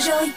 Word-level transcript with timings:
giờ 0.00 0.10
rồi 0.10 0.28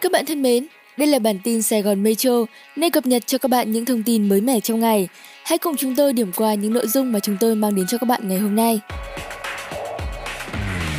Các 0.00 0.12
bạn 0.12 0.26
thân 0.26 0.42
mến, 0.42 0.66
đây 0.96 1.08
là 1.08 1.18
bản 1.18 1.38
tin 1.44 1.62
Sài 1.62 1.82
Gòn 1.82 2.02
Metro, 2.02 2.30
nơi 2.76 2.90
cập 2.90 3.06
nhật 3.06 3.26
cho 3.26 3.38
các 3.38 3.50
bạn 3.50 3.72
những 3.72 3.84
thông 3.84 4.02
tin 4.02 4.28
mới 4.28 4.40
mẻ 4.40 4.60
trong 4.60 4.80
ngày. 4.80 5.08
Hãy 5.44 5.58
cùng 5.58 5.76
chúng 5.76 5.96
tôi 5.96 6.12
điểm 6.12 6.32
qua 6.36 6.54
những 6.54 6.72
nội 6.72 6.86
dung 6.86 7.12
mà 7.12 7.20
chúng 7.20 7.36
tôi 7.40 7.54
mang 7.54 7.74
đến 7.74 7.86
cho 7.88 7.98
các 7.98 8.06
bạn 8.08 8.28
ngày 8.28 8.38
hôm 8.38 8.56
nay. 8.56 8.80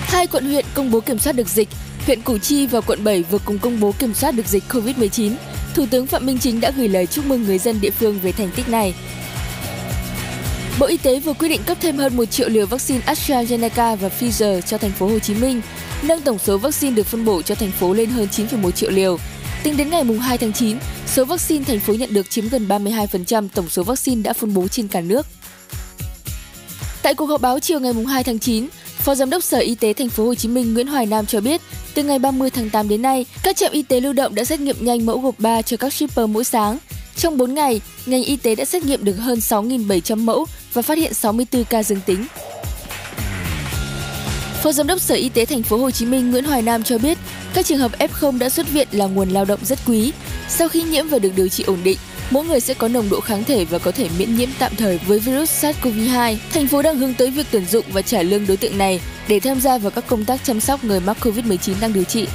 Hai 0.02 0.28
quận 0.28 0.46
huyện 0.46 0.66
công 0.74 0.92
bố 0.92 1.00
kiểm 1.00 1.20
soát 1.20 1.34
được 1.34 1.48
dịch. 1.48 1.70
Huyện 2.08 2.22
Củ 2.22 2.38
Chi 2.38 2.68
và 2.68 2.82
quận 2.82 3.04
7 3.04 3.24
vừa 3.24 3.38
cùng 3.46 3.60
công 3.60 3.80
bố 3.80 3.92
kiểm 4.00 4.14
soát 4.14 4.32
được 4.32 4.48
dịch 4.48 4.64
COVID-19. 4.70 5.32
Thủ 5.74 5.86
tướng 5.92 6.08
Phạm 6.08 6.26
Minh 6.26 6.40
Chính 6.40 6.62
đã 6.62 6.72
gửi 6.78 6.88
lời 6.88 7.06
chúc 7.06 7.26
mừng 7.26 7.44
người 7.44 7.58
dân 7.58 7.82
địa 7.82 7.90
phương 7.90 8.20
về 8.20 8.32
thành 8.32 8.50
tích 8.56 8.70
này. 8.70 8.94
Bộ 10.80 10.86
Y 10.86 10.98
tế 10.98 11.20
vừa 11.20 11.34
quyết 11.34 11.50
định 11.50 11.62
cấp 11.66 11.78
thêm 11.82 11.98
hơn 11.98 12.18
1 12.18 12.26
triệu 12.26 12.50
liều 12.50 12.66
vaccine 12.66 13.02
AstraZeneca 13.06 13.96
và 13.96 14.10
Pfizer 14.20 14.62
cho 14.62 14.78
thành 14.78 14.92
phố 14.92 15.08
Hồ 15.08 15.20
Chí 15.20 15.36
Minh, 15.36 15.62
nâng 16.02 16.22
tổng 16.22 16.40
số 16.40 16.58
vaccine 16.58 16.96
được 16.96 17.06
phân 17.06 17.26
bổ 17.26 17.42
cho 17.42 17.56
thành 17.56 17.72
phố 17.72 17.94
lên 17.94 18.10
hơn 18.10 18.28
9,1 18.32 18.72
triệu 18.72 18.90
liều. 18.90 19.18
Tính 19.64 19.78
đến 19.78 19.90
ngày 19.90 20.04
2 20.04 20.38
tháng 20.38 20.54
9, 20.54 20.78
số 21.08 21.26
vaccine 21.26 21.64
thành 21.64 21.80
phố 21.80 21.94
nhận 21.94 22.14
được 22.14 22.30
chiếm 22.30 22.50
gần 22.50 22.68
32% 22.68 23.48
tổng 23.54 23.70
số 23.70 23.84
vaccine 23.84 24.22
đã 24.22 24.34
phân 24.34 24.54
bố 24.54 24.68
trên 24.68 24.88
cả 24.88 25.02
nước. 25.02 25.26
Tại 27.02 27.14
cuộc 27.14 27.26
họp 27.26 27.42
báo 27.42 27.60
chiều 27.60 27.80
ngày 27.80 27.94
2 28.08 28.24
tháng 28.24 28.40
9, 28.40 28.68
Phó 29.08 29.16
Giám 29.16 29.30
đốc 29.30 29.44
Sở 29.44 29.60
Y 29.60 29.76
tế 29.76 29.94
Thành 29.94 30.10
phố 30.10 30.26
Hồ 30.26 30.36
Chí 30.36 30.48
Minh 30.50 30.74
Nguyễn 30.74 30.88
Hoài 30.88 31.06
Nam 31.06 31.26
cho 31.26 31.42
biết, 31.42 31.62
từ 31.94 32.04
ngày 32.04 32.20
30 32.20 32.50
tháng 32.50 32.70
8 32.70 32.90
đến 32.90 33.02
nay, 33.02 33.26
các 33.44 33.56
trạm 33.56 33.72
y 33.72 33.84
tế 33.84 34.00
lưu 34.00 34.14
động 34.14 34.36
đã 34.36 34.44
xét 34.44 34.60
nghiệm 34.60 34.76
nhanh 34.80 35.06
mẫu 35.06 35.20
gộp 35.20 35.40
3 35.40 35.62
cho 35.62 35.78
các 35.78 35.94
shipper 35.94 36.30
mỗi 36.30 36.44
sáng. 36.44 36.78
Trong 37.16 37.38
4 37.38 37.54
ngày, 37.54 37.82
ngành 38.06 38.24
y 38.24 38.36
tế 38.36 38.56
đã 38.56 38.66
xét 38.66 38.86
nghiệm 38.86 39.06
được 39.06 39.14
hơn 39.14 39.40
6.700 39.40 40.18
mẫu 40.18 40.46
và 40.74 40.82
phát 40.82 40.98
hiện 40.98 41.14
64 41.14 41.64
ca 41.64 41.84
dương 41.84 42.00
tính. 42.06 42.26
Phó 44.64 44.72
Giám 44.72 44.88
đốc 44.88 45.02
Sở 45.02 45.16
Y 45.16 45.30
tế 45.30 45.46
Thành 45.46 45.64
phố 45.64 45.78
Hồ 45.78 45.92
Chí 45.92 46.06
Minh 46.06 46.32
Nguyễn 46.32 46.44
Hoài 46.44 46.62
Nam 46.62 46.84
cho 46.84 46.98
biết, 46.98 47.18
các 47.54 47.66
trường 47.66 47.80
hợp 47.80 47.92
F0 48.00 48.38
đã 48.38 48.50
xuất 48.50 48.70
viện 48.70 48.88
là 48.92 49.06
nguồn 49.06 49.30
lao 49.30 49.46
động 49.46 49.60
rất 49.66 49.80
quý. 49.88 50.12
Sau 50.50 50.70
khi 50.70 50.84
nhiễm 50.84 51.08
và 51.08 51.20
được 51.20 51.32
điều 51.36 51.48
trị 51.48 51.64
ổn 51.68 51.80
định, 51.84 51.98
mỗi 52.32 52.46
người 52.46 52.60
sẽ 52.60 52.74
có 52.74 52.88
nồng 52.88 53.10
độ 53.10 53.20
kháng 53.20 53.44
thể 53.44 53.66
và 53.66 53.80
có 53.80 53.92
thể 53.92 54.10
miễn 54.18 54.36
nhiễm 54.36 54.50
tạm 54.60 54.76
thời 54.76 55.00
với 55.08 55.20
virus 55.20 55.66
SARS-CoV-2. 55.66 56.36
Thành 56.54 56.68
phố 56.68 56.82
đang 56.82 56.98
hướng 56.98 57.14
tới 57.14 57.32
việc 57.32 57.48
tuyển 57.52 57.66
dụng 57.66 57.86
và 57.92 58.02
trả 58.02 58.22
lương 58.22 58.48
đối 58.48 58.58
tượng 58.58 58.78
này 58.78 59.02
để 59.28 59.40
tham 59.40 59.62
gia 59.62 59.78
vào 59.78 59.92
các 59.92 60.08
công 60.08 60.26
tác 60.26 60.44
chăm 60.44 60.60
sóc 60.60 60.84
người 60.84 61.00
mắc 61.00 61.18
COVID-19 61.22 61.74
đang 61.82 61.94
điều 61.94 62.04
trị. 62.04 62.28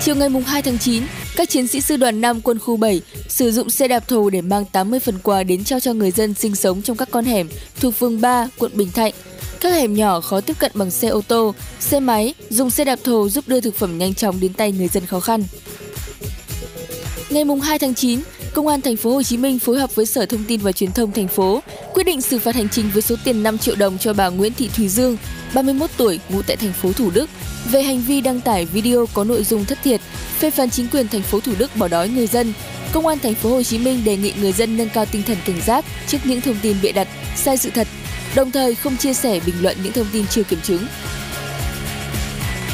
Chiều 0.00 0.14
ngày 0.14 0.28
2 0.46 0.62
tháng 0.62 0.78
9, 0.78 1.02
các 1.36 1.48
chiến 1.48 1.66
sĩ 1.66 1.80
sư 1.80 1.96
đoàn 1.96 2.20
5 2.20 2.40
quân 2.40 2.58
khu 2.58 2.76
7 2.76 3.02
sử 3.28 3.52
dụng 3.52 3.70
xe 3.70 3.88
đạp 3.88 4.08
thù 4.08 4.30
để 4.30 4.40
mang 4.40 4.64
80 4.64 5.00
phần 5.00 5.18
quà 5.22 5.42
đến 5.42 5.64
trao 5.64 5.80
cho 5.80 5.92
người 5.92 6.10
dân 6.10 6.34
sinh 6.34 6.54
sống 6.54 6.82
trong 6.82 6.96
các 6.96 7.08
con 7.10 7.24
hẻm 7.24 7.48
thuộc 7.80 7.94
phường 7.94 8.20
3, 8.20 8.48
quận 8.58 8.72
Bình 8.74 8.92
Thạnh. 8.92 9.12
Các 9.60 9.70
hẻm 9.74 9.94
nhỏ 9.94 10.20
khó 10.20 10.40
tiếp 10.40 10.58
cận 10.58 10.72
bằng 10.74 10.90
xe 10.90 11.08
ô 11.08 11.22
tô, 11.28 11.54
xe 11.80 12.00
máy, 12.00 12.34
dùng 12.50 12.70
xe 12.70 12.84
đạp 12.84 12.98
thù 13.04 13.28
giúp 13.28 13.48
đưa 13.48 13.60
thực 13.60 13.76
phẩm 13.76 13.98
nhanh 13.98 14.14
chóng 14.14 14.40
đến 14.40 14.52
tay 14.52 14.72
người 14.72 14.88
dân 14.88 15.06
khó 15.06 15.20
khăn. 15.20 15.44
Ngày 17.36 17.44
2 17.62 17.78
tháng 17.78 17.94
9, 17.94 18.20
Công 18.54 18.66
an 18.66 18.80
thành 18.80 18.96
phố 18.96 19.10
Hồ 19.14 19.22
Chí 19.22 19.36
Minh 19.36 19.58
phối 19.58 19.78
hợp 19.78 19.94
với 19.94 20.06
Sở 20.06 20.26
Thông 20.26 20.44
tin 20.44 20.60
và 20.60 20.72
Truyền 20.72 20.92
thông 20.92 21.12
thành 21.12 21.28
phố 21.28 21.62
quyết 21.94 22.04
định 22.04 22.20
xử 22.20 22.38
phạt 22.38 22.54
hành 22.54 22.68
chính 22.68 22.90
với 22.92 23.02
số 23.02 23.16
tiền 23.24 23.42
5 23.42 23.58
triệu 23.58 23.74
đồng 23.74 23.98
cho 23.98 24.12
bà 24.12 24.28
Nguyễn 24.28 24.52
Thị 24.52 24.70
Thùy 24.76 24.88
Dương, 24.88 25.16
31 25.54 25.90
tuổi, 25.96 26.20
ngụ 26.28 26.42
tại 26.42 26.56
thành 26.56 26.72
phố 26.72 26.92
Thủ 26.92 27.10
Đức 27.10 27.30
về 27.70 27.82
hành 27.82 28.00
vi 28.00 28.20
đăng 28.20 28.40
tải 28.40 28.64
video 28.64 29.06
có 29.14 29.24
nội 29.24 29.44
dung 29.44 29.64
thất 29.64 29.78
thiệt, 29.84 30.00
phê 30.38 30.50
phán 30.50 30.70
chính 30.70 30.88
quyền 30.88 31.08
thành 31.08 31.22
phố 31.22 31.40
Thủ 31.40 31.52
Đức 31.58 31.76
bỏ 31.76 31.88
đói 31.88 32.08
người 32.08 32.26
dân. 32.26 32.52
Công 32.92 33.06
an 33.06 33.18
thành 33.18 33.34
phố 33.34 33.50
Hồ 33.50 33.62
Chí 33.62 33.78
Minh 33.78 34.04
đề 34.04 34.16
nghị 34.16 34.32
người 34.40 34.52
dân 34.52 34.76
nâng 34.76 34.88
cao 34.88 35.06
tinh 35.06 35.22
thần 35.22 35.36
cảnh 35.46 35.60
giác 35.66 35.84
trước 36.06 36.18
những 36.24 36.40
thông 36.40 36.56
tin 36.62 36.76
bịa 36.82 36.92
đặt, 36.92 37.08
sai 37.36 37.56
sự 37.56 37.70
thật, 37.74 37.88
đồng 38.34 38.50
thời 38.50 38.74
không 38.74 38.96
chia 38.96 39.14
sẻ 39.14 39.40
bình 39.46 39.56
luận 39.62 39.76
những 39.82 39.92
thông 39.92 40.06
tin 40.12 40.26
chưa 40.26 40.42
kiểm 40.42 40.60
chứng. 40.62 40.86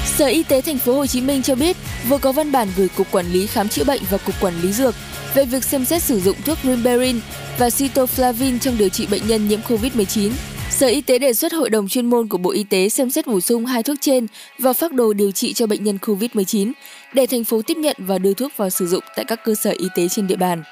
Sở 0.06 0.26
Y 0.26 0.42
tế 0.42 0.60
thành 0.60 0.78
phố 0.78 0.94
Hồ 0.94 1.06
Chí 1.06 1.20
Minh 1.20 1.42
cho 1.42 1.54
biết 1.54 1.76
vừa 2.08 2.18
có 2.18 2.32
văn 2.32 2.52
bản 2.52 2.68
gửi 2.76 2.88
Cục 2.88 3.10
Quản 3.10 3.32
lý 3.32 3.46
khám 3.46 3.68
chữa 3.68 3.84
bệnh 3.84 4.02
và 4.10 4.18
Cục 4.18 4.34
Quản 4.40 4.60
lý 4.62 4.72
dược 4.72 4.94
về 5.34 5.44
việc 5.44 5.64
xem 5.64 5.84
xét 5.84 6.02
sử 6.02 6.20
dụng 6.20 6.36
thuốc 6.44 6.58
Rimberin 6.64 7.20
và 7.58 7.68
Cytoflavin 7.68 8.58
trong 8.58 8.78
điều 8.78 8.88
trị 8.88 9.06
bệnh 9.06 9.26
nhân 9.26 9.48
nhiễm 9.48 9.60
COVID-19. 9.68 10.30
Sở 10.70 10.86
Y 10.86 11.00
tế 11.00 11.18
đề 11.18 11.32
xuất 11.32 11.52
Hội 11.52 11.70
đồng 11.70 11.88
chuyên 11.88 12.06
môn 12.10 12.28
của 12.28 12.38
Bộ 12.38 12.50
Y 12.50 12.64
tế 12.64 12.88
xem 12.88 13.10
xét 13.10 13.26
bổ 13.26 13.40
sung 13.40 13.66
hai 13.66 13.82
thuốc 13.82 13.96
trên 14.00 14.26
vào 14.58 14.72
phác 14.72 14.92
đồ 14.92 15.12
điều 15.12 15.30
trị 15.30 15.52
cho 15.52 15.66
bệnh 15.66 15.84
nhân 15.84 15.98
COVID-19 16.02 16.72
để 17.14 17.26
thành 17.26 17.44
phố 17.44 17.62
tiếp 17.62 17.76
nhận 17.76 17.96
và 17.98 18.18
đưa 18.18 18.34
thuốc 18.34 18.52
vào 18.56 18.70
sử 18.70 18.86
dụng 18.86 19.04
tại 19.16 19.24
các 19.24 19.44
cơ 19.44 19.54
sở 19.54 19.70
y 19.70 19.86
tế 19.94 20.08
trên 20.08 20.26
địa 20.26 20.36
bàn. 20.36 20.62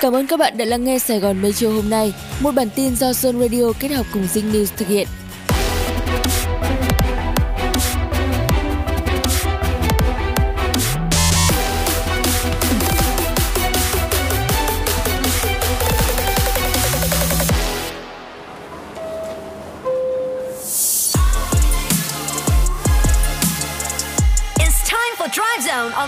Cảm 0.00 0.12
ơn 0.12 0.26
các 0.26 0.38
bạn 0.38 0.56
đã 0.58 0.64
lắng 0.64 0.84
nghe 0.84 0.98
Sài 0.98 1.20
Gòn 1.20 1.42
Metro 1.42 1.70
hôm 1.70 1.90
nay, 1.90 2.12
một 2.40 2.54
bản 2.54 2.68
tin 2.76 2.96
do 2.96 3.12
Sun 3.12 3.40
Radio 3.40 3.72
kết 3.80 3.88
hợp 3.88 4.06
cùng 4.12 4.26
Zing 4.34 4.52
News 4.52 4.66
thực 4.76 4.88
hiện. 4.88 5.08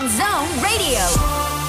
On 0.01 0.09
Zone 0.09 0.47
Radio 0.63 1.05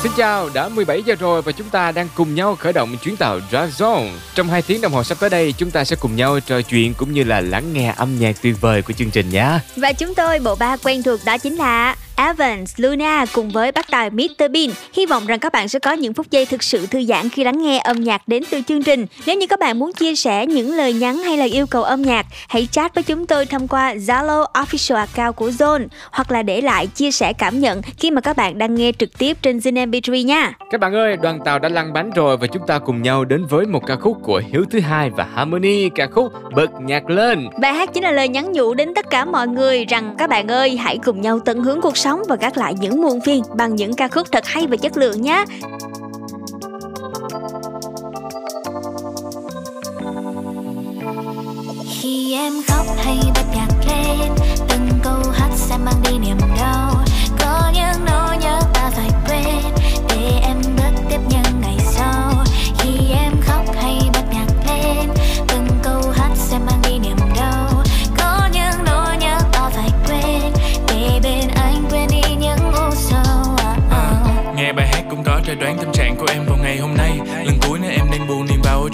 Xin 0.03 0.13
chào, 0.17 0.49
đã 0.55 0.69
17 0.69 1.03
giờ 1.03 1.15
rồi 1.21 1.43
và 1.43 1.53
chúng 1.53 1.69
ta 1.69 1.93
đang 1.93 2.09
cùng 2.15 2.35
nhau 2.35 2.57
khởi 2.57 2.73
động 2.73 2.97
chuyến 3.03 3.17
tàu 3.17 3.41
Drive 3.41 3.71
Zone. 3.79 4.11
Trong 4.35 4.49
2 4.49 4.63
tiếng 4.63 4.81
đồng 4.81 4.93
hồ 4.93 5.05
sắp 5.05 5.19
tới 5.21 5.31
đây, 5.31 5.55
chúng 5.59 5.71
ta 5.71 5.85
sẽ 5.85 5.97
cùng 5.97 6.17
nhau 6.17 6.41
trò 6.41 6.63
chuyện 6.63 6.95
cũng 6.95 7.13
như 7.13 7.25
là 7.25 7.41
lắng 7.41 7.73
nghe 7.73 7.95
âm 7.97 8.19
nhạc 8.19 8.43
tuyệt 8.43 8.61
vời 8.61 8.83
của 8.83 8.93
chương 8.93 9.11
trình 9.11 9.31
nhé. 9.31 9.59
Và 9.77 9.93
chúng 9.93 10.15
tôi 10.15 10.39
bộ 10.39 10.55
ba 10.55 10.77
quen 10.77 11.03
thuộc 11.03 11.21
đó 11.25 11.39
chính 11.39 11.57
là 11.57 11.97
Evans, 12.17 12.75
Luna 12.77 13.27
cùng 13.33 13.51
với 13.51 13.73
bác 13.73 13.91
tài 13.91 14.11
Mr 14.11 14.39
Bean. 14.39 14.71
Hy 14.93 15.07
vọng 15.07 15.27
rằng 15.27 15.39
các 15.39 15.53
bạn 15.53 15.69
sẽ 15.69 15.79
có 15.79 15.93
những 15.93 16.15
phút 16.15 16.31
giây 16.31 16.47
thực 16.47 16.63
sự 16.63 16.87
thư 16.87 17.05
giãn 17.05 17.29
khi 17.29 17.45
lắng 17.45 17.63
nghe 17.63 17.79
âm 17.79 18.01
nhạc 18.01 18.29
đến 18.29 18.43
từ 18.51 18.61
chương 18.69 18.83
trình. 18.83 19.07
Nếu 19.27 19.37
như 19.37 19.47
các 19.47 19.59
bạn 19.59 19.79
muốn 19.79 19.93
chia 19.93 20.15
sẻ 20.15 20.47
những 20.47 20.77
lời 20.77 20.93
nhắn 20.93 21.19
hay 21.19 21.37
là 21.37 21.45
yêu 21.45 21.67
cầu 21.67 21.83
âm 21.83 22.03
nhạc, 22.03 22.27
hãy 22.49 22.69
chat 22.71 22.95
với 22.95 23.05
chúng 23.05 23.27
tôi 23.27 23.47
thông 23.47 23.69
qua 23.69 23.95
Zalo 23.95 24.47
official 24.53 24.97
account 24.97 25.37
của 25.37 25.49
Zone 25.49 25.87
hoặc 26.13 26.31
là 26.31 26.43
để 26.43 26.61
lại 26.61 26.87
chia 26.87 27.11
sẻ 27.11 27.33
cảm 27.33 27.61
nhận 27.61 27.83
khi 27.83 28.11
mà 28.11 28.21
các 28.21 28.37
bạn 28.37 28.59
đang 28.59 28.75
nghe 28.75 28.93
trực 28.99 29.19
tiếp 29.19 29.37
trên 29.43 29.59
Zin 29.59 29.91
MP3 29.91 30.25
nha. 30.25 30.53
Các 30.71 30.81
bạn 30.81 30.95
ơi, 30.95 31.17
đoàn 31.23 31.39
tàu 31.45 31.59
đã 31.59 31.69
lăn 31.69 31.93
bánh 31.93 32.11
rồi 32.11 32.37
và 32.37 32.47
chúng 32.47 32.67
ta 32.67 32.79
cùng 32.79 33.03
nhau 33.03 33.25
đến 33.25 33.47
với 33.47 33.67
một 33.67 33.87
ca 33.87 33.97
khúc 33.97 34.17
của 34.23 34.43
Hiếu 34.53 34.65
thứ 34.71 34.81
hai 34.81 35.11
và 35.11 35.27
Harmony, 35.35 35.89
ca 35.89 36.07
khúc 36.07 36.33
Bật 36.55 36.71
nhạc 36.81 37.11
lên. 37.11 37.49
Bài 37.61 37.75
hát 37.75 37.91
chính 37.95 38.03
là 38.05 38.11
lời 38.11 38.29
nhắn 38.29 38.53
nhủ 38.53 38.75
đến 38.75 38.95
tất 38.95 39.11
cả 39.11 39.25
mọi 39.25 39.49
người 39.49 39.85
rằng 39.85 40.15
các 40.19 40.31
bạn 40.31 40.49
ơi 40.49 40.77
hãy 40.77 40.99
cùng 41.05 41.21
nhau 41.21 41.39
tận 41.45 41.63
hưởng 41.63 41.81
cuộc 41.81 41.97
sóng 42.03 42.23
và 42.29 42.37
gác 42.37 42.57
lại 42.57 42.75
những 42.81 43.03
muộn 43.03 43.21
phiền 43.21 43.43
bằng 43.55 43.77
những 43.77 43.95
ca 43.95 44.09
khúc 44.09 44.33
thật 44.33 44.45
hay 44.47 44.67
và 44.67 44.77
chất 44.77 44.97
lượng 44.97 45.23
nhé. 45.23 45.45
Khi 52.01 52.35
em 52.35 52.53
khóc 52.69 52.87
hay 52.97 53.17
bật 53.35 53.42
thể 75.55 75.61
đoán 75.61 75.77
tâm 75.77 75.93
trạng 75.93 76.17
của 76.17 76.27
em 76.33 76.45
vào 76.47 76.59
ngày 76.63 76.79
hôm 76.79 76.95
nay. 76.95 77.21
Lần 77.45 77.55
cuối 77.69 77.79
nữa 77.79 77.89
em 77.89 78.07
đang 78.11 78.29
buồn 78.29 78.32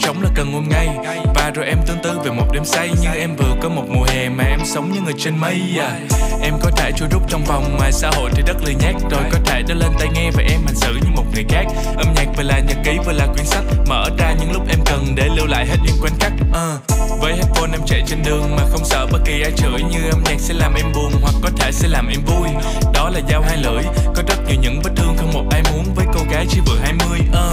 trống 0.03 0.23
là 0.23 0.31
cần 0.35 0.53
ôm 0.55 0.69
ngay 0.69 0.89
Và 1.35 1.51
rồi 1.55 1.67
em 1.67 1.79
tương 1.87 1.99
tư 2.03 2.21
về 2.25 2.31
một 2.31 2.47
đêm 2.53 2.65
say 2.65 2.91
Như 3.03 3.09
em 3.15 3.37
vừa 3.37 3.55
có 3.63 3.69
một 3.69 3.85
mùa 3.89 4.05
hè 4.09 4.29
mà 4.29 4.45
em 4.45 4.61
sống 4.65 4.93
như 4.93 5.01
người 5.01 5.15
trên 5.19 5.39
mây 5.39 5.61
à. 5.81 6.01
Em 6.43 6.55
có 6.63 6.71
thể 6.77 6.93
trôi 6.97 7.09
rút 7.13 7.23
trong 7.29 7.45
vòng 7.45 7.77
ngoài 7.79 7.93
xã 7.93 8.11
hội 8.15 8.31
thì 8.35 8.43
rất 8.47 8.57
lười 8.65 8.75
nhác 8.75 8.95
Rồi 9.11 9.23
có 9.33 9.39
thể 9.45 9.63
đã 9.69 9.75
lên 9.75 9.91
tai 9.99 10.09
nghe 10.15 10.31
và 10.35 10.43
em 10.43 10.61
hành 10.67 10.75
xử 10.75 10.95
như 10.95 11.11
một 11.17 11.25
người 11.35 11.45
khác 11.49 11.65
Âm 11.97 12.15
nhạc 12.15 12.27
vừa 12.37 12.43
là 12.43 12.59
nhật 12.59 12.77
ký, 12.85 12.99
vừa 13.07 13.13
là 13.13 13.27
quyển 13.27 13.45
sách, 13.45 13.65
Mở 13.89 14.05
ra 14.19 14.35
những 14.41 14.53
lúc 14.53 14.63
em 14.69 14.79
cần 14.85 15.15
để 15.15 15.29
lưu 15.37 15.47
lại 15.47 15.67
hết 15.67 15.77
những 15.85 15.97
khoảnh 16.01 16.19
khắc 16.21 16.33
uh. 16.51 16.99
Với 17.21 17.33
headphone 17.33 17.71
em 17.73 17.81
chạy 17.87 18.03
trên 18.07 18.19
đường 18.27 18.57
mà 18.57 18.63
không 18.71 18.85
sợ 18.85 19.07
bất 19.13 19.19
kỳ 19.25 19.43
ai 19.43 19.53
chửi 19.57 19.83
Như 19.83 20.11
âm 20.11 20.23
nhạc 20.25 20.41
sẽ 20.41 20.55
làm 20.55 20.75
em 20.75 20.93
buồn 20.95 21.13
hoặc 21.23 21.35
có 21.43 21.51
thể 21.59 21.73
sẽ 21.73 21.89
làm 21.89 22.09
em 22.09 22.21
vui 22.27 22.49
Đó 22.95 23.11
là 23.11 23.21
dao 23.31 23.43
hai 23.43 23.57
lưỡi, 23.57 23.83
Có 24.15 24.23
rất 24.29 24.39
nhiều 24.49 24.57
những 24.63 24.81
vết 24.85 24.91
thương 24.97 25.17
không 25.17 25.33
một 25.33 25.45
ai 25.51 25.63
muốn 25.73 25.85
với 25.95 26.07
cô 26.15 26.21
gái 26.31 26.47
chỉ 26.51 26.61
vừa 26.67 26.79
20 26.83 27.19
uh. 27.29 27.35
À. 27.35 27.49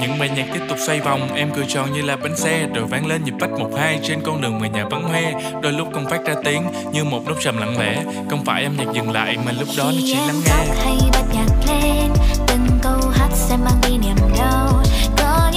Những 0.00 0.18
bài 0.18 0.30
nhạc 0.36 0.46
tiếp 0.54 0.60
tục 0.68 0.78
xoay 0.86 1.00
vòng, 1.00 1.28
Em 1.34 1.50
cười 1.56 1.64
tròn 1.68 1.87
tròn 1.88 1.96
như 1.96 2.02
là 2.02 2.16
bánh 2.16 2.36
xe, 2.36 2.66
rồi 2.74 2.86
vang 2.86 3.06
lên 3.06 3.24
nhịp 3.24 3.34
bách 3.40 3.50
một 3.50 3.70
hai 3.78 4.00
trên 4.02 4.20
con 4.24 4.40
đường 4.40 4.58
người 4.58 4.68
nhà 4.68 4.84
vắng 4.90 5.08
hoe 5.08 5.32
đôi 5.62 5.72
lúc 5.72 5.88
không 5.94 6.06
phát 6.10 6.24
ra 6.24 6.34
tiếng, 6.44 6.62
như 6.92 7.04
một 7.04 7.22
nốt 7.26 7.34
trầm 7.40 7.58
lặng 7.58 7.78
lẽ. 7.78 8.02
Không 8.30 8.44
phải 8.44 8.64
âm 8.64 8.76
nhạc 8.76 8.92
dừng 8.94 9.10
lại, 9.10 9.36
mà 9.46 9.52
lúc 9.52 9.68
đó 9.78 9.84
nó 9.84 10.00
chỉ 10.04 10.14
lắng 10.14 10.40
nghe. 10.44 10.74
Hay 10.84 10.96
bật 11.12 11.24
nhạc 11.34 11.72
lên, 11.72 12.10
từng 12.46 12.68
câu 12.82 13.00
hát 13.12 13.28
sẽ 13.32 13.56
mang 13.56 13.80
đi 13.88 13.98
niềm 13.98 14.16
đau 14.38 14.82
có 15.16 15.47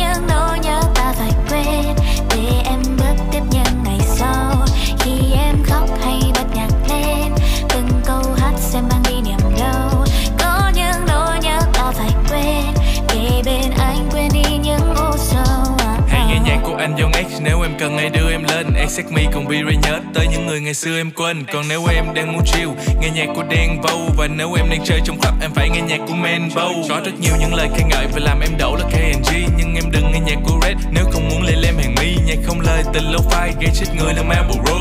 Nếu 17.44 17.62
em 17.62 17.72
cần 17.80 17.98
ai 17.98 18.10
đưa 18.10 18.32
em 18.32 18.44
lên 18.44 18.74
Accept 18.74 19.12
me 19.12 19.26
cùng 19.34 19.48
be 19.48 19.58
nhớ 19.84 20.00
tới 20.14 20.28
những 20.32 20.48
người 20.48 20.62
ngày 20.62 20.74
xưa 20.74 20.98
em 20.98 21.12
quên. 21.12 21.46
Còn 21.54 21.68
nếu 21.70 21.86
em 21.96 22.14
đang 22.14 22.34
muốn 22.34 22.46
chill 22.46 22.70
Nghe 23.02 23.10
nhạc 23.10 23.28
của 23.36 23.44
Đen 23.44 23.82
Vâu. 23.82 24.02
Và 24.18 24.28
nếu 24.28 24.54
em 24.54 24.70
đang 24.70 24.84
chơi 24.86 25.00
trong 25.06 25.20
club 25.20 25.34
Em 25.42 25.52
phải 25.56 25.70
nghe 25.70 25.82
nhạc 25.82 26.00
của 26.08 26.14
Man 26.14 26.50
Bow 26.56 26.90
Có 26.90 27.02
rất 27.06 27.12
nhiều 27.20 27.34
những 27.40 27.54
lời 27.54 27.70
khen 27.76 27.88
ngợi 27.88 28.08
Và 28.14 28.20
làm 28.20 28.40
em 28.40 28.58
đậu 28.58 28.76
là 28.76 28.84
KNG 28.84 29.36
Nhưng 29.58 29.76
em 29.76 29.84
đừng 29.92 30.12
nghe 30.12 30.20
nhạc 30.20 30.40
của 30.44 30.60
Red 30.62 30.78
Nếu 30.92 31.06
không 31.12 31.30
muốn 31.30 31.44
lê 31.44 31.54
lem 31.56 31.76
hàng 31.78 31.96
mi. 31.96 32.16
Nhạc 32.26 32.38
không 32.46 32.60
lời 32.62 32.84
tình 32.94 33.04
lâu 33.04 33.22
phai 33.32 33.54
Gây 33.62 33.70
chết 33.76 33.86
người 33.98 34.14
là 34.14 34.24
Marlboro. 34.24 34.76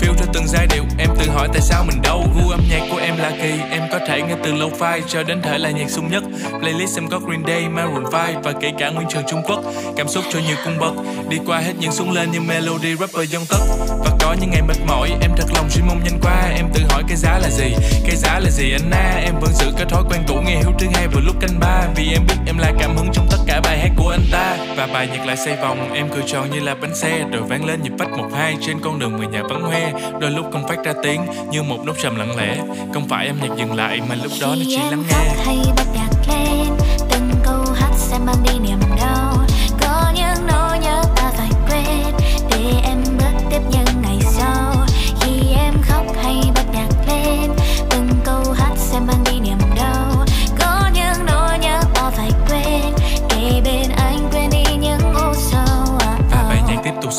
Feel 0.00 0.14
theo 0.14 0.26
từng 0.32 0.46
giai 0.46 0.66
điệu 0.66 0.84
Em 0.98 1.10
tự 1.18 1.30
hỏi 1.30 1.48
tại 1.52 1.60
sao 1.60 1.84
mình 1.84 2.02
đâu. 2.02 2.26
Gu 2.34 2.50
âm 2.50 2.60
nhạc 2.70 2.86
của 2.90 2.98
em 2.98 3.16
là 3.18 3.30
kỳ 3.42 3.52
Em 3.70 3.82
có 3.92 3.98
thể 4.06 4.22
nghe 4.22 4.34
từ 4.44 4.54
lâu 4.54 4.70
phai 4.78 5.02
Cho 5.08 5.22
đến 5.22 5.42
thể 5.42 5.58
là 5.58 5.70
nhạc 5.70 5.90
sung 5.90 6.10
nhất. 6.10 6.22
Playlist 6.60 6.98
em 6.98 7.08
có 7.08 7.18
Green 7.18 7.42
Day, 7.46 7.68
Maroon 7.68 8.04
5 8.12 8.42
Và 8.42 8.52
kể 8.60 8.72
cả 8.78 8.90
Nguyên 8.90 9.08
Trường 9.08 9.22
Trung 9.28 9.42
Quốc. 9.42 9.60
Cảm 9.96 10.08
xúc 10.08 10.24
cho 10.32 10.38
nhiều 10.38 10.56
cung 10.64 10.78
bậc 10.78 10.92
Đi 11.28 11.38
qua 11.46 11.58
hết 11.58 11.72
những 11.78 11.92
xuống 12.00 12.12
lên 12.12 12.30
như 12.30 12.40
melody 12.40 12.96
rapper 12.96 13.30
dông 13.32 13.44
tất 13.48 13.58
Và 13.98 14.10
có 14.20 14.36
những 14.40 14.50
ngày 14.50 14.62
mệt 14.62 14.76
mỏi, 14.86 15.10
Em 15.20 15.30
thật 15.36 15.46
lòng 15.54 15.66
chỉ 15.70 15.80
mong 15.88 16.04
nhanh 16.04 16.20
qua. 16.22 16.52
Em 16.56 16.66
tự 16.74 16.80
hỏi 16.90 17.02
cái 17.08 17.16
giá 17.16 17.38
là 17.38 17.50
gì, 17.50 17.74
Cái 18.06 18.16
giá 18.16 18.38
là 18.38 18.50
gì 18.50 18.72
anh 18.72 18.90
na? 18.90 19.22
Em 19.24 19.34
vẫn 19.40 19.50
giữ 19.52 19.66
cái 19.76 19.86
thói 19.86 20.02
quen 20.10 20.20
cũ 20.28 20.34
nghe 20.46 20.56
hiếu 20.56 20.72
thứ 20.78 20.86
hai 20.94 21.08
vừa 21.08 21.20
lúc 21.20 21.36
canh 21.40 21.60
ba. 21.60 21.86
Vì 21.96 22.12
em 22.12 22.22
biết 22.28 22.34
em 22.46 22.58
là 22.58 22.72
cảm 22.78 22.96
hứng 22.96 23.08
trong 23.12 23.26
tất 23.30 23.36
cả 23.46 23.60
bài 23.64 23.78
hát 23.78 23.90
của 23.96 24.08
anh 24.08 24.24
ta. 24.32 24.56
Và 24.76 24.86
bài 24.86 25.08
nhạc 25.12 25.26
lại 25.26 25.36
xoay 25.36 25.56
vòng, 25.56 25.92
Em 25.94 26.08
cười 26.14 26.22
tròn 26.26 26.50
như 26.50 26.60
là 26.60 26.74
bánh 26.74 26.94
xe. 26.96 27.24
Rồi 27.32 27.42
vang 27.42 27.64
lên 27.64 27.82
nhịp 27.82 27.92
phách 27.98 28.10
một 28.10 28.28
hai 28.34 28.56
Trên 28.66 28.80
con 28.80 28.98
đường 28.98 29.16
người 29.16 29.26
nhà 29.26 29.42
vắng 29.42 29.62
hoe. 29.62 29.92
Đôi 30.20 30.30
lúc 30.30 30.46
không 30.52 30.68
phát 30.68 30.84
ra 30.84 30.92
tiếng, 31.02 31.20
Như 31.50 31.62
một 31.62 31.84
nốt 31.86 31.94
trầm 32.02 32.16
lặng 32.16 32.36
lẽ. 32.36 32.58
Không 32.94 33.08
phải 33.08 33.26
em 33.26 33.36
nhạc 33.40 33.56
dừng 33.58 33.72
lại 33.72 34.00
Mà 34.08 34.14
lúc 34.14 34.32
đó 34.40 34.46
nó 34.46 34.64
chỉ 34.66 34.78
lắng 34.90 35.02
nghe. 35.08 35.44
Hay 35.44 35.58
bắt 35.76 35.86
nhạc 35.94 36.10
lên, 36.28 36.66
từng 37.10 37.30
câu 37.44 37.64
hát 37.74 37.92
sẽ 37.96 38.18
mang 38.18 38.42
đi 38.44 38.58
niềm 38.68 38.80
đau. 39.00 39.36
Có 39.80 40.12
những 40.14 40.46
nỗi 40.46 40.78
nhớ 40.78 41.02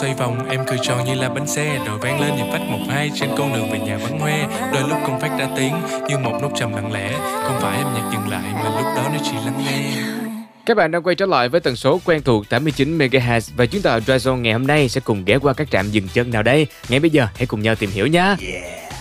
xoay 0.01 0.13
vòng, 0.13 0.49
Em 0.49 0.59
cười 0.67 0.77
tròn 0.81 1.05
như 1.05 1.13
là 1.15 1.29
bánh 1.29 1.47
xe, 1.47 1.79
Rồi 1.85 1.97
vang 2.01 2.21
lên 2.21 2.35
nhịp 2.35 2.49
phách 2.51 2.61
một 2.69 2.79
hai 2.89 3.11
Trên 3.15 3.29
con 3.37 3.53
đường 3.53 3.71
về 3.71 3.79
nhà 3.79 3.97
vắng 3.97 4.19
hoe. 4.19 4.47
Đôi 4.73 4.89
lúc 4.89 4.97
không 5.05 5.19
phát 5.19 5.39
ra 5.39 5.47
tiếng, 5.57 5.73
Như 6.07 6.17
một 6.17 6.39
nốt 6.41 6.51
trầm 6.55 6.73
lặng 6.73 6.91
lẽ. 6.91 7.11
Không 7.43 7.59
phải 7.61 7.77
em 7.77 7.87
nhạc 7.93 8.09
dừng 8.13 8.29
lại, 8.29 8.53
Mà 8.53 8.63
lúc 8.63 8.85
đó 8.95 9.03
nó 9.13 9.19
chỉ 9.23 9.33
lắng 9.45 9.63
nghe. 9.65 10.30
Các 10.65 10.77
bạn 10.77 10.91
đang 10.91 11.03
quay 11.03 11.15
trở 11.15 11.25
lại 11.25 11.49
với 11.49 11.61
tần 11.61 11.75
số 11.75 12.01
quen 12.05 12.21
thuộc 12.21 12.49
89 12.49 12.97
MHz 12.97 13.51
và 13.55 13.65
chuyến 13.65 13.81
tàu 13.81 13.99
Dragon 13.99 14.41
ngày 14.41 14.53
hôm 14.53 14.67
nay 14.67 14.89
sẽ 14.89 15.01
cùng 15.01 15.25
ghé 15.25 15.37
qua 15.37 15.53
các 15.53 15.71
trạm 15.71 15.91
dừng 15.91 16.07
chân 16.13 16.31
nào 16.31 16.43
đây? 16.43 16.67
Ngay 16.89 16.99
bây 16.99 17.09
giờ, 17.09 17.27
hãy 17.35 17.45
cùng 17.45 17.61
nhau 17.61 17.75
tìm 17.75 17.89
hiểu 17.89 18.07
nha. 18.07 18.35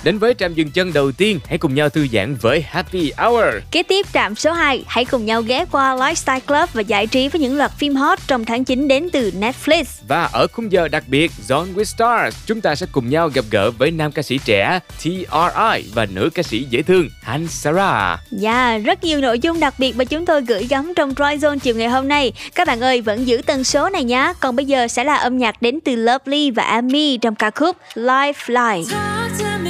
Đến 0.04 0.18
với 0.18 0.34
trạm 0.34 0.54
dừng 0.54 0.70
chân 0.70 0.92
đầu 0.92 1.12
tiên, 1.12 1.38
hãy 1.48 1.58
cùng 1.58 1.74
nhau 1.74 1.88
thư 1.88 2.06
giãn 2.12 2.34
với 2.34 2.64
Happy 2.68 3.12
Hour. 3.18 3.44
Kế 3.70 3.82
tiếp 3.82 4.06
trạm 4.12 4.34
số 4.34 4.52
2, 4.52 4.84
hãy 4.86 5.04
cùng 5.04 5.26
nhau 5.26 5.42
ghé 5.42 5.64
qua 5.72 5.96
Lifestyle 5.96 6.40
Club 6.40 6.68
và 6.72 6.82
giải 6.82 7.06
trí 7.06 7.28
với 7.28 7.40
những 7.40 7.56
loạt 7.56 7.70
phim 7.78 7.94
hot 7.94 8.18
trong 8.26 8.44
tháng 8.44 8.64
9 8.64 8.88
đến 8.88 9.08
từ 9.12 9.32
Netflix. 9.40 9.84
Và 10.08 10.24
ở 10.32 10.46
khung 10.52 10.72
giờ 10.72 10.88
đặc 10.88 11.04
biệt 11.06 11.30
Zone 11.48 11.74
with 11.74 11.84
Stars, 11.84 12.36
chúng 12.46 12.60
ta 12.60 12.74
sẽ 12.74 12.86
cùng 12.92 13.10
nhau 13.10 13.28
gặp 13.28 13.44
gỡ 13.50 13.70
với 13.70 13.90
nam 13.90 14.12
ca 14.12 14.22
sĩ 14.22 14.38
trẻ 14.44 14.80
TRI 15.02 15.90
và 15.94 16.06
nữ 16.14 16.30
ca 16.34 16.42
sĩ 16.42 16.66
dễ 16.70 16.82
thương 16.82 17.08
Han 17.22 17.48
Sarah. 17.48 18.18
Yeah, 18.42 18.84
rất 18.84 19.04
nhiều 19.04 19.20
nội 19.20 19.38
dung 19.38 19.60
đặc 19.60 19.74
biệt 19.78 19.96
mà 19.96 20.04
chúng 20.04 20.26
tôi 20.26 20.42
gửi 20.42 20.66
gắm 20.70 20.92
trong 20.96 21.10
Dry 21.10 21.46
Zone 21.46 21.58
chiều 21.58 21.74
ngày 21.74 21.88
hôm 21.88 22.08
nay. 22.08 22.32
Các 22.54 22.66
bạn 22.66 22.80
ơi, 22.80 23.00
vẫn 23.00 23.26
giữ 23.26 23.42
tần 23.46 23.64
số 23.64 23.88
này 23.88 24.04
nhé. 24.04 24.32
Còn 24.40 24.56
bây 24.56 24.64
giờ 24.64 24.88
sẽ 24.88 25.04
là 25.04 25.14
âm 25.14 25.38
nhạc 25.38 25.62
đến 25.62 25.78
từ 25.84 25.96
Lovely 25.96 26.50
và 26.50 26.62
Ami 26.62 27.18
trong 27.18 27.34
ca 27.34 27.50
khúc. 27.50 27.76
Talk 27.94 29.38
to 29.38 29.58
me, 29.64 29.69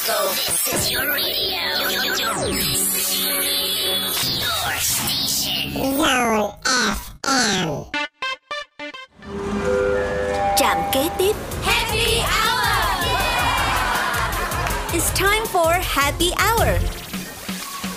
Scope. 0.00 0.32
This 0.32 0.74
is 0.74 0.90
your 0.90 1.12
radio. 1.12 1.60
Your 1.90 2.16
station. 4.80 5.74
Low 5.76 6.54
FM. 6.64 7.84
Trạm 10.56 10.78
kế 10.92 11.08
tiếp. 11.18 11.36
Happy 11.62 12.22
Hour. 12.22 13.04
Yeah. 13.04 14.94
It's 14.94 15.10
time 15.12 15.44
for 15.52 15.72
Happy 15.82 16.32
Hour. 16.38 16.99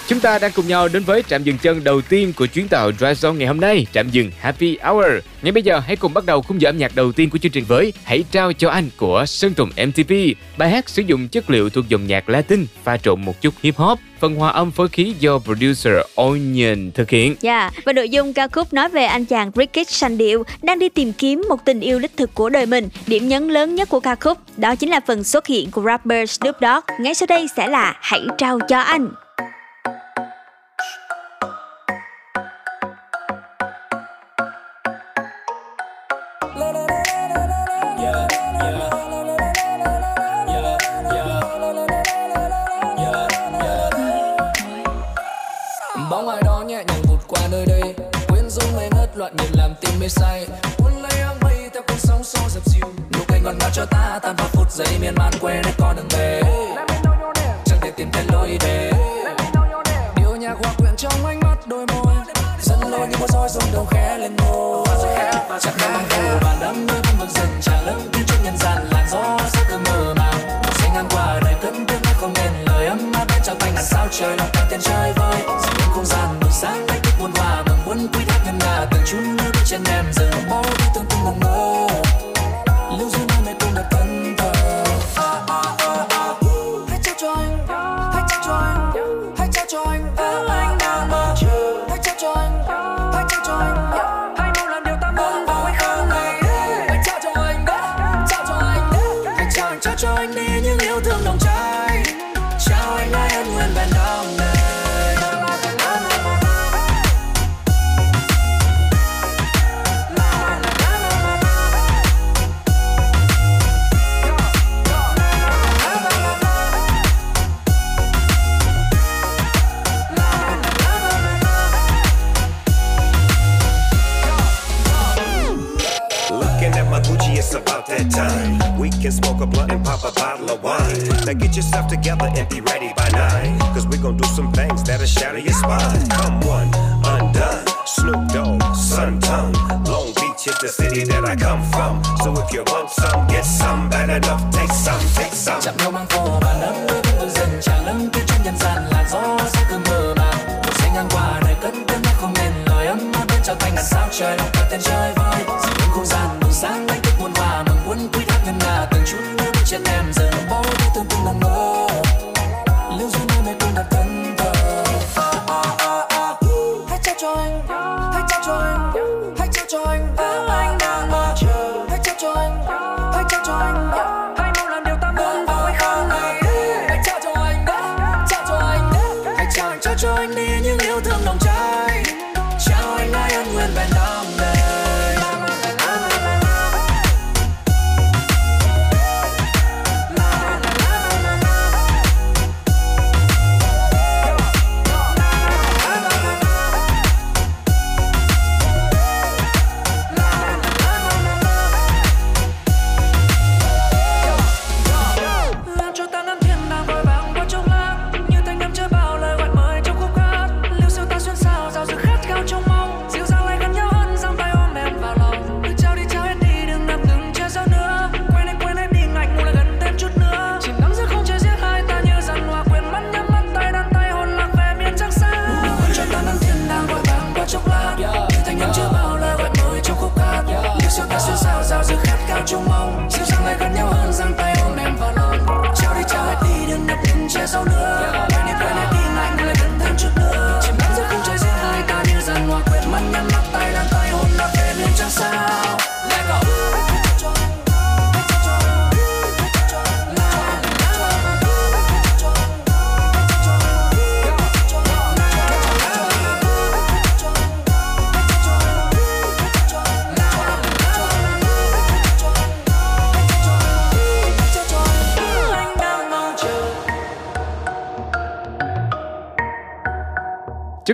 Chúng 0.07 0.19
ta 0.19 0.39
đang 0.39 0.51
cùng 0.55 0.67
nhau 0.67 0.87
đến 0.87 1.03
với 1.03 1.23
trạm 1.29 1.43
dừng 1.43 1.57
chân 1.57 1.83
đầu 1.83 2.01
tiên 2.01 2.33
của 2.37 2.45
chuyến 2.45 2.67
tàu 2.67 2.91
Drive 2.91 3.13
Zone 3.13 3.33
ngày 3.33 3.47
hôm 3.47 3.59
nay, 3.59 3.85
trạm 3.93 4.09
dừng 4.09 4.31
Happy 4.39 4.77
Hour. 4.83 5.05
Ngay 5.41 5.51
bây 5.51 5.63
giờ 5.63 5.79
hãy 5.79 5.95
cùng 5.95 6.13
bắt 6.13 6.25
đầu 6.25 6.41
khung 6.41 6.61
giờ 6.61 6.69
âm 6.69 6.77
nhạc 6.77 6.95
đầu 6.95 7.11
tiên 7.11 7.29
của 7.29 7.37
chương 7.37 7.51
trình 7.51 7.63
với 7.67 7.93
Hãy 8.03 8.23
trao 8.31 8.53
cho 8.53 8.69
anh 8.69 8.89
của 8.97 9.25
Sơn 9.25 9.53
Tùng 9.53 9.69
MTP. 9.69 10.11
Bài 10.57 10.69
hát 10.69 10.89
sử 10.89 11.01
dụng 11.01 11.27
chất 11.27 11.49
liệu 11.49 11.69
thuộc 11.69 11.89
dòng 11.89 12.07
nhạc 12.07 12.29
Latin, 12.29 12.65
pha 12.83 12.97
trộn 12.97 13.25
một 13.25 13.41
chút 13.41 13.53
hip 13.61 13.75
hop, 13.75 13.99
phần 14.19 14.35
hòa 14.35 14.51
âm 14.51 14.71
phối 14.71 14.89
khí 14.89 15.13
do 15.19 15.39
producer 15.39 15.93
Onion 16.15 16.91
thực 16.91 17.09
hiện. 17.09 17.35
Yeah, 17.41 17.73
và 17.85 17.93
nội 17.93 18.09
dung 18.09 18.33
ca 18.33 18.47
khúc 18.47 18.73
nói 18.73 18.89
về 18.89 19.05
anh 19.05 19.25
chàng 19.25 19.51
Ricky 19.55 19.83
sanh 19.83 20.17
điệu 20.17 20.43
đang 20.61 20.79
đi 20.79 20.89
tìm 20.89 21.13
kiếm 21.13 21.45
một 21.49 21.65
tình 21.65 21.79
yêu 21.79 21.99
đích 21.99 22.17
thực 22.17 22.33
của 22.33 22.49
đời 22.49 22.65
mình. 22.65 22.89
Điểm 23.07 23.27
nhấn 23.27 23.47
lớn 23.47 23.75
nhất 23.75 23.89
của 23.89 23.99
ca 23.99 24.15
khúc 24.15 24.37
đó 24.57 24.75
chính 24.75 24.89
là 24.89 24.99
phần 25.07 25.23
xuất 25.23 25.47
hiện 25.47 25.71
của 25.71 25.81
rapper 25.81 26.29
Snoop 26.29 26.55
Dogg. 26.61 27.03
Ngay 27.03 27.13
sau 27.13 27.27
đây 27.27 27.47
sẽ 27.57 27.67
là 27.67 27.95
Hãy 28.01 28.21
trao 28.37 28.59
cho 28.69 28.79
anh. 28.79 29.09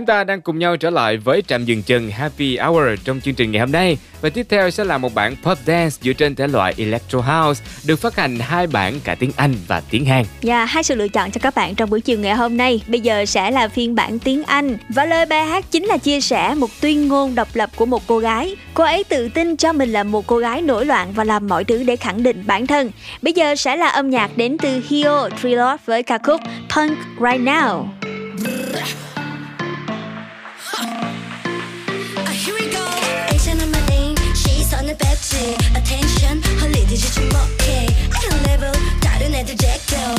Ta 0.10 0.24
đang 0.24 0.42
cùng 0.42 0.60
nhau 0.60 0.78
trở 0.78 0.89
lại 0.89 1.18
với 1.18 1.44
trạm 1.48 1.66
dừng 1.66 1.84
chân 1.84 2.12
Happy 2.12 2.58
Hour 2.58 2.84
trong 3.04 3.22
chương 3.22 3.34
trình 3.34 3.51
ngày 3.51 3.60
hôm 3.60 3.72
nay. 3.72 3.98
Và 4.22 4.30
tiếp 4.30 4.46
theo 4.50 4.70
sẽ 4.70 4.84
là 4.84 4.98
một 4.98 5.13
bản 5.13 5.36
pop 5.44 5.58
dance 5.66 5.96
dựa 6.01 6.13
trên 6.13 6.36
thể 6.36 6.48
loại 6.48 6.74
Electro 6.78 7.20
House, 7.20 7.63
được 7.86 8.00
phát 8.00 8.16
hành 8.16 8.39
hai 8.39 8.68
bản 8.68 9.00
cả 9.04 9.16
tiếng 9.16 9.32
Anh 9.36 9.54
và 9.68 9.82
tiếng 9.89 10.06
Hàn. 10.06 10.25
Và 10.42 10.66
hai 10.66 10.84
sự 10.84 10.96
lựa 10.96 11.08
chọn 11.08 11.32
cho 11.32 11.39
các 11.42 11.56
bạn 11.56 11.75
trong 11.75 11.89
buổi 11.89 12.01
chiều 12.01 12.20
ngày 12.20 12.36
hôm 12.36 12.58
nay. 12.58 12.82
Bây 12.88 13.00
giờ 13.00 13.25
sẽ 13.25 13.51
là 13.51 13.68
phiên 13.68 13.96
bản 13.96 14.20
tiếng 14.20 14.44
Anh. 14.44 14.78
Và 14.89 15.06
lời 15.06 15.25
bài 15.25 15.46
hát 15.46 15.66
chính 15.72 15.86
là 15.86 15.98
chia 15.98 16.22
sẻ 16.22 16.56
một 16.56 16.70
tuyên 16.82 17.08
ngôn 17.08 17.36
độc 17.36 17.48
lập 17.54 17.70
của 17.75 17.86
một 17.86 18.04
cô 18.08 18.20
gái. 18.20 18.56
Cô 18.74 18.84
ấy 18.84 19.04
tự 19.04 19.30
tin 19.30 19.58
cho 19.58 19.74
mình 19.74 19.92
là 19.92 20.04
một 20.04 20.28
cô 20.28 20.38
gái 20.38 20.62
nổi 20.62 20.86
loạn 20.86 21.12
và 21.13 21.24
làm 21.24 21.48
mọi 21.48 21.63
thứ 21.63 21.84
để 21.84 21.96
khẳng 21.96 22.24
định 22.24 22.44
bản 22.48 22.68
thân. 22.68 22.92
Bây 23.22 23.34
giờ 23.34 23.56
sẽ 23.56 23.75
là 23.75 23.88
âm 23.88 24.10
nhạc 24.10 24.38
đến 24.38 24.58
từ 24.58 24.82
Hio 24.88 25.30
Trilot 25.42 25.80
với 25.86 26.04
ca 26.04 26.18
khúc 26.18 26.42
Punk 26.75 26.98
Right 27.20 27.42
Now. 27.42 27.86
attention 35.75 36.43
할 36.61 36.75
일이지 36.75 37.12
주목해 37.12 37.87
I 38.12 38.21
can 38.21 38.45
level 38.45 38.73
다른 39.00 39.35
애들 39.35 39.57
제껴 39.57 40.14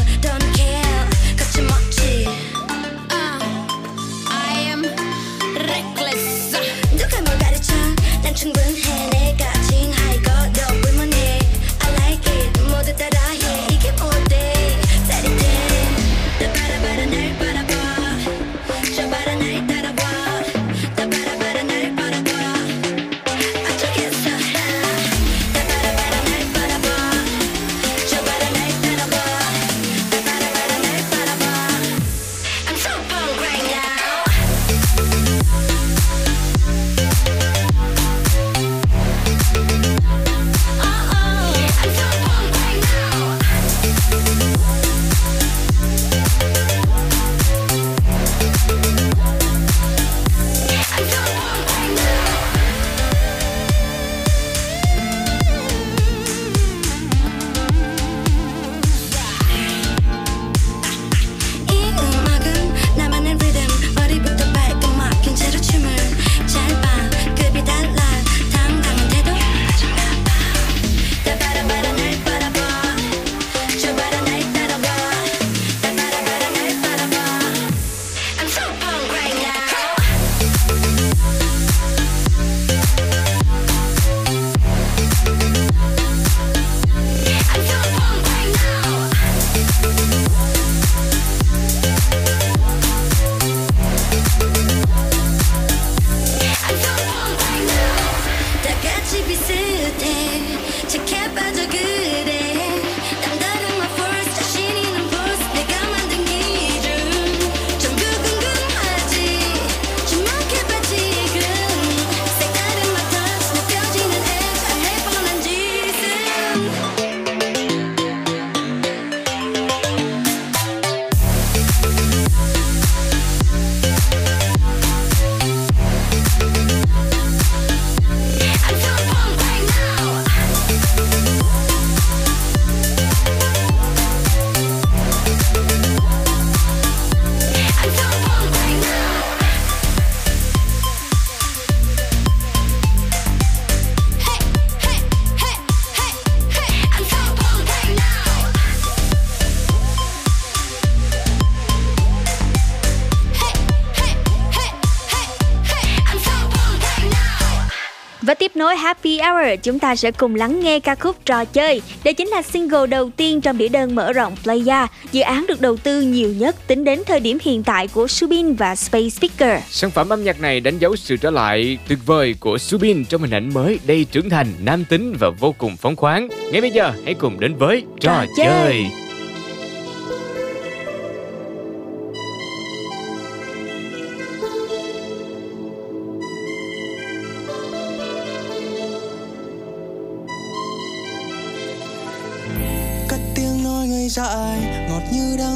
Hour, 159.30 159.60
chúng 159.62 159.78
ta 159.78 159.96
sẽ 159.96 160.10
cùng 160.10 160.34
lắng 160.34 160.60
nghe 160.60 160.80
ca 160.80 160.94
khúc 160.94 161.16
Trò 161.24 161.44
chơi. 161.44 161.82
Đây 162.04 162.14
chính 162.14 162.28
là 162.28 162.42
single 162.42 162.86
đầu 162.86 163.10
tiên 163.16 163.40
trong 163.40 163.58
đĩa 163.58 163.68
đơn 163.68 163.94
mở 163.94 164.12
rộng 164.12 164.36
Playa, 164.42 164.86
dự 165.12 165.20
án 165.20 165.46
được 165.48 165.60
đầu 165.60 165.76
tư 165.76 166.00
nhiều 166.00 166.32
nhất 166.32 166.56
tính 166.66 166.84
đến 166.84 167.02
thời 167.06 167.20
điểm 167.20 167.38
hiện 167.42 167.62
tại 167.62 167.88
của 167.88 168.06
Subin 168.06 168.54
và 168.54 168.76
Space 168.76 169.08
Speaker. 169.08 169.62
Sản 169.68 169.90
phẩm 169.90 170.08
âm 170.08 170.24
nhạc 170.24 170.40
này 170.40 170.60
đánh 170.60 170.78
dấu 170.78 170.96
sự 170.96 171.16
trở 171.16 171.30
lại 171.30 171.78
tuyệt 171.88 171.98
vời 172.06 172.34
của 172.40 172.58
Subin 172.58 173.04
trong 173.04 173.20
hình 173.20 173.34
ảnh 173.34 173.54
mới 173.54 173.78
đầy 173.86 174.06
trưởng 174.12 174.30
thành, 174.30 174.46
nam 174.60 174.84
tính 174.84 175.16
và 175.20 175.30
vô 175.30 175.54
cùng 175.58 175.76
phóng 175.76 175.96
khoáng. 175.96 176.28
Ngay 176.52 176.60
bây 176.60 176.70
giờ, 176.70 176.92
hãy 177.04 177.14
cùng 177.14 177.40
đến 177.40 177.54
với 177.56 177.82
trò, 178.00 178.24
Trò 178.26 178.32
chơi. 178.36 178.46
chơi. 178.46 179.09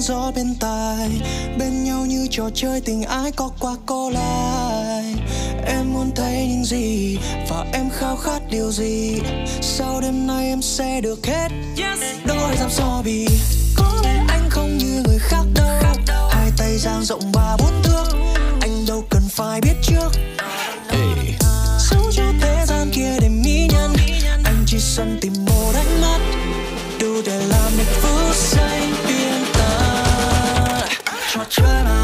Gió 0.06 0.32
bên 0.36 0.54
tai 0.60 1.08
bên 1.58 1.84
nhau 1.84 2.06
như 2.06 2.26
trò 2.30 2.50
chơi 2.54 2.80
tình 2.80 3.02
ái 3.02 3.32
có 3.32 3.50
qua 3.60 3.76
có 3.86 4.10
lại. 4.10 5.14
Em 5.66 5.92
muốn 5.94 6.10
thấy 6.16 6.46
những 6.48 6.64
gì 6.64 7.18
và 7.48 7.66
em 7.72 7.90
khao 7.90 8.16
khát 8.16 8.42
điều 8.50 8.72
gì? 8.72 9.18
Sau 9.60 10.00
đêm 10.00 10.26
nay 10.26 10.46
em 10.46 10.62
sẽ 10.62 11.00
được 11.00 11.26
hết. 11.26 11.48
Đôi 12.26 12.56
dòng 12.60 12.70
so 12.70 13.02
bì 13.04 13.26
có 13.76 14.00
lẽ 14.04 14.24
anh 14.28 14.50
không 14.50 14.78
như 14.78 15.02
người 15.06 15.18
khác 15.18 15.44
đâu. 15.54 16.28
Hai 16.30 16.50
tay 16.56 16.78
dang 16.78 17.04
rộng 17.04 17.32
ba 17.32 17.56
bốn 17.58 17.82
thước 17.82 18.06
anh 18.60 18.86
đâu 18.88 19.04
cần 19.10 19.22
phải 19.30 19.60
biết 19.60 19.74
trước. 19.82 20.08
Ê. 20.88 20.98
Dẫu 21.90 22.12
cho 22.12 22.24
thế 22.40 22.64
gian 22.66 22.90
kia 22.92 23.16
để 23.20 23.28
mỹ 23.28 23.68
nhân. 23.72 23.92
Anh 24.44 24.64
chỉ 24.66 24.78
sân 24.80 25.18
tìm 25.20 25.32
một 25.46 25.72
ánh 25.74 26.00
mắt 26.00 26.18
đủ 27.00 27.22
để 27.26 27.46
trò 31.50 31.62
chơi 31.62 32.03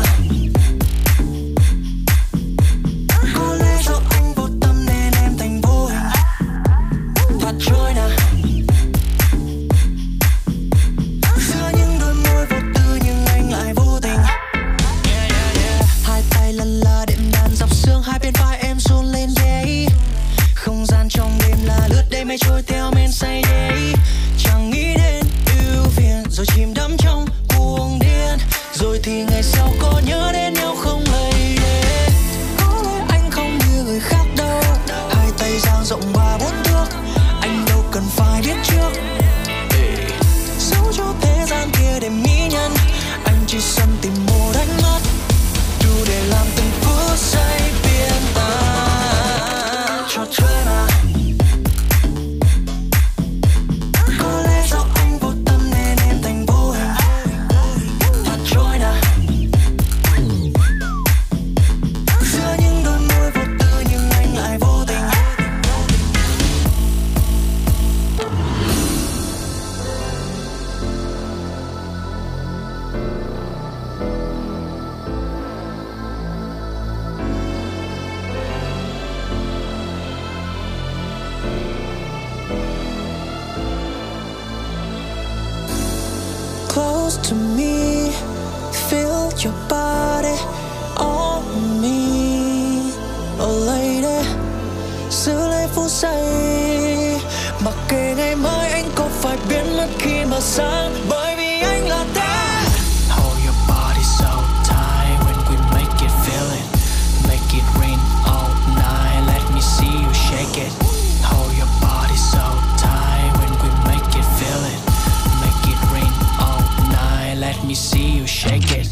see 117.80 118.10
you 118.10 118.26
shake 118.26 118.72
it. 118.72 118.86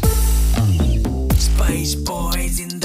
Space 1.35 1.93
boys 1.93 2.59
in 2.59 2.78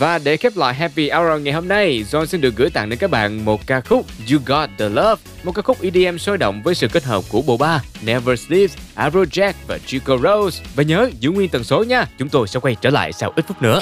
Và 0.00 0.18
để 0.18 0.36
khép 0.36 0.56
lại 0.56 0.74
Happy 0.74 1.10
Hour 1.10 1.42
ngày 1.42 1.54
hôm 1.54 1.68
nay, 1.68 2.04
John 2.10 2.26
xin 2.26 2.40
được 2.40 2.56
gửi 2.56 2.70
tặng 2.70 2.88
đến 2.88 2.98
các 2.98 3.10
bạn 3.10 3.44
một 3.44 3.66
ca 3.66 3.80
khúc 3.80 4.06
You 4.32 4.38
Got 4.46 4.70
The 4.78 4.88
Love, 4.88 5.22
một 5.42 5.52
ca 5.52 5.62
khúc 5.62 5.78
EDM 5.82 6.18
sôi 6.18 6.38
động 6.38 6.62
với 6.62 6.74
sự 6.74 6.88
kết 6.88 7.04
hợp 7.04 7.24
của 7.28 7.42
bộ 7.42 7.56
ba 7.56 7.82
Never 8.02 8.40
Sleeps, 8.40 8.76
Afrojack 8.96 9.52
và 9.66 9.78
Chico 9.86 10.16
Rose. 10.16 10.64
Và 10.74 10.82
nhớ 10.82 11.10
giữ 11.20 11.30
nguyên 11.30 11.48
tần 11.48 11.64
số 11.64 11.84
nha, 11.84 12.06
chúng 12.18 12.28
tôi 12.28 12.48
sẽ 12.48 12.60
quay 12.60 12.76
trở 12.80 12.90
lại 12.90 13.12
sau 13.12 13.32
ít 13.36 13.44
phút 13.48 13.62
nữa. 13.62 13.80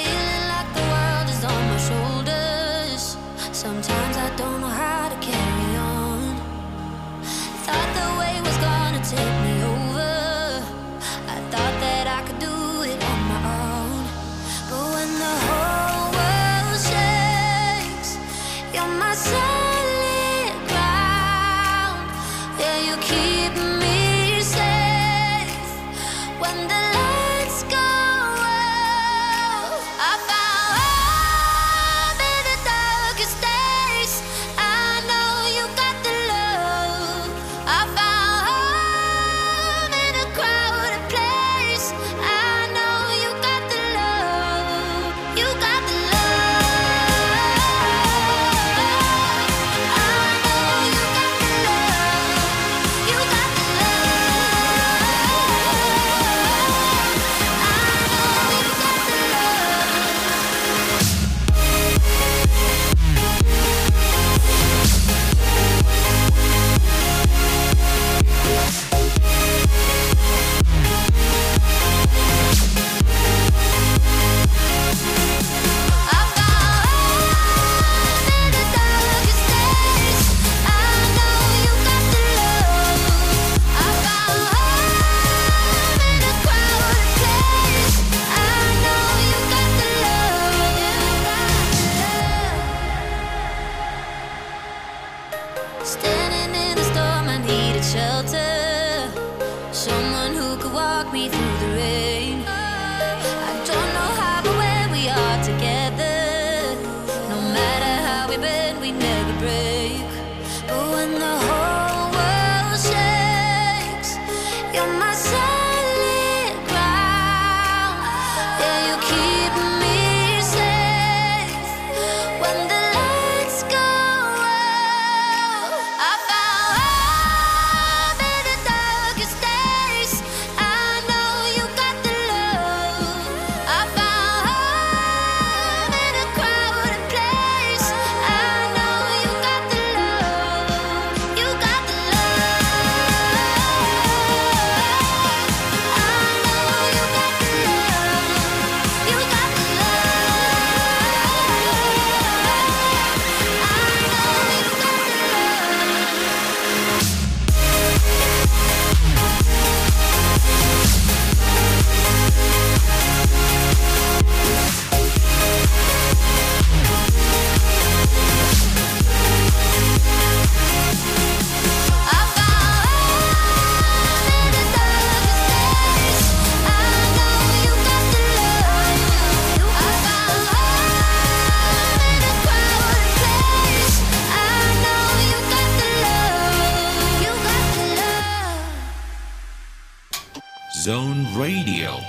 Zone 190.79 191.27
Radio. 191.35 191.99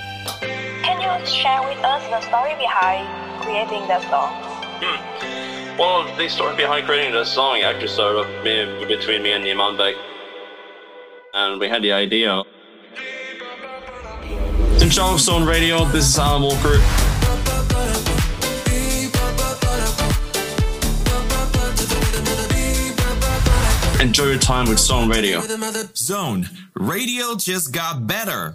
Can 0.87 1.00
you 1.02 1.26
share 1.26 1.61
with 1.66 1.83
us 1.83 2.06
the 2.06 2.20
story 2.20 2.54
behind 2.54 3.02
creating 3.42 3.88
that 3.88 4.00
song? 4.09 4.30
Hmm. 4.78 5.76
Well, 5.76 6.16
the 6.16 6.28
story 6.28 6.54
behind 6.54 6.87
creating 6.87 7.12
that 7.14 7.26
song 7.26 7.62
actually 7.62 7.88
started 7.88 8.28
me, 8.44 8.87
between 8.87 9.24
me 9.24 9.33
and 9.33 9.44
Iman 9.44 9.76
Beck. 9.76 9.96
And 11.35 11.59
we 11.59 11.68
had 11.68 11.83
the 11.83 11.90
idea. 11.90 12.44
Zone 14.78 15.44
Radio, 15.44 15.85
this 15.87 16.06
is 16.06 16.16
Alan 16.16 16.42
Walker. 16.42 16.78
Enjoy 24.00 24.24
your 24.24 24.38
time 24.38 24.66
with 24.66 24.78
Zone 24.78 25.10
Radio. 25.10 25.42
Zone 25.94 26.48
Radio 26.74 27.36
just 27.36 27.70
got 27.70 28.06
better. 28.06 28.54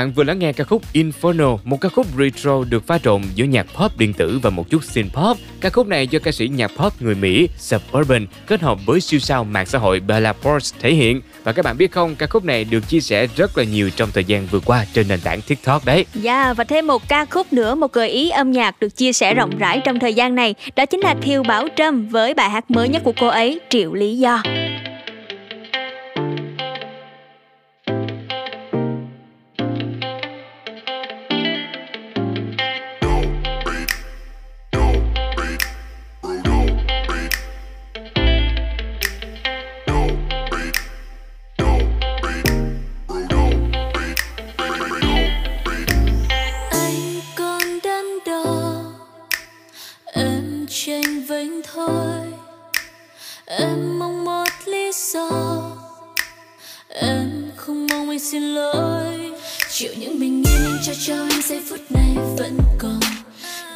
bạn 0.00 0.12
vừa 0.12 0.24
lắng 0.24 0.38
nghe 0.38 0.52
ca 0.52 0.64
khúc 0.64 0.82
Inferno, 0.92 1.58
một 1.64 1.80
ca 1.80 1.88
khúc 1.88 2.06
retro 2.18 2.64
được 2.64 2.86
pha 2.86 2.98
trộn 2.98 3.22
giữa 3.34 3.44
nhạc 3.44 3.66
pop 3.78 3.98
điện 3.98 4.12
tử 4.12 4.38
và 4.42 4.50
một 4.50 4.70
chút 4.70 4.84
synth 4.84 5.14
pop. 5.14 5.36
Ca 5.60 5.70
khúc 5.70 5.86
này 5.86 6.06
do 6.06 6.18
ca 6.18 6.32
sĩ 6.32 6.48
nhạc 6.48 6.70
pop 6.76 7.02
người 7.02 7.14
Mỹ 7.14 7.48
Suburban 7.58 8.26
kết 8.46 8.60
hợp 8.60 8.78
với 8.86 9.00
siêu 9.00 9.20
sao 9.20 9.44
mạng 9.44 9.66
xã 9.66 9.78
hội 9.78 10.00
Bella 10.00 10.32
Post 10.32 10.74
thể 10.80 10.94
hiện. 10.94 11.20
Và 11.44 11.52
các 11.52 11.64
bạn 11.64 11.78
biết 11.78 11.92
không, 11.92 12.14
ca 12.14 12.26
khúc 12.26 12.44
này 12.44 12.64
được 12.64 12.88
chia 12.88 13.00
sẻ 13.00 13.26
rất 13.36 13.58
là 13.58 13.64
nhiều 13.64 13.90
trong 13.96 14.10
thời 14.14 14.24
gian 14.24 14.46
vừa 14.46 14.60
qua 14.60 14.86
trên 14.92 15.08
nền 15.08 15.20
tảng 15.20 15.40
TikTok 15.42 15.84
đấy. 15.84 16.04
Yeah, 16.24 16.56
và 16.56 16.64
thêm 16.64 16.86
một 16.86 17.08
ca 17.08 17.24
khúc 17.24 17.52
nữa, 17.52 17.74
một 17.74 17.92
gợi 17.92 18.08
ý 18.08 18.30
âm 18.30 18.52
nhạc 18.52 18.80
được 18.80 18.96
chia 18.96 19.12
sẻ 19.12 19.34
rộng 19.34 19.58
rãi 19.58 19.80
trong 19.84 19.98
thời 19.98 20.14
gian 20.14 20.34
này, 20.34 20.54
đó 20.76 20.86
chính 20.86 21.00
là 21.00 21.14
Thiêu 21.22 21.42
Bảo 21.42 21.68
Trâm 21.76 22.08
với 22.08 22.34
bài 22.34 22.50
hát 22.50 22.70
mới 22.70 22.88
nhất 22.88 23.02
của 23.04 23.12
cô 23.20 23.26
ấy, 23.26 23.60
Triệu 23.70 23.94
Lý 23.94 24.18
Do. 24.18 24.42
giây 61.50 61.60
phút 61.68 61.80
này 61.90 62.16
vẫn 62.38 62.58
còn. 62.78 63.00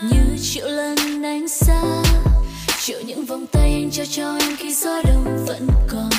Như 0.02 0.38
triệu 0.42 0.68
lần 0.68 1.22
ánh 1.22 1.48
xa 1.48 1.82
triệu 2.80 3.00
những 3.06 3.24
vòng 3.24 3.46
tay 3.52 3.72
anh 3.72 3.90
cho 3.90 4.04
cho 4.10 4.36
em 4.40 4.56
khi 4.56 4.74
gió 4.74 5.02
đông 5.04 5.44
vẫn 5.46 5.68
còn. 5.88 6.10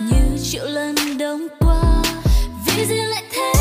Như 0.00 0.38
triệu 0.42 0.64
lần 0.64 1.18
đông 1.18 1.46
qua, 1.60 2.02
vì 2.66 2.84
riêng 2.84 3.08
lại 3.08 3.22
thế 3.32 3.57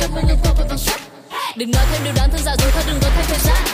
cướp 0.00 0.10
mình 0.14 0.24
lên 0.28 0.38
phố 0.44 0.50
của 0.58 0.64
bằng 0.68 0.78
đừng 1.56 1.70
nói 1.70 1.84
thêm 1.92 2.04
điều 2.04 2.12
đáng 2.16 2.28
thương 2.32 2.42
giả 2.44 2.56
dối 2.58 2.70
thôi, 2.74 2.82
đừng 2.86 2.98
có 3.02 3.08
thêm 3.16 3.24
thời 3.28 3.38
gian. 3.38 3.69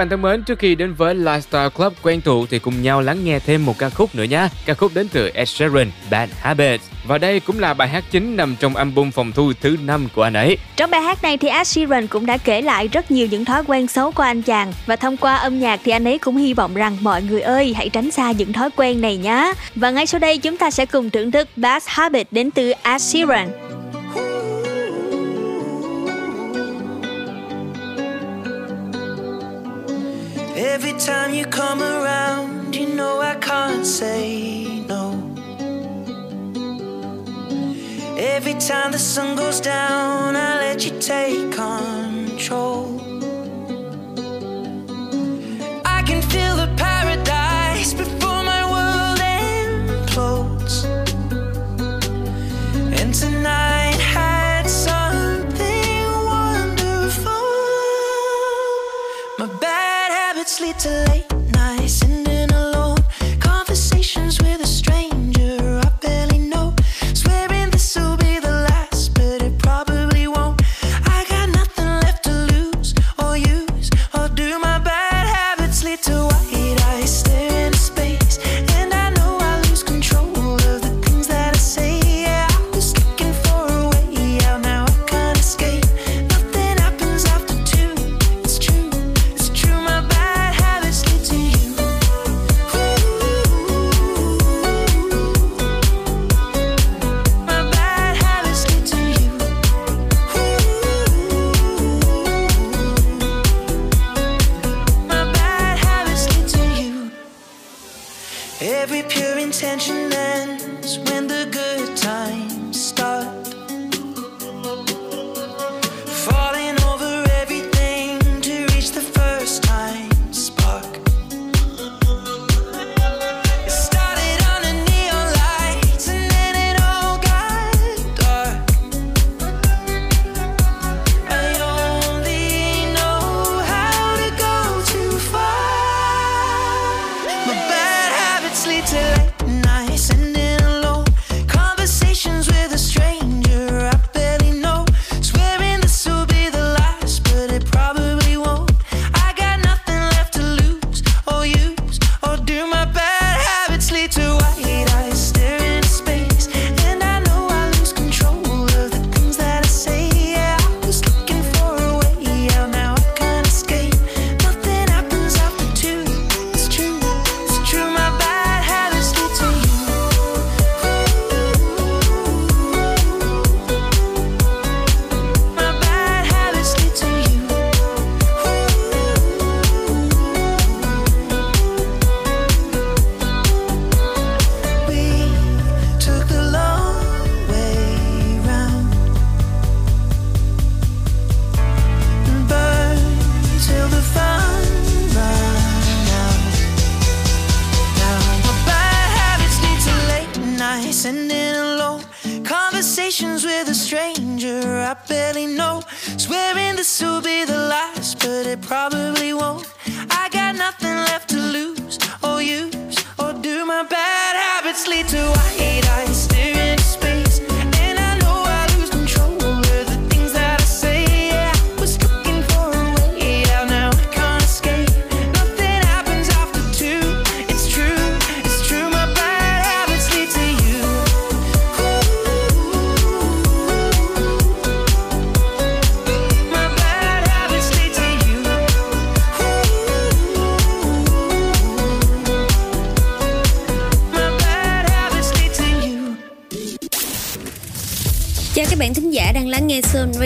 bạn 0.00 0.08
thân 0.08 0.22
mến, 0.22 0.42
trước 0.42 0.58
khi 0.58 0.74
đến 0.74 0.94
với 0.94 1.14
Lifestyle 1.14 1.70
Club 1.70 1.92
quen 2.02 2.20
thuộc 2.20 2.50
thì 2.50 2.58
cùng 2.58 2.82
nhau 2.82 3.00
lắng 3.00 3.24
nghe 3.24 3.38
thêm 3.38 3.66
một 3.66 3.78
ca 3.78 3.90
khúc 3.90 4.14
nữa 4.14 4.24
nhé. 4.24 4.48
Ca 4.66 4.74
khúc 4.74 4.92
đến 4.94 5.08
từ 5.08 5.30
Ed 5.34 5.48
Sheeran, 5.48 5.90
Bad 6.10 6.30
Habits. 6.40 6.84
Và 7.06 7.18
đây 7.18 7.40
cũng 7.40 7.58
là 7.58 7.74
bài 7.74 7.88
hát 7.88 8.04
chính 8.10 8.36
nằm 8.36 8.56
trong 8.60 8.76
album 8.76 9.10
phòng 9.10 9.32
thu 9.32 9.52
thứ 9.60 9.76
năm 9.84 10.08
của 10.14 10.22
anh 10.22 10.34
ấy. 10.34 10.58
Trong 10.76 10.90
bài 10.90 11.00
hát 11.00 11.22
này 11.22 11.36
thì 11.36 11.48
Ed 11.48 11.66
Sheeran 11.66 12.06
cũng 12.06 12.26
đã 12.26 12.36
kể 12.36 12.62
lại 12.62 12.88
rất 12.88 13.10
nhiều 13.10 13.26
những 13.30 13.44
thói 13.44 13.62
quen 13.66 13.88
xấu 13.88 14.12
của 14.12 14.22
anh 14.22 14.42
chàng 14.42 14.72
và 14.86 14.96
thông 14.96 15.16
qua 15.16 15.36
âm 15.36 15.60
nhạc 15.60 15.80
thì 15.84 15.92
anh 15.92 16.08
ấy 16.08 16.18
cũng 16.18 16.36
hy 16.36 16.54
vọng 16.54 16.74
rằng 16.74 16.96
mọi 17.00 17.22
người 17.22 17.40
ơi 17.40 17.74
hãy 17.76 17.88
tránh 17.88 18.10
xa 18.10 18.32
những 18.32 18.52
thói 18.52 18.70
quen 18.76 19.00
này 19.00 19.16
nhé. 19.16 19.52
Và 19.74 19.90
ngay 19.90 20.06
sau 20.06 20.18
đây 20.18 20.38
chúng 20.38 20.56
ta 20.56 20.70
sẽ 20.70 20.86
cùng 20.86 21.10
thưởng 21.10 21.30
thức 21.30 21.48
Bad 21.56 21.82
habits 21.86 22.32
đến 22.32 22.50
từ 22.50 22.72
Ed 22.82 23.02
Sheeran. 23.02 23.48
Every 30.72 30.92
time 30.92 31.34
you 31.34 31.46
come 31.46 31.82
around, 31.82 32.76
you 32.76 32.86
know 32.94 33.20
I 33.20 33.34
can't 33.34 33.84
say 33.84 34.80
no. 34.88 35.04
Every 38.16 38.54
time 38.54 38.92
the 38.92 38.98
sun 38.98 39.36
goes 39.36 39.60
down, 39.60 40.36
I 40.36 40.60
let 40.60 40.86
you 40.86 40.92
take 41.00 41.50
control. 41.50 43.00
I 45.84 46.02
can 46.06 46.22
feel 46.22 46.54
the 46.54 46.72
paradise. 46.76 47.29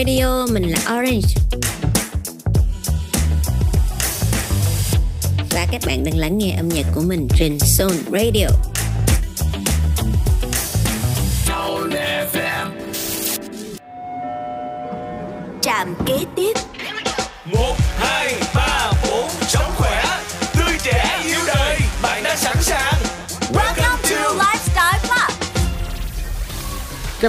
Radio, 0.06 0.46
mình 0.52 0.70
là 0.70 0.78
Orange. 0.78 1.28
Và 5.50 5.66
các 5.72 5.82
bạn 5.86 6.04
đang 6.04 6.16
lắng 6.16 6.38
nghe 6.38 6.56
âm 6.56 6.68
nhạc 6.68 6.84
của 6.94 7.00
mình 7.00 7.28
trên 7.38 7.58
Soul 7.58 7.92
Radio. 8.12 8.46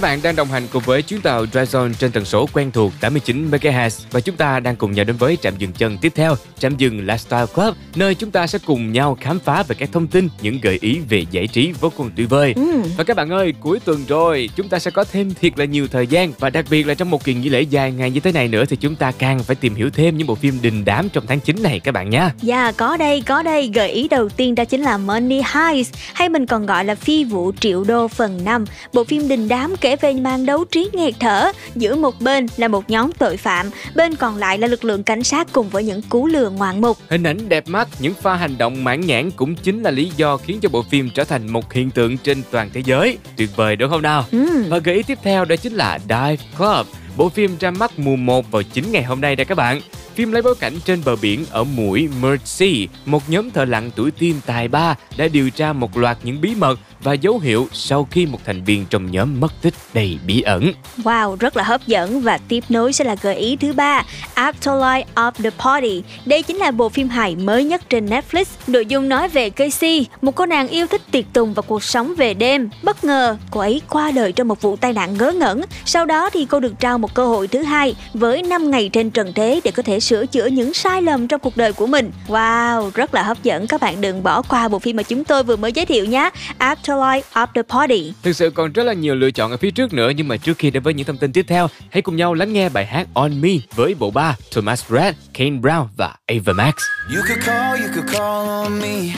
Bạn 0.05 0.19
đang 0.23 0.35
đồng 0.35 0.47
hành 0.47 0.67
cùng 0.71 0.83
với 0.85 1.01
chuyến 1.01 1.21
tàu 1.21 1.45
Dryzone 1.45 1.93
trên 1.93 2.11
tần 2.11 2.25
số 2.25 2.47
quen 2.53 2.71
thuộc 2.71 2.93
89 3.01 3.51
MHz 3.51 3.89
và 4.11 4.19
chúng 4.19 4.35
ta 4.35 4.59
đang 4.59 4.75
cùng 4.75 4.91
nhau 4.91 5.05
đến 5.05 5.15
với 5.15 5.37
trạm 5.41 5.57
dừng 5.57 5.73
chân 5.73 5.97
tiếp 5.97 6.11
theo, 6.15 6.35
trạm 6.59 6.77
dừng 6.77 7.05
Lifestyle 7.05 7.47
Club, 7.47 7.75
nơi 7.97 8.15
chúng 8.15 8.31
ta 8.31 8.47
sẽ 8.47 8.59
cùng 8.65 8.91
nhau 8.91 9.17
khám 9.21 9.39
phá 9.39 9.63
về 9.63 9.75
các 9.79 9.89
thông 9.91 10.07
tin, 10.07 10.29
những 10.41 10.59
gợi 10.61 10.77
ý 10.81 10.99
về 11.09 11.25
giải 11.31 11.47
trí 11.47 11.71
vô 11.79 11.91
cùng 11.97 12.11
tuyệt 12.15 12.29
vời. 12.29 12.53
Ừ. 12.55 12.81
Và 12.97 13.03
các 13.03 13.17
bạn 13.17 13.29
ơi, 13.29 13.53
cuối 13.59 13.79
tuần 13.85 14.05
rồi, 14.07 14.49
chúng 14.55 14.69
ta 14.69 14.79
sẽ 14.79 14.91
có 14.91 15.03
thêm 15.03 15.33
thiệt 15.33 15.59
là 15.59 15.65
nhiều 15.65 15.87
thời 15.87 16.07
gian 16.07 16.31
và 16.39 16.49
đặc 16.49 16.65
biệt 16.69 16.87
là 16.87 16.93
trong 16.93 17.09
một 17.09 17.23
kỳ 17.23 17.33
nghỉ 17.33 17.49
lễ 17.49 17.61
dài 17.61 17.91
ngày 17.91 18.11
như 18.11 18.19
thế 18.19 18.31
này 18.31 18.47
nữa 18.47 18.65
thì 18.65 18.75
chúng 18.75 18.95
ta 18.95 19.11
càng 19.11 19.39
phải 19.39 19.55
tìm 19.55 19.75
hiểu 19.75 19.89
thêm 19.89 20.17
những 20.17 20.27
bộ 20.27 20.35
phim 20.35 20.61
đình 20.61 20.85
đám 20.85 21.09
trong 21.09 21.27
tháng 21.27 21.39
9 21.39 21.63
này 21.63 21.79
các 21.79 21.91
bạn 21.91 22.09
nhé. 22.09 22.29
Dạ 22.41 22.71
có 22.71 22.97
đây 22.97 23.21
có 23.21 23.43
đây 23.43 23.71
gợi 23.73 23.89
ý 23.89 24.07
đầu 24.07 24.29
tiên 24.29 24.55
đó 24.55 24.65
chính 24.65 24.81
là 24.81 24.97
Money 24.97 25.41
Heist 25.53 25.93
hay 26.13 26.29
mình 26.29 26.45
còn 26.45 26.65
gọi 26.65 26.85
là 26.85 26.95
Phi 26.95 27.23
vụ 27.23 27.51
triệu 27.59 27.83
đô 27.83 28.07
phần 28.07 28.43
5 28.43 28.65
Bộ 28.93 29.03
phim 29.03 29.27
đình 29.27 29.47
đám 29.47 29.75
kể 29.81 29.95
về 29.95 30.13
màn 30.13 30.45
đấu 30.45 30.65
trí 30.65 30.89
nghẹt 30.93 31.13
thở 31.19 31.51
Giữa 31.75 31.95
một 31.95 32.21
bên 32.21 32.47
là 32.57 32.67
một 32.67 32.89
nhóm 32.89 33.11
tội 33.11 33.37
phạm 33.37 33.69
Bên 33.95 34.15
còn 34.15 34.37
lại 34.37 34.57
là 34.57 34.67
lực 34.67 34.85
lượng 34.85 35.03
cảnh 35.03 35.23
sát 35.23 35.47
cùng 35.51 35.69
với 35.69 35.83
những 35.83 36.01
cú 36.01 36.27
lừa 36.27 36.49
ngoạn 36.49 36.81
mục 36.81 36.97
Hình 37.09 37.23
ảnh 37.23 37.49
đẹp 37.49 37.67
mắt, 37.67 37.84
những 37.99 38.13
pha 38.13 38.35
hành 38.35 38.57
động 38.57 38.83
mãn 38.83 39.01
nhãn 39.01 39.31
cũng 39.31 39.55
chính 39.55 39.83
là 39.83 39.91
lý 39.91 40.11
do 40.17 40.37
khiến 40.37 40.59
cho 40.61 40.69
bộ 40.69 40.81
phim 40.81 41.09
trở 41.09 41.23
thành 41.23 41.53
một 41.53 41.73
hiện 41.73 41.91
tượng 41.91 42.17
trên 42.17 42.41
toàn 42.51 42.69
thế 42.73 42.81
giới. 42.85 43.17
Tuyệt 43.37 43.49
vời 43.55 43.75
đúng 43.75 43.89
không 43.89 44.01
nào? 44.01 44.25
Ừ. 44.31 44.63
Và 44.69 44.77
gợi 44.77 44.95
ý 44.95 45.03
tiếp 45.03 45.17
theo 45.23 45.45
đó 45.45 45.55
chính 45.55 45.73
là 45.73 45.99
Dive 45.99 46.37
Club. 46.57 46.87
Bộ 47.17 47.29
phim 47.29 47.57
ra 47.59 47.71
mắt 47.71 47.99
mùa 47.99 48.15
1 48.15 48.51
vào 48.51 48.63
9 48.63 48.91
ngày 48.91 49.03
hôm 49.03 49.21
nay 49.21 49.35
đây 49.35 49.45
các 49.45 49.55
bạn. 49.55 49.81
Phim 50.15 50.31
lấy 50.31 50.41
bối 50.41 50.55
cảnh 50.55 50.73
trên 50.85 51.01
bờ 51.05 51.15
biển 51.15 51.45
ở 51.49 51.63
mũi 51.63 52.09
Mersey, 52.21 52.87
một 53.05 53.29
nhóm 53.29 53.51
thợ 53.51 53.65
lặn 53.65 53.91
tuổi 53.95 54.11
teen 54.11 54.35
tài 54.45 54.67
ba 54.67 54.95
đã 55.17 55.27
điều 55.27 55.49
tra 55.49 55.73
một 55.73 55.97
loạt 55.97 56.17
những 56.23 56.41
bí 56.41 56.55
mật 56.55 56.79
và 57.03 57.13
dấu 57.13 57.39
hiệu 57.39 57.67
sau 57.73 58.07
khi 58.11 58.25
một 58.25 58.39
thành 58.45 58.63
viên 58.63 58.85
trong 58.89 59.11
nhóm 59.11 59.39
mất 59.39 59.53
tích 59.61 59.73
đầy 59.93 60.19
bí 60.27 60.41
ẩn. 60.41 60.71
Wow, 60.97 61.35
rất 61.35 61.57
là 61.57 61.63
hấp 61.63 61.87
dẫn 61.87 62.21
và 62.21 62.37
tiếp 62.37 62.63
nối 62.69 62.93
sẽ 62.93 63.03
là 63.03 63.15
gợi 63.21 63.35
ý 63.35 63.55
thứ 63.55 63.73
ba 63.73 64.03
Afterlife 64.35 65.03
of 65.15 65.31
the 65.31 65.49
Party. 65.49 66.03
Đây 66.25 66.43
chính 66.43 66.57
là 66.57 66.71
bộ 66.71 66.89
phim 66.89 67.09
hài 67.09 67.35
mới 67.35 67.63
nhất 67.63 67.89
trên 67.89 68.05
Netflix. 68.05 68.45
Nội 68.67 68.85
dung 68.85 69.09
nói 69.09 69.27
về 69.27 69.49
Casey, 69.49 70.05
một 70.21 70.35
cô 70.35 70.45
nàng 70.45 70.67
yêu 70.67 70.87
thích 70.87 71.01
tiệc 71.11 71.25
tùng 71.33 71.53
và 71.53 71.61
cuộc 71.61 71.83
sống 71.83 72.13
về 72.17 72.33
đêm. 72.33 72.69
Bất 72.83 73.03
ngờ, 73.03 73.37
cô 73.51 73.59
ấy 73.59 73.81
qua 73.89 74.11
đời 74.11 74.31
trong 74.31 74.47
một 74.47 74.61
vụ 74.61 74.75
tai 74.75 74.93
nạn 74.93 75.17
ngớ 75.17 75.31
ngẩn. 75.31 75.61
Sau 75.85 76.05
đó 76.05 76.29
thì 76.29 76.45
cô 76.45 76.59
được 76.59 76.73
trao 76.79 76.97
một 76.97 77.13
cơ 77.13 77.25
hội 77.25 77.47
thứ 77.47 77.63
hai 77.63 77.95
với 78.13 78.43
5 78.43 78.71
ngày 78.71 78.89
trên 78.93 79.11
trần 79.11 79.33
thế 79.33 79.61
để 79.63 79.71
có 79.71 79.83
thể 79.83 79.99
sửa 80.05 80.25
chữa 80.25 80.45
những 80.45 80.73
sai 80.73 81.01
lầm 81.01 81.27
trong 81.27 81.39
cuộc 81.39 81.57
đời 81.57 81.73
của 81.73 81.87
mình. 81.87 82.11
Wow, 82.27 82.91
rất 82.93 83.13
là 83.13 83.23
hấp 83.23 83.43
dẫn. 83.43 83.67
Các 83.67 83.81
bạn 83.81 84.01
đừng 84.01 84.23
bỏ 84.23 84.41
qua 84.41 84.67
bộ 84.67 84.79
phim 84.79 84.95
mà 84.95 85.03
chúng 85.03 85.23
tôi 85.23 85.43
vừa 85.43 85.55
mới 85.55 85.71
giới 85.71 85.85
thiệu 85.85 86.05
nhé. 86.05 86.29
Afterlife 86.59 87.21
of 87.33 87.47
the 87.55 87.61
Party. 87.61 88.13
Thực 88.23 88.33
sự 88.33 88.49
còn 88.49 88.73
rất 88.73 88.83
là 88.83 88.93
nhiều 88.93 89.15
lựa 89.15 89.31
chọn 89.31 89.51
ở 89.51 89.57
phía 89.57 89.71
trước 89.71 89.93
nữa 89.93 90.11
nhưng 90.15 90.27
mà 90.27 90.37
trước 90.37 90.57
khi 90.57 90.71
đến 90.71 90.83
với 90.83 90.93
những 90.93 91.07
thông 91.07 91.17
tin 91.17 91.33
tiếp 91.33 91.45
theo, 91.47 91.67
hãy 91.91 92.01
cùng 92.01 92.15
nhau 92.15 92.33
lắng 92.33 92.53
nghe 92.53 92.69
bài 92.69 92.85
hát 92.85 93.07
On 93.13 93.41
Me 93.41 93.49
với 93.75 93.95
bộ 93.99 94.11
ba 94.11 94.35
Thomas 94.51 94.83
Red, 94.89 95.15
Kane 95.33 95.59
Brown 95.61 95.87
và 95.97 96.15
Ava 96.27 96.53
Max. 96.53 96.73
You 97.15 97.21
could 97.27 97.45
call, 97.45 97.81
you 97.81 97.89
could 97.95 98.13
call 98.13 98.49
on 98.49 98.79
me. 98.79 99.13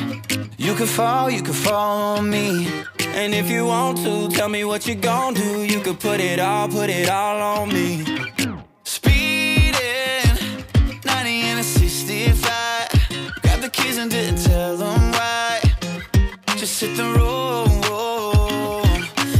You 0.67 0.75
could 0.77 0.89
fall, 0.97 1.23
you 1.23 1.43
could 1.45 1.65
fall 1.65 2.15
on 2.15 2.31
me. 2.31 2.67
And 3.15 3.33
if 3.33 3.57
you 3.57 3.65
want 3.67 3.95
to, 4.05 4.29
tell 4.37 4.49
me 4.49 4.63
what 4.63 4.87
you 4.87 4.95
gon' 5.01 5.33
do. 5.33 5.75
You 5.75 5.81
could 5.83 5.99
put 5.99 6.19
it 6.19 6.39
all, 6.39 6.67
put 6.67 6.89
it 6.89 7.09
all 7.09 7.41
on 7.41 7.69
me. 7.69 8.03
65. 12.07 12.87
Grab 13.41 13.59
the 13.59 13.69
keys 13.69 13.97
and 13.97 14.09
didn't 14.09 14.41
tell 14.41 14.77
them 14.77 15.11
why. 15.11 15.59
Just 16.55 16.79
hit 16.79 16.95
the 16.95 17.03
road. 17.03 17.67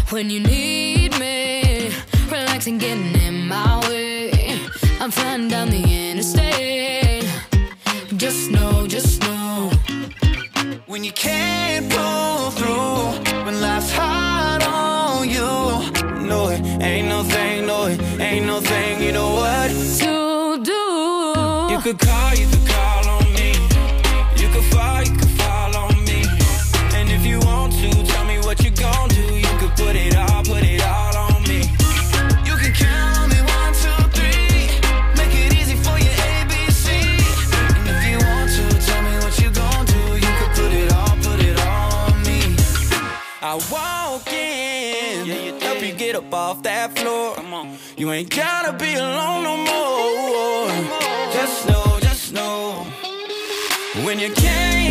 When 0.09 0.29
you 0.29 0.41
need 0.41 1.17
me, 1.17 1.91
relaxing, 2.29 2.77
getting 2.77 3.15
in 3.21 3.47
my 3.47 3.79
way. 3.87 4.59
I'm 4.99 5.11
flying 5.11 5.47
down 5.47 5.69
the 5.69 5.81
interstate. 5.81 7.23
Just 8.17 8.51
know, 8.51 8.85
just 8.85 9.21
know. 9.21 9.71
When 10.87 11.05
you 11.05 11.13
can't 11.13 11.89
pull 11.89 12.51
through, 12.51 13.45
when 13.45 13.61
life's 13.61 13.93
hard 13.93 14.63
on 14.63 15.29
you. 15.29 15.47
No, 16.27 16.49
it 16.49 16.59
ain't 16.83 17.07
no 17.07 17.23
thing, 17.23 17.65
no, 17.65 17.85
it 17.85 18.01
ain't 18.19 18.45
no 18.45 18.59
thing, 18.59 19.01
you 19.01 19.13
know 19.13 19.35
what? 19.35 19.69
To. 19.99 20.26
Could 21.93 21.99
call, 21.99 22.35
you 22.35 22.45
could 22.47 22.67
call 22.67 23.07
on 23.07 23.33
me. 23.33 23.53
You 24.35 24.49
could 24.49 24.65
fall, 24.73 25.01
you 25.03 25.11
could 25.15 25.33
fall 25.39 25.73
on 25.73 25.95
me. 26.03 26.21
And 26.93 27.09
if 27.09 27.25
you 27.25 27.39
want 27.39 27.71
to, 27.79 27.89
tell 28.03 28.25
me 28.25 28.39
what 28.39 28.61
you 28.61 28.71
gon' 28.71 29.07
do. 29.07 29.23
You 29.35 29.53
could 29.57 29.71
put 29.77 29.95
it 29.95 30.13
all, 30.17 30.43
put 30.43 30.63
it 30.63 30.83
all 30.83 31.15
on 31.15 31.43
me. 31.43 31.61
You 32.43 32.55
can 32.59 32.73
count 32.73 33.19
on 33.19 33.29
me, 33.29 33.39
one, 33.39 33.73
two, 33.83 33.99
three. 34.17 34.67
Make 35.15 35.33
it 35.43 35.53
easy 35.59 35.77
for 35.85 35.97
your 35.97 36.17
ABC. 36.35 36.87
And 37.77 37.87
if 37.93 37.99
you 38.09 38.17
want 38.27 38.49
to, 38.57 38.65
tell 38.87 39.01
me 39.07 39.13
what 39.23 39.39
you 39.39 39.49
gon' 39.49 39.85
do. 39.85 40.01
You 40.25 40.31
could 40.39 40.53
put 40.59 40.71
it 40.73 40.91
all, 40.91 41.15
put 41.23 41.39
it 41.39 41.57
all 41.57 41.91
on 42.03 42.21
me. 42.27 42.41
I 43.41 43.53
walk 43.71 44.27
in, 44.33 45.61
help 45.61 45.81
you 45.81 45.93
get 45.93 46.15
up 46.15 46.33
off 46.33 46.63
that 46.63 46.97
floor. 46.99 47.35
Come 47.35 47.53
on, 47.53 47.77
you 47.95 48.11
ain't 48.11 48.29
gotta 48.29 48.73
be 48.73 48.95
alone 48.95 49.43
no 49.43 49.55
more. 49.55 49.87
Just 50.67 50.99
know, 50.99 51.16
when 54.07 54.19
you 54.19 54.31
can't 54.31 54.86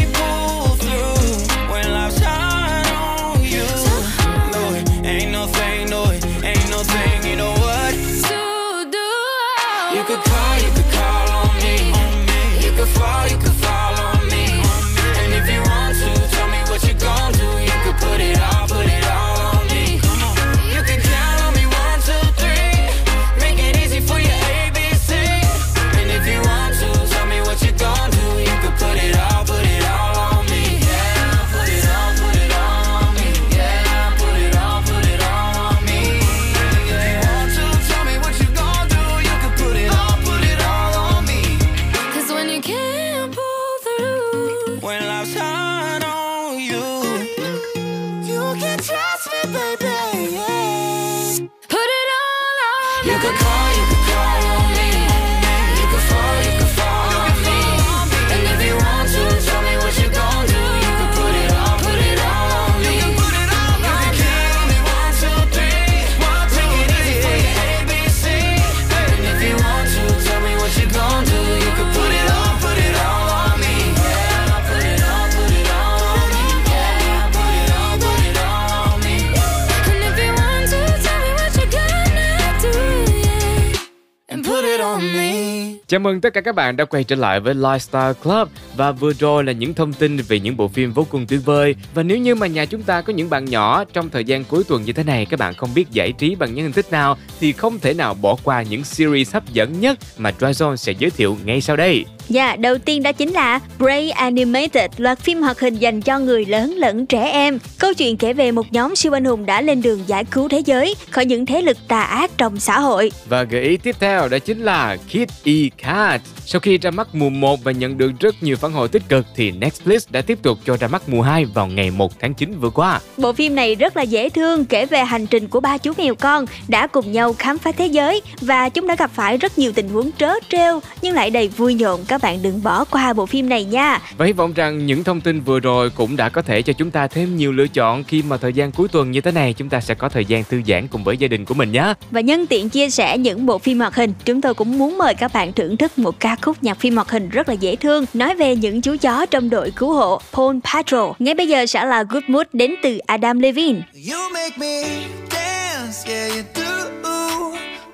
Chào 85.89 86.01
mừng 86.01 86.20
tất 86.20 86.34
cả 86.34 86.41
các 86.41 86.55
bạn 86.55 86.76
đã 86.76 86.84
quay 86.84 87.05
trở 87.05 87.16
lại 87.16 87.41
với 87.41 87.55
Lifestyle 87.55 88.14
Club 88.14 88.49
và 88.76 88.93
vừa 88.93 89.12
rồi 89.12 89.45
là 89.45 89.53
những 89.53 89.74
thông 89.74 89.93
tin 89.93 90.16
về 90.16 90.41
những 90.41 90.57
bộ 90.57 90.68
phim 90.68 90.93
vô 90.93 91.07
cùng 91.11 91.26
tuyệt 91.26 91.41
vời 91.45 91.74
và 91.95 92.03
nếu 92.03 92.18
như 92.18 92.34
mà 92.34 92.47
nhà 92.47 92.64
chúng 92.64 92.82
ta 92.82 93.01
có 93.01 93.12
những 93.12 93.30
bạn 93.30 93.45
nhỏ 93.45 93.84
trong 93.84 94.11
thời 94.11 94.24
gian 94.24 94.45
cuối 94.45 94.64
tuần 94.68 94.82
như 94.82 94.93
thế 94.93 95.03
này, 95.03 95.26
các 95.26 95.41
bạn 95.41 95.55
không 95.55 95.70
biết 95.74 95.91
giải 95.91 96.12
trí 96.12 96.34
bằng 96.34 96.55
những 96.55 96.64
hình 96.64 96.72
thức 96.72 96.93
nào, 96.93 97.16
thì 97.41 97.53
không 97.53 97.78
thể 97.78 97.95
nào 97.95 98.14
bỏ 98.14 98.37
qua 98.45 98.62
những 98.62 98.84
series 98.84 99.34
hấp 99.34 99.53
dẫn 99.53 99.80
nhất 99.80 99.99
mà 100.18 100.32
Dryzone 100.39 100.76
sẽ 100.76 100.93
giới 100.93 101.11
thiệu 101.11 101.37
ngay 101.45 101.61
sau 101.61 101.76
đây. 101.76 102.05
Dạ, 102.29 102.57
đầu 102.57 102.79
tiên 102.79 103.03
đó 103.03 103.12
chính 103.12 103.33
là 103.33 103.61
Bray 103.79 104.11
Animated, 104.11 104.91
loạt 104.97 105.18
phim 105.18 105.43
hoạt 105.43 105.61
hình 105.61 105.74
dành 105.74 106.03
cho 106.03 106.18
người 106.18 106.45
lớn 106.45 106.74
lẫn 106.77 107.07
trẻ 107.07 107.31
em. 107.31 107.59
Câu 107.79 107.95
chuyện 107.95 108.16
kể 108.16 108.33
về 108.33 108.53
một 108.53 108.72
nhóm 108.72 108.97
siêu 108.97 109.12
anh 109.16 109.24
hùng 109.24 109.47
đã 109.47 109.61
lên 109.61 109.83
đường 109.83 110.01
giải 110.07 110.24
cứu 110.24 110.49
thế 110.49 110.59
giới 110.59 110.95
khỏi 111.11 111.24
những 111.24 111.47
thế 111.47 111.62
lực 111.62 111.77
tà 111.89 112.01
ác 112.01 112.31
trong 112.39 112.61
xã 112.61 112.81
hội. 112.81 113.12
Và 113.29 113.43
gợi 113.43 113.62
ý 113.62 113.77
tiếp 113.77 113.97
theo 114.01 114.29
đó 114.29 114.39
chính 114.39 114.61
là 114.61 114.97
Kid 115.12 115.31
E 115.45 115.53
Cat. 115.83 116.20
Sau 116.49 116.61
khi 116.61 116.79
ra 116.79 116.91
mắt 116.91 117.09
mùa 117.12 117.31
1 117.31 117.64
và 117.64 117.72
nhận 117.72 117.99
được 117.99 118.12
rất 118.20 118.43
nhiều 118.43 118.57
phản 118.57 118.72
hồi 118.72 118.89
tích 118.89 119.03
cực 119.09 119.27
thì 119.37 119.53
Netflix 119.53 119.99
đã 120.11 120.20
tiếp 120.20 120.39
tục 120.43 120.59
cho 120.66 120.77
ra 120.77 120.89
mắt 120.89 121.09
mùa 121.09 121.22
2 121.22 121.45
vào 121.45 121.66
ngày 121.66 121.91
1 121.91 122.20
tháng 122.20 122.35
9 122.35 122.59
vừa 122.61 122.70
qua. 122.70 123.01
Bộ 123.16 123.33
phim 123.33 123.55
này 123.55 123.74
rất 123.74 123.97
là 123.97 124.03
dễ 124.03 124.29
thương, 124.29 124.64
kể 124.64 124.87
về 124.87 125.05
hành 125.05 125.27
trình 125.27 125.49
của 125.49 125.61
ba 125.61 125.79
chú 125.79 125.93
mèo 125.99 126.14
con 126.14 126.45
đã 126.68 126.87
cùng 126.87 127.12
nhau 127.12 127.35
khám 127.39 127.59
phá 127.59 127.72
thế 127.72 127.87
giới 127.87 128.22
và 128.41 128.68
chúng 128.68 128.87
đã 128.87 128.95
gặp 128.95 129.11
phải 129.14 129.37
rất 129.37 129.59
nhiều 129.59 129.72
tình 129.72 129.89
huống 129.89 130.11
trớ 130.18 130.33
trêu 130.49 130.81
nhưng 131.03 131.14
lại 131.14 131.31
đầy 131.31 131.49
vui 131.49 131.74
nhộn. 131.74 132.05
Các 132.09 132.15
bạn 132.22 132.42
đừng 132.42 132.62
bỏ 132.62 132.84
qua 132.84 133.12
bộ 133.12 133.26
phim 133.26 133.48
này 133.48 133.64
nha. 133.64 134.00
Và 134.16 134.26
hy 134.26 134.32
vọng 134.32 134.52
rằng 134.52 134.86
những 134.86 135.04
thông 135.04 135.20
tin 135.20 135.40
vừa 135.40 135.60
rồi 135.60 135.90
cũng 135.90 136.16
đã 136.16 136.28
có 136.28 136.42
thể 136.42 136.62
cho 136.62 136.72
chúng 136.72 136.90
ta 136.90 137.06
thêm 137.06 137.36
nhiều 137.36 137.52
lựa 137.52 137.66
chọn 137.66 138.04
khi 138.04 138.22
mà 138.22 138.36
thời 138.36 138.52
gian 138.52 138.72
cuối 138.72 138.88
tuần 138.88 139.10
như 139.10 139.20
thế 139.20 139.32
này 139.32 139.52
chúng 139.52 139.68
ta 139.68 139.80
sẽ 139.80 139.94
có 139.94 140.08
thời 140.08 140.24
gian 140.24 140.44
thư 140.44 140.60
giãn 140.66 140.88
cùng 140.88 141.04
với 141.04 141.16
gia 141.16 141.28
đình 141.28 141.44
của 141.44 141.54
mình 141.54 141.72
nhé. 141.72 141.94
Và 142.10 142.20
nhân 142.20 142.46
tiện 142.46 142.68
chia 142.68 142.90
sẻ 142.90 143.18
những 143.18 143.46
bộ 143.46 143.58
phim 143.58 143.78
hoạt 143.78 143.94
hình, 143.94 144.12
chúng 144.24 144.40
tôi 144.40 144.54
cũng 144.54 144.78
muốn 144.78 144.98
mời 144.98 145.14
các 145.14 145.32
bạn 145.32 145.52
thưởng 145.52 145.76
thức 145.76 145.98
một 145.98 146.20
ca 146.20 146.36
khúc 146.42 146.62
nhạc 146.62 146.80
phim 146.80 146.94
hoạt 146.94 147.10
hình 147.10 147.28
rất 147.28 147.48
là 147.48 147.54
dễ 147.54 147.76
thương 147.76 148.04
nói 148.14 148.34
về 148.34 148.56
những 148.56 148.80
chú 148.80 148.96
chó 149.00 149.26
trong 149.26 149.50
đội 149.50 149.70
cứu 149.70 149.92
hộ 149.92 150.20
Paw 150.32 150.60
Patrol. 150.60 151.12
Ngay 151.18 151.34
bây 151.34 151.48
giờ 151.48 151.66
sẽ 151.66 151.84
là 151.84 152.02
Good 152.02 152.24
Mood 152.26 152.46
đến 152.52 152.74
từ 152.82 152.98
Adam 152.98 153.38
Levine. 153.38 153.80
You 154.10 154.18
make 154.32 154.58
me 154.58 154.82
dance, 155.30 156.14
yeah 156.14 156.32
you 156.36 156.42
do. 156.54 156.76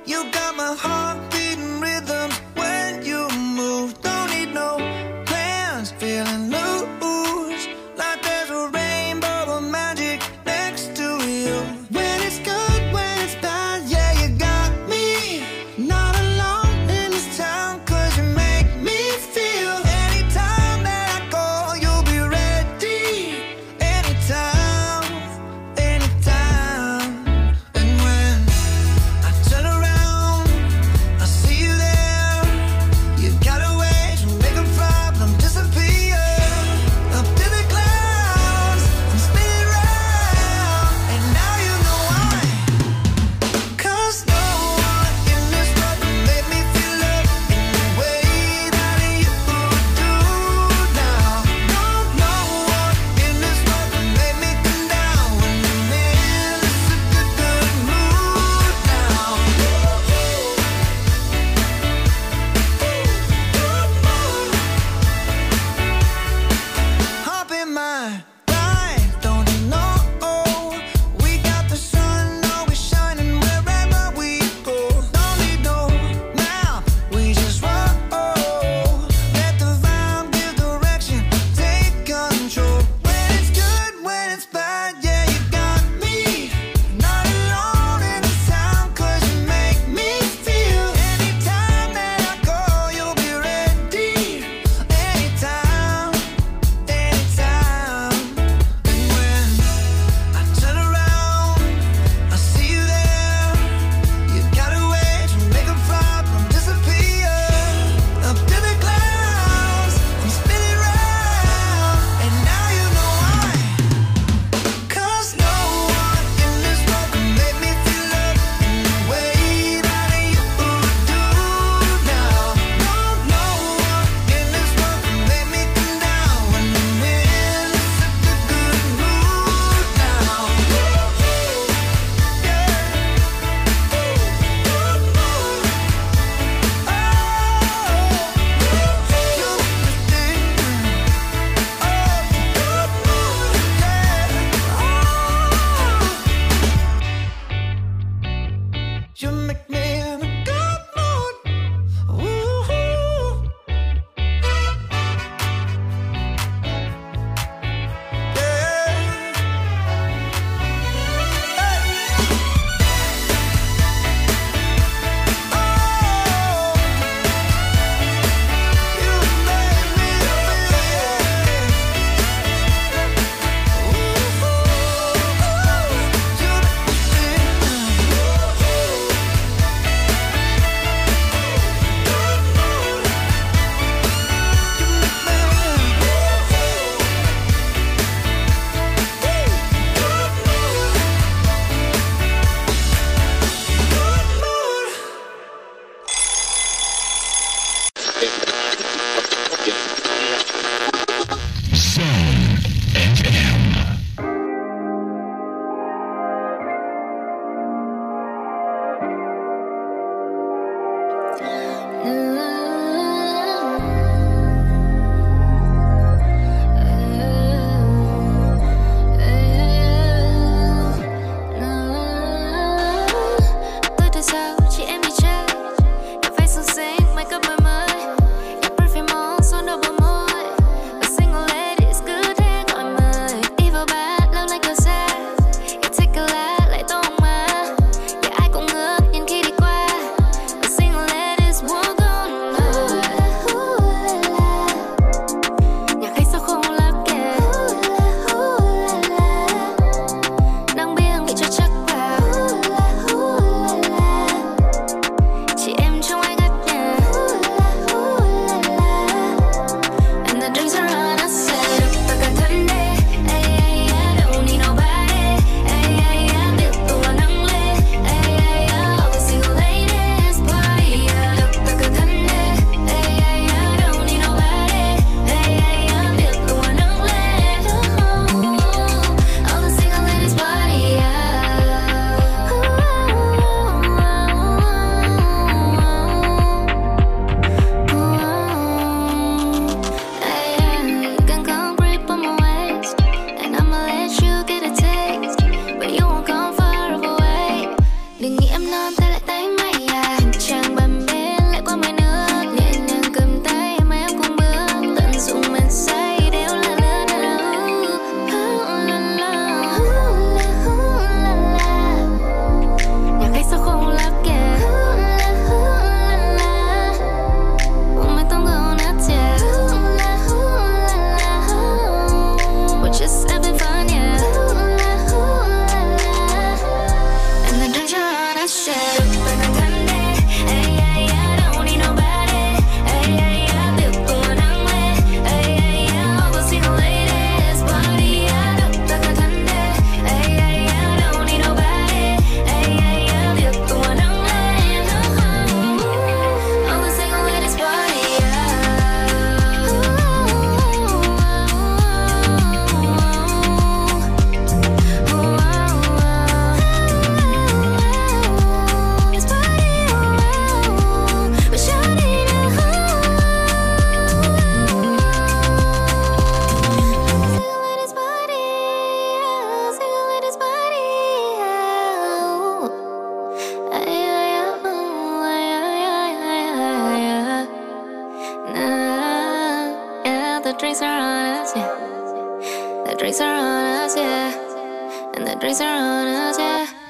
You 0.06 0.24
got 0.32 0.56
my 0.56 0.74
heart 0.82 1.31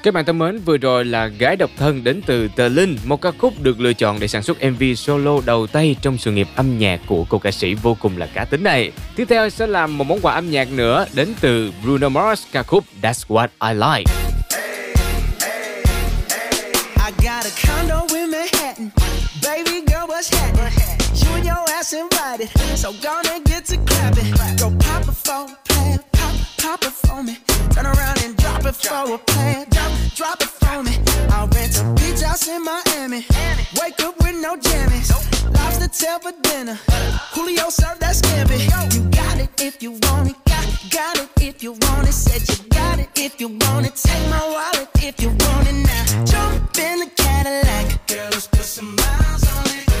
Các 0.03 0.13
bạn 0.13 0.25
thân 0.25 0.39
mến, 0.39 0.59
vừa 0.59 0.77
rồi 0.77 1.05
là 1.05 1.27
Gái 1.27 1.55
độc 1.55 1.69
thân 1.77 2.03
đến 2.03 2.21
từ 2.25 2.47
Tờ 2.55 2.67
Linh, 2.67 2.97
một 3.05 3.21
ca 3.21 3.31
khúc 3.37 3.53
được 3.61 3.79
lựa 3.79 3.93
chọn 3.93 4.19
để 4.19 4.27
sản 4.27 4.43
xuất 4.43 4.57
MV 4.63 4.83
solo 4.97 5.31
đầu 5.45 5.67
tay 5.67 5.95
trong 6.01 6.17
sự 6.17 6.31
nghiệp 6.31 6.47
âm 6.55 6.79
nhạc 6.79 6.99
của 7.07 7.25
cô 7.29 7.37
ca 7.39 7.51
sĩ 7.51 7.73
vô 7.73 7.97
cùng 7.99 8.17
là 8.17 8.25
cá 8.33 8.45
tính 8.45 8.63
này. 8.63 8.91
Tiếp 9.15 9.25
theo 9.29 9.49
sẽ 9.49 9.67
là 9.67 9.87
một 9.87 10.03
món 10.03 10.19
quà 10.21 10.33
âm 10.33 10.51
nhạc 10.51 10.71
nữa 10.71 11.05
đến 11.13 11.33
từ 11.41 11.71
Bruno 11.83 12.09
Mars 12.09 12.43
ca 12.51 12.63
khúc 12.63 12.83
That's 13.01 13.27
What 13.27 13.47
I 13.69 13.73
Like. 13.73 14.13
I 17.05 17.11
got 17.25 17.45
a 17.45 17.51
condo 17.67 18.01
in 18.15 18.31
Manhattan. 18.31 18.89
Baby 19.43 19.79
girl, 19.87 20.07
what's 20.07 20.35
happening? 20.37 20.97
You 21.25 21.35
and 21.35 21.45
your 21.45 21.69
ass 21.77 21.93
invited. 21.93 22.49
So 22.75 22.91
gonna 23.03 23.39
get 23.45 23.65
to 23.65 23.75
clapping. 23.87 24.33
Go 24.59 24.69
pop 24.79 25.07
a 25.07 25.11
phone, 25.11 25.49
pad, 25.69 26.12
pop 26.63 26.81
it 26.83 26.93
for 26.93 27.21
me. 27.21 27.37
Turn 27.71 27.85
around 27.85 28.23
and 28.23 28.37
drop 28.37 28.65
it 28.65 28.75
for 28.75 29.15
a 29.15 29.17
plan. 29.17 29.67
Drop, 29.69 29.91
drop 30.15 30.41
it 30.41 30.53
for 30.61 30.81
me. 30.81 30.95
I'll 31.35 31.47
rent 31.49 31.77
a 31.79 31.83
beach 31.99 32.21
house 32.21 32.47
in 32.47 32.63
Miami. 32.63 33.25
Wake 33.79 33.99
up 33.99 34.15
with 34.23 34.37
no 34.45 34.55
jammies. 34.55 35.09
Lobster 35.55 35.89
tail 35.89 36.19
for 36.19 36.33
dinner. 36.41 36.79
Julio 37.33 37.67
served 37.69 37.99
that 37.99 38.15
scampi. 38.15 38.59
You 38.95 39.01
got 39.09 39.37
it 39.39 39.49
if 39.61 39.83
you 39.83 39.91
want 40.03 40.29
it. 40.31 40.37
Got, 40.45 40.65
got 40.89 41.17
it 41.19 41.29
if 41.41 41.61
you 41.61 41.73
want 41.73 42.07
it. 42.07 42.13
Said 42.13 42.41
you 42.49 42.63
got 42.69 42.97
it 42.99 43.09
if 43.15 43.41
you 43.41 43.49
want 43.49 43.85
it. 43.85 43.95
Take 43.95 44.25
my 44.29 44.43
wallet 44.53 44.89
if 45.03 45.21
you 45.21 45.29
want 45.43 45.67
it 45.67 45.77
now. 45.91 46.23
Jump 46.31 46.77
in 46.77 46.99
the 47.01 47.09
Cadillac. 47.17 48.07
Girl, 48.07 48.29
let's 48.31 48.47
put 48.47 48.61
some 48.61 48.95
miles 48.95 49.43
on 49.57 49.65
it. 49.77 49.92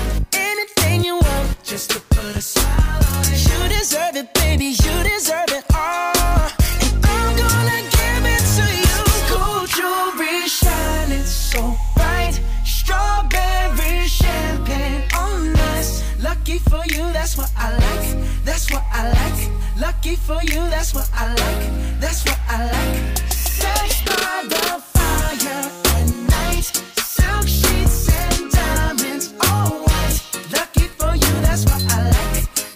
Anything 0.63 1.03
you 1.03 1.15
want, 1.15 1.61
just 1.61 1.91
to 1.91 1.99
put 2.15 2.37
a 2.37 2.41
smile 2.41 3.01
on 3.15 3.25
it. 3.25 3.43
You 3.49 3.77
deserve 3.77 4.15
it, 4.15 4.33
baby. 4.33 4.67
You 4.67 4.95
deserve 5.03 5.49
it 5.49 5.65
all. 5.75 6.47
And 6.79 7.05
I'm 7.05 7.35
gonna 7.35 7.81
give 7.97 8.23
it 8.35 8.43
to 8.55 8.65
you. 8.87 8.97
Gold 9.27 9.67
jewelry 9.75 10.47
shining 10.47 11.25
so 11.25 11.75
bright. 11.95 12.39
Strawberry 12.63 14.07
champagne 14.07 15.03
on 15.17 15.53
us. 15.75 16.01
Lucky 16.21 16.59
for 16.59 16.83
you, 16.87 17.11
that's 17.11 17.35
what 17.37 17.51
I 17.57 17.71
like. 17.85 18.45
That's 18.45 18.71
what 18.71 18.85
I 18.89 19.11
like. 19.19 19.51
Lucky 19.77 20.15
for 20.15 20.41
you, 20.43 20.61
that's 20.71 20.93
what 20.93 21.09
I 21.13 21.27
like. 21.27 21.99
That's 21.99 22.23
what 22.23 22.39
I 22.47 22.71
like. 22.71 23.17
Sex 23.33 24.01
by 24.05 24.45
the 24.47 24.92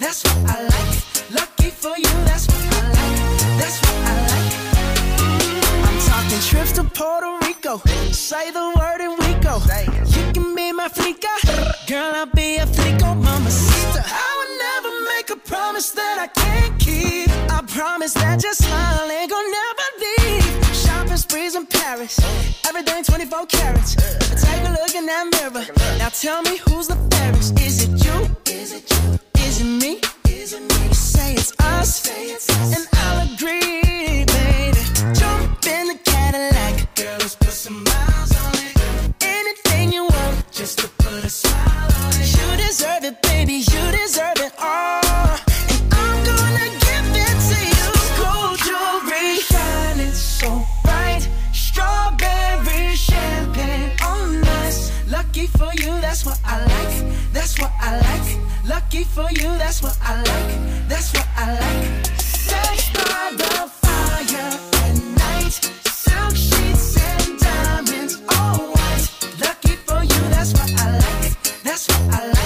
That's 0.08 0.24
what 0.24 0.56
I 0.56 0.62
like. 0.64 1.34
Lucky 1.36 1.70
for 1.70 1.98
you, 1.98 2.14
that's 2.24 2.48
what 2.48 2.64
I 2.64 2.82
like. 2.96 3.18
That's 3.60 3.78
what 3.84 3.98
I 4.08 4.16
like. 4.32 4.50
I'm 5.84 6.00
talking 6.08 6.40
trips 6.48 6.72
to 6.78 6.86
Puerto 6.86 7.38
Rico. 7.46 7.82
Say 8.14 8.50
the 8.52 8.72
word 8.80 9.02
and 9.02 9.20
we 9.20 9.34
go. 9.44 9.60
You 10.16 10.32
can 10.32 10.56
be 10.56 10.72
my 10.72 10.88
flica. 10.88 11.28
Girl, 11.88 12.14
I'll 12.16 12.26
be 12.26 12.56
a 12.56 12.66
flico, 12.66 13.16
mamacita. 13.16 14.02
I 14.08 14.30
would 14.38 14.54
never 14.66 14.92
make 15.12 15.30
a 15.30 15.36
promise 15.46 15.92
that 15.92 16.18
I 16.20 16.28
can't 16.28 16.80
keep. 16.80 17.30
I 17.52 17.62
promise 17.68 18.14
that 18.14 18.42
your 18.42 18.54
smile 18.54 19.12
ain't 19.12 19.30
gonna 19.30 19.58
never 19.60 19.88
leave. 20.06 20.74
Shopping 20.74 21.18
sprees 21.18 21.56
in 21.56 21.66
Paris. 21.66 22.18
Everything 22.66 23.04
24 23.04 23.46
carats. 23.48 23.96
Take 24.42 24.64
a 24.70 24.72
look 24.72 24.96
in 24.96 25.06
that 25.06 25.26
mirror. 25.34 25.66
Now 26.00 26.08
tell 26.08 26.42
me 26.44 26.56
who's 26.60 26.88
the 26.88 26.96
fairest. 27.12 27.60
Is 27.60 27.84
it 27.84 28.06
you? 28.06 28.36
Is 28.46 28.72
it 28.72 28.90
you? 28.90 29.27
Is 29.48 29.62
it 29.62 29.66
me? 29.82 30.02
Is 30.28 30.52
it 30.52 30.62
me? 30.62 30.94
Say 30.94 31.34
it's 31.34 31.54
us. 31.60 32.02
Say 32.02 32.26
it's 32.36 32.50
us. 32.50 32.76
And 32.76 32.86
I'll 33.04 33.34
agree, 33.34 34.26
baby. 34.26 34.82
Jump 35.18 35.66
in 35.66 35.88
the 35.88 36.00
Cadillac. 36.04 36.94
Girl, 36.96 37.18
let's 37.20 37.36
put 37.36 37.52
some 37.52 37.82
miles 37.82 38.32
on 38.44 38.54
it. 38.56 38.76
Anything 39.22 39.94
you 39.94 40.04
want, 40.04 40.52
just 40.52 40.80
to 40.80 40.90
put 41.00 41.24
a 41.24 41.30
smile 41.30 41.92
on 42.04 42.12
it. 42.22 42.28
You 42.38 42.58
deserve 42.68 43.06
it, 43.06 43.22
baby. 43.22 43.54
You 43.54 43.84
deserve 43.92 44.36
it 44.36 44.37
Lucky 55.48 55.58
for 55.60 55.82
you, 55.82 56.02
that's 56.02 56.26
what 56.26 56.40
I 56.44 56.60
like. 56.60 57.32
That's 57.32 57.60
what 57.60 57.72
I 57.80 58.00
like. 58.00 58.68
Lucky 58.68 59.04
for 59.04 59.30
you, 59.32 59.50
that's 59.58 59.82
what 59.82 59.98
I 60.02 60.18
like. 60.18 60.90
That's 60.90 61.14
what 61.14 61.28
I 61.36 61.54
like. 61.54 62.06
Sex 62.18 62.90
by 62.94 63.34
the 63.38 63.70
fire 63.82 64.60
at 64.84 65.04
night. 65.18 65.54
Silk 65.88 66.36
sheets 66.36 66.98
and 66.98 67.40
diamonds, 67.40 68.22
all 68.30 68.58
white. 68.72 69.10
Lucky 69.40 69.76
for 69.86 70.04
you, 70.04 70.30
that's 70.30 70.54
what 70.54 70.72
I 70.82 70.98
like. 70.98 71.64
That's 71.64 71.88
what 71.88 72.14
I 72.14 72.28
like. 72.28 72.37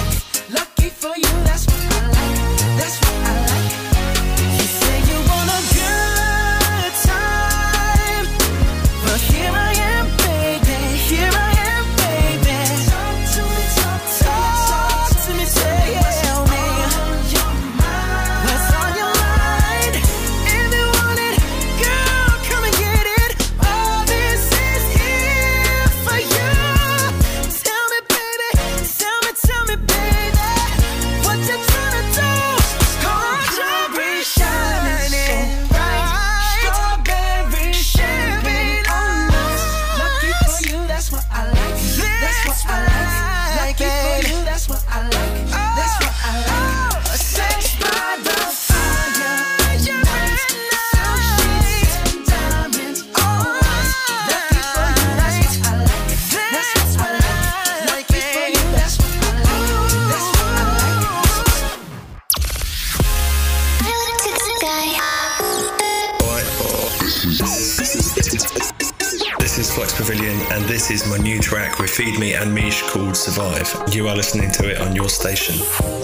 Is 70.92 71.08
my 71.08 71.16
new 71.16 71.40
track 71.40 71.78
with 71.78 71.88
Feed 71.88 72.18
Me 72.18 72.34
and 72.34 72.54
Mish 72.54 72.82
called 72.82 73.16
Survive. 73.16 73.72
You 73.94 74.08
are 74.08 74.14
listening 74.14 74.50
to 74.50 74.70
it 74.70 74.78
on 74.78 74.94
your 74.94 75.08
station. 75.08 75.54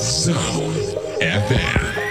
Zone 0.00 0.72
FM. 1.20 2.07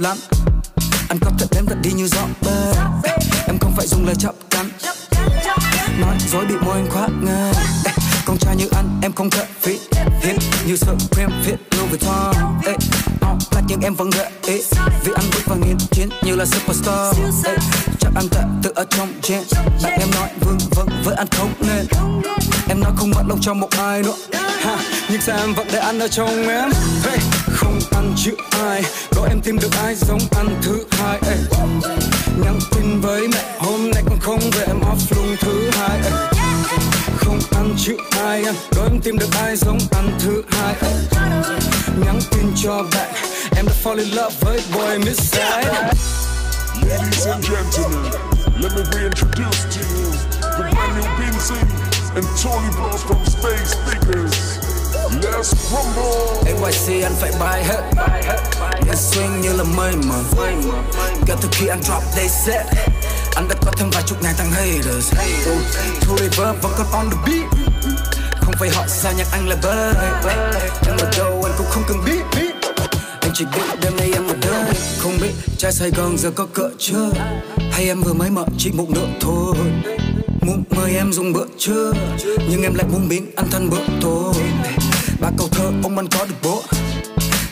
Lắm. 0.00 0.16
Anh 1.08 1.18
có 1.20 1.30
thật 1.38 1.46
đếm 1.50 1.66
thật 1.66 1.76
đi 1.82 1.90
như 1.92 2.06
gió 2.06 2.26
bơ 2.42 2.72
Em 3.46 3.58
không 3.60 3.72
phải 3.76 3.86
dùng 3.86 4.06
lời 4.06 4.14
chậm 4.18 4.34
cắn. 4.50 4.70
Nói 6.00 6.16
dối 6.32 6.44
bị 6.46 6.54
môi 6.54 6.74
anh 6.74 6.90
khoác 6.90 7.08
ngang 7.22 7.52
con 8.26 8.38
trai 8.38 8.56
như 8.56 8.68
anh 8.76 9.00
em 9.02 9.12
không 9.12 9.30
thợ 9.30 9.44
phí 9.60 9.78
Hiến 10.22 10.36
như 10.66 10.76
sợ 10.76 10.94
cream 11.10 11.30
fit 11.44 11.56
Louis 11.70 11.90
Vuitton 11.90 12.34
Ê, 12.66 12.72
black 13.50 13.66
nhưng 13.68 13.80
em 13.80 13.94
vẫn 13.94 14.10
gợi 14.10 14.30
ý. 14.46 14.62
Vì 15.04 15.12
anh 15.14 15.24
bước 15.34 15.40
vào 15.46 15.58
nghiên 15.58 15.76
chiến 15.90 16.08
như 16.22 16.36
là 16.36 16.44
superstar. 16.44 17.16
Ê, 17.44 17.56
Chắc 18.00 18.10
anh 18.14 18.28
tệ 18.28 18.40
tự 18.62 18.72
ở 18.74 18.84
trong 18.90 19.12
gen 19.28 19.42
Bạn 19.82 20.00
em 20.00 20.10
nói 20.14 20.28
vương 20.40 20.58
vâng 20.70 20.88
với 21.04 21.14
anh 21.14 21.28
không 21.30 21.52
nên. 21.60 21.86
Em 22.68 22.80
nói 22.80 22.92
không 22.96 23.10
mất 23.10 23.22
lòng 23.28 23.38
cho 23.40 23.54
một 23.54 23.68
ai 23.78 24.02
nữa. 24.02 24.14
Ha, 24.62 24.76
Nhưng 25.10 25.20
sao 25.20 25.38
em 25.38 25.54
vẫn 25.54 25.68
để 25.72 25.78
anh 25.78 25.98
ở 25.98 26.08
trong 26.08 26.48
em? 26.48 26.70
Hey, 27.04 27.18
Tony 52.42 52.70
Bros 52.70 53.02
from 53.04 53.22
Space 53.26 53.76
Speakers. 53.76 54.58
Let's 55.20 55.52
rumble. 55.70 56.40
NYC 56.44 57.02
anh 57.04 57.14
phải 57.20 57.32
bay 57.40 57.64
hết 57.64 57.82
Em 58.86 58.94
swing 58.94 59.40
như 59.40 59.52
là 59.52 59.64
mây 59.64 59.92
mờ. 59.96 60.22
Kể 61.26 61.34
từ 61.42 61.48
khi 61.52 61.66
anh 61.66 61.82
drop 61.82 62.02
they 62.16 62.28
set 62.28 62.66
Anh 63.34 63.48
đã 63.48 63.54
có 63.66 63.72
thêm 63.76 63.90
vài 63.90 64.02
chục 64.06 64.22
ngàn 64.22 64.34
thằng 64.38 64.50
haters 64.50 65.12
Thu 66.00 66.16
reverb 66.16 66.62
vẫn 66.62 66.72
còn 66.78 66.86
on 66.92 67.10
the 67.10 67.16
beat 67.26 67.50
Không 68.40 68.54
phải 68.58 68.70
họ 68.70 68.84
sao 68.88 69.12
nhạc 69.12 69.26
anh 69.32 69.48
là 69.48 69.56
bơ. 69.62 69.92
Em 70.86 70.96
ở 70.98 71.10
đâu 71.18 71.42
anh 71.44 71.54
cũng 71.58 71.66
không 71.70 71.82
cần 71.88 72.04
biết 72.04 72.40
Anh 73.20 73.30
chỉ 73.34 73.44
biết 73.44 73.80
đêm 73.82 73.96
nay 73.96 74.10
em 74.14 74.26
ở 74.26 74.34
đây 74.40 74.74
Không 74.98 75.18
biết 75.20 75.32
trai 75.58 75.72
Sài 75.72 75.90
Gòn 75.90 76.18
giờ 76.18 76.30
có 76.30 76.46
cỡ 76.54 76.70
chưa 76.78 77.10
Hay 77.72 77.86
em 77.86 78.02
vừa 78.02 78.12
mới 78.12 78.30
mở 78.30 78.44
chỉ 78.58 78.72
một 78.72 78.86
nửa 78.90 79.06
thôi 79.20 79.56
Muốn 80.40 80.64
mời 80.70 80.94
em 80.94 81.12
dùng 81.12 81.32
bữa 81.32 81.46
trưa. 81.58 81.92
Nhưng 82.50 82.62
em 82.62 82.74
lại 82.74 82.86
muốn 82.92 83.08
biến 83.08 83.30
ăn 83.36 83.46
thân 83.50 83.70
bữa 83.70 83.82
tối. 84.00 84.34
Ba 85.20 85.30
câu 85.38 85.48
thơ, 85.48 85.72
ông 85.82 85.98
ăn 85.98 86.08
có 86.08 86.26
được 86.26 86.34
bố. 86.42 86.62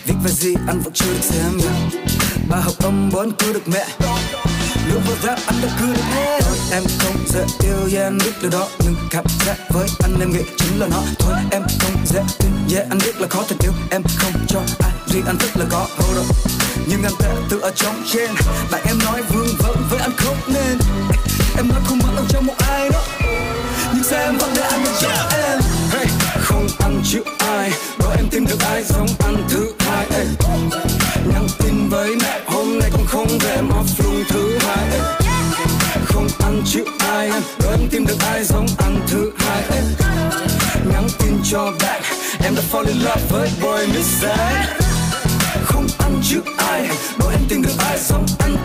Viết 0.07 0.15
về 0.25 0.31
gì 0.31 0.55
ăn 0.67 0.81
vẫn 0.85 0.93
chưa 0.93 1.13
được 1.13 1.23
xem. 1.23 1.61
Ba 2.51 2.57
học 2.57 2.75
âm 2.79 3.11
vẫn 3.11 3.33
cứ 3.39 3.53
được 3.53 3.69
mẹ. 3.69 3.87
Lúc 4.93 5.03
vừa 5.07 5.17
rap 5.23 5.39
ăn 5.47 5.55
được 5.63 5.69
cứ 5.81 5.87
được 5.87 6.03
hết 6.03 6.41
Thôi 6.41 6.57
em 6.73 6.83
không 6.99 7.17
dễ 7.29 7.45
yêu 7.63 7.77
yeah 7.93 8.07
em 8.07 8.19
biết 8.19 8.33
điều 8.43 8.51
đó. 8.51 8.69
Nhưng 8.85 8.95
cảm 9.11 9.25
giác 9.47 9.57
với 9.71 9.89
anh, 10.03 10.21
em 10.21 10.33
nghĩ 10.33 10.43
chính 10.59 10.81
là 10.81 10.87
nó. 10.91 11.03
Thôi, 11.19 11.35
em 11.51 11.63
không 11.81 11.97
dễ 12.07 12.21
tin 12.39 12.51
yeah 12.77 12.89
anh 12.91 12.99
biết 12.99 13.21
là 13.21 13.29
khó 13.29 13.43
tình 13.49 13.59
yêu. 13.63 13.73
Em 13.91 14.03
không 14.19 14.33
cho 14.49 14.61
ai 14.79 14.93
riêng 15.07 15.25
anh 15.27 15.39
thích 15.39 15.57
là 15.57 15.65
có 15.71 15.87
hold 15.99 16.19
up. 16.19 16.37
Nhưng 16.87 17.03
anh 17.03 17.15
tệ 17.19 17.31
tự 17.51 17.61
ở 17.61 17.71
trong 17.77 18.03
trên. 18.13 18.31
Bạn 18.71 18.83
em 18.87 18.99
nói 19.05 19.23
vương 19.23 19.49
vấn 19.59 19.77
với 19.91 20.01
anh 20.01 20.13
không 20.17 20.37
nên. 20.47 20.79
Em 21.59 21.69
nói 21.69 21.81
không 21.85 21.99
mất 21.99 22.09
lòng 22.17 22.27
cho 22.29 22.41
một 22.41 22.55
ai 22.59 22.91
đó. 22.91 23.01
Nhưng 23.95 24.05
sao 24.05 24.21
em 24.21 24.37
vẫn 24.39 24.51
để 24.57 24.63
anh 24.63 24.85
ở 24.85 24.93
cho 25.01 25.09
em? 25.09 25.61
Hey, 25.91 26.07
Không 26.41 26.67
ăn 26.79 27.03
chữ 27.05 27.23
ai 27.39 27.73
Đó 27.99 28.07
em 28.17 28.29
tìm 28.31 28.47
được 28.47 28.61
ai 28.71 28.83
giống 28.83 29.07
anh 29.19 29.37
thứ 29.49 29.73
hai. 29.79 30.07
Ê. 30.11 30.25
Nhắn 31.33 31.47
tin 31.59 31.89
với 31.89 32.17
mẹ 32.23 32.41
hôm 32.47 32.79
nay 32.79 32.91
còn 32.93 33.07
không 33.07 33.39
về 33.39 33.57
off 33.57 34.05
luôn 34.05 34.25
thứ 34.29 34.59
hai. 34.59 34.89
Ê. 34.93 35.01
Không 36.05 36.29
ăn 36.39 36.63
chữ 36.67 36.85
ai 36.99 37.31
Đó 37.31 37.71
em 37.71 37.89
tìm 37.91 38.07
được 38.07 38.19
ai 38.33 38.45
giống 38.45 38.67
anh 38.79 39.01
thứ 39.07 39.33
hai. 39.39 39.63
Ê. 39.71 39.83
Nhắn 40.93 41.07
tin 41.19 41.39
cho 41.45 41.73
bạn 41.81 42.03
Em 42.45 42.55
đã 42.55 42.63
fall 42.73 42.87
in 42.87 42.97
love 42.99 43.23
với 43.31 43.51
boy 43.63 43.87
miss 43.87 44.25
Không 45.65 45.87
ăn 45.99 46.21
chữ 46.23 46.41
ai 46.57 46.89
Đó 47.19 47.31
em 47.31 47.41
tìm 47.49 47.63
được 47.63 47.75
ai 47.79 47.99
giống 47.99 48.27
anh 48.39 48.57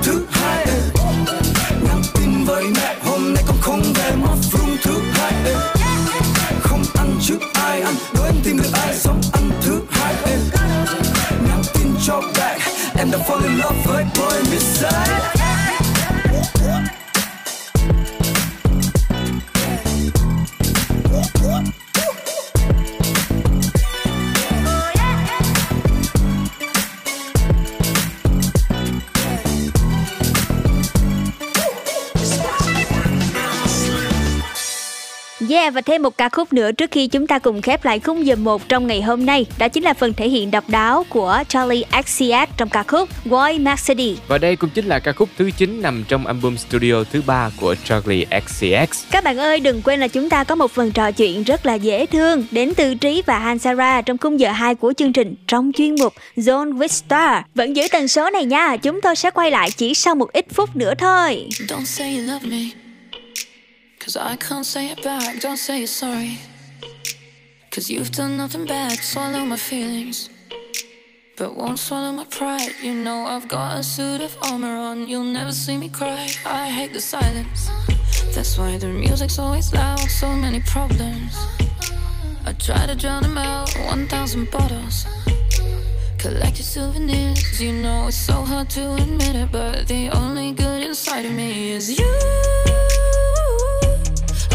Em 13.14 13.20
đã 13.20 13.26
fall 13.26 13.43
in 13.43 13.57
love 13.57 13.84
với 13.86 14.05
boy 14.16 14.51
miss 14.51 14.84
và 35.70 35.82
thêm 35.82 36.03
một 36.03 36.18
ca 36.18 36.30
khúc 36.30 36.53
nữa 36.53 36.72
trước 36.72 36.91
khi 36.91 37.07
chúng 37.07 37.28
ta 37.28 37.39
cùng 37.39 37.61
khép 37.61 37.86
lại 37.86 37.99
khung 37.99 38.26
giờ 38.26 38.36
1 38.36 38.70
trong 38.70 38.88
ngày 38.88 39.01
hôm 39.01 39.26
nay 39.26 39.45
Đó 39.57 39.68
chính 39.68 39.84
là 39.84 39.93
phần 39.93 40.14
thể 40.14 40.30
hiện 40.30 40.51
độc 40.51 40.70
đáo 40.70 41.05
của 41.09 41.43
Charlie 41.47 41.84
XCX 42.05 42.57
trong 42.57 42.70
ca 42.70 42.84
khúc 42.84 43.09
Boy 43.26 43.59
Mercedes 43.59 44.18
Và 44.28 44.38
đây 44.38 44.55
cũng 44.55 44.70
chính 44.70 44.86
là 44.86 44.99
ca 44.99 45.11
khúc 45.11 45.30
thứ 45.38 45.51
9 45.57 45.82
nằm 45.82 46.03
trong 46.07 46.28
album 46.28 46.55
studio 46.55 47.03
thứ 47.11 47.22
ba 47.28 47.49
của 47.59 47.76
Charlie 47.84 48.26
XCX. 48.47 49.03
Các 49.11 49.24
bạn 49.24 49.38
ơi 49.38 49.59
đừng 49.59 49.82
quên 49.82 49.99
là 49.99 50.07
chúng 50.07 50.30
ta 50.30 50.43
có 50.43 50.55
một 50.55 50.72
phần 50.72 50.91
trò 50.91 51.11
chuyện 51.11 51.43
rất 51.43 51.66
là 51.66 51.74
dễ 51.74 52.05
thương 52.05 52.45
Đến 52.51 52.74
từ 52.78 52.95
Trí 52.95 53.22
và 53.26 53.39
Hansara 53.39 54.01
trong 54.01 54.18
khung 54.18 54.39
giờ 54.39 54.51
2 54.51 54.76
của 54.76 54.93
chương 54.97 55.14
trình 55.14 55.36
trong 55.47 55.72
chuyên 55.76 55.95
mục 55.99 56.14
Zone 56.36 56.78
with 56.78 56.88
Star 56.88 57.43
Vẫn 57.55 57.76
giữ 57.76 57.84
tần 57.91 58.07
số 58.07 58.30
này 58.30 58.45
nha, 58.45 58.78
chúng 58.78 59.01
tôi 59.01 59.16
sẽ 59.16 59.32
quay 59.32 59.51
lại 59.51 59.70
chỉ 59.72 59.93
sau 59.93 60.16
một 60.16 60.34
ít 60.34 60.45
phút 60.53 60.76
nữa 60.76 60.93
thôi 60.97 61.47
Don't 61.68 61.86
say 61.86 62.18
you 62.18 62.24
love 62.26 62.49
me. 62.49 62.82
Cause 64.03 64.17
I 64.17 64.35
can't 64.35 64.65
say 64.65 64.91
it 64.91 65.01
back. 65.01 65.39
Don't 65.39 65.55
say 65.55 65.77
you're 65.77 65.87
sorry. 65.87 66.37
Cause 67.71 67.89
you've 67.89 68.11
done 68.11 68.35
nothing 68.35 68.65
bad. 68.65 68.99
Swallow 68.99 69.45
my 69.45 69.55
feelings. 69.55 70.29
But 71.37 71.55
won't 71.55 71.79
swallow 71.79 72.11
my 72.11 72.25
pride. 72.25 72.73
You 72.81 72.93
know 72.95 73.25
I've 73.25 73.47
got 73.47 73.79
a 73.79 73.83
suit 73.83 74.19
of 74.19 74.37
armor 74.41 74.75
on. 74.75 75.07
You'll 75.07 75.23
never 75.23 75.53
see 75.53 75.77
me 75.77 75.87
cry. 75.87 76.27
I 76.45 76.67
hate 76.67 76.91
the 76.91 76.99
silence. 76.99 77.69
That's 78.35 78.57
why 78.57 78.77
the 78.77 78.87
music's 78.87 79.39
always 79.39 79.71
loud. 79.73 79.99
So 79.99 80.33
many 80.33 80.59
problems. 80.59 81.37
I 82.45 82.51
try 82.59 82.85
to 82.85 82.95
drown 82.95 83.23
them 83.23 83.37
out. 83.37 83.73
1,000 83.87 84.51
bottles. 84.51 85.05
Collected 86.17 86.65
souvenirs. 86.65 87.61
You 87.61 87.71
know 87.71 88.07
it's 88.07 88.17
so 88.17 88.43
hard 88.43 88.69
to 88.71 88.95
admit 88.95 89.35
it. 89.37 89.49
But 89.49 89.87
the 89.87 90.09
only 90.09 90.51
good 90.51 90.83
inside 90.83 91.23
of 91.23 91.31
me 91.31 91.71
is 91.71 91.97
you. 91.97 92.53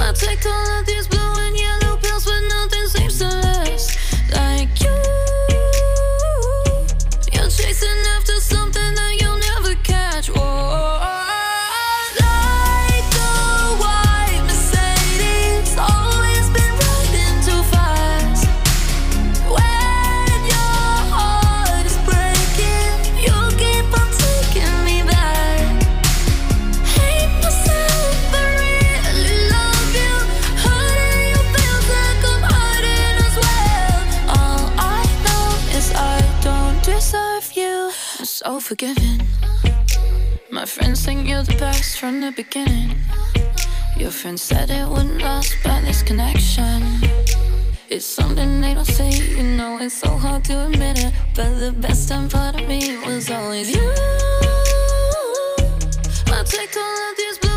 I'll 0.01 0.13
take 0.13 0.45
all 0.47 0.81
of 0.81 0.87
these 0.87 1.07
blue 1.09 1.35
and 1.39 1.57
yellow 1.59 1.97
pills, 1.99 2.25
but 2.25 2.41
nothing 2.49 2.87
seems 2.87 3.19
to 3.19 3.27
last 3.27 3.99
like 4.33 4.81
you. 4.81 5.08
So 38.45 38.61
forgiving. 38.61 39.21
My 40.49 40.65
friends 40.65 41.05
think 41.05 41.29
you're 41.29 41.43
the 41.43 41.57
best 41.57 41.99
from 41.99 42.21
the 42.21 42.31
beginning. 42.31 42.95
Your 43.97 44.13
friends 44.13 44.43
said 44.43 44.71
it 44.71 44.89
wouldn't 44.89 45.21
last, 45.21 45.57
but 45.65 45.81
this 45.83 46.05
connection. 46.05 46.83
It's 47.89 48.07
something 48.07 48.61
they 48.61 48.75
don't 48.75 48.85
see, 48.85 49.37
you 49.37 49.43
know 49.43 49.79
it's 49.81 49.95
so 49.95 50.11
hard 50.11 50.45
to 50.45 50.67
admit 50.67 51.03
it. 51.05 51.13
But 51.35 51.59
the 51.59 51.73
best 51.73 52.09
time 52.09 52.29
part 52.29 52.55
of 52.61 52.69
me 52.69 52.97
was 52.99 53.29
always 53.29 53.75
you. 53.75 53.91
I 56.31 56.45
take 56.47 56.77
all 56.77 57.11
of 57.11 57.17
these 57.17 57.48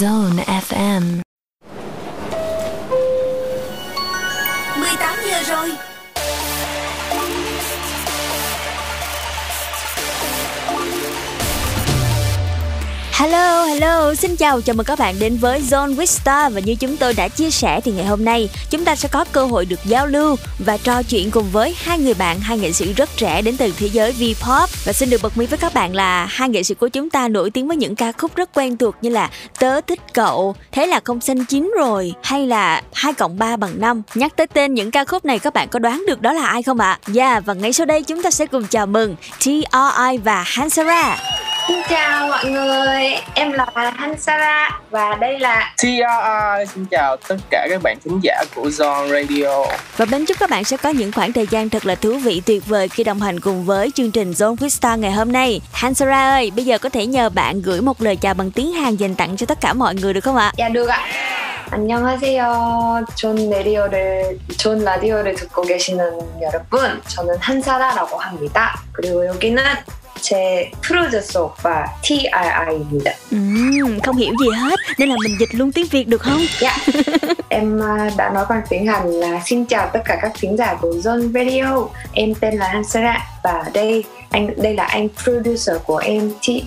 Zone 0.00 0.44
FM. 0.44 1.20
18 4.76 5.18
giờ 5.30 5.42
rồi 5.48 5.70
Hello, 13.18 13.64
hello, 13.64 14.14
xin 14.14 14.36
chào, 14.36 14.60
chào 14.60 14.74
mừng 14.74 14.86
các 14.86 14.98
bạn 14.98 15.14
đến 15.20 15.36
với 15.36 15.60
Zone 15.60 15.96
with 15.96 16.04
Star 16.04 16.54
và 16.54 16.60
như 16.60 16.74
chúng 16.74 16.96
tôi 16.96 17.14
đã 17.14 17.28
chia 17.28 17.50
sẻ 17.50 17.80
thì 17.84 17.92
ngày 17.92 18.06
hôm 18.06 18.24
nay 18.24 18.48
chúng 18.70 18.84
ta 18.84 18.96
sẽ 18.96 19.08
có 19.12 19.24
cơ 19.32 19.44
hội 19.44 19.64
được 19.64 19.80
giao 19.84 20.06
lưu 20.06 20.36
và 20.58 20.76
trò 20.76 21.02
chuyện 21.02 21.30
cùng 21.30 21.50
với 21.52 21.74
hai 21.78 21.98
người 21.98 22.14
bạn, 22.14 22.40
hai 22.40 22.58
nghệ 22.58 22.72
sĩ 22.72 22.92
rất 22.92 23.10
trẻ 23.16 23.42
đến 23.42 23.56
từ 23.56 23.72
thế 23.78 23.86
giới 23.86 24.12
V-pop 24.12 24.66
và 24.84 24.92
xin 24.92 25.10
được 25.10 25.22
bật 25.22 25.38
mí 25.38 25.46
với 25.46 25.58
các 25.58 25.74
bạn 25.74 25.94
là 25.94 26.26
hai 26.26 26.48
nghệ 26.48 26.62
sĩ 26.62 26.74
của 26.74 26.88
chúng 26.88 27.10
ta 27.10 27.28
nổi 27.28 27.50
tiếng 27.50 27.68
với 27.68 27.76
những 27.76 27.96
ca 27.96 28.12
khúc 28.12 28.36
rất 28.36 28.50
quen 28.54 28.76
thuộc 28.76 28.94
như 29.02 29.10
là 29.10 29.30
Tớ 29.58 29.80
thích 29.80 30.00
cậu, 30.14 30.54
Thế 30.72 30.86
là 30.86 31.00
không 31.04 31.20
xanh 31.20 31.44
chín 31.44 31.72
rồi 31.78 32.14
hay 32.22 32.46
là 32.46 32.82
2 32.92 33.12
cộng 33.12 33.38
3 33.38 33.56
bằng 33.56 33.80
5. 33.80 34.02
Nhắc 34.14 34.36
tới 34.36 34.46
tên 34.46 34.74
những 34.74 34.90
ca 34.90 35.04
khúc 35.04 35.24
này 35.24 35.38
các 35.38 35.54
bạn 35.54 35.68
có 35.68 35.78
đoán 35.78 36.04
được 36.06 36.22
đó 36.22 36.32
là 36.32 36.46
ai 36.46 36.62
không 36.62 36.80
ạ? 36.80 36.98
À? 37.02 37.10
Yeah, 37.16 37.44
và 37.46 37.54
ngay 37.54 37.72
sau 37.72 37.86
đây 37.86 38.02
chúng 38.02 38.22
ta 38.22 38.30
sẽ 38.30 38.46
cùng 38.46 38.66
chào 38.70 38.86
mừng 38.86 39.16
T.R.I 39.44 40.18
và 40.24 40.44
Hansara. 40.46 41.16
Xin 41.67 41.77
chào 41.89 42.27
mọi 42.27 42.45
người, 42.45 43.03
em 43.33 43.51
là 43.51 43.65
Hansara 43.95 44.79
và 44.89 45.15
đây 45.15 45.39
là 45.39 45.73
TRI 45.77 46.01
xin 46.73 46.85
chào 46.91 47.17
tất 47.27 47.35
cả 47.49 47.67
các 47.69 47.81
bạn 47.83 47.97
thính 48.05 48.19
giả 48.23 48.43
của 48.55 48.69
Zone 48.69 49.07
Radio. 49.07 49.65
Và 49.97 50.05
bên 50.05 50.25
chúc 50.25 50.39
các 50.39 50.49
bạn 50.49 50.63
sẽ 50.63 50.77
có 50.77 50.89
những 50.89 51.11
khoảng 51.11 51.33
thời 51.33 51.47
gian 51.47 51.69
thật 51.69 51.85
là 51.85 51.95
thú 51.95 52.17
vị 52.17 52.41
tuyệt 52.45 52.67
vời 52.67 52.89
khi 52.89 53.03
đồng 53.03 53.21
hành 53.21 53.39
cùng 53.39 53.65
với 53.65 53.91
chương 53.95 54.11
trình 54.11 54.31
Zone 54.31 54.55
with 54.55 54.69
Star 54.69 54.99
ngày 54.99 55.11
hôm 55.11 55.31
nay. 55.31 55.61
Hansara 55.73 56.29
ơi, 56.29 56.51
bây 56.55 56.65
giờ 56.65 56.77
có 56.77 56.89
thể 56.89 57.05
nhờ 57.05 57.29
bạn 57.29 57.61
gửi 57.61 57.81
một 57.81 58.01
lời 58.01 58.15
chào 58.15 58.33
bằng 58.33 58.51
tiếng 58.51 58.71
Hàn 58.71 58.95
dành 58.95 59.15
tặng 59.15 59.37
cho 59.37 59.45
tất 59.45 59.61
cả 59.61 59.73
mọi 59.73 59.95
người 59.95 60.13
được 60.13 60.21
không 60.21 60.37
ạ? 60.37 60.51
Dạ 60.57 60.69
được 60.69 60.87
ạ. 60.87 61.07
안녕하세요. 61.71 63.05
좋은 63.15 63.49
라디오를 63.49 64.37
좋은 64.57 64.83
라디오를 64.83 65.35
듣고 65.35 65.61
계시는 65.61 66.01
여러분, 66.41 67.01
저는 67.07 67.37
한사라라고 67.39 68.17
합니다. 68.17 68.77
그리고 68.91 69.25
여기는 69.25 69.63
제 70.21 70.71
프로듀서 70.81 71.45
오빠 71.45 71.85
TRI입니다. 72.01 73.11
Ừm, 73.31 73.99
không 74.03 74.17
hiểu 74.17 74.33
gì 74.39 74.47
hết 74.49 74.79
nên 74.97 75.09
là 75.09 75.15
mình 75.23 75.37
dịch 75.39 75.49
luôn 75.55 75.71
tiếng 75.71 75.85
Việt 75.91 76.07
được 76.07 76.21
không? 76.21 76.41
Dạ. 76.59 76.77
em 77.49 77.79
à, 77.83 78.09
đã 78.17 78.31
nói 78.33 78.45
bằng 78.49 78.61
tiếng 78.69 78.85
Hàn 78.85 79.11
là 79.11 79.41
xin 79.45 79.65
chào 79.65 79.89
tất 79.93 79.99
cả 80.05 80.19
các 80.21 80.31
thính 80.39 80.57
giả 80.57 80.75
của 80.81 80.89
Zone 80.89 81.33
Radio. 81.33 81.87
Em 82.13 82.33
tên 82.35 82.55
là 82.55 82.67
Hansara 82.67 83.27
và 83.46 83.64
đây 83.74 84.04
anh 84.30 84.62
đây 84.62 84.74
là 84.74 84.84
anh 84.84 85.08
producer 85.24 85.76
của 85.84 85.96
em 85.96 86.30
TRI 86.42 86.64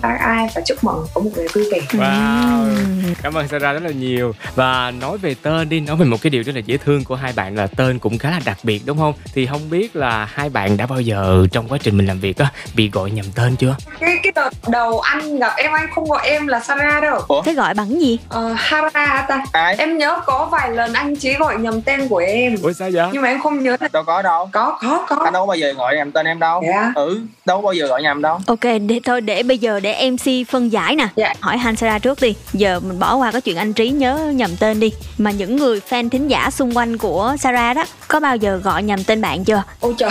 và 0.54 0.62
chúc 0.66 0.84
người 0.84 0.94
có 1.14 1.20
một 1.20 1.30
ngày 1.36 1.46
vui 1.54 1.64
vẻ. 1.72 1.78
Wow, 1.90 2.74
cảm 3.22 3.34
ơn 3.34 3.48
Sarah 3.48 3.74
rất 3.74 3.82
là 3.82 3.90
nhiều 3.90 4.34
Và 4.54 4.90
nói 4.90 5.18
về 5.18 5.34
tên 5.42 5.68
đi, 5.68 5.80
nói 5.80 5.96
về 5.96 6.04
một 6.06 6.16
cái 6.22 6.30
điều 6.30 6.42
rất 6.42 6.54
là 6.54 6.60
dễ 6.66 6.76
thương 6.76 7.04
của 7.04 7.14
hai 7.14 7.32
bạn 7.32 7.56
là 7.56 7.66
tên 7.66 7.98
cũng 7.98 8.18
khá 8.18 8.30
là 8.30 8.40
đặc 8.44 8.58
biệt 8.62 8.82
đúng 8.86 8.98
không? 8.98 9.14
Thì 9.34 9.46
không 9.46 9.70
biết 9.70 9.96
là 9.96 10.24
hai 10.24 10.48
bạn 10.48 10.76
đã 10.76 10.86
bao 10.86 11.00
giờ 11.00 11.46
trong 11.52 11.68
quá 11.68 11.78
trình 11.82 11.96
mình 11.96 12.06
làm 12.06 12.20
việc 12.20 12.38
á 12.38 12.52
bị 12.74 12.90
gọi 12.90 13.10
nhầm 13.10 13.26
tên 13.34 13.56
chưa? 13.56 13.76
Cái 14.00 14.16
cái 14.22 14.32
đợt 14.34 14.50
đầu 14.68 15.00
anh 15.00 15.38
gặp 15.38 15.52
em 15.56 15.72
anh 15.72 15.86
không 15.94 16.04
gọi 16.04 16.28
em 16.28 16.46
là 16.46 16.60
Sarah 16.60 17.02
đâu. 17.02 17.20
Ủa? 17.28 17.42
Thế 17.42 17.54
gọi 17.54 17.74
bằng 17.74 18.00
gì? 18.00 18.18
Ờ, 18.28 18.52
Hara 18.56 19.24
ta? 19.28 19.44
Ai? 19.52 19.74
Em 19.78 19.98
nhớ 19.98 20.20
có 20.26 20.48
vài 20.52 20.70
lần 20.70 20.92
anh 20.92 21.16
chỉ 21.16 21.34
gọi 21.34 21.58
nhầm 21.58 21.82
tên 21.82 22.08
của 22.08 22.18
em. 22.18 22.56
Ủa 22.62 22.72
sao 22.72 22.90
vậy? 22.92 23.08
Nhưng 23.12 23.22
mà 23.22 23.28
em 23.28 23.42
không 23.42 23.62
nhớ 23.62 23.76
là 23.80 23.88
Đâu 23.92 24.02
có 24.02 24.22
đâu. 24.22 24.48
có 24.52 24.78
có 24.82 25.06
có. 25.08 25.24
Anh 25.24 25.32
đâu 25.32 25.42
có 25.42 25.46
bao 25.46 25.56
giờ 25.56 25.72
gọi 25.72 25.96
nhầm 25.96 26.12
tên 26.12 26.26
em 26.26 26.38
đâu. 26.38 26.62
Ừ, 26.94 27.20
đâu 27.44 27.58
có 27.58 27.62
bao 27.62 27.72
giờ 27.72 27.86
gọi 27.86 28.02
nhầm 28.02 28.22
đâu. 28.22 28.38
Ok, 28.46 28.60
để 28.62 29.00
thôi 29.04 29.20
để 29.20 29.42
bây 29.42 29.58
giờ 29.58 29.80
để 29.80 30.10
MC 30.10 30.50
phân 30.50 30.72
giải 30.72 30.96
nè. 30.96 31.08
Dạ. 31.16 31.34
Hỏi 31.40 31.58
Hansara 31.58 31.98
trước 31.98 32.20
đi. 32.20 32.34
Giờ 32.52 32.80
mình 32.80 32.98
bỏ 32.98 33.16
qua 33.16 33.32
cái 33.32 33.40
chuyện 33.40 33.56
anh 33.56 33.72
Trí 33.72 33.90
nhớ 33.90 34.32
nhầm 34.34 34.50
tên 34.60 34.80
đi. 34.80 34.92
Mà 35.18 35.30
những 35.30 35.56
người 35.56 35.80
fan 35.88 36.08
thính 36.08 36.28
giả 36.28 36.50
xung 36.50 36.76
quanh 36.76 36.98
của 36.98 37.36
Sarah 37.38 37.76
đó 37.76 37.84
có 38.08 38.20
bao 38.20 38.36
giờ 38.36 38.56
gọi 38.56 38.82
nhầm 38.82 39.04
tên 39.04 39.20
bạn 39.20 39.44
chưa? 39.44 39.62
Ôi 39.80 39.94
trời, 39.98 40.10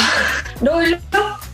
đôi 0.62 0.86
lúc 0.86 0.99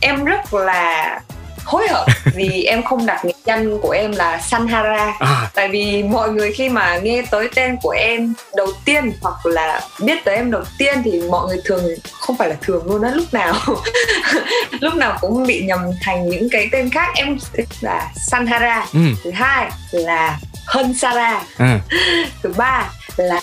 em 0.00 0.24
rất 0.24 0.54
là 0.54 1.20
hối 1.66 1.88
hận 1.88 2.08
vì 2.34 2.62
em 2.64 2.82
không 2.84 3.06
đặt 3.06 3.24
biệt 3.24 3.36
danh 3.44 3.80
của 3.80 3.90
em 3.90 4.12
là 4.12 4.38
Sanhara 4.38 5.12
À. 5.18 5.50
tại 5.54 5.68
vì 5.68 6.02
mọi 6.02 6.28
người 6.30 6.52
khi 6.52 6.68
mà 6.68 6.96
nghe 6.98 7.22
tới 7.30 7.48
tên 7.54 7.76
của 7.82 7.90
em 7.90 8.34
đầu 8.56 8.66
tiên 8.84 9.12
hoặc 9.22 9.46
là 9.46 9.80
biết 10.00 10.24
tới 10.24 10.36
em 10.36 10.50
đầu 10.50 10.62
tiên 10.78 11.02
thì 11.04 11.22
mọi 11.30 11.46
người 11.46 11.60
thường 11.64 11.84
không 12.20 12.36
phải 12.36 12.48
là 12.48 12.56
thường 12.62 12.86
luôn 12.86 13.02
á 13.02 13.10
lúc 13.14 13.34
nào 13.34 13.54
lúc 14.80 14.94
nào 14.94 15.18
cũng 15.20 15.46
bị 15.46 15.64
nhầm 15.64 15.80
thành 16.02 16.28
những 16.28 16.48
cái 16.50 16.68
tên 16.72 16.90
khác 16.90 17.08
em 17.14 17.36
là 17.80 18.10
Sanhara 18.30 18.86
Ừ. 18.92 19.00
thứ 19.24 19.30
hai 19.30 19.70
là 19.92 20.38
Hân 20.66 20.94
Sara 20.94 21.42
À. 21.58 21.78
thứ 22.42 22.52
ba 22.56 22.90
là 23.16 23.40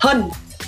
Hân 0.00 0.24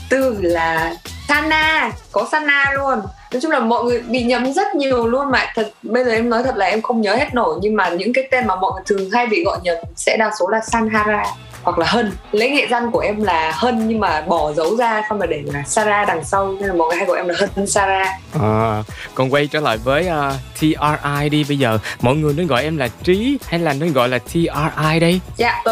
tư 0.08 0.36
là 0.40 0.94
Sana 1.28 1.90
có 2.12 2.28
Sana 2.32 2.72
luôn 2.76 2.98
nói 3.32 3.40
chung 3.40 3.50
là 3.50 3.60
mọi 3.60 3.84
người 3.84 4.00
bị 4.00 4.22
nhầm 4.22 4.52
rất 4.52 4.74
nhiều 4.74 5.06
luôn 5.06 5.30
mà. 5.30 5.46
Thật, 5.54 5.70
bây 5.82 6.04
giờ 6.04 6.10
em 6.10 6.30
nói 6.30 6.42
thật 6.42 6.56
là 6.56 6.66
em 6.66 6.82
không 6.82 7.00
nhớ 7.00 7.16
hết 7.16 7.34
nổi, 7.34 7.58
nhưng 7.62 7.76
mà 7.76 7.88
những 7.88 8.12
cái 8.12 8.28
tên 8.30 8.46
mà 8.46 8.56
mọi 8.56 8.72
người 8.74 8.82
thường 8.86 9.10
hay 9.10 9.26
bị 9.26 9.44
gọi 9.44 9.58
nhầm 9.62 9.76
sẽ 9.96 10.16
đa 10.16 10.30
số 10.40 10.48
là 10.48 10.60
Sanhara 10.60 11.24
hoặc 11.68 11.78
là 11.78 11.86
Hân 11.86 12.12
lấy 12.32 12.50
nghệ 12.50 12.66
danh 12.70 12.90
của 12.90 12.98
em 12.98 13.22
là 13.22 13.52
Hân 13.54 13.88
nhưng 13.88 14.00
mà 14.00 14.20
bỏ 14.20 14.52
dấu 14.52 14.76
ra 14.76 15.02
xong 15.08 15.18
rồi 15.18 15.26
để 15.26 15.42
là 15.44 15.62
Sara 15.66 16.04
đằng 16.04 16.24
sau 16.24 16.56
nên 16.60 16.68
là 16.68 16.74
mọi 16.74 16.88
người 16.88 16.96
hay 16.96 17.06
gọi 17.06 17.16
em 17.16 17.28
là 17.28 17.34
Hân 17.56 17.66
Sara 17.66 18.04
À, 18.40 18.82
còn 19.14 19.32
quay 19.32 19.46
trở 19.46 19.60
lại 19.60 19.76
với 19.76 20.08
uh, 20.08 20.34
TRI 20.60 21.28
đi 21.28 21.44
bây 21.48 21.58
giờ 21.58 21.78
mọi 22.00 22.16
người 22.16 22.34
nên 22.36 22.46
gọi 22.46 22.62
em 22.62 22.76
là 22.76 22.88
Trí 23.02 23.38
hay 23.48 23.60
là 23.60 23.72
nên 23.72 23.92
gọi 23.92 24.08
là 24.08 24.18
TRI 24.18 25.00
đây? 25.00 25.20
dạ 25.36 25.48
ạ. 25.48 25.62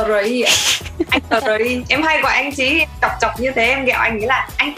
anh 1.30 1.42
rấy 1.44 1.82
em 1.88 2.02
hay 2.02 2.20
gọi 2.20 2.32
anh 2.34 2.52
chí 2.52 2.84
chọc 3.02 3.10
chọc 3.20 3.40
như 3.40 3.50
thế 3.56 3.66
em 3.66 3.84
ghẹo 3.84 3.98
anh 3.98 4.18
nghĩ 4.18 4.26
là 4.26 4.48
anh 4.56 4.74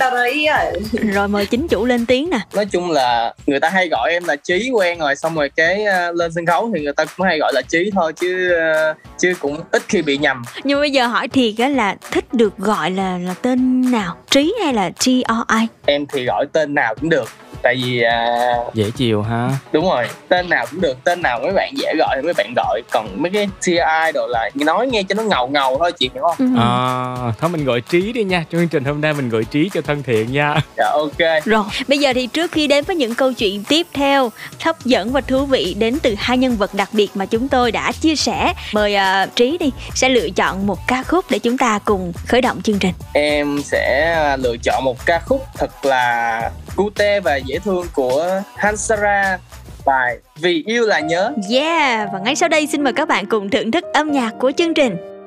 à 0.49 0.64
Rồi 1.12 1.29
mời 1.29 1.47
chính 1.47 1.69
chủ 1.69 1.85
lên 1.85 2.07
tiếng 2.07 2.31
nè. 2.31 2.39
Nói 2.55 2.66
chung 2.66 2.91
là 2.91 3.35
người 3.47 3.61
ta 3.61 3.69
hay 3.69 3.89
gọi 3.89 4.11
em 4.12 4.25
là 4.25 4.37
Trí 4.37 4.71
quen 4.75 4.99
rồi 4.99 5.16
xong 5.16 5.35
rồi 5.35 5.51
cái 5.57 5.85
ờ, 5.85 6.12
lên 6.12 6.33
sân 6.35 6.47
khấu 6.47 6.71
thì 6.75 6.83
người 6.83 6.93
ta 6.93 7.05
cũng 7.05 7.27
hay 7.27 7.39
gọi 7.39 7.53
là 7.55 7.62
Trí 7.69 7.91
thôi 7.95 8.12
chứ 8.12 8.53
ờ, 8.53 8.95
chứ 9.19 9.35
cũng 9.41 9.61
ít 9.71 9.83
khi 9.89 10.03
bị 10.03 10.19
nhầm. 10.19 10.43
Nhưng 10.64 10.81
bây 10.81 10.91
giờ 10.91 11.07
hỏi 11.09 11.29
thiệt 11.29 11.55
á 11.59 11.69
là 11.69 11.97
thích 12.11 12.35
được 12.35 12.59
gọi 12.59 12.91
là 12.91 13.19
là 13.19 13.35
tên 13.43 13.91
nào? 13.91 14.17
Trí 14.31 14.55
hay 14.65 14.75
là 14.75 14.91
T 14.91 15.07
O 15.29 15.45
I 15.61 15.67
Em 15.87 16.07
thì 16.07 16.25
gọi 16.25 16.47
tên 16.53 16.75
nào 16.75 16.95
cũng 16.95 17.11
được. 17.11 17.29
Tại 17.63 17.75
vì 17.85 18.03
à, 18.03 18.27
Dễ 18.75 18.91
chiều 18.97 19.23
ha. 19.23 19.49
đúng 19.73 19.85
rồi 19.91 20.07
tên 20.29 20.49
nào 20.49 20.67
cũng 20.71 20.81
được 20.81 21.05
tên 21.05 21.23
nào 21.23 21.41
mấy 21.43 21.53
bạn 21.53 21.73
dễ 21.77 21.95
gọi 21.99 22.17
thì 22.17 22.23
mấy 22.23 22.35
bạn 22.37 22.53
gọi 22.57 22.83
còn 22.91 23.09
mấy 23.23 23.31
cái 23.31 23.49
TI 23.67 23.77
đồ 24.15 24.27
là 24.27 24.51
nói 24.55 24.87
nghe 24.87 25.03
cho 25.03 25.15
nó 25.15 25.23
ngầu 25.23 25.49
ngầu 25.49 25.79
thôi 25.79 25.93
chị 25.99 26.11
hiểu 26.15 26.23
không 26.23 26.37
Ừ. 26.39 26.61
À, 26.61 27.33
thôi 27.41 27.51
mình 27.51 27.65
gọi 27.65 27.81
Trí 27.81 28.13
đi 28.13 28.25
nha. 28.25 28.45
Trong 28.51 28.61
chương 28.61 28.69
trình 28.69 28.85
hôm 28.85 29.01
nay 29.01 29.13
mình 29.13 29.29
gọi 29.29 29.45
Trí 29.45 29.71
cho 29.75 29.81
thân 29.81 30.03
thiện 30.03 30.33
nha. 30.33 30.55
dạ 30.77 30.91
ok 30.93 31.45
Rồi, 31.45 31.65
bây 31.89 31.99
giờ 31.99 32.13
thì 32.15 32.27
trước 32.27 32.53
khi 32.53 32.67
đến 32.67 32.85
với 32.85 32.97
những 32.97 33.15
câu 33.15 33.33
chuyện 33.33 33.65
tiếp 33.69 33.87
theo 33.95 34.31
hấp 34.65 34.85
dẫn 34.85 35.13
và 35.13 35.21
thú 35.21 35.47
vị 35.47 35.75
đến 35.79 35.99
từ 36.03 36.15
hai 36.19 36.39
nhân 36.39 36.57
vật 36.57 36.75
đặc 36.75 36.89
biệt 36.93 37.11
mà 37.15 37.27
chúng 37.27 37.49
tôi 37.49 37.73
đã 37.73 37.93
chia 38.01 38.17
sẻ, 38.17 38.53
mời 38.73 38.95
ờ, 38.95 39.27
Trí 39.37 39.59
đi 39.59 39.71
sẽ 39.95 40.09
lựa 40.09 40.29
chọn 40.37 40.67
một 40.67 40.79
ca 40.87 41.03
khúc 41.03 41.25
để 41.31 41.39
chúng 41.39 41.59
ta 41.59 41.79
cùng 41.85 42.13
khởi 42.27 42.41
động 42.41 42.63
chương 42.63 42.79
trình. 42.79 42.93
em 43.13 43.61
sẽ 43.65 44.37
lựa 44.39 44.57
chọn 44.65 44.85
một 44.85 45.07
ca 45.07 45.21
khúc 45.27 45.45
thật 45.59 45.85
là 45.87 46.51
cute 46.79 47.20
và 47.20 47.37
dễ 47.37 47.59
thương 47.59 47.87
của 47.95 48.43
Hansara 48.57 49.39
bài 49.87 50.18
vì 50.41 50.62
yêu 50.66 50.87
là 50.87 51.01
nhớ 51.01 51.33
Yeah, 51.51 52.09
và 52.12 52.18
ngay 52.18 52.37
sau 52.37 52.49
đây 52.49 52.66
xin 52.66 52.85
mời 52.85 52.93
các 52.93 53.09
bạn 53.09 53.26
cùng 53.26 53.51
thưởng 53.51 53.70
thức 53.70 53.85
âm 53.93 54.12
nhạc 54.12 54.31
của 54.39 54.53
chương 54.57 54.74
trình. 54.74 55.18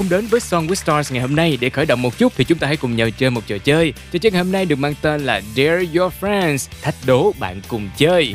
Và 0.00 0.04
cùng 0.04 0.10
đến 0.10 0.26
với 0.26 0.40
Song 0.40 0.66
with 0.66 0.74
Stars 0.74 1.12
ngày 1.12 1.20
hôm 1.20 1.36
nay 1.36 1.58
để 1.60 1.70
khởi 1.70 1.86
động 1.86 2.02
một 2.02 2.18
chút 2.18 2.32
thì 2.36 2.44
chúng 2.44 2.58
ta 2.58 2.66
hãy 2.66 2.76
cùng 2.76 2.96
nhau 2.96 3.10
chơi 3.10 3.30
một 3.30 3.46
trò 3.46 3.58
chơi. 3.58 3.92
Trò 4.12 4.18
chơi 4.18 4.32
ngày 4.32 4.42
hôm 4.42 4.52
nay 4.52 4.64
được 4.64 4.78
mang 4.78 4.94
tên 5.02 5.26
là 5.26 5.40
Dare 5.56 5.84
Your 5.94 6.12
Friends, 6.20 6.68
thách 6.82 6.94
đố 7.06 7.32
bạn 7.38 7.60
cùng 7.68 7.90
chơi. 7.96 8.34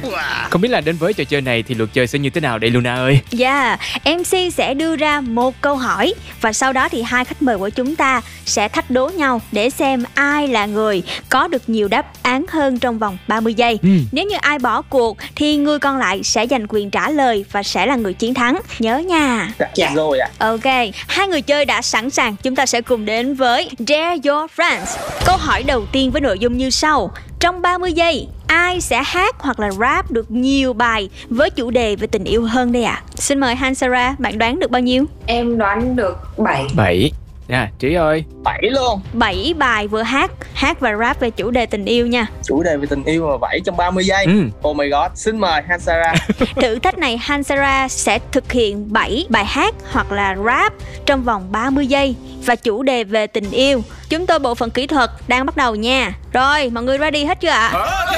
Không 0.50 0.62
biết 0.62 0.70
là 0.70 0.82
đến 0.82 0.96
với 0.96 1.14
trò 1.14 1.24
chơi 1.24 1.42
này 1.42 1.64
thì 1.64 1.76
luật 1.76 1.90
chơi 1.94 2.08
sẽ 2.08 2.20
như 2.20 2.30
thế 2.30 2.42
nào 2.42 2.60
đây 2.60 2.72
Luna 2.72 2.96
ơi? 2.96 3.20
Yeah, 3.40 3.80
MC 4.06 4.54
sẽ 4.54 4.74
đưa 4.74 4.96
ra 4.96 5.22
một 5.22 5.62
câu 5.62 5.76
hỏi 5.76 6.14
và 6.42 6.54
sau 6.54 6.74
đó 6.74 6.90
thì 6.90 7.02
hai 7.02 7.26
khách 7.26 7.42
mời 7.42 7.58
của 7.58 7.70
chúng 7.70 7.96
ta 7.96 8.22
sẽ 8.46 8.68
thách 8.68 8.92
đố 8.92 9.10
nhau 9.10 9.42
để 9.52 9.70
xem 9.70 10.04
ai 10.14 10.48
là 10.48 10.66
người 10.66 11.04
có 11.30 11.48
được 11.48 11.70
nhiều 11.70 11.88
đáp 11.88 12.06
án 12.24 12.46
hơn 12.50 12.80
trong 12.80 13.00
vòng 13.00 13.18
30 13.28 13.54
giây. 13.54 13.80
Ừ. 13.84 13.90
Nếu 14.12 14.26
như 14.26 14.36
ai 14.42 14.60
bỏ 14.60 14.82
cuộc 14.82 15.18
thì 15.36 15.58
người 15.58 15.80
còn 15.80 15.98
lại 15.98 16.24
sẽ 16.24 16.48
giành 16.48 16.66
quyền 16.70 16.90
trả 16.90 17.10
lời 17.10 17.46
và 17.52 17.64
sẽ 17.64 17.86
là 17.86 17.96
người 17.96 18.14
chiến 18.14 18.34
thắng. 18.34 18.60
Nhớ 18.80 18.98
nha. 18.98 19.52
Dạ. 19.76 19.92
Rồi 19.96 20.20
ạ. 20.20 20.30
Ok, 20.38 20.66
hai 21.08 21.28
người 21.28 21.42
chơi 21.42 21.55
đã 21.64 21.82
sẵn 21.82 22.10
sàng. 22.10 22.36
Chúng 22.44 22.56
ta 22.56 22.66
sẽ 22.66 22.82
cùng 22.82 23.06
đến 23.06 23.34
với 23.34 23.70
Dare 23.80 24.30
Your 24.30 24.52
Friends. 24.56 24.98
Câu 25.26 25.38
hỏi 25.38 25.64
đầu 25.64 25.86
tiên 25.92 26.12
với 26.12 26.22
nội 26.22 26.40
dung 26.40 26.58
như 26.58 26.70
sau. 26.70 27.12
Trong 27.40 27.62
30 27.62 27.94
giây, 27.94 28.28
ai 28.48 28.82
sẽ 28.82 29.04
hát 29.06 29.36
hoặc 29.40 29.60
là 29.60 29.72
rap 29.72 30.12
được 30.12 30.32
nhiều 30.32 30.74
bài 30.74 31.10
với 31.30 31.50
chủ 31.50 31.72
đề 31.72 31.96
về 31.96 32.08
tình 32.08 32.24
yêu 32.24 32.44
hơn 32.44 32.72
đây 32.72 32.84
ạ? 32.84 33.04
Xin 33.16 33.40
mời 33.40 33.56
Hansara, 33.56 34.16
bạn 34.20 34.38
đoán 34.38 34.60
được 34.60 34.72
bao 34.72 34.82
nhiêu? 34.82 35.06
Em 35.26 35.58
đoán 35.58 35.96
được 35.96 36.18
7 36.38 36.66
7 36.76 37.12
Nè, 37.48 37.68
Trí 37.80 37.94
ơi 37.94 38.24
7 38.44 38.60
luôn 38.62 39.02
7 39.14 39.54
bài 39.58 39.88
vừa 39.88 40.02
hát, 40.02 40.32
hát 40.54 40.80
và 40.80 40.96
rap 40.96 41.20
về 41.20 41.30
chủ 41.30 41.52
đề 41.52 41.66
tình 41.66 41.86
yêu 41.86 42.08
nha. 42.08 42.26
Chủ 42.44 42.64
đề 42.64 42.78
về 42.78 42.88
tình 42.90 43.04
yêu 43.04 43.28
mà 43.32 43.38
7 43.38 43.60
trong 43.66 43.78
30 43.78 44.04
giây 44.06 44.26
Ừ. 44.26 44.68
Oh 44.70 44.76
my 44.76 44.90
god 44.90 45.12
Xin 45.16 45.40
mời 45.40 45.62
Hansara 45.68 46.14
Thử 46.62 46.80
thách 46.80 46.98
này 46.98 47.18
Hansara 47.18 47.88
sẽ 47.88 48.20
thực 48.32 48.52
hiện 48.52 48.94
7 48.94 49.26
bài 49.30 49.46
hát 49.46 49.76
hoặc 49.92 50.12
là 50.12 50.36
rap 50.46 50.74
trong 51.06 51.24
vòng 51.24 51.52
30 51.52 51.88
giây 51.88 52.16
và 52.46 52.56
chủ 52.56 52.84
đề 52.84 53.04
về 53.04 53.28
tình 53.28 53.52
yêu. 53.52 53.82
Chúng 54.10 54.26
tôi 54.26 54.40
bộ 54.40 54.56
phận 54.56 54.70
kỹ 54.72 54.88
thuật 54.88 55.12
đang 55.28 55.46
bắt 55.46 55.58
đầu 55.58 55.76
nha. 55.76 56.14
Rồi, 56.34 56.70
mọi 56.70 56.84
người 56.84 56.98
ready 56.98 57.24
hết 57.26 57.40
chưa 57.42 57.50
ạ? 57.50 57.70
Ok 57.74 58.16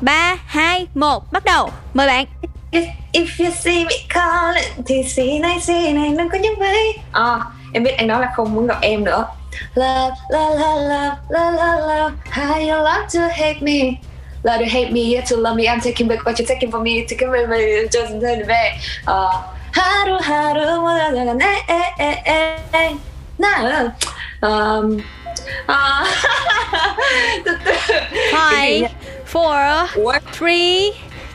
3, 0.00 0.36
2, 0.46 0.86
1, 0.94 1.32
bắt 1.32 1.44
đầu. 1.44 1.70
Mời 1.94 2.06
bạn. 2.06 2.26
If, 2.72 2.84
if 3.12 3.44
you 3.44 3.50
see 3.64 3.84
me 3.84 3.94
calling 4.08 4.84
thì 4.86 4.94
xì 5.08 5.38
này 5.38 5.60
xì 5.60 5.92
này 5.92 6.10
đừng 6.18 6.28
có 6.28 6.38
nhắc 6.38 6.58
mấy 6.58 6.98
à, 7.12 7.40
em 7.73 7.83
biết 7.83 7.97
anh 7.97 8.07
đó 8.07 8.19
là 8.19 8.31
không 8.35 8.55
muốn 8.55 8.67
gặp 8.67 8.77
em 8.81 9.03
nữa 9.03 9.25
love 9.75 10.15
love 10.29 10.55
love 10.55 10.81
love 10.81 11.17
love 11.29 11.57
love 11.57 11.81
love 11.87 12.13
how 12.31 12.59
you 12.59 12.83
love 12.83 13.07
to 13.13 13.19
hate 13.31 13.61
me 13.61 13.97
love 14.43 14.59
to 14.59 14.65
hate 14.69 14.91
me 14.91 15.01
yet 15.01 15.25
to 15.29 15.37
love 15.37 15.55
me 15.55 15.63
I'm 15.63 15.81
taking 15.81 16.07
back 16.07 16.19
what 16.25 16.39
you're 16.39 16.47
taking 16.47 16.71
from 16.71 16.83
me 16.83 17.05
taking 17.09 17.27
away 17.27 17.47
my 17.47 17.87
just 17.91 18.21
turn 18.21 18.47
back 18.47 18.79
uh, 19.07 19.57
하루 19.71 20.17
하루 20.21 20.81
모자라는 20.81 21.39
에에에에 21.41 22.97
나는 23.37 23.91
um, 24.41 25.01
à, 25.67 26.05
từ 27.45 27.57
từ 27.65 27.71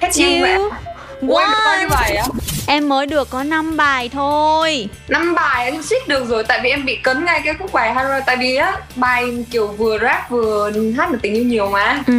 Cái 0.01 0.13
gì 0.13 0.43
5, 0.43 0.71
4, 2.68 2.76
3, 2.76 2.76
Hết 2.76 2.76
nhanh 2.76 2.76
vậy 2.76 2.76
2, 2.76 2.76
Ủa, 2.76 2.76
em 2.76 2.90
mới 2.90 3.06
được 3.06 3.30
có 3.30 3.44
5 3.44 3.78
bài 3.78 4.10
thôi. 4.14 4.88
năm 5.08 5.36
bài 5.36 5.66
em 5.72 5.84
suýt 5.84 6.08
được 6.08 6.26
rồi 6.28 6.44
tại 6.44 6.60
vì 6.64 6.70
em 6.70 6.86
bị 6.86 6.96
cấn 6.96 7.26
ngay 7.26 7.42
cái 7.46 7.54
khúc 7.60 7.74
bài 7.74 7.94
Haro 7.94 8.20
tại 8.26 8.38
vì 8.38 8.56
á 8.56 8.74
bài 8.96 9.46
kiểu 9.52 9.68
vừa 9.68 9.98
rap 10.00 10.30
vừa 10.30 10.72
hát 10.98 11.12
được 11.12 11.18
tình 11.22 11.34
yêu 11.34 11.44
nhiều 11.44 11.70
mà. 11.70 12.00
Ừ, 12.08 12.14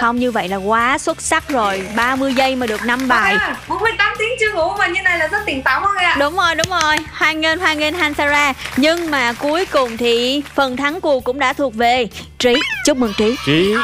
Không 0.00 0.16
như 0.16 0.30
vậy 0.30 0.48
là 0.48 0.56
quá 0.56 0.98
xuất 0.98 1.20
sắc 1.22 1.48
rồi. 1.48 1.82
30 1.96 2.34
giây 2.34 2.56
mà 2.56 2.66
được 2.66 2.84
5 2.84 3.08
bài. 3.08 3.34
À, 3.40 3.56
48 3.68 4.14
tiếng 4.18 4.28
chưa 4.40 4.52
ngủ 4.52 4.70
mà 4.78 4.86
như 4.86 5.02
này 5.02 5.18
là 5.18 5.26
rất 5.26 5.38
tỉnh 5.46 5.62
táo 5.62 5.80
mọi 5.80 5.90
người 5.94 6.04
ạ. 6.04 6.16
Đúng 6.20 6.36
rồi, 6.36 6.54
đúng 6.54 6.66
rồi. 6.82 6.96
Hoan 7.12 7.40
nghênh, 7.40 7.58
hoan 7.58 7.78
nghênh 7.78 7.94
Hansara. 7.94 8.52
Nhưng 8.76 9.10
mà 9.10 9.32
cuối 9.32 9.66
cùng 9.66 9.96
thì 9.96 10.42
phần 10.54 10.76
thắng 10.76 11.00
cuộc 11.00 11.24
cũng 11.24 11.38
đã 11.38 11.52
thuộc 11.52 11.74
về 11.74 12.06
Trí, 12.38 12.54
chúc 12.86 12.96
mừng 12.96 13.12
Trí. 13.18 13.36
Trí 13.46 13.74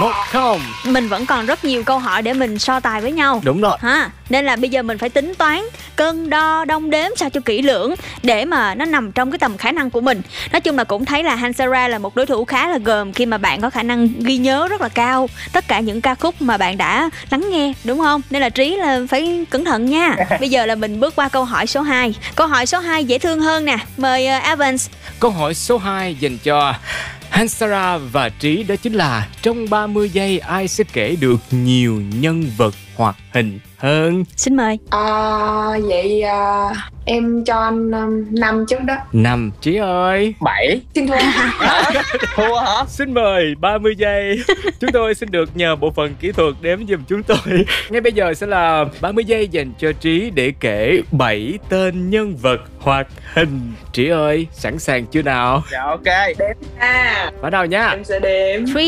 Một 0.00 0.12
không. 0.32 0.60
Mình 0.84 1.08
vẫn 1.08 1.26
còn 1.26 1.46
rất 1.46 1.64
nhiều 1.64 1.82
câu 1.82 1.98
hỏi 1.98 2.22
để 2.22 2.32
mình 2.32 2.58
so 2.58 2.80
tài 2.80 3.00
với 3.00 3.12
nhau. 3.12 3.40
Đúng 3.44 3.60
rồi. 3.60 3.78
Ha 3.80 4.10
Nên 4.28 4.44
là 4.46 4.56
bây 4.56 4.70
giờ 4.70 4.82
mình 4.82 4.98
phải 4.98 5.08
tính 5.08 5.34
toán 5.34 5.57
Cân 5.96 6.30
đo 6.30 6.64
đong 6.64 6.90
đếm 6.90 7.10
sao 7.16 7.30
cho 7.30 7.40
kỹ 7.40 7.62
lưỡng 7.62 7.94
Để 8.22 8.44
mà 8.44 8.74
nó 8.74 8.84
nằm 8.84 9.12
trong 9.12 9.30
cái 9.30 9.38
tầm 9.38 9.56
khả 9.56 9.72
năng 9.72 9.90
của 9.90 10.00
mình. 10.00 10.22
Nói 10.52 10.60
chung 10.60 10.76
là 10.76 10.84
cũng 10.84 11.04
thấy 11.04 11.22
là 11.22 11.34
Hansara 11.34 11.88
là 11.88 11.98
một 11.98 12.16
đối 12.16 12.26
thủ 12.26 12.44
khá 12.44 12.68
là 12.68 12.78
gồm 12.78 13.12
Khi 13.12 13.26
mà 13.26 13.38
bạn 13.38 13.60
có 13.60 13.70
khả 13.70 13.82
năng 13.82 14.08
ghi 14.18 14.36
nhớ 14.36 14.68
rất 14.68 14.80
là 14.80 14.88
cao 14.88 15.28
Tất 15.52 15.68
cả 15.68 15.80
những 15.80 16.00
ca 16.00 16.14
khúc 16.14 16.42
mà 16.42 16.56
bạn 16.56 16.78
đã 16.78 17.10
lắng 17.30 17.44
nghe 17.50 17.72
Đúng 17.84 17.98
không? 17.98 18.20
Nên 18.30 18.42
là 18.42 18.48
Trí 18.48 18.76
là 18.76 19.00
phải 19.08 19.44
cẩn 19.50 19.64
thận 19.64 19.86
nha. 19.86 20.16
Bây 20.40 20.48
giờ 20.48 20.66
là 20.66 20.74
mình 20.74 21.00
bước 21.00 21.16
qua 21.16 21.28
câu 21.28 21.44
hỏi 21.44 21.66
số 21.66 21.80
2 21.80 22.14
Câu 22.34 22.46
hỏi 22.46 22.66
số 22.66 22.78
2 22.78 23.04
dễ 23.04 23.18
thương 23.18 23.40
hơn 23.40 23.64
nè. 23.64 23.76
Mời 23.96 24.28
uh, 24.36 24.42
Evans. 24.42 24.88
Câu 25.20 25.30
hỏi 25.30 25.54
số 25.54 25.78
2 25.78 26.14
dành 26.14 26.38
cho 26.38 26.74
Hansara 27.30 27.98
và 27.98 28.28
Trí 28.28 28.62
đó 28.62 28.74
chính 28.82 28.92
là 28.92 29.26
trong 29.42 29.70
30 29.70 30.10
giây 30.12 30.38
ai 30.38 30.68
sẽ 30.68 30.84
kể 30.92 31.16
được 31.20 31.40
nhiều 31.50 32.02
nhân 32.20 32.50
vật 32.56 32.74
hoạt 32.98 33.16
hình 33.32 33.58
hơn? 33.76 34.24
Xin 34.36 34.56
mời. 34.56 34.78
à, 34.90 35.06
vậy 35.88 36.22
à, 36.22 36.70
em 37.04 37.44
cho 37.44 37.60
anh 37.60 37.90
um, 37.90 38.40
năm 38.40 38.64
trước 38.68 38.82
đó. 38.84 38.94
Năm. 39.12 39.50
Trí 39.60 39.76
ơi. 39.76 40.34
7 40.40 40.80
xin 40.94 41.06
thua. 41.06 41.14
Thua 42.36 42.58
hả? 42.58 42.84
Xin 42.88 43.14
mời 43.14 43.54
30 43.60 43.94
giây. 43.98 44.42
Chúng 44.80 44.92
tôi 44.92 45.14
xin 45.14 45.30
được 45.30 45.56
nhờ 45.56 45.76
bộ 45.76 45.90
phận 45.90 46.14
kỹ 46.20 46.32
thuật 46.32 46.54
đếm 46.60 46.86
giùm 46.86 47.04
chúng 47.08 47.22
tôi. 47.22 47.64
Ngay 47.90 48.00
bây 48.00 48.12
giờ 48.12 48.34
sẽ 48.34 48.46
là 48.46 48.84
30 49.00 49.24
giây 49.24 49.48
dành 49.48 49.72
cho 49.78 49.92
Trí 49.92 50.30
để 50.30 50.52
kể 50.60 51.02
7 51.12 51.58
tên 51.68 52.10
nhân 52.10 52.36
vật 52.36 52.60
hoạt 52.80 53.06
hình. 53.34 53.72
Trí 53.92 54.08
ơi, 54.08 54.46
sẵn 54.52 54.78
sàng 54.78 55.06
chưa 55.06 55.22
nào? 55.22 55.62
Dạ 55.72 55.82
ok. 55.82 56.04
À 56.78 57.30
Bắt 57.42 57.50
đầu 57.50 57.64
nha. 57.64 57.88
Em 57.88 58.04
sẽ 58.04 58.18
đếm. 58.20 58.64
3, 58.74 58.80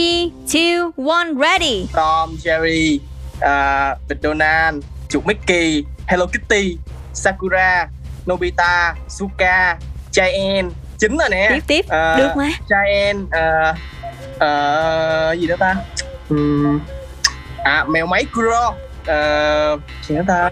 2, 0.55 0.79
1, 0.97 1.15
ready. 1.41 1.87
Tom, 1.95 2.31
Jerry, 2.45 2.99
uh, 3.41 4.09
Bịch 4.09 4.19
Donald, 4.23 4.85
chuột 5.09 5.27
Mickey, 5.27 5.85
Hello 6.07 6.27
Kitty, 6.27 6.79
Sakura, 7.15 7.89
Nobita, 8.27 8.95
Suka, 9.09 9.77
Chien 10.11 10.71
Chính 10.99 11.17
rồi 11.19 11.29
nè 11.31 11.49
Tiếp 11.51 11.63
tiếp, 11.67 11.85
Ờ, 11.89 12.17
được 12.19 12.31
mà 12.37 12.49
Chien, 12.69 13.23
uh, 13.23 13.77
uh, 14.35 15.39
gì 15.41 15.47
nữa 15.47 15.57
ta? 15.59 15.77
Ừm, 16.29 16.81
à, 17.65 17.85
mèo 17.89 18.07
máy 18.07 18.25
Kuro 18.35 18.69
uh, 18.69 19.81
Gì 20.09 20.15
nữa 20.15 20.25
ta? 20.29 20.51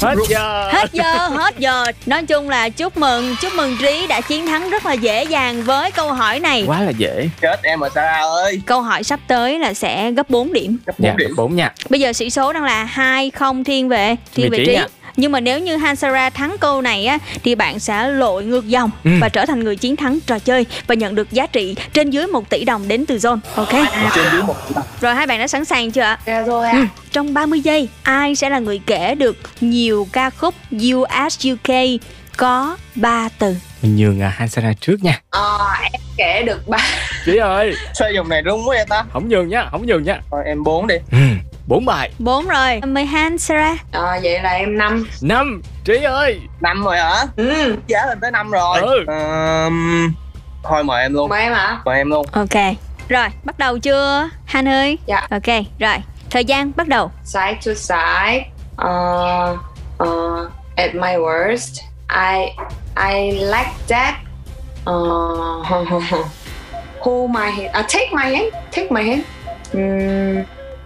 Hết 0.00 0.14
giờ. 0.28 0.70
Hết 0.72 0.92
giờ, 0.92 1.28
hết 1.28 1.58
giờ. 1.58 1.84
Nói 2.06 2.22
chung 2.26 2.48
là 2.48 2.68
chúc 2.68 2.96
mừng, 2.96 3.36
chúc 3.40 3.52
mừng 3.54 3.76
Trí 3.80 4.06
đã 4.06 4.20
chiến 4.20 4.46
thắng 4.46 4.70
rất 4.70 4.86
là 4.86 4.92
dễ 4.92 5.24
dàng 5.24 5.62
với 5.62 5.90
câu 5.90 6.12
hỏi 6.12 6.40
này. 6.40 6.64
Quá 6.66 6.80
là 6.80 6.90
dễ. 6.90 7.28
Chết 7.40 7.62
em 7.62 7.80
rồi 7.80 7.90
Sarah 7.94 8.20
ơi? 8.22 8.60
Câu 8.66 8.82
hỏi 8.82 9.04
sắp 9.04 9.20
tới 9.28 9.58
là 9.58 9.74
sẽ 9.74 10.10
gấp 10.10 10.30
4 10.30 10.52
điểm. 10.52 10.78
Gấp 10.86 10.92
Dạ, 10.98 11.10
bốn 11.10 11.16
điểm. 11.16 11.30
4 11.36 11.56
nha. 11.56 11.72
Bây 11.88 12.00
giờ 12.00 12.12
sĩ 12.12 12.30
số 12.30 12.52
đang 12.52 12.64
là 12.64 12.84
2 12.84 13.30
không 13.30 13.64
thiên 13.64 13.88
về. 13.88 14.16
Thiên 14.34 14.50
Về 14.50 14.58
về 14.58 14.64
Trí 14.64 14.66
Trí. 14.66 14.74
nha. 14.74 14.86
Nhưng 15.16 15.32
mà 15.32 15.40
nếu 15.40 15.58
như 15.60 15.76
Hansara 15.76 16.30
thắng 16.30 16.56
câu 16.60 16.82
này 16.82 17.06
á 17.06 17.18
Thì 17.44 17.54
bạn 17.54 17.78
sẽ 17.78 18.08
lội 18.08 18.44
ngược 18.44 18.68
dòng 18.68 18.90
Ừ. 19.04 19.10
Và 19.20 19.28
trở 19.28 19.46
thành 19.46 19.64
người 19.64 19.76
chiến 19.76 19.96
thắng 19.96 20.18
trò 20.26 20.38
chơi 20.38 20.66
Và 20.86 20.94
nhận 20.94 21.14
được 21.14 21.32
giá 21.32 21.46
trị 21.46 21.74
trên 21.92 22.10
dưới 22.10 22.26
1 22.26 22.50
tỷ 22.50 22.64
đồng 22.64 22.88
đến 22.88 23.06
từ 23.06 23.16
Zone 23.16 23.38
Ok 23.54 23.72
Trên 24.14 24.24
dưới 24.32 24.42
một 24.42 24.56
Rồi 25.00 25.14
hai 25.14 25.26
bạn 25.26 25.38
đã 25.38 25.46
sẵn 25.48 25.64
sàng 25.64 25.90
chưa 25.90 26.02
ạ? 26.02 26.18
Dạ 26.26 26.42
rồi 26.42 26.68
Ừ. 26.70 26.78
ạ 26.82 26.86
Trong 27.12 27.34
30 27.34 27.60
giây 27.60 27.88
Ai 28.02 28.34
sẽ 28.36 28.48
là 28.50 28.58
người 28.58 28.80
kể 28.86 29.14
được 29.14 29.36
nhiều 29.60 30.06
ca 30.12 30.30
khúc 30.30 30.54
US 30.94 31.46
UK 31.52 31.74
có 32.36 32.76
3 32.94 33.28
từ 33.38 33.54
Mình 33.82 33.96
nhường 33.96 34.20
à, 34.22 34.28
Hansara 34.36 34.72
trước 34.80 35.02
nha 35.02 35.20
Ờ, 35.30 35.58
em 35.92 36.00
kể 36.16 36.42
được 36.46 36.68
ba 36.68 36.78
Trí 37.26 37.36
ơi 37.36 37.74
Sao 37.94 38.08
dùng 38.14 38.28
này 38.28 38.42
rung 38.46 38.68
quá 38.68 38.76
vậy 38.76 38.84
ta? 38.88 39.04
Không 39.12 39.28
nhường 39.28 39.48
nha, 39.48 39.68
không 39.70 39.86
nhường 39.86 40.02
nha 40.02 40.20
Thôi 40.30 40.42
em 40.46 40.64
4 40.64 40.86
đi 40.86 40.94
ừ. 41.12 41.18
4 41.66 41.84
bài. 41.86 42.10
4 42.18 42.46
rồi. 42.48 42.80
Mời 42.86 43.04
Hansara 43.04 43.76
Ờ, 43.92 44.18
vậy 44.22 44.40
là 44.42 44.50
em 44.50 44.78
năm. 44.78 45.06
5 45.22 45.62
Trí 45.84 46.02
ơi. 46.02 46.40
5 46.60 46.84
rồi 46.84 46.96
hả? 46.96 47.24
ừ. 47.36 47.76
Giá 47.86 48.06
lên 48.06 48.18
tới 48.20 48.30
5 48.30 48.50
rồi. 48.50 48.80
Ừ. 48.80 49.04
Ờm, 49.06 50.12
Thôi 50.62 50.84
mời 50.84 51.02
em 51.02 51.14
luôn. 51.14 51.28
Mời 51.28 51.42
em 51.42 51.52
hả? 51.52 51.80
Mời 51.84 51.96
em 51.98 52.10
luôn. 52.10 52.26
Ok. 52.32 52.62
Rồi 53.08 53.26
bắt 53.44 53.58
đầu 53.58 53.78
chưa 53.78 54.28
Han 54.46 54.68
ơi? 54.68 54.98
Dạ. 55.06 55.26
Ok 55.30 55.46
rồi. 55.78 55.96
Thời 56.30 56.44
gian 56.44 56.72
bắt 56.76 56.88
đầu. 56.88 57.10
Side 57.24 57.58
to 57.66 57.72
side 57.74 58.44
uh, 58.82 59.58
uh, 60.02 60.50
at 60.76 60.94
my 60.94 61.16
worst 61.16 61.80
I 62.08 62.56
I 62.96 63.30
like 63.32 63.70
that 63.88 64.14
uh, 64.90 65.66
hold 67.00 67.30
my 67.30 67.50
hand 67.50 67.70
uh, 67.78 67.86
take 67.88 68.08
my 68.12 68.24
hand 68.36 68.52
take 68.72 68.90
my 68.90 69.02
hand. 69.02 69.22
Mm, 69.72 70.42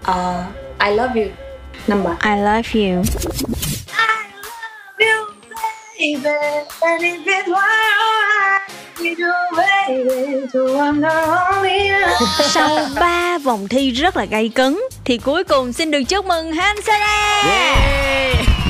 uh, 0.09 0.45
I 0.81 0.91
love 0.91 1.15
you 1.15 1.31
number 1.89 2.17
I 2.21 2.37
love 2.41 2.75
you 2.75 3.03
baby 5.99 6.29
and 6.81 7.03
if 7.03 7.27
it's 7.27 7.49
why 7.49 8.61
you 9.01 9.15
do 9.17 9.33
baby 9.57 10.47
to 10.53 10.59
I'm 10.79 11.01
the 11.01 11.09
only 11.51 11.91
one. 11.91 12.13
Sau 12.49 12.79
3 13.01 13.39
vòng 13.39 13.69
thi 13.69 13.91
rất 13.91 14.17
là 14.17 14.25
gay 14.25 14.49
cấn 14.49 14.79
Thì 15.05 15.19
cuối 15.19 15.45
cùng 15.45 15.73
xin 15.73 15.91
được 15.91 16.03
chúc 16.09 16.27
mừng 16.27 16.53
Hansara 16.53 17.75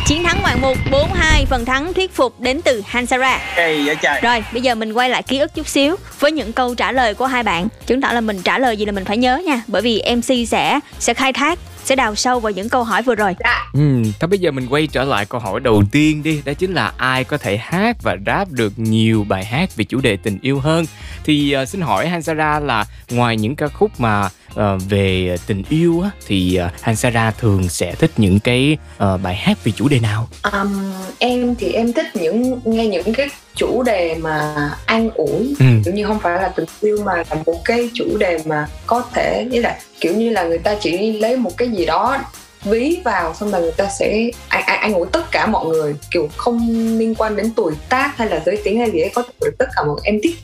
Chiến 0.06 0.24
thắng 0.24 0.38
ngoạn 0.42 0.60
mục 0.60 0.76
4-2 0.90 1.44
phần 1.46 1.64
thắng 1.64 1.94
thuyết 1.94 2.14
phục 2.14 2.40
đến 2.40 2.60
từ 2.62 2.82
Hansara. 2.86 3.40
Ê 3.56 3.80
vậy 3.86 3.96
trời. 4.02 4.20
Rồi, 4.20 4.44
bây 4.52 4.62
giờ 4.62 4.74
mình 4.74 4.92
quay 4.92 5.08
lại 5.10 5.22
ký 5.22 5.38
ức 5.38 5.54
chút 5.54 5.68
xíu 5.68 5.96
với 6.20 6.32
những 6.32 6.52
câu 6.52 6.74
trả 6.74 6.92
lời 6.92 7.14
của 7.14 7.26
hai 7.26 7.42
bạn. 7.42 7.68
Chứng 7.86 8.00
tỏ 8.00 8.12
là 8.12 8.20
mình 8.20 8.42
trả 8.42 8.58
lời 8.58 8.76
gì 8.76 8.86
là 8.86 8.92
mình 8.92 9.04
phải 9.04 9.16
nhớ 9.16 9.36
nha, 9.46 9.62
bởi 9.66 9.82
vì 9.82 10.02
MC 10.16 10.48
sẽ 10.48 10.80
sẽ 10.98 11.14
khai 11.14 11.32
thác 11.32 11.58
sẽ 11.88 11.96
đào 11.96 12.14
sâu 12.14 12.40
vào 12.40 12.52
những 12.52 12.68
câu 12.68 12.84
hỏi 12.84 13.02
vừa 13.02 13.14
rồi. 13.14 13.36
Ừ, 13.72 14.02
thôi 14.20 14.28
bây 14.28 14.38
giờ 14.38 14.50
mình 14.50 14.66
quay 14.66 14.86
trở 14.86 15.04
lại 15.04 15.26
câu 15.26 15.40
hỏi 15.40 15.60
đầu 15.60 15.82
tiên 15.92 16.22
đi. 16.22 16.42
Đó 16.44 16.52
chính 16.52 16.72
là 16.72 16.92
ai 16.96 17.24
có 17.24 17.38
thể 17.38 17.56
hát 17.56 17.96
và 18.02 18.16
rap 18.26 18.50
được 18.50 18.72
nhiều 18.76 19.26
bài 19.28 19.44
hát 19.44 19.76
về 19.76 19.84
chủ 19.84 20.00
đề 20.00 20.16
tình 20.16 20.38
yêu 20.42 20.60
hơn? 20.60 20.84
Thì 21.24 21.56
uh, 21.62 21.68
xin 21.68 21.80
hỏi 21.80 22.08
Hansara 22.08 22.60
là 22.60 22.86
ngoài 23.10 23.36
những 23.36 23.56
ca 23.56 23.68
khúc 23.68 24.00
mà 24.00 24.28
uh, 24.54 24.60
về 24.88 25.36
tình 25.46 25.62
yêu 25.68 26.00
á 26.00 26.10
Thì 26.26 26.60
uh, 26.66 26.82
Hansara 26.82 27.30
thường 27.30 27.68
sẽ 27.68 27.94
thích 27.94 28.10
những 28.16 28.40
cái 28.40 28.76
uh, 28.96 29.20
bài 29.22 29.34
hát 29.34 29.64
về 29.64 29.72
chủ 29.76 29.88
đề 29.88 30.00
nào? 30.00 30.28
Um, 30.52 30.92
em 31.18 31.54
thì 31.54 31.72
em 31.72 31.92
thích 31.92 32.06
những 32.14 32.60
nghe 32.64 32.86
những 32.86 33.12
cái 33.14 33.28
chủ 33.54 33.82
đề 33.82 34.14
mà 34.14 34.54
an 34.86 35.10
ủi 35.14 35.54
Ừ. 35.58 35.64
kiểu 35.84 35.94
như 35.94 36.06
không 36.06 36.18
phải 36.20 36.42
là 36.42 36.48
tình 36.48 36.64
yêu 36.80 36.98
mà 37.04 37.12
là 37.16 37.36
một 37.46 37.64
cái 37.64 37.90
chủ 37.94 38.16
đề 38.18 38.38
mà 38.46 38.66
có 38.86 39.02
thể 39.14 39.46
như 39.50 39.60
là 39.60 39.78
kiểu 40.00 40.14
như 40.14 40.30
là 40.30 40.42
người 40.44 40.58
ta 40.58 40.74
chỉ 40.80 41.12
lấy 41.12 41.36
một 41.36 41.56
cái 41.56 41.68
gì 41.68 41.86
đó 41.86 42.18
ví 42.64 43.00
vào 43.04 43.34
xong 43.34 43.50
rồi 43.50 43.60
người 43.60 43.72
ta 43.72 43.88
sẽ 43.98 44.30
an, 44.48 44.62
an, 44.66 44.80
an 44.80 44.94
ủi 44.94 45.06
tất 45.12 45.30
cả 45.30 45.46
mọi 45.46 45.66
người 45.66 45.94
kiểu 46.10 46.28
không 46.36 46.58
liên 46.98 47.14
quan 47.14 47.36
đến 47.36 47.50
tuổi 47.56 47.74
tác 47.88 48.16
hay 48.16 48.28
là 48.28 48.42
giới 48.46 48.56
tính 48.64 48.78
hay 48.78 48.90
gì 48.90 49.00
ấy 49.00 49.10
có 49.14 49.22
được 49.40 49.50
tất 49.58 49.66
cả 49.76 49.82
mọi 49.86 49.94
người 49.94 50.02
em 50.04 50.18
thích 50.22 50.34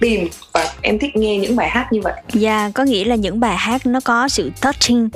tìm 0.00 0.28
và 0.52 0.72
em 0.82 0.98
thích 0.98 1.16
nghe 1.16 1.38
những 1.38 1.56
bài 1.56 1.68
hát 1.70 1.86
như 1.92 2.00
vậy 2.00 2.12
Dạ, 2.32 2.70
có 2.74 2.84
nghĩa 2.84 3.04
là 3.04 3.14
những 3.14 3.40
bài 3.40 3.56
hát 3.56 3.86
nó 3.86 4.00
có 4.04 4.28
sự 4.28 4.50
touching, 4.60 5.08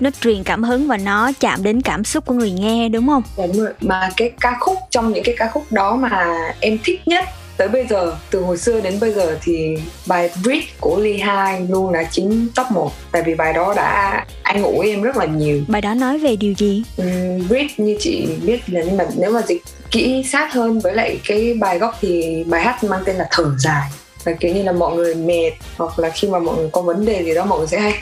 nó 0.00 0.10
truyền 0.20 0.42
cảm 0.44 0.62
hứng 0.64 0.88
và 0.88 0.96
nó 0.96 1.30
chạm 1.40 1.62
đến 1.62 1.82
cảm 1.82 2.04
xúc 2.04 2.26
của 2.26 2.34
người 2.34 2.50
nghe 2.50 2.88
đúng 2.88 3.06
không? 3.06 3.22
Đúng 3.36 3.52
rồi. 3.58 3.72
mà 3.80 4.10
cái 4.16 4.30
ca 4.40 4.56
khúc 4.60 4.78
trong 4.90 5.12
những 5.12 5.24
cái 5.24 5.34
ca 5.38 5.50
khúc 5.52 5.72
đó 5.72 5.96
mà 5.96 6.26
em 6.60 6.78
thích 6.84 7.08
nhất 7.08 7.24
tới 7.56 7.68
bây 7.68 7.86
giờ 7.86 8.16
từ 8.30 8.40
hồi 8.40 8.56
xưa 8.56 8.80
đến 8.80 9.00
bây 9.00 9.12
giờ 9.12 9.38
thì 9.42 9.78
bài 10.06 10.30
Breathe 10.42 10.66
của 10.80 10.96
Lee 11.00 11.18
Hai 11.18 11.66
luôn 11.68 11.92
là 11.92 12.04
chính 12.10 12.48
top 12.54 12.66
1 12.70 12.92
tại 13.12 13.22
vì 13.22 13.34
bài 13.34 13.52
đó 13.52 13.74
đã 13.76 14.24
anh 14.42 14.62
ủi 14.62 14.90
em 14.90 15.02
rất 15.02 15.16
là 15.16 15.24
nhiều. 15.24 15.60
Bài 15.68 15.82
đó 15.82 15.94
nói 15.94 16.18
về 16.18 16.36
điều 16.36 16.54
gì? 16.58 16.82
um, 16.96 17.48
Breathe 17.48 17.74
như 17.76 17.96
chị 18.00 18.28
biết 18.42 18.60
là 18.66 18.82
nhưng 18.84 18.96
mà 18.96 19.04
nếu 19.18 19.30
mà 19.30 19.42
dịch 19.46 19.62
kỹ 19.90 20.24
sát 20.32 20.52
hơn 20.52 20.80
với 20.80 20.94
lại 20.94 21.20
cái 21.26 21.54
bài 21.54 21.78
gốc 21.78 21.94
thì 22.00 22.44
bài 22.44 22.62
hát 22.62 22.84
mang 22.84 23.02
tên 23.04 23.16
là 23.16 23.28
thở 23.30 23.44
dài. 23.58 23.90
Và 24.24 24.32
kiểu 24.32 24.54
như 24.54 24.62
là 24.62 24.72
mọi 24.72 24.96
người 24.96 25.14
mệt 25.14 25.50
hoặc 25.76 25.98
là 25.98 26.10
khi 26.10 26.28
mà 26.28 26.38
mọi 26.38 26.56
người 26.56 26.68
có 26.72 26.82
vấn 26.82 27.04
đề 27.04 27.24
gì 27.24 27.34
đó 27.34 27.44
mọi 27.44 27.58
người 27.58 27.68
sẽ 27.68 27.80
hay 27.80 27.94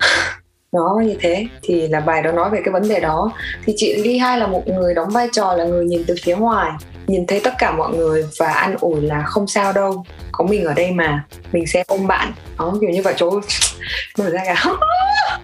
nó 0.72 1.00
như 1.04 1.14
thế. 1.20 1.46
Thì 1.62 1.88
là 1.88 2.00
bài 2.00 2.22
đó 2.22 2.32
nói 2.32 2.50
về 2.50 2.60
cái 2.64 2.72
vấn 2.72 2.88
đề 2.88 3.00
đó. 3.00 3.32
Thì 3.64 3.72
chị 3.76 3.94
Ly 3.94 4.18
Hai 4.18 4.38
là 4.38 4.46
một 4.46 4.68
người 4.68 4.94
đóng 4.94 5.10
vai 5.10 5.28
trò 5.32 5.54
là 5.54 5.64
người 5.64 5.84
nhìn 5.84 6.04
từ 6.06 6.14
phía 6.22 6.36
ngoài 6.36 6.70
nhìn 7.06 7.26
thấy 7.26 7.40
tất 7.40 7.54
cả 7.58 7.72
mọi 7.72 7.96
người 7.96 8.24
và 8.38 8.52
an 8.52 8.76
ủi 8.80 9.00
là 9.00 9.22
không 9.22 9.46
sao 9.46 9.72
đâu 9.72 10.04
có 10.32 10.44
mình 10.44 10.64
ở 10.64 10.74
đây 10.74 10.90
mà 10.90 11.24
mình 11.52 11.66
sẽ 11.66 11.84
ôm 11.86 12.06
bạn 12.06 12.32
đó 12.58 12.74
kiểu 12.80 12.90
như 12.90 13.02
vậy 13.02 13.14
chỗ 13.16 13.40
nổi 14.18 14.30
ra 14.32 14.42
cả 14.44 14.64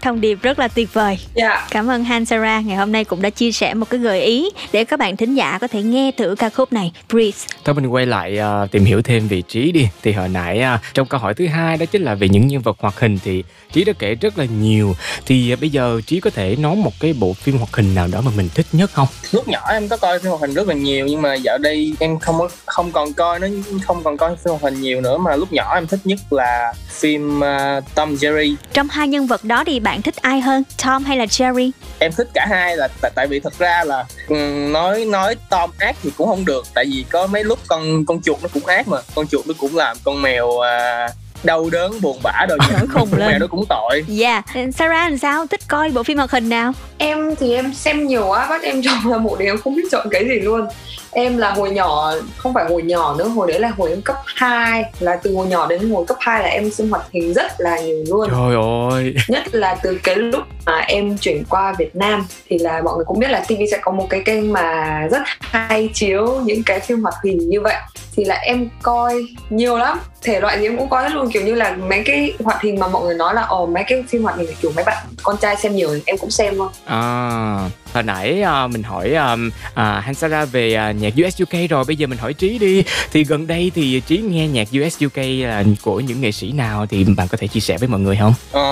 Thông 0.02 0.20
điệp 0.20 0.38
rất 0.42 0.58
là 0.58 0.68
tuyệt 0.68 0.94
vời. 0.94 1.18
Dạ. 1.34 1.66
Cảm 1.70 1.90
ơn 1.90 2.04
Hansara 2.04 2.60
ngày 2.60 2.76
hôm 2.76 2.92
nay 2.92 3.04
cũng 3.04 3.22
đã 3.22 3.30
chia 3.30 3.52
sẻ 3.52 3.74
một 3.74 3.90
cái 3.90 4.00
gợi 4.00 4.22
ý 4.22 4.50
để 4.72 4.84
các 4.84 4.98
bạn 4.98 5.16
thính 5.16 5.34
giả 5.34 5.58
có 5.60 5.68
thể 5.68 5.82
nghe 5.82 6.10
thử 6.16 6.34
ca 6.38 6.48
khúc 6.48 6.72
này 6.72 6.92
Breathe. 7.08 7.38
Thôi 7.64 7.74
mình 7.74 7.86
quay 7.86 8.06
lại 8.06 8.38
uh, 8.64 8.70
tìm 8.70 8.84
hiểu 8.84 9.02
thêm 9.02 9.28
vị 9.28 9.42
trí 9.48 9.72
đi 9.72 9.88
Thì 10.02 10.12
hồi 10.12 10.28
nãy 10.28 10.64
uh, 10.74 10.80
trong 10.94 11.06
câu 11.06 11.20
hỏi 11.20 11.34
thứ 11.34 11.46
hai 11.46 11.76
đó 11.76 11.86
chính 11.86 12.02
là 12.02 12.14
về 12.14 12.28
những 12.28 12.46
nhân 12.46 12.62
vật 12.62 12.76
hoạt 12.80 13.00
hình 13.00 13.18
Thì 13.24 13.44
Trí 13.72 13.84
đã 13.84 13.92
kể 13.98 14.14
rất 14.14 14.38
là 14.38 14.44
nhiều 14.44 14.94
Thì 15.26 15.52
uh, 15.52 15.60
bây 15.60 15.70
giờ 15.70 16.00
Trí 16.06 16.20
có 16.20 16.30
thể 16.30 16.56
nói 16.56 16.76
một 16.76 16.92
cái 17.00 17.12
bộ 17.12 17.32
phim 17.32 17.56
hoạt 17.56 17.76
hình 17.76 17.94
nào 17.94 18.08
đó 18.12 18.20
mà 18.20 18.30
mình 18.36 18.48
thích 18.54 18.66
nhất 18.72 18.90
không? 18.92 19.08
Lúc 19.32 19.48
nhỏ 19.48 19.60
em 19.70 19.88
có 19.88 19.96
coi 19.96 20.18
phim 20.18 20.30
hoạt 20.30 20.40
hình 20.40 20.54
rất 20.54 20.68
là 20.68 20.74
nhiều 20.74 21.06
nhưng 21.06 21.22
mà 21.22 21.34
dạo 21.52 21.58
đây 21.58 21.94
em 22.00 22.18
không 22.18 22.38
có- 22.38 22.48
không 22.66 22.92
còn 22.92 23.12
coi 23.12 23.38
nó 23.40 23.46
không 23.86 24.02
còn 24.04 24.16
coi 24.16 24.36
phim 24.36 24.50
hoạt 24.50 24.62
hình 24.62 24.80
nhiều 24.80 25.00
nữa 25.00 25.18
mà 25.18 25.36
lúc 25.36 25.52
nhỏ 25.52 25.74
em 25.74 25.86
thích 25.86 26.00
nhất 26.04 26.18
là 26.30 26.72
phim 26.88 27.38
uh, 27.40 27.84
Tom 27.94 28.14
Jerry. 28.14 28.54
Trong 28.72 28.88
hai 28.90 29.08
nhân 29.08 29.26
vật 29.26 29.44
đó 29.44 29.64
thì 29.66 29.80
bạn 29.80 30.02
thích 30.02 30.16
ai 30.16 30.40
hơn, 30.40 30.62
Tom 30.84 31.04
hay 31.04 31.16
là 31.16 31.24
Jerry? 31.24 31.70
Em 31.98 32.12
thích 32.12 32.28
cả 32.34 32.46
hai 32.50 32.76
là 32.76 32.88
tại, 33.00 33.10
tại 33.14 33.26
vì 33.26 33.40
thật 33.40 33.58
ra 33.58 33.84
là 33.84 34.04
ừm, 34.28 34.72
nói 34.72 35.04
nói 35.04 35.34
Tom 35.50 35.70
ác 35.78 35.96
thì 36.02 36.10
cũng 36.18 36.26
không 36.28 36.44
được 36.44 36.64
tại 36.74 36.84
vì 36.84 37.04
có 37.10 37.26
mấy 37.26 37.44
lúc 37.44 37.58
con 37.66 38.04
con 38.06 38.22
chuột 38.22 38.36
nó 38.42 38.48
cũng 38.54 38.66
ác 38.66 38.88
mà 38.88 38.98
con 39.14 39.26
chuột 39.26 39.46
nó 39.46 39.54
cũng 39.58 39.76
làm 39.76 39.96
con 40.04 40.22
mèo 40.22 40.60
à, 40.60 41.08
đau 41.42 41.70
đớn 41.70 42.00
buồn 42.00 42.18
bã 42.22 42.46
rồi 42.48 42.58
Nổi 42.72 42.80
khùng 42.92 43.08
con 43.10 43.18
lên. 43.20 43.28
mèo 43.30 43.38
nó 43.38 43.46
cũng 43.46 43.64
tội. 43.68 44.04
Dạ, 44.06 44.42
Sarah 44.78 45.10
làm 45.10 45.18
sao? 45.18 45.46
Thích 45.46 45.60
coi 45.68 45.90
bộ 45.90 46.02
phim 46.02 46.18
hoạt 46.18 46.30
hình 46.30 46.48
nào? 46.48 46.72
em 46.98 47.34
thì 47.40 47.54
em 47.54 47.74
xem 47.74 48.06
nhiều 48.06 48.26
quá 48.26 48.46
bắt 48.50 48.62
em 48.62 48.82
chọn 48.82 49.10
là 49.12 49.18
một 49.18 49.36
điều 49.38 49.48
em 49.48 49.58
không 49.60 49.76
biết 49.76 49.82
chọn 49.92 50.06
cái 50.10 50.24
gì 50.24 50.40
luôn 50.40 50.66
em 51.12 51.36
là 51.36 51.50
hồi 51.50 51.70
nhỏ 51.70 52.12
không 52.36 52.54
phải 52.54 52.64
hồi 52.64 52.82
nhỏ 52.82 53.14
nữa 53.18 53.28
hồi 53.28 53.50
đấy 53.52 53.60
là 53.60 53.70
hồi 53.78 53.90
em 53.90 54.02
cấp 54.02 54.16
2 54.24 54.84
là 55.00 55.16
từ 55.16 55.34
hồi 55.34 55.46
nhỏ 55.46 55.66
đến 55.66 55.90
hồi 55.90 56.04
cấp 56.08 56.16
2 56.20 56.42
là 56.42 56.48
em 56.48 56.70
xem 56.70 56.90
hoạt 56.90 57.02
hình 57.12 57.34
rất 57.34 57.52
là 57.58 57.80
nhiều 57.80 58.04
luôn. 58.08 58.28
Trời 58.30 58.56
ơi. 58.90 59.14
Nhất 59.28 59.54
là 59.54 59.74
từ 59.82 59.98
cái 60.02 60.16
lúc 60.16 60.42
mà 60.66 60.78
em 60.78 61.18
chuyển 61.18 61.44
qua 61.48 61.74
Việt 61.78 61.96
Nam 61.96 62.26
thì 62.48 62.58
là 62.58 62.82
mọi 62.84 62.96
người 62.96 63.04
cũng 63.04 63.18
biết 63.18 63.30
là 63.30 63.44
TV 63.48 63.52
sẽ 63.70 63.78
có 63.82 63.92
một 63.92 64.06
cái 64.10 64.22
kênh 64.24 64.52
mà 64.52 65.00
rất 65.10 65.22
hay 65.40 65.90
chiếu 65.94 66.40
những 66.44 66.62
cái 66.66 66.80
phim 66.80 67.02
hoạt 67.02 67.14
hình 67.24 67.48
như 67.48 67.60
vậy. 67.60 67.76
Thì 68.16 68.24
là 68.24 68.34
em 68.34 68.68
coi 68.82 69.24
nhiều 69.50 69.76
lắm 69.76 70.00
thể 70.22 70.40
loại 70.40 70.58
gì 70.58 70.66
em 70.66 70.76
cũng 70.78 70.88
coi 70.88 71.02
hết 71.02 71.10
luôn. 71.12 71.30
Kiểu 71.30 71.42
như 71.42 71.54
là 71.54 71.76
mấy 71.88 72.02
cái 72.04 72.32
hoạt 72.44 72.62
hình 72.62 72.78
mà 72.80 72.88
mọi 72.88 73.04
người 73.04 73.14
nói 73.14 73.34
là 73.34 73.42
ồ 73.42 73.66
mấy 73.66 73.84
cái 73.86 74.04
phim 74.08 74.22
hoạt 74.22 74.36
hình 74.36 74.48
kiểu 74.62 74.72
mấy 74.76 74.84
bạn 74.84 75.06
con 75.22 75.36
trai 75.36 75.56
xem 75.56 75.76
nhiều 75.76 75.88
em 76.06 76.18
cũng 76.18 76.30
xem 76.30 76.54
luôn 76.56 76.68
À, 76.84 77.58
hồi 77.94 78.02
nãy 78.02 78.42
à, 78.42 78.66
mình 78.66 78.82
hỏi 78.82 79.14
à, 79.14 79.36
à, 79.74 80.00
Hansara 80.00 80.44
về 80.44 80.74
à, 80.74 80.92
nhạc 80.92 81.12
US 81.26 81.42
UK 81.42 81.70
rồi 81.70 81.84
bây 81.86 81.96
giờ 81.96 82.06
mình 82.06 82.18
hỏi 82.18 82.34
Trí 82.34 82.58
đi 82.58 82.82
thì 83.12 83.24
gần 83.24 83.46
đây 83.46 83.72
thì 83.74 84.00
Trí 84.06 84.18
nghe 84.18 84.48
nhạc 84.48 84.68
US 84.82 85.04
UK 85.06 85.16
là 85.46 85.64
của 85.82 86.00
những 86.00 86.20
nghệ 86.20 86.32
sĩ 86.32 86.52
nào 86.52 86.86
thì 86.86 87.04
bạn 87.16 87.28
có 87.28 87.38
thể 87.40 87.46
chia 87.46 87.60
sẻ 87.60 87.78
với 87.78 87.88
mọi 87.88 88.00
người 88.00 88.16
không? 88.20 88.34
Ờ, 88.52 88.62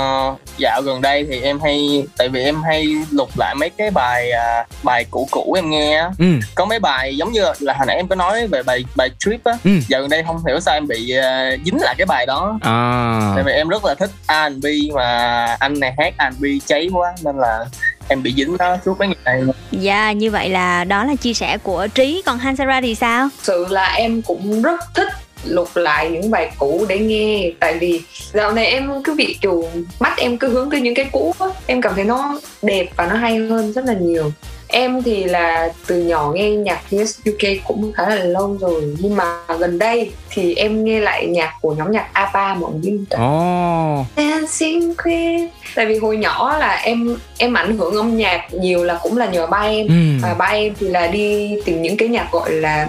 dạo 0.59 0.83
gần 0.83 1.01
đây 1.01 1.27
thì 1.31 1.41
em 1.41 1.61
hay 1.61 2.05
tại 2.19 2.29
vì 2.29 2.43
em 2.45 2.63
hay 2.63 2.87
lục 3.11 3.31
lại 3.39 3.55
mấy 3.55 3.71
cái 3.71 3.91
bài 3.91 4.31
à, 4.31 4.65
bài 4.83 5.05
cũ 5.11 5.29
cũ 5.31 5.53
em 5.57 5.71
nghe 5.71 5.97
á. 5.97 6.11
Ừ. 6.19 6.25
có 6.55 6.65
mấy 6.65 6.79
bài 6.79 7.17
giống 7.17 7.33
như 7.33 7.45
là 7.61 7.75
hồi 7.75 7.87
nãy 7.87 7.97
em 7.97 8.09
có 8.09 8.15
nói 8.17 8.47
về 8.47 8.63
bài 8.63 8.85
bài 8.97 9.11
trip 9.19 9.45
á 9.45 9.53
Ừ. 9.65 9.71
dạo 9.89 10.01
gần 10.01 10.11
đây 10.11 10.23
không 10.27 10.47
hiểu 10.47 10.61
sao 10.61 10.75
em 10.75 10.87
bị 10.87 11.11
à, 11.11 11.51
dính 11.65 11.79
lại 11.81 11.95
cái 11.99 12.07
bài 12.07 12.27
đó 12.27 12.59
À, 12.63 13.33
tại 13.35 13.45
vì 13.45 13.53
em 13.53 13.69
rất 13.69 13.85
là 13.85 13.95
thích 13.95 14.11
R&B 14.29 14.67
mà 14.95 15.45
anh 15.61 15.81
này 15.81 15.93
hát 15.99 16.15
R&B 16.19 16.45
cháy 16.67 16.89
quá 16.93 17.13
nên 17.25 17.37
là 17.37 17.65
em 18.11 18.23
bị 18.23 18.35
dính 18.37 18.57
đó 18.57 18.77
suốt 18.85 18.99
mấy 18.99 19.09
ngày 19.09 19.17
này 19.25 19.43
Dạ, 19.71 20.13
như 20.13 20.31
vậy 20.31 20.49
là 20.49 20.85
đó 20.85 21.05
là 21.05 21.15
chia 21.15 21.35
sẻ 21.35 21.59
của 21.63 21.87
Trí, 21.95 22.23
còn 22.27 22.39
Hansara 22.39 22.81
thì 22.81 22.95
sao? 22.95 23.29
thực 23.37 23.45
sự 23.45 23.67
là 23.71 23.93
em 23.95 24.23
cũng 24.23 24.63
rất 24.63 24.81
thích 24.95 25.09
lục 25.45 25.69
lại 25.77 26.11
những 26.11 26.31
bài 26.31 26.51
cũ 26.59 26.87
để 26.89 26.99
nghe 26.99 27.51
tại 27.61 27.79
vì 27.79 28.03
dạo 28.33 28.53
này 28.53 28.67
em 28.67 29.03
cứ 29.05 29.15
bị 29.15 29.37
kiểu 29.41 29.65
mắt 30.01 30.13
em 30.19 30.39
cứ 30.39 30.49
hướng 30.49 30.71
tới 30.71 30.81
những 30.81 30.95
cái 30.95 31.09
cũ 31.13 31.35
á. 31.39 31.47
Em 31.67 31.81
cảm 31.83 31.93
thấy 31.95 32.05
nó 32.05 32.41
đẹp 32.63 32.87
và 32.97 33.07
nó 33.07 33.15
hay 33.17 33.37
hơn 33.39 33.73
rất 33.73 33.85
là 33.85 33.95
nhiều 34.01 34.33
em 34.73 35.03
thì 35.03 35.25
là 35.25 35.73
từ 35.87 36.03
nhỏ 36.03 36.33
nghe 36.35 36.51
nhạc 36.51 36.81
US 36.97 37.19
UK 37.31 37.49
cũng 37.67 37.93
khá 37.93 38.09
là 38.09 38.25
lâu 38.25 38.57
rồi. 38.61 38.97
Nhưng 38.99 39.17
mà 39.17 39.39
gần 39.59 39.79
đây 39.79 40.11
thì 40.31 40.55
em 40.55 40.85
nghe 40.85 41.01
lại 41.01 41.27
nhạc 41.27 41.53
của 41.61 41.75
nhóm 41.75 41.93
nhạc 41.93 42.07
ABBA 42.13 42.55
mọi 42.55 42.73
người 42.73 42.81
biết? 42.81 42.99
Ồ, 43.11 44.05
Dancing 44.17 44.95
Queen. 45.05 45.49
Tại 45.75 45.87
vì 45.87 45.99
hồi 45.99 46.17
nhỏ 46.17 46.59
là 46.59 46.77
em 46.77 47.17
em 47.39 47.55
ảnh 47.55 47.77
hưởng 47.79 47.97
âm 47.97 48.17
nhạc 48.17 48.55
nhiều 48.55 48.85
là 48.85 48.99
cũng 49.03 49.19
là 49.19 49.27
nhờ 49.27 49.47
ba 49.47 49.61
em. 49.61 49.87
Ừ. 49.89 49.95
và 50.23 50.35
ba 50.35 50.47
em 50.47 50.73
thì 50.81 50.89
là 50.89 51.07
đi 51.07 51.57
tìm 51.65 51.83
những 51.83 51.97
cái 51.97 52.09
nhạc 52.09 52.29
gọi 52.33 52.53
là 52.53 52.89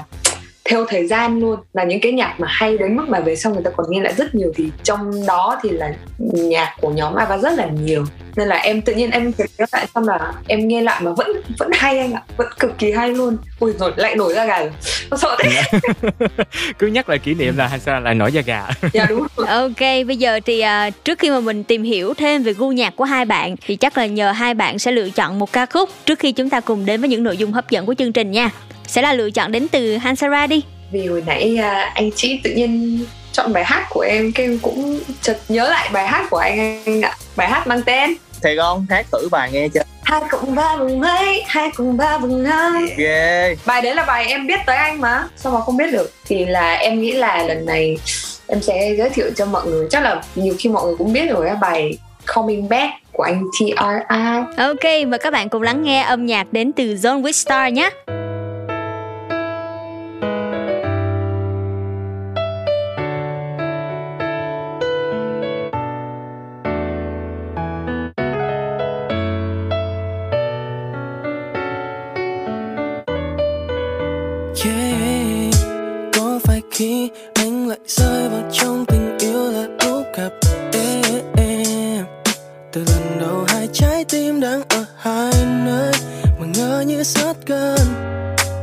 theo 0.65 0.85
thời 0.89 1.07
gian 1.07 1.39
luôn. 1.39 1.59
Là 1.73 1.83
những 1.83 1.99
cái 2.01 2.11
nhạc 2.11 2.35
mà 2.37 2.47
hay 2.49 2.77
đến 2.77 2.95
mức 2.97 3.09
mà 3.09 3.19
về 3.19 3.35
sau 3.35 3.53
người 3.53 3.63
ta 3.63 3.71
còn 3.77 3.85
nghe 3.89 3.99
lại 3.99 4.13
rất 4.17 4.35
nhiều. 4.35 4.51
Thì 4.55 4.69
trong 4.83 5.25
đó 5.27 5.59
thì 5.63 5.69
là 5.69 5.93
nhạc 6.19 6.75
của 6.81 6.89
nhóm 6.89 7.15
ABBA 7.15 7.37
rất 7.37 7.53
là 7.53 7.65
nhiều 7.65 8.05
nên 8.35 8.47
là 8.47 8.55
em 8.55 8.81
tự 8.81 8.93
nhiên 8.93 9.11
em 9.11 9.31
nhớ 9.37 9.65
lại 9.71 9.87
xong 9.95 10.07
là 10.07 10.33
em 10.47 10.67
nghe 10.67 10.81
lại 10.81 11.01
mà 11.03 11.11
vẫn 11.17 11.41
vẫn 11.57 11.69
hay 11.73 11.99
anh 11.99 12.13
ạ 12.13 12.21
vẫn 12.37 12.47
cực 12.59 12.77
kỳ 12.77 12.91
hay 12.91 13.09
luôn 13.09 13.37
ui 13.59 13.73
rồi 13.79 13.91
lại 13.95 14.15
nổi 14.15 14.33
ra 14.33 14.45
gà 14.45 14.59
rồi 14.59 14.71
sợ 15.21 15.37
thế 15.39 15.61
cứ 16.79 16.87
nhắc 16.87 17.09
lại 17.09 17.19
kỷ 17.19 17.33
niệm 17.33 17.57
là 17.57 17.67
Hansara 17.67 17.99
lại 17.99 18.15
nổi 18.15 18.31
da 18.31 18.41
gà. 18.41 18.67
dạ 18.93 19.05
đúng 19.09 19.27
rồi 19.37 19.47
Ok, 19.47 19.79
bây 20.07 20.17
giờ 20.17 20.39
thì 20.45 20.59
à, 20.59 20.89
trước 20.89 21.19
khi 21.19 21.29
mà 21.29 21.39
mình 21.39 21.63
tìm 21.63 21.83
hiểu 21.83 22.13
thêm 22.13 22.43
về 22.43 22.53
gu 22.53 22.71
nhạc 22.71 22.95
của 22.95 23.03
hai 23.03 23.25
bạn 23.25 23.55
thì 23.65 23.75
chắc 23.75 23.97
là 23.97 24.05
nhờ 24.05 24.31
hai 24.31 24.53
bạn 24.53 24.79
sẽ 24.79 24.91
lựa 24.91 25.09
chọn 25.09 25.39
một 25.39 25.51
ca 25.53 25.65
khúc 25.65 25.89
trước 26.05 26.19
khi 26.19 26.31
chúng 26.31 26.49
ta 26.49 26.59
cùng 26.59 26.85
đến 26.85 27.01
với 27.01 27.09
những 27.09 27.23
nội 27.23 27.37
dung 27.37 27.51
hấp 27.51 27.69
dẫn 27.69 27.85
của 27.85 27.93
chương 27.93 28.13
trình 28.13 28.31
nha. 28.31 28.49
Sẽ 28.87 29.01
là 29.01 29.13
lựa 29.13 29.31
chọn 29.31 29.51
đến 29.51 29.67
từ 29.71 29.97
Hansara 29.97 30.47
đi. 30.47 30.61
vì 30.91 31.05
hồi 31.05 31.23
nãy 31.27 31.57
à, 31.57 31.91
anh 31.95 32.09
chị 32.15 32.39
tự 32.43 32.51
nhiên 32.51 32.99
chọn 33.31 33.53
bài 33.53 33.63
hát 33.65 33.87
của 33.89 34.01
em 34.01 34.31
cái 34.31 34.45
em 34.45 34.59
cũng 34.61 34.99
chợt 35.21 35.37
nhớ 35.49 35.69
lại 35.69 35.89
bài 35.93 36.07
hát 36.07 36.25
của 36.29 36.37
anh 36.37 36.83
anh 36.85 37.01
ạ. 37.01 37.17
Bài 37.35 37.47
hát 37.47 37.67
mang 37.67 37.81
tên. 37.85 38.13
Thiệt 38.43 38.57
không 38.57 38.85
hát 38.89 39.05
thử 39.11 39.29
bài 39.31 39.49
nghe 39.53 39.67
chưa? 39.73 39.81
Hai 40.03 40.21
cộng 40.29 40.55
ba 40.55 40.75
bằng 40.77 40.99
mấy 40.99 41.43
hai 41.47 41.69
cộng 41.75 41.97
ba 41.97 42.17
bằng 42.17 42.45
hai 42.45 42.83
ghê 42.97 43.55
bài 43.65 43.81
đấy 43.81 43.95
là 43.95 44.05
bài 44.05 44.25
em 44.27 44.47
biết 44.47 44.59
tới 44.65 44.77
anh 44.77 45.01
mà. 45.01 45.23
Sao 45.35 45.53
mà 45.53 45.61
không 45.61 45.77
biết 45.77 45.91
được? 45.91 46.13
Thì 46.25 46.45
là 46.45 46.73
em 46.73 47.01
nghĩ 47.01 47.11
là 47.11 47.43
lần 47.43 47.65
này 47.65 47.97
em 48.47 48.61
sẽ 48.61 48.93
giới 48.97 49.09
thiệu 49.09 49.29
cho 49.35 49.45
mọi 49.45 49.67
người. 49.67 49.87
Chắc 49.89 50.03
là 50.03 50.21
nhiều 50.35 50.55
khi 50.59 50.69
mọi 50.69 50.85
người 50.85 50.95
cũng 50.97 51.13
biết 51.13 51.29
rồi 51.29 51.49
á 51.49 51.55
bài 51.55 51.97
Coming 52.25 52.69
Back 52.69 52.93
của 53.11 53.23
anh 53.23 53.43
TRI. 53.59 53.73
Ok, 54.57 55.07
mời 55.07 55.19
các 55.19 55.33
bạn 55.33 55.49
cùng 55.49 55.61
lắng 55.61 55.83
nghe 55.83 56.01
âm 56.01 56.25
nhạc 56.25 56.53
đến 56.53 56.71
từ 56.71 56.83
Zone 56.83 57.21
with 57.21 57.31
Star 57.31 57.73
nhé. 57.73 57.89
Khi 76.81 77.09
anh 77.33 77.67
lại 77.67 77.79
rơi 77.87 78.29
vào 78.29 78.41
trong 78.51 78.85
tình 78.85 79.17
yêu 79.19 79.51
là 79.51 79.67
lúc 79.85 80.05
gặp 80.17 80.29
em 81.37 82.05
từ 82.71 82.83
lần 82.87 83.19
đầu 83.19 83.45
hai 83.47 83.67
trái 83.73 84.05
tim 84.05 84.39
đang 84.39 84.61
ở 84.69 84.85
hai 84.97 85.33
nơi 85.65 85.91
mà 86.39 86.47
ngỡ 86.55 86.83
như 86.87 87.03
sát 87.03 87.33
gần 87.45 87.79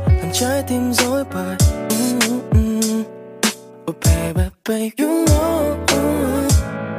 làm 0.07 0.31
trái 0.33 0.63
tim 0.67 0.93
rối 0.93 1.23
bời 1.33 1.55
Mm. 2.53 3.03
Oh 3.89 3.95
baby, 4.05 4.41
baby, 4.69 4.91
you 4.97 5.25
know 5.25 5.75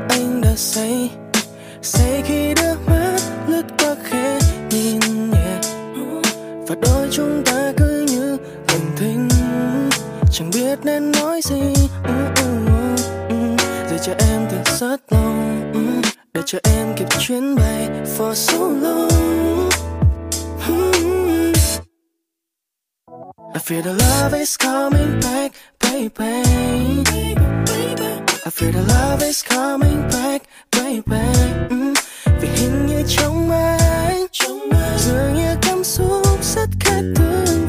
anh 0.09 0.41
đã 0.41 0.53
say 0.57 1.11
biết 10.71 10.79
nên 10.85 11.13
nói 11.13 11.41
gì 11.45 11.75
ừ, 12.05 12.15
ừ, 12.37 12.67
ừ, 12.67 12.97
ừ, 13.29 13.37
để 13.91 13.99
cho 14.03 14.13
em 14.19 14.49
thật 14.51 14.73
rất 14.81 15.13
lòng 15.13 15.71
ừ. 15.75 16.11
để 16.35 16.43
cho 16.47 16.59
em 16.63 16.95
kịp 16.97 17.09
chuyến 17.19 17.57
bay 17.57 17.89
for 18.19 18.35
so 18.35 18.59
long 18.59 19.09
ừ, 20.69 20.93
ừ, 20.93 21.53
I 23.55 23.61
feel 23.65 23.83
the 23.83 23.93
love 23.93 24.39
is 24.39 24.57
coming 24.59 25.21
back, 25.21 25.55
baby. 25.81 26.43
I 28.45 28.51
feel 28.51 28.73
the 28.73 28.83
love 28.89 29.27
is 29.27 29.45
coming 29.49 30.03
back, 30.13 30.43
baby. 30.71 31.27
Vì 32.41 32.49
hình 32.49 32.87
như 32.87 33.03
trong 33.09 33.51
anh, 33.51 34.27
dường 34.99 35.35
như 35.35 35.57
cảm 35.63 35.85
xúc 35.85 36.45
rất 36.55 36.69
khác 36.81 37.03
thường 37.17 37.69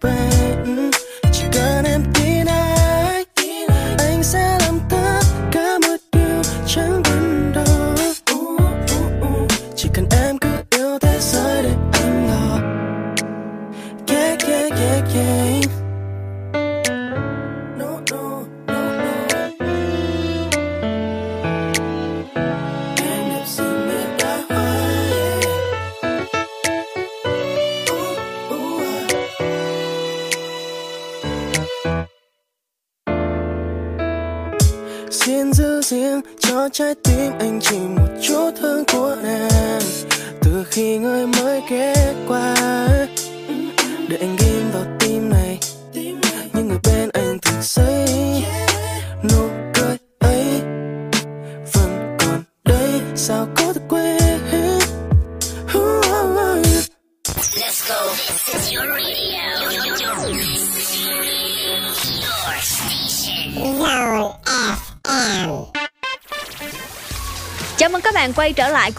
baby. 0.00 0.37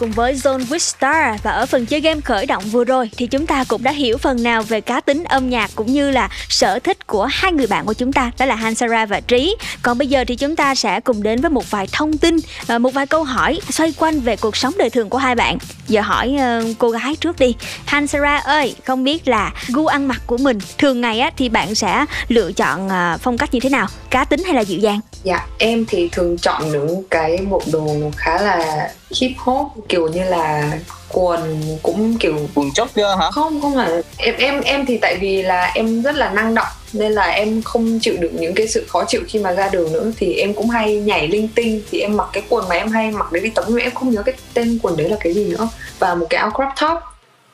Cùng 0.00 0.10
với 0.10 0.34
Zone 0.34 0.66
with 0.66 0.78
Star 0.78 1.40
và 1.42 1.50
ở 1.50 1.66
phần 1.66 1.86
chơi 1.86 2.00
game 2.00 2.20
khởi 2.20 2.46
động 2.46 2.64
vừa 2.64 2.84
rồi 2.84 3.10
thì 3.16 3.26
chúng 3.26 3.46
ta 3.46 3.64
cũng 3.64 3.82
đã 3.82 3.90
hiểu 3.90 4.18
phần 4.18 4.42
nào 4.42 4.62
về 4.62 4.80
cá 4.80 5.00
tính 5.00 5.24
âm 5.24 5.50
nhạc 5.50 5.70
cũng 5.74 5.92
như 5.92 6.10
là 6.10 6.28
sở 6.48 6.78
thích 6.78 7.06
của 7.06 7.24
hai 7.24 7.52
người 7.52 7.66
bạn 7.66 7.86
của 7.86 7.92
chúng 7.92 8.12
ta 8.12 8.30
đó 8.38 8.46
là 8.46 8.54
Hansara 8.54 9.06
và 9.06 9.20
Trí. 9.20 9.56
Còn 9.82 9.98
bây 9.98 10.08
giờ 10.08 10.24
thì 10.26 10.36
chúng 10.36 10.56
ta 10.56 10.74
sẽ 10.74 11.00
cùng 11.00 11.22
đến 11.22 11.40
với 11.40 11.50
một 11.50 11.70
vài 11.70 11.86
thông 11.92 12.18
tin, 12.18 12.36
ờ, 12.66 12.78
một 12.78 12.94
vài 12.94 13.06
câu 13.06 13.24
hỏi 13.24 13.60
xoay 13.70 13.92
quanh 13.96 14.20
về 14.20 14.36
cuộc 14.36 14.56
sống 14.56 14.74
đời 14.78 14.90
thường 14.90 15.10
của 15.10 15.18
hai 15.18 15.34
bạn. 15.34 15.58
Giờ 15.88 16.00
hỏi 16.00 16.36
ờ, 16.40 16.64
cô 16.78 16.90
gái 16.90 17.16
trước 17.16 17.38
đi. 17.38 17.54
Hansara 17.86 18.36
ơi, 18.36 18.74
không 18.84 19.04
biết 19.04 19.28
là 19.28 19.52
gu 19.68 19.86
ăn 19.86 20.08
mặc 20.08 20.22
của 20.26 20.36
mình 20.36 20.58
thường 20.78 21.00
ngày 21.00 21.20
á 21.20 21.30
thì 21.36 21.48
bạn 21.48 21.74
sẽ 21.74 22.04
lựa 22.28 22.52
chọn 22.52 22.88
ờ, 22.88 23.18
phong 23.22 23.38
cách 23.38 23.54
như 23.54 23.60
thế 23.60 23.70
nào? 23.70 23.86
Cá 24.10 24.24
tính 24.24 24.44
hay 24.44 24.54
là 24.54 24.60
dịu 24.60 24.78
dàng? 24.78 25.00
Dạ, 25.24 25.46
em 25.58 25.84
thì 25.88 26.08
thường 26.12 26.38
chọn 26.38 26.72
những 26.72 27.02
cái 27.10 27.38
bộ 27.50 27.62
đồ 27.72 27.86
khá 28.16 28.42
là 28.42 28.90
hip 29.20 29.30
hop 29.38 29.66
kiểu 29.88 30.08
như 30.08 30.24
là 30.24 30.78
quần 31.12 31.62
cũng 31.82 32.18
kiểu 32.18 32.38
quần 32.54 32.70
chốt 32.72 32.88
chưa 32.96 33.16
hả? 33.20 33.30
Không 33.30 33.60
không 33.60 33.76
là 33.76 34.02
em 34.16 34.34
em 34.38 34.60
em 34.60 34.86
thì 34.86 34.98
tại 35.02 35.16
vì 35.20 35.42
là 35.42 35.72
em 35.74 36.02
rất 36.02 36.14
là 36.14 36.30
năng 36.30 36.54
động 36.54 36.66
nên 36.92 37.12
là 37.12 37.26
em 37.26 37.62
không 37.62 37.98
chịu 38.02 38.14
được 38.20 38.30
những 38.32 38.54
cái 38.54 38.68
sự 38.68 38.86
khó 38.88 39.04
chịu 39.08 39.20
khi 39.28 39.38
mà 39.38 39.52
ra 39.52 39.68
đường 39.68 39.92
nữa. 39.92 40.12
Thì 40.16 40.34
em 40.34 40.54
cũng 40.54 40.70
hay 40.70 40.96
nhảy 40.96 41.28
linh 41.28 41.48
tinh 41.48 41.82
thì 41.90 42.00
em 42.00 42.16
mặc 42.16 42.28
cái 42.32 42.42
quần 42.48 42.68
mà 42.68 42.74
em 42.74 42.88
hay 42.88 43.10
mặc 43.10 43.32
để 43.32 43.40
đi 43.40 43.50
tắm 43.50 43.64
nhưng 43.68 43.78
em 43.78 43.94
không 43.94 44.10
nhớ 44.10 44.22
cái 44.22 44.34
tên 44.54 44.78
quần 44.82 44.96
đấy 44.96 45.08
là 45.08 45.16
cái 45.20 45.34
gì 45.34 45.44
nữa. 45.44 45.68
Và 45.98 46.14
một 46.14 46.26
cái 46.30 46.40
áo 46.40 46.50
crop 46.50 46.68
top 46.80 47.02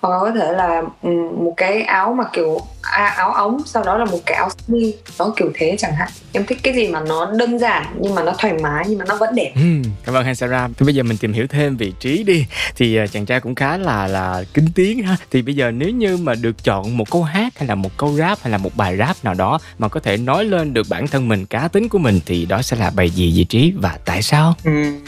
hoặc 0.06 0.18
có 0.20 0.30
thể 0.30 0.52
là 0.52 0.82
ừ, 1.02 1.10
một 1.38 1.54
cái 1.56 1.82
áo 1.82 2.14
mà 2.18 2.24
kiểu 2.32 2.60
à, 2.82 3.06
áo 3.06 3.32
ống 3.32 3.60
sau 3.66 3.84
đó 3.84 3.96
là 3.98 4.04
một 4.04 4.18
cái 4.26 4.36
áo 4.36 4.48
sơ 4.50 4.56
mi 4.68 4.94
nó 5.18 5.32
kiểu 5.36 5.50
thế 5.54 5.76
chẳng 5.78 5.92
hạn 5.94 6.08
em 6.32 6.46
thích 6.46 6.58
cái 6.62 6.74
gì 6.74 6.88
mà 6.88 7.00
nó 7.00 7.30
đơn 7.38 7.58
giản 7.58 7.96
nhưng 8.00 8.14
mà 8.14 8.22
nó 8.22 8.32
thoải 8.38 8.52
mái 8.62 8.84
nhưng 8.88 8.98
mà 8.98 9.04
nó 9.08 9.16
vẫn 9.16 9.34
đẹp 9.34 9.52
Ừm, 9.54 9.82
cảm 10.04 10.14
ơn 10.14 10.24
Hansara. 10.24 10.68
Thì 10.78 10.86
bây 10.86 10.94
giờ 10.94 11.02
mình 11.02 11.16
tìm 11.16 11.32
hiểu 11.32 11.46
thêm 11.46 11.76
vị 11.76 11.92
trí 12.00 12.22
đi. 12.22 12.46
Thì 12.76 12.96
à, 12.96 13.06
chàng 13.06 13.26
trai 13.26 13.40
cũng 13.40 13.54
khá 13.54 13.76
là 13.76 14.06
là 14.06 14.42
kính 14.54 14.66
tiếng 14.74 15.02
ha. 15.02 15.16
Thì 15.30 15.42
bây 15.42 15.54
giờ 15.54 15.70
nếu 15.70 15.90
như 15.90 16.16
mà 16.16 16.34
được 16.34 16.64
chọn 16.64 16.96
một 16.96 17.10
câu 17.10 17.22
hát 17.22 17.58
hay 17.58 17.68
là 17.68 17.74
một 17.74 17.90
câu 17.96 18.14
rap 18.14 18.38
hay 18.42 18.50
là 18.52 18.58
một 18.58 18.76
bài 18.76 18.96
rap 18.96 19.16
nào 19.24 19.34
đó 19.34 19.58
mà 19.78 19.88
có 19.88 20.00
thể 20.00 20.16
nói 20.16 20.44
lên 20.44 20.74
được 20.74 20.86
bản 20.90 21.06
thân 21.06 21.28
mình, 21.28 21.46
cá 21.46 21.68
tính 21.68 21.88
của 21.88 21.98
mình 21.98 22.20
thì 22.26 22.46
đó 22.46 22.62
sẽ 22.62 22.76
là 22.76 22.90
bài 22.90 23.10
gì 23.10 23.32
vị 23.36 23.44
trí 23.44 23.72
và 23.76 23.98
tại 24.04 24.22
sao? 24.22 24.54
Ừm, 24.64 25.00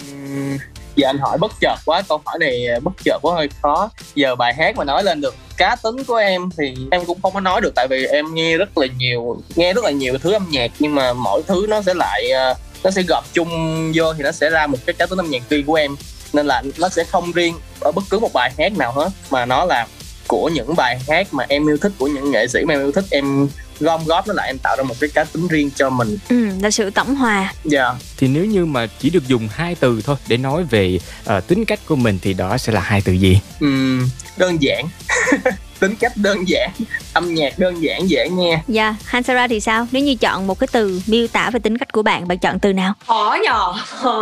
Giờ 0.99 1.09
anh 1.09 1.19
hỏi 1.19 1.39
bất 1.39 1.53
chợt 1.61 1.77
quá, 1.85 2.03
Câu 2.09 2.21
hỏi 2.25 2.39
này 2.39 2.67
bất 2.83 2.93
chợt 3.05 3.19
quá, 3.23 3.35
hơi 3.35 3.49
khó. 3.63 3.91
Giờ 4.15 4.35
bài 4.35 4.55
hát 4.55 4.77
mà 4.77 4.85
nói 4.85 5.05
lên 5.05 5.21
được 5.21 5.35
cá 5.57 5.77
tính 5.83 6.05
của 6.05 6.17
em 6.17 6.51
Thì 6.59 6.75
em 6.91 7.05
cũng 7.05 7.19
không 7.23 7.35
có 7.35 7.41
nói 7.41 7.61
được, 7.61 7.75
Tại 7.75 7.87
vì 7.91 8.07
em 8.07 8.35
nghe 8.35 8.57
rất 8.57 8.79
là 8.79 8.87
nhiều, 8.99 9.43
Nghe 9.57 9.73
rất 9.73 9.85
là 9.85 9.91
nhiều 9.91 10.19
thứ 10.19 10.33
âm 10.33 10.47
nhạc, 10.51 10.71
Nhưng 10.79 10.95
mà 10.95 11.13
mỗi 11.13 11.43
thứ 11.47 11.67
nó 11.69 11.83
sẽ 11.83 11.95
lại 11.95 12.31
ờ, 12.31 12.55
Nó 12.85 12.91
sẽ 12.91 13.03
gộp 13.03 13.25
chung 13.33 13.49
vô 13.95 14.15
Thì 14.15 14.23
nó 14.23 14.33
sẽ 14.33 14.51
ra 14.51 14.67
một 14.67 14.79
cái 14.87 14.95
cá 14.95 15.07
tính 15.07 15.19
âm 15.19 15.31
nhạc 15.31 15.43
riêng 15.51 15.67
của 15.67 15.75
em. 15.75 15.97
Nên 16.33 16.47
là 16.47 16.63
nó 16.79 16.89
sẽ 16.89 17.05
không 17.05 17.33
riêng 17.33 17.55
Ở 17.81 17.93
bất 17.93 18.05
cứ 18.11 18.19
một 18.19 18.33
bài 18.33 18.53
hát 18.59 18.73
nào 18.79 18.93
hết, 18.93 19.09
Mà 19.31 19.47
nó 19.47 19.65
là 19.65 19.87
của 20.29 20.51
những 20.55 20.77
bài 20.77 20.99
hát 21.09 21.35
mà 21.35 21.45
em 21.49 21.69
yêu 21.69 21.77
thích, 21.77 21.93
Của 21.99 22.07
những 22.07 22.31
nghệ 22.31 22.47
sĩ 22.47 22.65
mà 22.65 22.75
em 22.75 22.81
yêu 22.81 22.93
thích. 22.93 23.05
Em 23.11 23.49
gom 23.81 24.05
góp 24.05 24.27
nó 24.29 24.35
lại 24.35 24.47
em 24.49 24.59
tạo 24.59 24.77
ra 24.77 24.83
một 24.85 24.95
cái 25.01 25.11
cá 25.15 25.25
tính 25.25 25.49
riêng 25.49 25.71
cho 25.77 25.91
mình 25.91 26.17
Ừ, 26.29 26.47
là 26.63 26.71
sự 26.71 26.91
tổng 26.91 27.15
hòa. 27.15 27.53
Dạ 27.65 27.95
Thì 28.19 28.29
nếu 28.29 28.45
như 28.45 28.67
mà 28.67 28.87
chỉ 28.99 29.11
được 29.11 29.27
dùng 29.29 29.49
hai 29.53 29.75
từ 29.75 30.01
thôi 30.05 30.17
để 30.29 30.37
nói 30.37 30.65
về 30.71 30.99
ờ, 31.25 31.41
tính 31.41 31.65
cách 31.65 31.81
của 31.87 31.97
mình 31.97 32.19
thì 32.23 32.33
đó 32.35 32.59
sẽ 32.59 32.73
là 32.73 32.81
hai 32.81 33.01
từ 33.05 33.13
gì? 33.13 33.41
Ừm, 33.61 34.09
đơn 34.37 34.57
giản 34.63 34.89
tính 35.81 35.95
cách 36.01 36.13
đơn 36.17 36.49
giản 36.49 36.71
âm 37.13 37.35
nhạc 37.35 37.59
đơn 37.59 37.83
giản 37.83 38.09
dễ 38.11 38.29
nghe 38.29 38.63
Dạ, 38.69 38.95
Hansara 39.05 39.47
thì 39.49 39.61
sao? 39.61 39.87
Nếu 39.93 40.03
như 40.03 40.15
chọn 40.15 40.47
một 40.47 40.59
cái 40.59 40.69
từ 40.73 41.01
miêu 41.07 41.27
tả 41.29 41.51
về 41.51 41.61
tính 41.61 41.79
cách 41.79 41.93
của 41.93 42.03
bạn, 42.03 42.29
bạn 42.29 42.39
chọn 42.39 42.59
từ 42.59 42.73
nào? 42.73 42.93
khó 43.07 43.37
nhở 43.43 43.73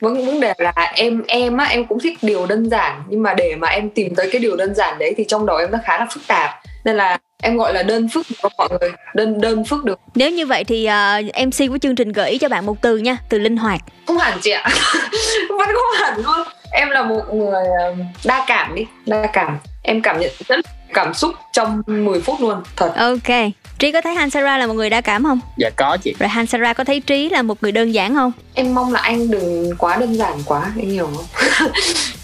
vấn 0.00 0.26
vấn 0.26 0.40
đề 0.40 0.54
là 0.58 0.72
em 0.94 1.22
em 1.28 1.56
á 1.56 1.64
em 1.64 1.86
cũng 1.86 2.00
thích 2.00 2.18
điều 2.22 2.46
đơn 2.46 2.68
giản 2.70 3.02
nhưng 3.08 3.22
mà 3.22 3.34
để 3.34 3.54
mà 3.58 3.68
em 3.68 3.90
tìm 3.90 4.14
tới 4.14 4.28
cái 4.32 4.40
điều 4.40 4.56
đơn 4.56 4.74
giản 4.74 4.98
đấy 4.98 5.14
thì 5.16 5.24
trong 5.28 5.46
đầu 5.46 5.56
em 5.56 5.70
nó 5.70 5.78
khá 5.84 5.98
là 5.98 6.06
phức 6.14 6.22
tạp 6.26 6.50
nên 6.84 6.96
là 6.96 7.18
em 7.42 7.56
gọi 7.56 7.74
là 7.74 7.82
đơn 7.82 8.08
phức 8.08 8.26
cho 8.42 8.48
mọi 8.58 8.68
người? 8.80 8.90
Đơn 9.14 9.40
đơn 9.40 9.64
phức 9.64 9.84
được. 9.84 10.00
Nếu 10.14 10.30
như 10.30 10.46
vậy 10.46 10.64
thì 10.64 10.84
ờ, 10.84 11.20
MC 11.46 11.68
của 11.68 11.78
chương 11.78 11.94
trình 11.94 12.12
gợi 12.12 12.30
ý 12.30 12.38
cho 12.38 12.48
bạn 12.48 12.66
một 12.66 12.82
từ 12.82 12.96
nha, 12.96 13.16
từ 13.28 13.38
linh 13.38 13.56
hoạt. 13.56 13.80
không 14.06 14.18
hẳn 14.18 14.38
chị 14.42 14.50
ạ. 14.50 14.68
Vẫn 15.48 15.68
không 15.68 16.00
hẳn 16.00 16.16
luôn. 16.24 16.46
Em 16.72 16.90
là 16.90 17.02
một 17.02 17.22
người 17.32 17.64
ờ, 17.82 17.94
đa 18.24 18.44
cảm 18.46 18.74
đi 18.74 18.86
đa 19.06 19.26
cảm. 19.32 19.58
Em 19.82 20.02
cảm 20.02 20.20
nhận 20.20 20.30
rất 20.48 20.60
cảm 20.94 21.14
xúc 21.14 21.34
trong 21.52 21.82
10 21.86 22.20
phút 22.20 22.40
luôn 22.40 22.62
thật. 22.76 22.92
Ok. 22.96 23.36
Trí 23.78 23.92
có 23.92 24.00
thấy 24.00 24.14
Hansara 24.14 24.58
là 24.58 24.66
một 24.66 24.74
người 24.74 24.90
đa 24.90 25.00
cảm 25.00 25.24
không? 25.24 25.40
Dạ 25.58 25.70
có 25.76 25.96
chị. 26.02 26.14
Rồi 26.18 26.28
Hansara 26.28 26.72
có 26.72 26.84
thấy 26.84 27.00
Trí 27.00 27.28
là 27.28 27.42
một 27.42 27.62
người 27.62 27.72
đơn 27.72 27.92
giản 27.94 28.14
không? 28.14 28.32
em 28.54 28.74
mong 28.74 28.92
là 28.92 29.00
anh 29.00 29.30
đừng 29.30 29.70
quá 29.78 29.96
đơn 29.96 30.14
giản 30.16 30.32
quá 30.46 30.72
anh 30.76 30.90
hiểu 30.90 31.08
không? 31.16 31.70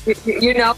You, 0.06 0.14
you 0.26 0.52
know 0.52 0.74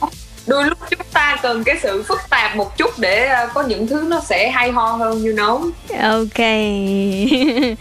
đôi 0.50 0.64
lúc 0.64 0.78
chúng 0.90 1.06
ta 1.12 1.36
cần 1.42 1.64
cái 1.64 1.78
sự 1.82 2.02
phức 2.02 2.20
tạp 2.30 2.56
một 2.56 2.76
chút 2.76 2.98
để 2.98 3.26
ờ, 3.26 3.48
có 3.54 3.62
những 3.62 3.86
thứ 3.86 4.04
nó 4.08 4.20
sẽ 4.28 4.50
hay 4.50 4.70
ho 4.70 4.92
hơn, 4.92 5.24
you 5.24 5.32
know. 5.32 5.70
Ok. 6.02 6.38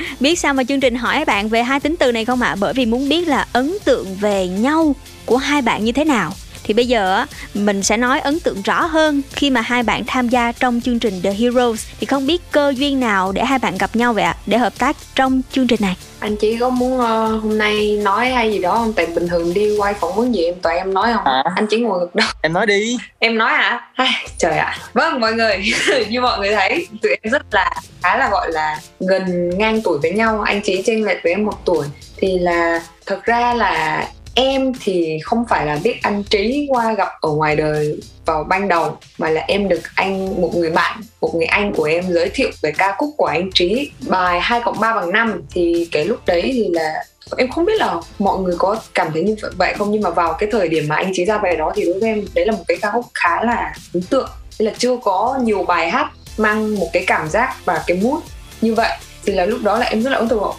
Biết 0.20 0.40
sao 0.40 0.54
mà 0.54 0.64
chương 0.64 0.80
trình 0.80 0.96
hỏi 0.96 1.26
bạn 1.26 1.50
về 1.50 1.64
hai 1.64 1.80
tính 1.80 1.96
từ 2.00 2.12
này 2.12 2.26
không 2.26 2.42
ạ? 2.42 2.56
Bởi 2.60 2.74
vì 2.74 2.86
muốn 2.86 3.10
biết 3.10 3.28
là 3.28 3.48
ấn 3.54 3.78
tượng 3.86 4.16
về 4.16 4.48
nhau 4.48 4.96
của 5.26 5.38
hai 5.38 5.62
bạn 5.62 5.86
như 5.86 5.92
thế 5.92 6.06
nào 6.06 6.32
thì 6.70 6.74
bây 6.74 6.88
giờ 6.88 7.16
á, 7.16 7.28
mình 7.54 7.84
sẽ 7.84 7.98
nói 7.98 8.20
ấn 8.20 8.40
tượng 8.40 8.62
rõ 8.62 8.82
hơn 8.86 9.22
khi 9.32 9.50
mà 9.50 9.62
hai 9.62 9.84
bạn 9.84 10.04
tham 10.08 10.30
gia 10.30 10.52
trong 10.52 10.82
chương 10.82 11.00
trình 11.00 11.22
The 11.24 11.34
Heroes. 11.34 11.88
Thì 12.00 12.06
không 12.06 12.28
biết 12.28 12.42
cơ 12.52 12.74
duyên 12.78 13.00
nào 13.00 13.32
để 13.32 13.46
hai 13.46 13.60
bạn 13.60 13.78
gặp 13.78 13.96
nhau 13.96 14.14
vậy 14.14 14.24
ạ 14.24 14.36
để 14.46 14.58
hợp 14.58 14.74
tác 14.80 14.98
trong 15.16 15.42
chương 15.52 15.68
trình 15.68 15.80
này? 15.82 15.96
Anh 16.20 16.36
chỉ 16.36 16.58
có 16.58 16.70
muốn 16.70 17.00
ờ, 17.00 17.28
hôm 17.28 17.58
nay 17.58 18.00
nói 18.04 18.30
hay 18.30 18.52
gì 18.52 18.60
đó 18.60 18.74
không? 18.74 18.94
Tại 18.94 19.06
bình 19.06 19.28
thường 19.28 19.54
đi 19.54 19.78
quay 19.78 19.94
phỏng 19.94 20.16
vấn 20.16 20.36
gì 20.36 20.44
em? 20.44 20.56
Tụi 20.62 20.74
em 20.74 20.94
nói 20.94 21.14
không? 21.14 21.26
Hả? 21.26 21.44
anh 21.56 21.68
chỉ 21.70 21.78
ngồi 21.78 22.00
gật 22.00 22.16
đầu 22.16 22.28
Em 22.42 22.54
nói 22.54 22.66
đi. 22.66 22.98
Em 23.20 23.38
nói 23.38 23.52
hả? 23.52 23.82
Ai, 23.96 24.28
trời 24.38 24.58
ạ. 24.58 24.78
Vâng 24.94 25.20
mọi 25.20 25.34
người. 25.34 25.64
Như 26.10 26.22
mọi 26.22 26.40
người 26.40 26.56
thấy 26.56 26.88
tụi 27.02 27.12
em 27.22 27.32
rất 27.32 27.42
là 27.52 27.72
khá 28.04 28.18
là 28.18 28.30
gọi 28.30 28.52
là 28.52 28.80
gần 29.00 29.50
ngang 29.58 29.82
tuổi 29.82 30.00
với 30.02 30.12
nhau. 30.12 30.42
Anh 30.42 30.62
chỉ 30.64 30.82
chênh 30.86 31.06
lệch 31.06 31.24
với 31.24 31.34
em 31.34 31.46
một 31.46 31.66
tuổi. 31.66 31.86
Thì 32.18 32.40
là 32.40 32.82
thật 33.06 33.26
ra 33.26 33.54
là 33.54 34.08
em 34.40 34.72
thì 34.84 35.20
không 35.24 35.44
phải 35.50 35.66
là 35.66 35.80
biết 35.84 35.96
anh 36.02 36.24
trí 36.24 36.68
qua 36.70 36.94
gặp 36.94 37.08
ở 37.22 37.30
ngoài 37.30 37.56
đời 37.56 38.00
vào 38.26 38.44
ban 38.44 38.68
đầu, 38.68 38.98
mà 39.18 39.30
là 39.30 39.42
em 39.48 39.68
được 39.68 39.82
anh, 39.96 40.42
một 40.42 40.56
người 40.56 40.70
bạn, 40.70 41.02
một 41.22 41.36
người 41.36 41.46
anh 41.46 41.74
của 41.74 41.84
em 41.84 42.04
giới 42.10 42.30
thiệu 42.30 42.50
về 42.62 42.72
ca 42.78 42.96
khúc 42.98 43.10
của 43.18 43.26
anh 43.26 43.50
trí. 43.54 43.92
Bài 44.08 44.40
2 44.42 44.62
cộng 44.66 44.80
3 44.80 44.96
bằng 44.96 45.12
5 45.12 45.42
thì 45.52 45.88
cái 45.92 46.06
lúc 46.06 46.20
đấy 46.26 46.42
thì 46.54 46.68
là 46.72 47.04
em 47.38 47.50
không 47.52 47.66
biết 47.66 47.74
là 47.78 47.96
mọi 48.20 48.40
người 48.40 48.56
có 48.58 48.82
cảm 48.94 49.08
thấy 49.14 49.24
như 49.24 49.36
vậy 49.58 49.74
không, 49.78 49.92
nhưng 49.92 50.02
mà 50.02 50.10
vào 50.10 50.34
cái 50.34 50.50
thời 50.52 50.68
điểm 50.68 50.88
mà 50.88 50.96
anh 50.96 51.12
trí 51.14 51.26
ra 51.26 51.38
bài 51.38 51.56
đó 51.56 51.72
thì 51.76 51.86
đối 51.86 52.00
với 52.00 52.10
em 52.10 52.26
đấy 52.34 52.46
là 52.46 52.52
một 52.52 52.64
cái 52.68 52.78
ca 52.82 52.92
khúc 52.92 53.06
khá 53.14 53.44
là 53.44 53.74
ấn 53.94 54.04
tượng. 54.04 54.30
Là 54.58 54.72
chưa 54.78 54.98
có 55.04 55.40
nhiều 55.44 55.64
bài 55.64 55.90
hát 55.90 56.12
mang 56.38 56.80
một 56.80 56.88
cái 56.94 57.04
cảm 57.08 57.30
giác 57.30 57.56
và 57.66 57.84
cái 57.88 57.98
mood 57.98 58.22
như 58.62 58.74
vậy 58.74 58.98
thì 59.26 59.34
là 59.34 59.46
lúc 59.46 59.60
đó 59.64 59.78
là 59.78 59.86
em 59.86 60.04
rất 60.04 60.10
là 60.10 60.18
ấn 60.18 60.30
tượng 60.30 60.40
bảo 60.40 60.56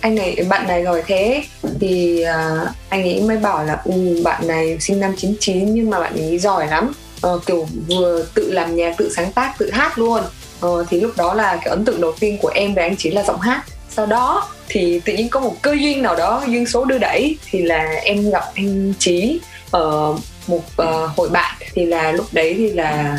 anh 0.00 0.14
này 0.14 0.36
bạn 0.48 0.68
này 0.68 0.84
giỏi 0.84 1.02
thế. 1.06 1.42
Thì 1.80 2.24
uh, 2.24 2.68
anh 2.88 3.02
ấy 3.02 3.20
mới 3.20 3.36
bảo 3.36 3.64
là 3.64 3.82
ừ, 3.84 4.22
bạn 4.24 4.46
này 4.46 4.76
sinh 4.80 5.00
năm 5.00 5.14
99 5.16 5.74
nhưng 5.74 5.90
mà 5.90 6.00
bạn 6.00 6.16
ấy 6.16 6.38
giỏi 6.38 6.66
lắm. 6.66 6.92
Uh, 7.26 7.46
kiểu 7.46 7.68
vừa 7.88 8.24
tự 8.34 8.52
làm 8.52 8.76
nhạc 8.76 8.94
tự 8.98 9.12
sáng 9.16 9.32
tác 9.32 9.54
tự 9.58 9.70
hát 9.70 9.98
luôn. 9.98 10.22
Uh, 10.66 10.86
thì 10.90 11.00
lúc 11.00 11.12
đó 11.16 11.34
là 11.34 11.56
cái 11.56 11.70
ấn 11.70 11.84
tượng 11.84 12.00
đầu 12.00 12.12
tiên 12.20 12.38
của 12.42 12.50
em 12.54 12.74
về 12.74 12.82
anh 12.82 12.96
chính 12.96 13.14
là 13.14 13.22
giọng 13.22 13.40
hát. 13.40 13.62
Sau 13.90 14.06
đó 14.06 14.48
thì 14.68 15.00
tự 15.04 15.12
nhiên 15.12 15.28
có 15.28 15.40
một 15.40 15.62
cơ 15.62 15.76
duyên 15.80 16.02
nào 16.02 16.16
đó 16.16 16.44
duyên 16.46 16.66
số 16.66 16.84
đưa 16.84 16.98
đẩy 16.98 17.36
thì 17.50 17.62
là 17.62 18.00
em 18.04 18.30
gặp 18.30 18.44
anh 18.54 18.92
trí 18.98 19.40
ở 19.70 20.14
một 20.50 20.62
ờ, 20.76 21.06
hội 21.16 21.28
bạn 21.28 21.54
thì 21.74 21.86
là 21.86 22.12
lúc 22.12 22.26
đấy 22.32 22.54
thì 22.58 22.72
là 22.72 23.16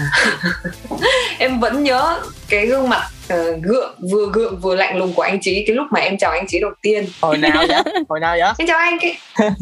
em 1.38 1.60
vẫn 1.60 1.84
nhớ 1.84 2.20
cái 2.50 2.66
gương 2.66 2.90
mặt 2.90 3.10
ờ, 3.30 3.58
gượng 3.62 3.96
vừa 4.12 4.30
gượng 4.34 4.60
vừa 4.60 4.76
lạnh 4.76 4.98
lùng 4.98 5.14
của 5.14 5.22
anh 5.22 5.40
trí 5.42 5.64
cái 5.68 5.76
lúc 5.76 5.88
mà 5.92 6.00
em 6.00 6.18
chào 6.18 6.32
anh 6.32 6.48
trí 6.48 6.60
đầu 6.60 6.72
tiên 6.82 7.06
Hồi 7.22 7.38
nào 7.38 7.66
vậy? 7.68 7.84
Hồi 8.10 8.20
nào 8.20 8.36
vậy? 8.40 8.54
em 8.58 8.68
chào 8.68 8.78
anh 8.78 8.98
cái 9.02 9.18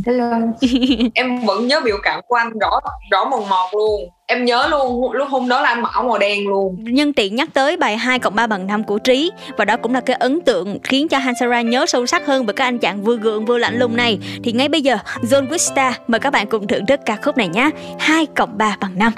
hello 0.05 0.31
em 1.13 1.45
vẫn 1.45 1.67
nhớ 1.67 1.81
biểu 1.81 1.97
cảm 2.03 2.21
của 2.27 2.35
anh 2.35 2.59
rõ 2.59 2.79
rõ 3.11 3.25
mồn 3.25 3.49
một 3.49 3.69
luôn 3.73 4.09
em 4.29 4.45
nhớ 4.45 4.67
luôn 4.71 5.11
lúc 5.11 5.27
hôm 5.29 5.49
đó 5.49 5.61
là 5.61 5.69
anh 5.69 5.81
mặc 5.81 5.91
áo 5.93 6.03
màu 6.03 6.17
đen 6.17 6.47
luôn. 6.47 6.77
Nhân 6.79 7.13
tiện 7.13 7.35
nhắc 7.35 7.49
tới 7.53 7.77
bài 7.77 7.97
2 7.97 8.19
cộng 8.19 8.35
3 8.35 8.47
bằng 8.47 8.67
5 8.67 8.83
của 8.83 8.97
Trí. 8.97 9.31
Và 9.57 9.65
đó 9.65 9.77
cũng 9.81 9.93
là 9.93 10.01
cái 10.01 10.15
ấn 10.15 10.41
tượng 10.41 10.77
khiến 10.83 11.07
cho 11.07 11.17
Hansara 11.17 11.61
nhớ 11.61 11.85
sâu 11.85 12.05
sắc 12.05 12.25
hơn 12.25 12.45
về 12.45 12.53
các 12.53 12.65
anh 12.65 12.79
chàng 12.79 13.03
vừa 13.03 13.17
gượng 13.17 13.45
vừa 13.45 13.57
lạnh 13.57 13.79
lùng 13.79 13.97
này. 13.97 14.19
Thì 14.43 14.51
ngay 14.51 14.69
bây 14.69 14.81
giờ 14.81 14.97
John 15.21 15.47
Wista 15.47 15.91
mời 16.07 16.19
các 16.19 16.33
bạn 16.33 16.47
cùng 16.47 16.67
thưởng 16.67 16.85
thức 16.85 16.99
ca 17.05 17.17
khúc 17.23 17.37
này 17.37 17.47
nhé 17.47 17.69
2 17.99 18.25
cộng 18.25 18.57
3 18.57 18.77
bằng 18.81 18.99
5 18.99 19.13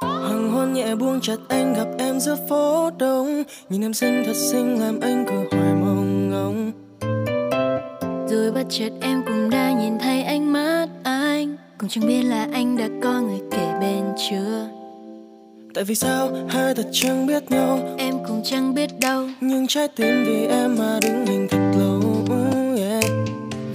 Hoàng 0.00 0.50
hôn 0.50 0.72
nhẹ 0.72 0.94
buông 0.94 1.20
chặt 1.22 1.36
anh 1.48 1.74
gặp 1.74 1.88
em 1.98 2.20
giữa 2.20 2.36
phố 2.48 2.90
đông. 2.98 3.42
Nhìn 3.68 3.84
em 3.84 3.94
xinh 3.94 4.22
thật 4.26 4.36
xinh 4.36 4.80
làm 4.80 5.00
anh 5.00 5.24
cứ 5.28 5.56
hoài 5.58 5.74
mong 5.74 6.30
ngóng 6.30 6.83
Rồi 8.34 8.52
bất 8.52 8.64
chợt 8.68 8.90
em 9.00 9.22
cũng 9.26 9.50
đã 9.50 9.72
nhìn 9.72 9.98
thấy 9.98 10.22
ánh 10.22 10.52
mắt 10.52 10.86
anh. 11.02 11.56
Cũng 11.78 11.88
chẳng 11.88 12.06
biết 12.06 12.22
là 12.22 12.48
anh 12.52 12.76
đã 12.76 12.88
có 13.02 13.20
người 13.20 13.38
kể 13.50 13.72
bên 13.80 14.04
chưa. 14.30 14.68
Tại 15.74 15.84
vì 15.84 15.94
sao 15.94 16.30
hai 16.48 16.74
ta 16.74 16.82
chẳng 16.92 17.26
biết 17.26 17.50
nhau? 17.50 17.78
Em 17.98 18.14
cũng 18.28 18.42
chẳng 18.44 18.74
biết 18.74 18.90
đâu. 19.00 19.28
Nhưng 19.40 19.66
trái 19.66 19.88
tim 19.88 20.24
vì 20.24 20.46
em 20.46 20.76
mà 20.78 20.98
đứng 21.02 21.26
hình 21.26 21.48
thật 21.50 21.72
lâu 21.78 22.00
yeah. 22.76 23.04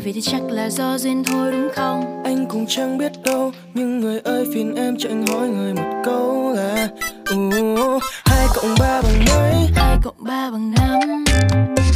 Vì 0.04 0.14
thì 0.14 0.22
chắc 0.22 0.42
là 0.50 0.70
do 0.70 0.98
duyên 0.98 1.24
thôi 1.24 1.52
đúng 1.52 1.70
không? 1.74 2.24
Anh 2.24 2.46
cũng 2.50 2.66
chẳng 2.68 2.98
biết 2.98 3.12
đâu 3.24 3.52
Nhưng 3.74 4.00
người 4.00 4.20
ơi 4.20 4.46
phiền 4.54 4.76
em 4.76 4.96
cho 5.00 5.10
anh 5.10 5.26
hỏi 5.28 5.48
người 5.48 5.74
một 5.74 6.02
câu 6.06 6.54
là 6.54 6.90
uh, 7.34 8.04
Hai 8.26 8.48
cộng 8.56 8.76
ba 8.80 9.02
bằng 9.02 9.26
mấy? 9.28 9.70
Hai 9.76 9.98
cộng 10.04 10.24
ba 10.24 10.52
bằng 10.52 10.72
năm 10.72 11.29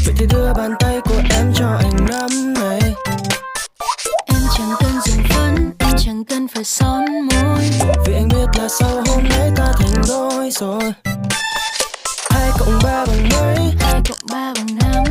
Vậy 0.05 0.13
thì 0.17 0.25
đưa 0.25 0.53
bàn 0.53 0.71
tay 0.79 0.99
của 1.05 1.21
em 1.29 1.53
cho 1.55 1.67
anh 1.79 2.05
nắm 2.09 2.53
này. 2.53 2.79
Em 4.25 4.41
chẳng 4.57 4.73
cần 4.79 4.91
dùng 5.05 5.23
phấn 5.29 5.71
Em 5.79 5.95
chẳng 5.97 6.23
cần 6.25 6.47
phải 6.47 6.63
son 6.63 7.05
môi. 7.31 7.69
Vì 8.05 8.13
anh 8.13 8.27
biết 8.27 8.45
là 8.59 8.67
sau 8.79 9.03
hôm 9.07 9.23
nay 9.29 9.51
ta 9.55 9.73
thành 9.79 10.01
đôi 10.07 10.51
rồi. 10.51 10.93
Hai 12.29 12.51
cộng 12.59 12.79
ba 12.83 13.05
bằng 13.05 13.29
mấy? 13.31 13.55
Hai 13.79 14.01
cộng 14.09 14.29
ba 14.31 14.53
bằng 14.55 14.67
năm. 14.81 15.03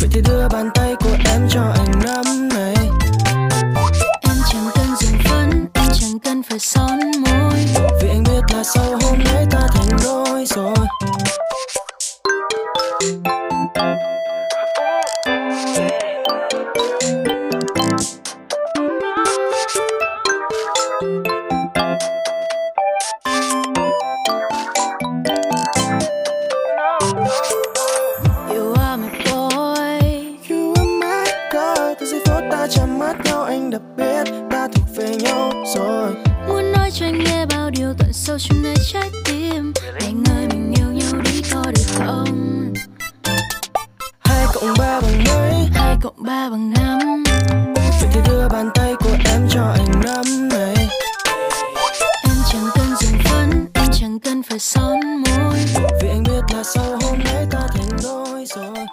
Vậy 0.00 0.08
thì 0.12 0.20
đưa 0.20 0.48
bàn 0.48 0.70
tay 0.74 0.94
của 1.00 1.16
em 1.32 1.48
cho 1.50 1.62
anh 1.62 1.92
nắm 2.04 2.48
này. 2.48 2.74
Em 4.20 4.36
chẳng 4.52 4.68
cần 4.74 4.86
dùng 5.00 5.18
phấn 5.24 5.66
Em 5.74 5.88
chẳng 6.00 6.18
cần 6.24 6.42
phải 6.42 6.58
son 6.58 6.98
môi. 7.20 7.66
Vì 8.02 8.08
anh 8.08 8.22
biết 8.22 8.54
là 8.54 8.64
sau 8.64 8.98
hôm 9.02 9.18
nay 9.24 9.46
ta 9.50 9.60
thành 9.74 9.96
đôi 10.04 10.46
rồi 10.46 10.74
You 13.68 13.74
are 13.84 13.98
my 28.96 29.10
boy. 29.24 30.00
You 30.48 30.72
are 30.76 30.90
my 31.00 31.24
girl 31.52 31.92
Từ 32.00 32.06
giây 32.06 32.20
phút 32.26 32.42
ta 32.50 32.66
chạm 32.70 32.98
mắt 32.98 33.16
nhau 33.24 33.44
anh 33.44 33.70
đã 33.70 33.78
biết 33.96 34.24
Ta 34.50 34.68
thuộc 34.68 34.96
về 34.96 35.16
nhau 35.16 35.52
rồi. 35.74 36.14
Muốn 36.48 36.72
nói 36.72 36.90
cho 36.90 37.06
anh 37.06 37.18
nghe 37.24 37.46
bao 37.46 37.70
điều 37.70 37.94
tận 37.98 38.12
sâu 38.12 38.38
trong 38.38 38.62
nơi 38.62 38.76
trái 38.92 39.10
tim. 39.24 39.72
Anh 40.00 40.24
ơi 40.36 40.46
mình 40.50 40.74
yêu 40.76 40.92
nhau 40.92 41.20
đi 41.24 41.42
có 41.52 41.62
được 41.70 41.86
không 41.94 42.37
cộng 44.60 44.74
ba 44.78 45.00
bằng 45.00 45.24
mấy? 45.24 45.68
Hai 45.74 45.96
cộng 46.02 46.14
ba 46.16 46.48
bằng 46.50 46.70
năm. 46.70 47.24
Vậy 47.74 48.08
thì 48.12 48.20
đưa 48.26 48.48
bàn 48.48 48.70
tay 48.74 48.94
của 49.00 49.16
em 49.24 49.48
cho 49.50 49.62
anh 49.62 50.00
nắm 50.04 50.48
này. 50.48 50.88
Em 52.24 52.36
chẳng 52.52 52.68
cần 52.74 52.86
dùng 53.00 53.18
phấn 53.24 53.66
Em 53.74 53.86
chẳng 54.00 54.20
cần 54.20 54.42
phải 54.42 54.58
son 54.58 55.00
môi. 55.00 55.58
Vì 56.02 56.08
anh 56.08 56.22
biết 56.22 56.54
là 56.54 56.62
sau 56.74 56.98
hôm 57.02 57.18
nay 57.24 57.46
ta 57.50 57.60
thành 57.74 57.88
đôi 58.02 58.44
rồi. 58.46 58.86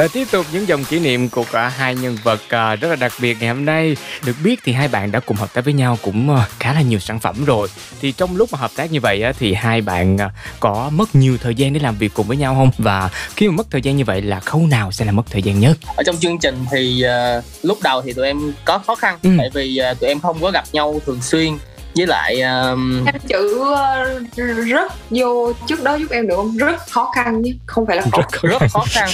Và 0.00 0.08
tiếp 0.08 0.28
tục 0.30 0.46
những 0.52 0.68
dòng 0.68 0.84
kỷ 0.84 0.98
niệm 0.98 1.28
của 1.28 1.44
cả 1.52 1.68
hai 1.68 1.94
nhân 1.94 2.16
vật 2.22 2.40
à, 2.48 2.76
rất 2.76 2.88
là 2.88 2.96
đặc 2.96 3.12
biệt 3.20 3.36
ngày 3.40 3.48
hôm 3.48 3.64
nay. 3.64 3.96
Được 4.26 4.36
biết 4.44 4.60
thì 4.64 4.72
hai 4.72 4.88
bạn 4.88 5.12
đã 5.12 5.20
cùng 5.20 5.36
hợp 5.36 5.54
tác 5.54 5.64
với 5.64 5.74
nhau 5.74 5.98
cũng 6.02 6.36
à, 6.36 6.48
khá 6.58 6.72
là 6.72 6.82
nhiều 6.82 6.98
sản 6.98 7.20
phẩm 7.20 7.44
rồi. 7.44 7.68
Thì 8.00 8.12
trong 8.12 8.36
lúc 8.36 8.52
mà 8.52 8.58
hợp 8.58 8.70
tác 8.76 8.92
như 8.92 9.00
vậy 9.00 9.22
thì 9.38 9.54
hai 9.54 9.80
bạn 9.80 10.18
à, 10.18 10.30
có 10.60 10.90
mất 10.92 11.14
nhiều 11.14 11.38
thời 11.38 11.54
gian 11.54 11.72
để 11.72 11.80
làm 11.80 11.96
việc 11.96 12.14
cùng 12.14 12.26
với 12.26 12.36
nhau 12.36 12.54
không? 12.54 12.70
Và 12.78 13.10
khi 13.36 13.48
mà 13.48 13.54
mất 13.56 13.66
thời 13.70 13.82
gian 13.82 13.96
như 13.96 14.04
vậy 14.04 14.22
là 14.22 14.40
khâu 14.40 14.66
nào 14.66 14.92
sẽ 14.92 15.04
là 15.04 15.12
mất 15.12 15.22
thời 15.30 15.42
gian 15.42 15.60
nhất? 15.60 15.78
Ở 15.96 16.02
trong 16.02 16.16
chương 16.16 16.38
trình 16.38 16.64
thì 16.70 17.02
ờ, 17.02 17.42
lúc 17.62 17.78
đầu 17.82 18.02
thì 18.02 18.12
tụi 18.12 18.26
em 18.26 18.52
có 18.64 18.78
khó 18.78 18.94
khăn 18.94 19.18
Ừ. 19.22 19.30
Tại 19.38 19.50
vì 19.54 19.76
ờ, 19.76 19.94
tụi 19.94 20.08
em 20.08 20.20
không 20.20 20.36
có 20.40 20.50
gặp 20.50 20.64
nhau 20.72 21.00
thường 21.06 21.22
xuyên 21.22 21.58
với 21.96 22.06
lại 22.06 22.40
um, 22.40 23.06
em 23.06 23.14
chữ 23.28 23.64
ờ, 23.74 24.20
rất 24.66 24.92
vô 25.10 25.52
trước 25.66 25.82
đó 25.82 25.94
giúp 25.94 26.10
em 26.10 26.28
được 26.28 26.36
không? 26.36 26.56
Rất 26.56 26.76
khó 26.90 27.10
khăn 27.14 27.42
nhé 27.42 27.50
không 27.66 27.86
phải 27.86 27.96
là 27.96 28.02
khó 28.12 28.22
rất 28.42 28.62
khó 28.72 28.84
khăn. 28.90 29.08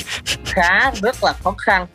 Khá 0.44 0.90
rất 1.02 1.24
là 1.24 1.32
khó 1.44 1.54
khăn. 1.58 1.86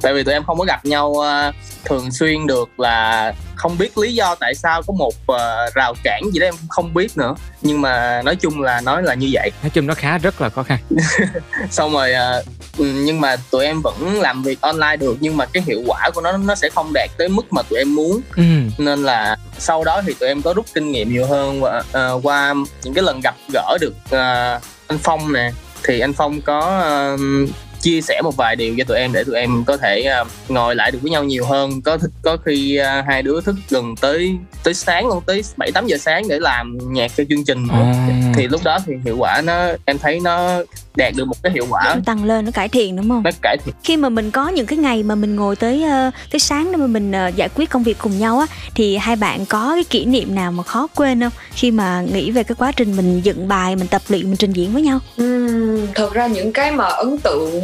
Tại 0.00 0.14
vì 0.14 0.24
tụi 0.24 0.34
em 0.34 0.44
không 0.44 0.58
có 0.58 0.64
gặp 0.64 0.84
nhau 0.84 1.08
uh, 1.08 1.54
thường 1.84 2.12
xuyên 2.12 2.46
được 2.46 2.80
là 2.80 3.32
không 3.54 3.78
biết 3.78 3.98
lý 3.98 4.14
do 4.14 4.34
tại 4.34 4.54
sao 4.54 4.82
có 4.82 4.94
một 4.94 5.14
uh, 5.32 5.74
rào 5.74 5.94
cản 6.04 6.22
gì 6.32 6.40
đó 6.40 6.46
em 6.46 6.54
không 6.68 6.94
biết 6.94 7.16
nữa. 7.16 7.34
Nhưng 7.62 7.80
mà 7.80 8.22
nói 8.24 8.36
chung 8.36 8.60
là 8.60 8.80
nói 8.80 9.02
là 9.02 9.14
như 9.14 9.28
vậy. 9.32 9.50
Nói 9.62 9.70
chung 9.70 9.86
nó 9.86 9.94
khá 9.94 10.18
rất 10.18 10.40
là 10.40 10.48
khó 10.48 10.62
khăn. 10.62 10.78
Xong 11.70 11.92
rồi 11.92 12.12
uh, 12.40 12.46
nhưng 12.78 13.20
mà 13.20 13.36
tụi 13.50 13.64
em 13.64 13.80
vẫn 13.82 14.20
làm 14.20 14.42
việc 14.42 14.60
online 14.60 14.96
được 14.96 15.16
nhưng 15.20 15.36
mà 15.36 15.46
cái 15.46 15.62
hiệu 15.66 15.82
quả 15.86 16.10
của 16.14 16.20
nó 16.20 16.36
nó 16.36 16.54
sẽ 16.54 16.68
không 16.74 16.92
đạt 16.94 17.10
tới 17.18 17.28
mức 17.28 17.52
mà 17.52 17.62
tụi 17.62 17.78
em 17.78 17.94
muốn. 17.94 18.20
Ừ. 18.36 18.42
nên 18.78 19.02
là 19.02 19.36
sau 19.58 19.84
đó 19.84 20.02
thì 20.06 20.14
tụi 20.14 20.28
em 20.28 20.42
có 20.42 20.54
rút 20.54 20.66
kinh 20.74 20.92
nghiệm 20.92 21.12
nhiều 21.12 21.26
hơn 21.26 21.62
qua, 21.62 21.78
uh, 21.78 22.26
qua 22.26 22.54
những 22.82 22.94
cái 22.94 23.04
lần 23.04 23.20
gặp 23.20 23.34
gỡ 23.52 23.78
được 23.80 23.94
uh, 24.04 24.62
anh 24.86 24.98
Phong 25.02 25.32
nè. 25.32 25.52
Thì 25.84 26.00
anh 26.00 26.12
Phong 26.12 26.40
có 26.40 26.84
uh, 27.14 27.20
chia 27.82 28.00
sẻ 28.00 28.20
một 28.22 28.36
vài 28.36 28.56
điều 28.56 28.74
cho 28.78 28.84
tụi 28.84 28.98
em 28.98 29.12
để 29.12 29.24
tụi 29.24 29.36
em 29.36 29.64
có 29.64 29.76
thể 29.76 30.12
uh, 30.22 30.28
ngồi 30.48 30.74
lại 30.74 30.90
được 30.90 30.98
với 31.02 31.10
nhau 31.10 31.24
nhiều 31.24 31.44
hơn 31.44 31.82
có 31.82 31.98
có 32.22 32.36
khi 32.36 32.80
uh, 32.80 33.04
hai 33.06 33.22
đứa 33.22 33.40
thức 33.40 33.56
gần 33.70 33.94
tới 34.00 34.36
tới 34.64 34.74
sáng 34.74 35.06
luôn 35.06 35.22
tới 35.26 35.42
bảy 35.56 35.72
tám 35.72 35.86
giờ 35.86 35.96
sáng 35.96 36.28
để 36.28 36.38
làm 36.40 36.78
nhạc 36.92 37.10
cho 37.16 37.24
chương 37.28 37.44
trình 37.44 37.68
À. 37.70 38.08
thì 38.34 38.48
lúc 38.48 38.60
đó 38.64 38.78
thì 38.86 38.94
hiệu 39.04 39.16
quả 39.18 39.42
nó 39.44 39.68
em 39.84 39.98
thấy 39.98 40.20
nó 40.20 40.62
đạt 40.96 41.12
được 41.16 41.24
một 41.24 41.42
cái 41.42 41.52
hiệu 41.52 41.66
quả. 41.70 41.82
Nó 41.84 42.00
tăng 42.04 42.24
lên 42.24 42.44
nó 42.44 42.50
cải 42.50 42.68
thiện 42.68 42.96
đúng 42.96 43.08
không? 43.08 43.22
Nó 43.22 43.30
cải 43.42 43.56
thiện. 43.64 43.74
Khi 43.84 43.96
mà 43.96 44.08
mình 44.08 44.30
có 44.30 44.48
những 44.48 44.66
cái 44.66 44.78
ngày 44.78 45.02
mà 45.02 45.14
mình 45.14 45.36
ngồi 45.36 45.56
tới 45.56 45.82
ờ, 45.82 46.10
tới 46.30 46.38
sáng 46.40 46.72
để 46.72 46.76
mà 46.76 46.86
mình 46.86 47.12
ờ, 47.12 47.28
giải 47.28 47.48
quyết 47.54 47.70
công 47.70 47.82
việc 47.82 47.98
cùng 47.98 48.18
nhau 48.18 48.38
á 48.38 48.46
thì 48.74 48.96
hai 48.96 49.16
bạn 49.16 49.46
có 49.46 49.72
cái 49.74 49.84
kỷ 49.84 50.04
niệm 50.04 50.34
nào 50.34 50.52
mà 50.52 50.62
khó 50.62 50.86
quên 50.94 51.20
không? 51.20 51.32
Khi 51.52 51.70
mà 51.70 52.04
nghĩ 52.12 52.30
về 52.30 52.42
cái 52.42 52.56
quá 52.58 52.72
trình 52.72 52.96
mình 52.96 53.20
dựng 53.20 53.48
bài 53.48 53.76
mình 53.76 53.88
tập 53.88 54.02
luyện 54.08 54.22
mình 54.22 54.36
trình 54.36 54.52
diễn 54.52 54.72
với 54.72 54.82
nhau. 54.82 54.98
Ừm, 55.16 55.86
thật 55.94 56.12
ra 56.12 56.26
những 56.26 56.52
cái 56.52 56.72
mà 56.72 56.84
ấn 56.84 57.18
tượng 57.18 57.62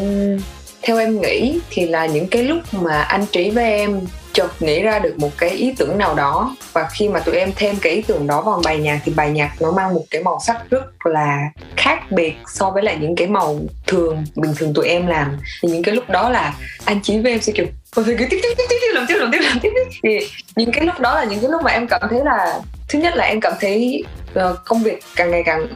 theo 0.83 0.99
em 0.99 1.21
nghĩ 1.21 1.61
thì 1.71 1.87
là 1.87 2.07
những 2.07 2.29
cái 2.29 2.43
lúc 2.43 2.59
mà 2.73 3.03
anh 3.03 3.27
trí 3.33 3.51
với 3.51 3.65
em 3.65 4.01
chợt 4.33 4.49
nghĩ 4.61 4.83
ra 4.83 4.99
được 4.99 5.15
một 5.19 5.31
cái 5.39 5.51
ý 5.51 5.75
tưởng 5.79 5.99
nào 5.99 6.15
đó. 6.15 6.57
Và 6.73 6.89
khi 6.93 7.09
mà 7.09 7.21
tụi 7.21 7.37
em 7.37 7.53
thêm 7.57 7.77
cái 7.83 7.93
ý 7.93 8.03
tưởng 8.03 8.27
đó 8.27 8.43
vào 8.43 8.61
bài 8.65 8.79
nhạc 8.79 9.01
thì 9.05 9.13
bài 9.17 9.31
nhạc 9.31 9.53
nó 9.61 9.73
mang 9.73 9.95
một 9.95 10.05
cái 10.11 10.23
màu 10.23 10.39
sắc 10.47 10.71
rất 10.71 11.07
là 11.07 11.39
khác 11.77 12.13
biệt 12.13 12.35
so 12.55 12.71
với 12.71 12.83
lại 12.83 12.97
những 13.01 13.17
cái 13.17 13.27
màu 13.27 13.61
thường 13.87 14.25
bình 14.37 14.53
thường 14.57 14.75
tụi 14.75 14.89
em 14.89 15.07
làm. 15.07 15.37
Thì 15.63 15.69
những 15.69 15.83
cái 15.83 15.95
lúc 15.95 16.11
đó 16.11 16.31
là 16.31 16.55
anh 16.85 17.03
trí 17.03 17.19
với 17.19 17.33
em 17.33 17.41
sẽ 17.41 17.53
kiểu 17.53 17.67
"Ôi, 17.97 18.05
thôi 18.07 18.17
cứ 18.19 18.27
tiếp 18.31 18.39
tiếp 18.43 18.55
tiếp 18.57 18.65
tiếp 18.69 18.77
tiếp 18.81 18.93
làm 18.95 19.07
tiếp 19.09 19.15
làm 19.19 19.31
tiếp 19.33 19.39
làm 19.43 19.59
tiếp. 19.63 19.71
Thì 20.03 20.19
những 20.57 20.73
cái 20.73 20.85
lúc 20.85 21.01
đó 21.01 21.15
là 21.15 21.25
những 21.25 21.41
cái 21.41 21.51
lúc 21.51 21.63
mà 21.63 21.71
em 21.71 21.87
cảm 21.87 22.03
thấy 22.11 22.21
là 22.25 22.61
thứ 22.89 22.99
nhất 22.99 23.17
là 23.17 23.25
em 23.25 23.41
cảm 23.41 23.53
thấy 23.61 24.05
ờ, 24.35 24.57
công 24.65 24.83
việc 24.83 24.99
càng 25.17 25.31
ngày 25.31 25.43
càng 25.47 25.67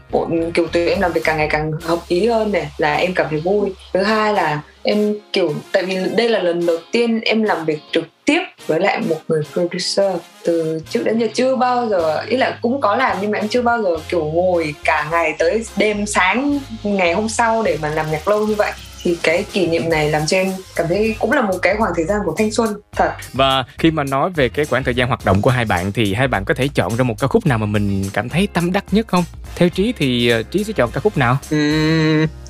kiểu 0.54 0.66
tụi 0.66 0.88
em 0.88 1.00
làm 1.00 1.12
việc 1.12 1.20
càng 1.24 1.36
ngày 1.36 1.48
càng 1.50 1.72
hợp 1.82 1.98
ý 2.08 2.26
hơn 2.26 2.52
này 2.52 2.70
là 2.78 2.94
em 2.94 3.14
cảm 3.14 3.26
thấy 3.30 3.40
vui. 3.40 3.72
Thứ 3.92 4.02
hai 4.02 4.32
là 4.32 4.60
em 4.82 5.14
kiểu 5.32 5.54
tại 5.72 5.82
vì 5.82 5.96
đây 6.16 6.28
là 6.28 6.38
lần 6.38 6.66
đầu 6.66 6.76
tiên 6.92 7.20
em 7.20 7.42
làm 7.42 7.64
việc 7.64 7.78
trực 7.92 8.04
tiếp 8.24 8.40
với 8.66 8.80
lại 8.80 9.00
một 9.08 9.16
người 9.28 9.42
producer 9.52 10.16
từ 10.44 10.80
trước 10.90 11.02
đến 11.04 11.18
giờ 11.18 11.26
chưa 11.34 11.56
bao 11.56 11.88
giờ 11.88 12.24
ý 12.26 12.36
là 12.36 12.58
cũng 12.62 12.80
có 12.80 12.96
làm 12.96 13.16
nhưng 13.20 13.30
mà 13.30 13.38
em 13.38 13.48
chưa 13.48 13.62
bao 13.62 13.82
giờ 13.82 13.96
kiểu 14.08 14.24
ngồi 14.24 14.74
cả 14.84 15.08
ngày 15.10 15.34
tới 15.38 15.64
đêm 15.76 16.06
sáng 16.06 16.58
ngày 16.82 17.12
hôm 17.12 17.28
sau 17.28 17.62
để 17.62 17.78
mà 17.82 17.88
làm 17.88 18.10
nhạc 18.10 18.28
lâu 18.28 18.46
như 18.46 18.54
vậy 18.54 18.72
thì 19.02 19.18
cái 19.22 19.44
kỷ 19.52 19.66
niệm 19.66 19.90
này 19.90 20.10
làm 20.10 20.22
cho 20.26 20.36
em 20.36 20.52
cảm 20.76 20.86
thấy 20.88 21.16
cũng 21.18 21.32
là 21.32 21.42
một 21.42 21.58
cái 21.62 21.76
khoảng 21.78 21.92
thời 21.96 22.04
gian 22.04 22.20
của 22.24 22.34
thanh 22.38 22.50
xuân 22.50 22.74
thật 22.96 23.12
Và 23.32 23.64
khi 23.78 23.90
mà 23.90 24.04
nói 24.04 24.30
về 24.30 24.48
cái 24.48 24.64
khoảng 24.64 24.84
thời 24.84 24.94
gian 24.94 25.08
hoạt 25.08 25.24
động 25.24 25.42
của 25.42 25.50
hai 25.50 25.64
bạn 25.64 25.92
thì 25.92 26.14
hai 26.14 26.28
bạn 26.28 26.44
có 26.44 26.54
thể 26.54 26.68
chọn 26.74 26.96
ra 26.96 27.04
một 27.04 27.14
ca 27.20 27.26
khúc 27.26 27.46
nào 27.46 27.58
mà 27.58 27.66
mình 27.66 28.04
cảm 28.12 28.28
thấy 28.28 28.48
tâm 28.52 28.72
đắc 28.72 28.84
nhất 28.90 29.08
không? 29.08 29.24
Theo 29.56 29.68
Trí 29.68 29.92
thì 29.92 30.28
ờ, 30.28 30.42
Trí 30.42 30.64
sẽ 30.64 30.72
chọn 30.72 30.90
ca 30.90 31.00
khúc 31.00 31.16
nào? 31.18 31.38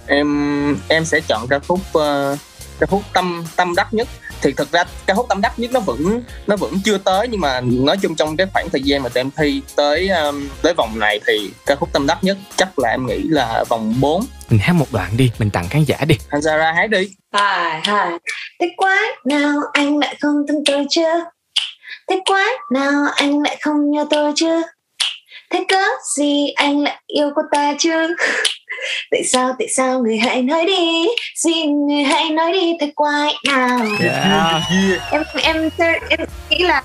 Em 0.07 0.77
em 0.89 1.05
sẽ 1.05 1.21
chọn 1.21 1.49
ca 1.49 1.59
khúc 1.59 1.81
uh, 1.99 2.39
ca 2.81 2.87
khúc 2.87 3.03
tâm 3.13 3.45
tâm 3.57 3.75
đắc 3.75 3.95
nhất. 3.95 4.09
Thì 4.43 4.53
thực 4.53 4.73
ra 4.73 4.85
ca 5.07 5.15
khúc 5.15 5.27
tâm 5.29 5.41
đắc 5.41 5.59
nhất 5.59 5.71
nó 5.73 5.81
vẫn 5.81 6.23
nó 6.47 6.57
vẫn 6.57 6.75
chưa 6.85 6.99
tới 6.99 7.29
nhưng 7.29 7.41
mà 7.41 7.61
nói 7.61 7.97
chung 8.03 8.15
trong 8.15 8.37
cái 8.37 8.47
khoảng 8.53 8.69
thời 8.71 8.83
gian 8.83 9.03
mà 9.03 9.09
tụi 9.09 9.21
em 9.21 9.31
thi 9.37 9.63
tới 9.77 10.09
um, 10.09 10.49
tới 10.63 10.75
vòng 10.77 10.99
này 10.99 11.21
thì 11.27 11.51
ca 11.67 11.75
khúc 11.75 11.93
tâm 11.93 12.07
đắc 12.07 12.19
nhất 12.23 12.37
chắc 12.57 12.79
là 12.79 12.89
em 12.89 13.07
nghĩ 13.07 13.23
là 13.23 13.65
vòng 13.69 13.95
4 14.01 14.25
Mình 14.51 14.61
hát 14.61 14.73
một 14.73 14.87
đoạn 14.93 15.17
đi, 15.17 15.31
mình 15.39 15.51
tặng 15.51 15.69
khán 15.69 15.85
giả 15.85 15.97
đi. 16.09 16.15
Hanzara 16.31 16.75
hát 16.75 16.91
đi. 16.91 17.11
Hai 17.33 17.81
hai 17.85 18.11
Thế 18.61 18.71
quá 18.77 18.99
nào 19.25 19.53
anh 19.73 19.99
lại 19.99 20.17
không 20.21 20.35
thương 20.49 20.63
tôi 20.67 20.87
chưa 20.91 21.25
Thế 22.09 22.21
quá 22.25 22.49
nào 22.73 22.93
anh 23.15 23.43
lại 23.43 23.57
không 23.61 23.91
nhớ 23.91 24.07
tôi 24.11 24.33
chưa 24.37 24.63
Thế 25.51 25.65
cớ 25.69 25.85
gì 26.17 26.49
anh 26.51 26.81
lại 26.81 27.03
yêu 27.07 27.31
cô 27.37 27.43
ta 27.53 27.75
chứ 27.79 28.15
Tại 29.11 29.25
sao 29.25 29.53
tại 29.59 29.69
sao 29.69 29.99
người 30.03 30.19
hãy 30.19 30.43
nói 30.43 30.67
đi 30.67 31.07
Xin 31.37 31.87
người 31.87 32.03
hãy 32.03 32.31
nói 32.31 32.53
đi 32.53 32.73
thế 32.81 32.93
quái 32.95 33.35
nào 33.47 33.79
em 35.11 35.23
em 35.43 35.71
em 36.09 36.21
nghĩ 36.51 36.59
là 36.59 36.83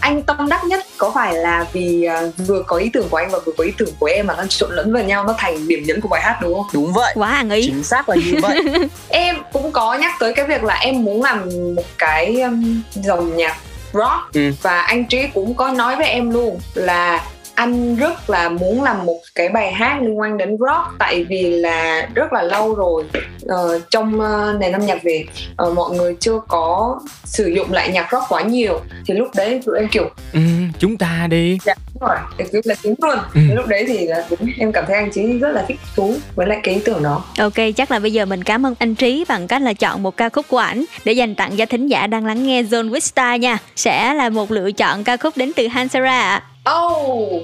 anh 0.00 0.22
tâm 0.22 0.48
đắc 0.48 0.64
nhất 0.64 0.86
có 0.98 1.12
phải 1.14 1.34
là 1.34 1.66
vì 1.72 2.08
uh, 2.28 2.34
vừa 2.48 2.62
có 2.66 2.76
ý 2.76 2.90
tưởng 2.92 3.08
của 3.08 3.16
anh 3.16 3.30
và 3.30 3.38
vừa 3.46 3.52
có 3.58 3.64
ý 3.64 3.72
tưởng 3.78 3.88
của 3.98 4.06
em 4.06 4.26
mà 4.26 4.34
nó 4.36 4.44
trộn 4.48 4.70
lẫn 4.74 4.92
vào 4.92 5.02
nhau 5.02 5.24
nó 5.24 5.34
thành 5.38 5.68
điểm 5.68 5.82
nhấn 5.86 6.00
của 6.00 6.08
bài 6.08 6.20
hát 6.22 6.38
đúng 6.42 6.54
không? 6.54 6.66
Đúng 6.72 6.92
vậy. 6.92 7.12
Quá 7.16 7.30
ăn 7.30 7.50
ý. 7.50 7.62
Chính 7.66 7.84
xác 7.84 8.08
là 8.08 8.16
như 8.16 8.32
vậy. 8.42 8.60
em 9.08 9.36
cũng 9.52 9.72
có 9.72 9.94
nhắc 9.94 10.12
tới 10.20 10.32
cái 10.34 10.44
việc 10.46 10.64
là 10.64 10.74
em 10.74 11.04
muốn 11.04 11.22
làm 11.22 11.48
một 11.76 11.84
cái 11.98 12.40
um, 12.40 12.82
dòng 12.94 13.36
nhạc 13.36 13.56
rock 13.92 14.32
Ừ. 14.34 14.52
và 14.62 14.80
anh 14.80 15.04
Trí 15.04 15.26
cũng 15.34 15.54
có 15.54 15.68
nói 15.68 15.96
với 15.96 16.06
em 16.06 16.30
luôn 16.30 16.60
là 16.74 17.24
anh 17.54 17.96
rất 17.96 18.30
là 18.30 18.48
muốn 18.48 18.82
làm 18.82 19.06
một 19.06 19.20
cái 19.34 19.48
bài 19.48 19.72
hát 19.72 19.98
liên 20.02 20.18
quan 20.18 20.38
đến 20.38 20.48
rock 20.60 20.98
tại 20.98 21.24
vì 21.28 21.42
là 21.50 22.08
rất 22.14 22.32
là 22.32 22.42
lâu 22.42 22.74
rồi 22.74 23.04
ờ, 23.48 23.80
trong 23.90 24.20
ờ, 24.20 24.56
nền 24.60 24.72
âm 24.72 24.86
nhạc 24.86 25.02
Việt 25.02 25.26
ờ, 25.56 25.70
mọi 25.70 25.90
người 25.96 26.16
chưa 26.20 26.40
có 26.48 26.98
sử 27.24 27.46
dụng 27.46 27.72
lại 27.72 27.88
nhạc 27.92 28.08
rock 28.12 28.24
quá 28.28 28.42
nhiều 28.42 28.80
thì 29.06 29.14
lúc 29.14 29.28
đấy 29.36 29.60
tụi 29.66 29.78
em 29.78 29.88
kiểu 29.88 30.10
Ừ, 30.32 30.40
chúng 30.78 30.96
ta 30.96 31.26
đi. 31.30 31.58
dạ 31.64 31.74
đúng 31.94 32.08
rồi 32.08 32.16
để 32.38 32.44
cứ 32.52 32.60
là 32.64 32.74
đúng 32.84 32.94
luôn 33.02 33.18
Ừ. 33.34 33.40
lúc 33.54 33.66
đấy 33.66 33.84
thì 33.88 34.06
là 34.06 34.24
đúng 34.30 34.50
em 34.58 34.72
cảm 34.72 34.84
thấy 34.86 34.96
anh 34.96 35.10
Trí 35.10 35.22
rất 35.38 35.48
là 35.52 35.64
thích 35.68 35.80
thú 35.96 36.14
với 36.34 36.46
lại 36.46 36.58
cái 36.62 36.74
ý 36.74 36.80
tưởng 36.84 37.02
đó 37.02 37.24
Ok, 37.38 37.54
chắc 37.76 37.90
là 37.90 37.98
bây 37.98 38.12
giờ 38.12 38.24
mình 38.24 38.44
cảm 38.44 38.66
ơn 38.66 38.74
anh 38.78 38.94
Trí 38.94 39.24
bằng 39.28 39.46
cách 39.48 39.62
là 39.62 39.72
chọn 39.72 40.02
một 40.02 40.16
ca 40.16 40.28
khúc 40.28 40.46
của 40.48 40.58
ảnh 40.58 40.84
để 41.04 41.12
dành 41.12 41.34
tặng 41.34 41.56
cho 41.56 41.66
thính 41.66 41.86
giả 41.88 42.06
đang 42.06 42.26
lắng 42.26 42.46
nghe 42.46 42.62
Zone 42.62 42.90
with 42.90 43.00
Star 43.00 43.40
nha. 43.40 43.58
Sẽ 43.76 44.14
là 44.14 44.28
một 44.28 44.50
lựa 44.50 44.72
chọn 44.72 45.04
ca 45.04 45.16
khúc 45.16 45.36
đến 45.36 45.52
từ 45.56 45.68
Hansara 45.68 46.20
ạ. 46.20 46.42
Oh, 46.68 47.42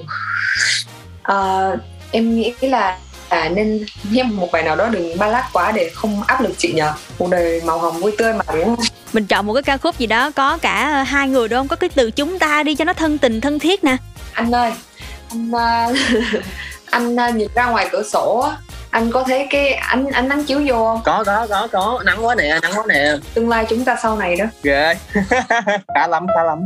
Ờ, 1.23 1.77
em 2.11 2.35
nghĩ 2.35 2.53
là 2.61 2.97
à, 3.29 3.49
nên 3.49 3.85
nghe 4.11 4.23
một 4.23 4.51
bài 4.51 4.63
nào 4.63 4.75
đó 4.75 4.87
đừng 4.87 5.17
ballad 5.17 5.45
quá 5.53 5.71
để 5.71 5.91
không 5.95 6.23
áp 6.27 6.41
lực 6.41 6.51
chị 6.57 6.73
nhờ. 6.73 6.93
Cuộc 7.17 7.29
đời 7.29 7.61
màu 7.65 7.79
hồng 7.79 7.99
vui 8.01 8.11
tươi 8.17 8.33
mà 8.33 8.45
đúng 8.53 8.75
không? 8.75 8.85
Mình 9.13 9.25
chọn 9.27 9.45
một 9.45 9.53
cái 9.53 9.63
ca 9.63 9.77
khúc 9.77 9.97
gì 9.97 10.07
đó 10.07 10.31
có 10.31 10.57
cả 10.57 11.03
hai 11.03 11.27
người 11.27 11.47
đúng 11.47 11.59
không? 11.59 11.67
Có 11.67 11.75
cái 11.75 11.89
từ 11.95 12.11
chúng 12.11 12.39
ta 12.39 12.63
đi 12.63 12.75
cho 12.75 12.85
nó 12.85 12.93
thân 12.93 13.17
tình 13.17 13.41
thân 13.41 13.59
thiết 13.59 13.83
nè. 13.83 13.97
anh 14.33 14.55
ơi 14.55 14.71
anh 15.29 15.51
ờ, 15.51 15.93
anh 16.91 17.15
ờ, 17.15 17.29
nhìn 17.29 17.47
ra 17.55 17.65
ngoài 17.65 17.87
cửa 17.91 18.03
sổ 18.03 18.39
á, 18.39 18.57
anh 18.89 19.11
có 19.11 19.23
thấy 19.23 19.47
cái 19.49 19.73
ánh 19.73 20.11
ánh 20.11 20.27
nắng 20.29 20.43
chiếu 20.43 20.61
vô 20.65 20.75
không? 20.75 21.01
Có 21.05 21.23
có 21.25 21.47
có 21.49 21.67
có. 21.71 22.03
Nắng 22.05 22.25
quá 22.25 22.35
nè 22.35 22.59
nắng 22.61 22.71
quá 22.75 22.83
nè. 22.87 23.11
Tương 23.33 23.49
lai 23.49 23.65
chúng 23.69 23.85
ta 23.85 23.95
sau 24.03 24.17
này 24.17 24.35
đó. 24.35 24.45
Ghê. 24.63 24.95
Khá 25.95 26.07
lắm 26.07 26.25
khá 26.35 26.43
lắm 26.43 26.59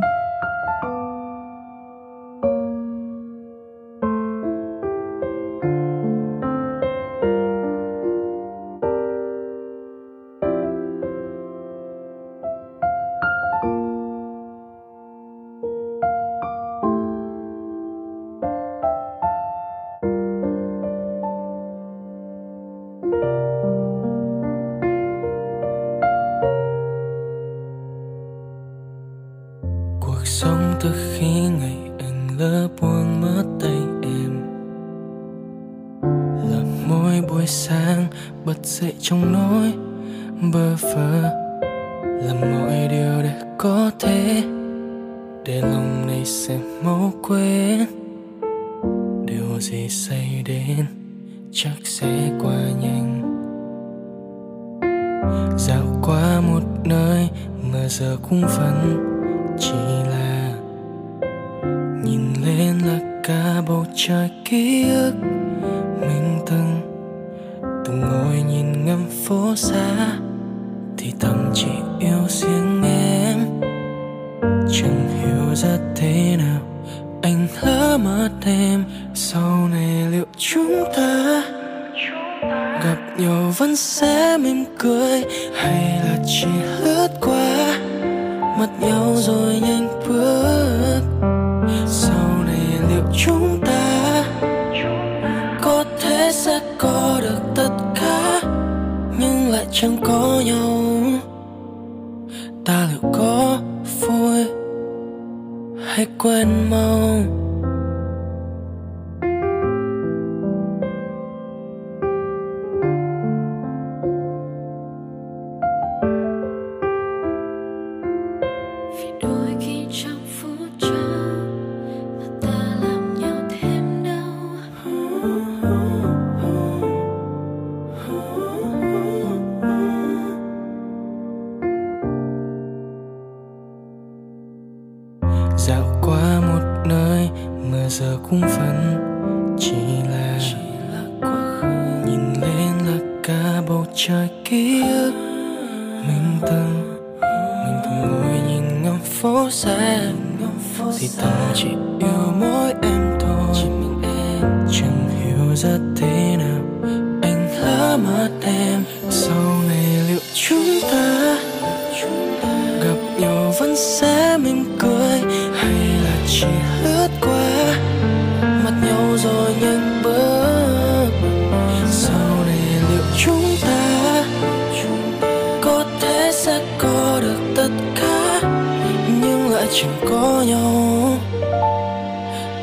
chẳng 179.72 179.98
có 180.10 180.44
nhau. 180.48 181.18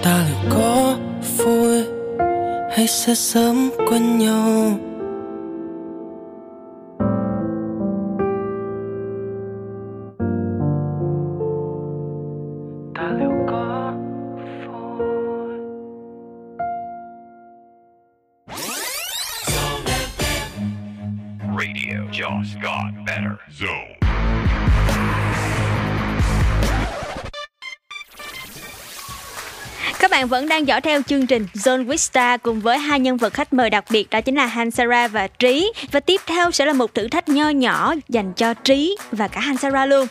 Ta 0.02 0.24
liệu 0.28 0.50
có 0.50 0.96
vui 1.36 1.84
hay 2.76 2.86
sẽ 2.86 3.14
sớm 3.14 3.70
quên 3.88 4.18
nhau? 4.18 4.87
Vẫn 30.38 30.48
đang 30.48 30.68
dõi 30.68 30.80
theo 30.80 31.02
chương 31.02 31.26
trình 31.26 31.46
Zone 31.54 31.86
with 31.86 31.96
Star 31.96 32.40
cùng 32.42 32.60
với 32.60 32.78
hai 32.78 33.00
nhân 33.00 33.16
vật 33.16 33.32
khách 33.32 33.52
mời 33.52 33.70
đặc 33.70 33.84
biệt, 33.90 34.10
đó 34.10 34.20
chính 34.20 34.34
là 34.34 34.46
Hansara 34.46 35.08
và 35.08 35.26
Trí. 35.26 35.72
Và 35.92 36.00
tiếp 36.00 36.20
theo 36.26 36.50
sẽ 36.50 36.66
là 36.66 36.72
một 36.72 36.94
thử 36.94 37.08
thách 37.08 37.28
nho 37.28 37.48
nhỏ 37.48 37.94
dành 38.08 38.32
cho 38.36 38.54
Trí 38.54 38.96
và 39.12 39.28
cả 39.28 39.40
Hansara 39.40 39.86
luôn. 39.86 40.06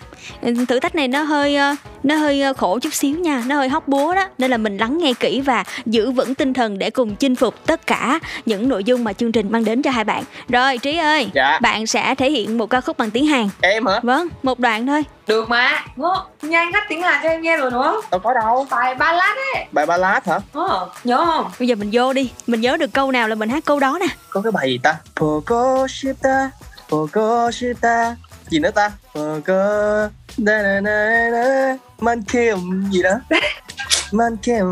Thử 0.67 0.79
thách 0.79 0.95
này 0.95 1.07
nó 1.07 1.21
hơi 1.21 1.55
ờ, 1.55 1.75
nó 2.07 2.15
hơi 2.15 2.41
ờ, 2.41 2.53
khổ 2.53 2.79
chút 2.79 2.93
xíu 2.93 3.19
nha, 3.19 3.43
nó 3.47 3.55
hơi 3.55 3.69
hóc 3.69 3.87
búa 3.87 4.15
đó. 4.15 4.25
Nên 4.37 4.51
là 4.51 4.57
mình 4.57 4.77
lắng 4.77 4.97
nghe 4.97 5.13
kỹ 5.13 5.41
và 5.41 5.63
giữ 5.85 6.11
vững 6.11 6.35
tinh 6.35 6.53
thần 6.53 6.77
để 6.79 6.89
cùng 6.89 7.15
chinh 7.15 7.35
phục 7.35 7.65
tất 7.65 7.87
cả 7.87 8.19
những 8.45 8.69
nội 8.69 8.83
dung 8.83 9.03
mà 9.03 9.13
chương 9.13 9.31
trình 9.31 9.51
mang 9.51 9.65
đến 9.65 9.81
cho 9.81 9.91
hai 9.91 10.03
bạn. 10.03 10.23
Rồi 10.49 10.77
Trí 10.77 10.97
ơi, 10.97 11.29
Dạ. 11.33 11.59
bạn 11.61 11.87
sẽ 11.87 12.15
thể 12.15 12.31
hiện 12.31 12.57
một 12.57 12.65
ca 12.69 12.81
khúc 12.81 12.97
bằng 12.97 13.11
tiếng 13.11 13.25
Hàn. 13.25 13.49
Em 13.61 13.85
hả? 13.85 13.99
Vâng, 14.03 14.27
một 14.43 14.59
đoạn 14.59 14.87
thôi. 14.87 15.03
Được 15.27 15.49
mà. 15.49 15.85
Ngô, 15.95 16.13
nhanh 16.41 16.73
hát 16.73 16.83
tiếng 16.89 17.01
Hàn 17.01 17.19
cho 17.23 17.29
em 17.29 17.41
nghe 17.41 17.57
rồi 17.57 17.71
đúng 17.71 17.83
không? 17.83 17.99
Đâu 18.11 18.19
có 18.19 18.33
đâu. 18.33 18.67
Bài 18.71 18.95
ballad 18.95 19.37
ấy. 19.55 19.65
Bài 19.71 19.85
ballad 19.85 20.23
hả? 20.23 20.39
Ờ, 20.53 20.89
nhớ 21.03 21.25
không? 21.25 21.51
Bây 21.59 21.67
giờ 21.67 21.75
mình 21.75 21.89
vô 21.91 22.13
đi, 22.13 22.31
mình 22.47 22.61
nhớ 22.61 22.77
được 22.77 22.93
câu 22.93 23.11
nào 23.11 23.27
là 23.27 23.35
mình 23.35 23.49
hát 23.49 23.65
câu 23.65 23.79
đó 23.79 23.97
nè. 24.01 24.07
Có 24.29 24.41
cái 24.41 24.51
bài 24.51 24.67
gì 24.69 24.79
ta? 24.83 24.95
Gì 28.49 28.59
nữa 28.59 28.71
ta? 28.71 28.91
Pogo 29.13 30.09
da 30.37 30.63
da 30.63 30.81
da 30.81 31.29
da 31.31 31.77
man 31.99 32.23
kim 32.23 32.89
gì 32.91 33.01
đó? 33.03 33.19
Man 34.11 34.37
kim 34.37 34.65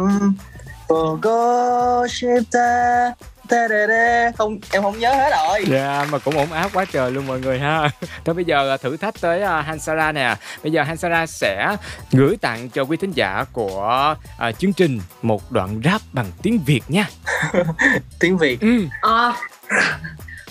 pogo 0.87 2.07
shita 2.07 3.11
da 3.49 3.67
da 3.69 3.87
da 3.87 4.31
không 4.37 4.59
em 4.71 4.83
không 4.83 4.99
nhớ 4.99 5.13
hết 5.13 5.29
rồi. 5.31 5.65
Dạ 5.67 6.05
mà 6.11 6.17
cũng 6.17 6.37
ổn 6.37 6.51
áp 6.51 6.69
quá 6.73 6.85
trời 6.91 7.11
luôn 7.11 7.27
mọi 7.27 7.39
người 7.39 7.59
ha. 7.59 7.89
Thôi 8.25 8.35
bây 8.35 8.45
giờ 8.45 8.77
thử 8.77 8.97
thách 8.97 9.21
tới 9.21 9.41
à, 9.41 9.61
Hansara 9.61 10.11
nè. 10.11 10.35
Bây 10.63 10.71
giờ 10.71 10.83
Hansara 10.83 11.25
sẽ 11.25 11.75
gửi 12.11 12.37
tặng 12.41 12.69
cho 12.69 12.83
quý 12.83 12.97
thính 12.97 13.11
giả 13.11 13.45
của 13.51 14.15
à, 14.37 14.51
chương 14.51 14.73
trình 14.73 14.99
một 15.21 15.51
đoạn 15.51 15.81
rap 15.83 16.01
bằng 16.13 16.25
tiếng 16.43 16.59
Việt 16.65 16.81
nha. 16.87 17.09
tiếng 18.19 18.37
Việt. 18.37 18.61
Ừ. 18.61 18.85
Ờ. 19.01 19.33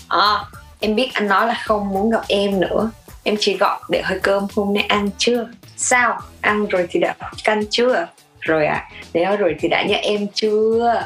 Ờ, 0.09 0.45
em 0.81 0.95
biết 0.95 1.11
anh 1.15 1.29
nói 1.29 1.47
là 1.47 1.63
không 1.65 1.89
muốn 1.89 2.11
gặp 2.11 2.23
em 2.29 2.61
nữa. 2.61 2.91
Em 3.25 3.37
chỉ 3.41 3.57
gọi 3.57 3.79
để 3.91 4.03
hơi 4.03 4.19
cơm 4.23 4.47
hôm 4.55 4.75
nay 4.75 4.85
ăn 4.89 5.11
chưa? 5.19 5.49
Sao? 5.77 6.21
Ăn 6.41 6.67
rồi 6.67 6.87
thì 6.91 7.01
đã 7.01 7.15
canh 7.45 7.67
chưa? 7.71 8.07
Rồi 8.41 8.67
à, 8.67 8.91
nếu 9.15 9.37
rồi 9.37 9.55
thì 9.61 9.69
đã 9.69 9.83
nhớ 9.83 9.97
em 10.03 10.27
chưa? 10.35 11.03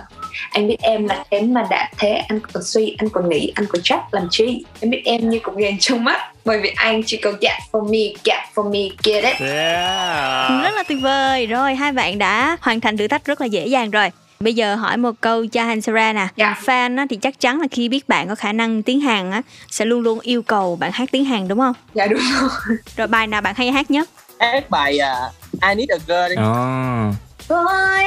Anh 0.51 0.69
biết 0.69 0.77
em 0.83 1.07
là 1.07 1.25
em 1.29 1.55
mà 1.55 1.67
đã 1.71 1.91
thế 1.99 2.23
anh 2.29 2.41
còn 2.53 2.63
suy, 2.63 2.97
anh 2.99 3.09
còn 3.09 3.29
nghĩ, 3.29 3.53
anh 3.55 3.67
còn 3.69 3.83
trách 3.83 4.01
làm 4.15 4.29
chi? 4.31 4.65
Em 4.81 4.91
biết 4.91 5.03
em 5.05 5.31
như 5.31 5.39
cục 5.39 5.57
ghen 5.57 5.79
trong 5.79 6.05
mắt 6.05 6.21
bởi 6.45 6.61
vì 6.61 6.73
anh 6.77 7.03
chỉ 7.07 7.17
có 7.17 7.33
get 7.41 7.53
for 7.73 7.93
me, 7.93 8.21
get 8.25 8.39
for 8.55 8.73
me, 8.73 8.95
get 9.05 9.25
it. 9.25 9.41
Yeah. 9.41 10.63
Rất 10.63 10.75
là 10.75 10.83
tuyệt 10.89 10.99
vời. 11.03 11.47
Rồi 11.47 11.75
hai 11.75 11.93
bạn 11.93 12.19
đã 12.19 12.57
hoàn 12.61 12.81
thành 12.81 12.97
thử 12.97 13.09
thách 13.09 13.25
rất 13.25 13.41
là 13.41 13.47
dễ 13.47 13.67
dàng 13.67 13.91
rồi. 13.91 14.11
Bây 14.41 14.55
giờ 14.55 14.75
hỏi 14.75 14.97
một 14.97 15.13
câu 15.21 15.47
cho 15.47 15.65
Hansara 15.65 16.13
nè. 16.13 16.29
Fan 16.37 16.99
á, 16.99 17.07
thì 17.11 17.17
chắc 17.17 17.41
chắn 17.41 17.61
là 17.61 17.67
khi 17.71 17.89
biết 17.89 18.09
bạn 18.09 18.29
có 18.29 18.35
khả 18.35 18.53
năng 18.53 18.83
tiếng 18.83 19.01
Hàn 19.01 19.31
á 19.31 19.43
sẽ 19.71 19.85
luôn 19.85 20.01
luôn 20.01 20.21
yêu 20.21 20.43
cầu 20.43 20.77
bạn 20.77 20.91
hát 20.95 21.09
tiếng 21.13 21.25
Hàn 21.25 21.49
đúng 21.49 21.59
không? 21.59 21.75
Dạ 21.95 22.07
đúng 22.07 22.21
rồi. 22.41 22.77
Rồi 22.97 23.07
bài 23.07 23.27
nào 23.27 23.41
bạn 23.41 23.55
hay 23.57 23.73
hát 23.73 23.91
nhất? 23.91 24.09
Hát 24.41 24.71
bài 24.71 24.99
à, 24.99 25.31
I 25.69 25.75
Need 25.75 25.89
a 25.89 25.99
Girl 26.07 26.29
đi. 26.29 26.37
Ồ. 26.37 27.11
Boy, 27.49 28.05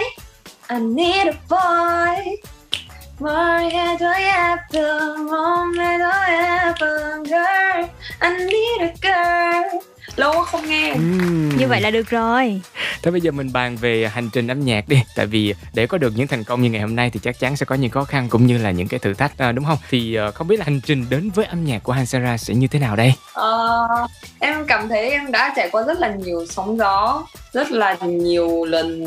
I 0.69 0.79
need 0.79 1.27
a 1.27 1.33
boy. 1.49 2.35
Ever, 3.23 3.61
ever, 6.61 7.21
girl. 7.25 7.85
I 8.21 8.29
need 8.45 8.81
a 8.81 8.91
girl. 9.01 9.77
Lâu 10.15 10.33
quá 10.33 10.43
không 10.43 10.69
nghe. 10.69 10.95
Như 11.57 11.67
vậy 11.67 11.81
là 11.81 11.91
được 11.91 12.09
rồi. 12.09 12.61
Thế 13.03 13.11
bây 13.11 13.21
giờ 13.21 13.31
mình 13.31 13.53
bàn 13.53 13.77
về 13.77 14.07
hành 14.07 14.29
trình 14.33 14.47
âm 14.47 14.65
nhạc 14.65 14.87
đi 14.87 15.03
Tại 15.15 15.25
vì 15.25 15.53
để 15.73 15.87
có 15.87 15.97
được 15.97 16.13
những 16.15 16.27
thành 16.27 16.43
công 16.43 16.61
như 16.61 16.69
ngày 16.69 16.81
hôm 16.81 16.95
nay 16.95 17.09
Thì 17.13 17.19
chắc 17.23 17.39
chắn 17.39 17.55
sẽ 17.55 17.65
có 17.65 17.75
những 17.75 17.91
khó 17.91 18.03
khăn 18.03 18.27
cũng 18.29 18.45
như 18.47 18.57
là 18.57 18.71
những 18.71 18.87
cái 18.87 18.99
thử 18.99 19.13
thách 19.13 19.37
à, 19.37 19.51
đúng 19.51 19.65
không 19.65 19.77
Thì 19.89 20.15
à, 20.15 20.31
không 20.31 20.47
biết 20.47 20.59
là 20.59 20.65
hành 20.65 20.81
trình 20.85 21.05
đến 21.09 21.29
với 21.29 21.45
âm 21.45 21.65
nhạc 21.65 21.83
của 21.83 21.93
Hansara 21.93 22.37
sẽ 22.37 22.53
như 22.53 22.67
thế 22.67 22.79
nào 22.79 22.95
đây 22.95 23.13
Ờ, 23.33 23.87
em 24.39 24.65
cảm 24.67 24.89
thấy 24.89 25.09
em 25.09 25.31
đã 25.31 25.53
trải 25.55 25.69
qua 25.71 25.83
rất 25.83 25.99
là 25.99 26.15
nhiều 26.15 26.45
sóng 26.49 26.77
gió, 26.77 27.23
rất 27.53 27.71
là 27.71 27.97
nhiều 28.01 28.65
lần 28.65 29.05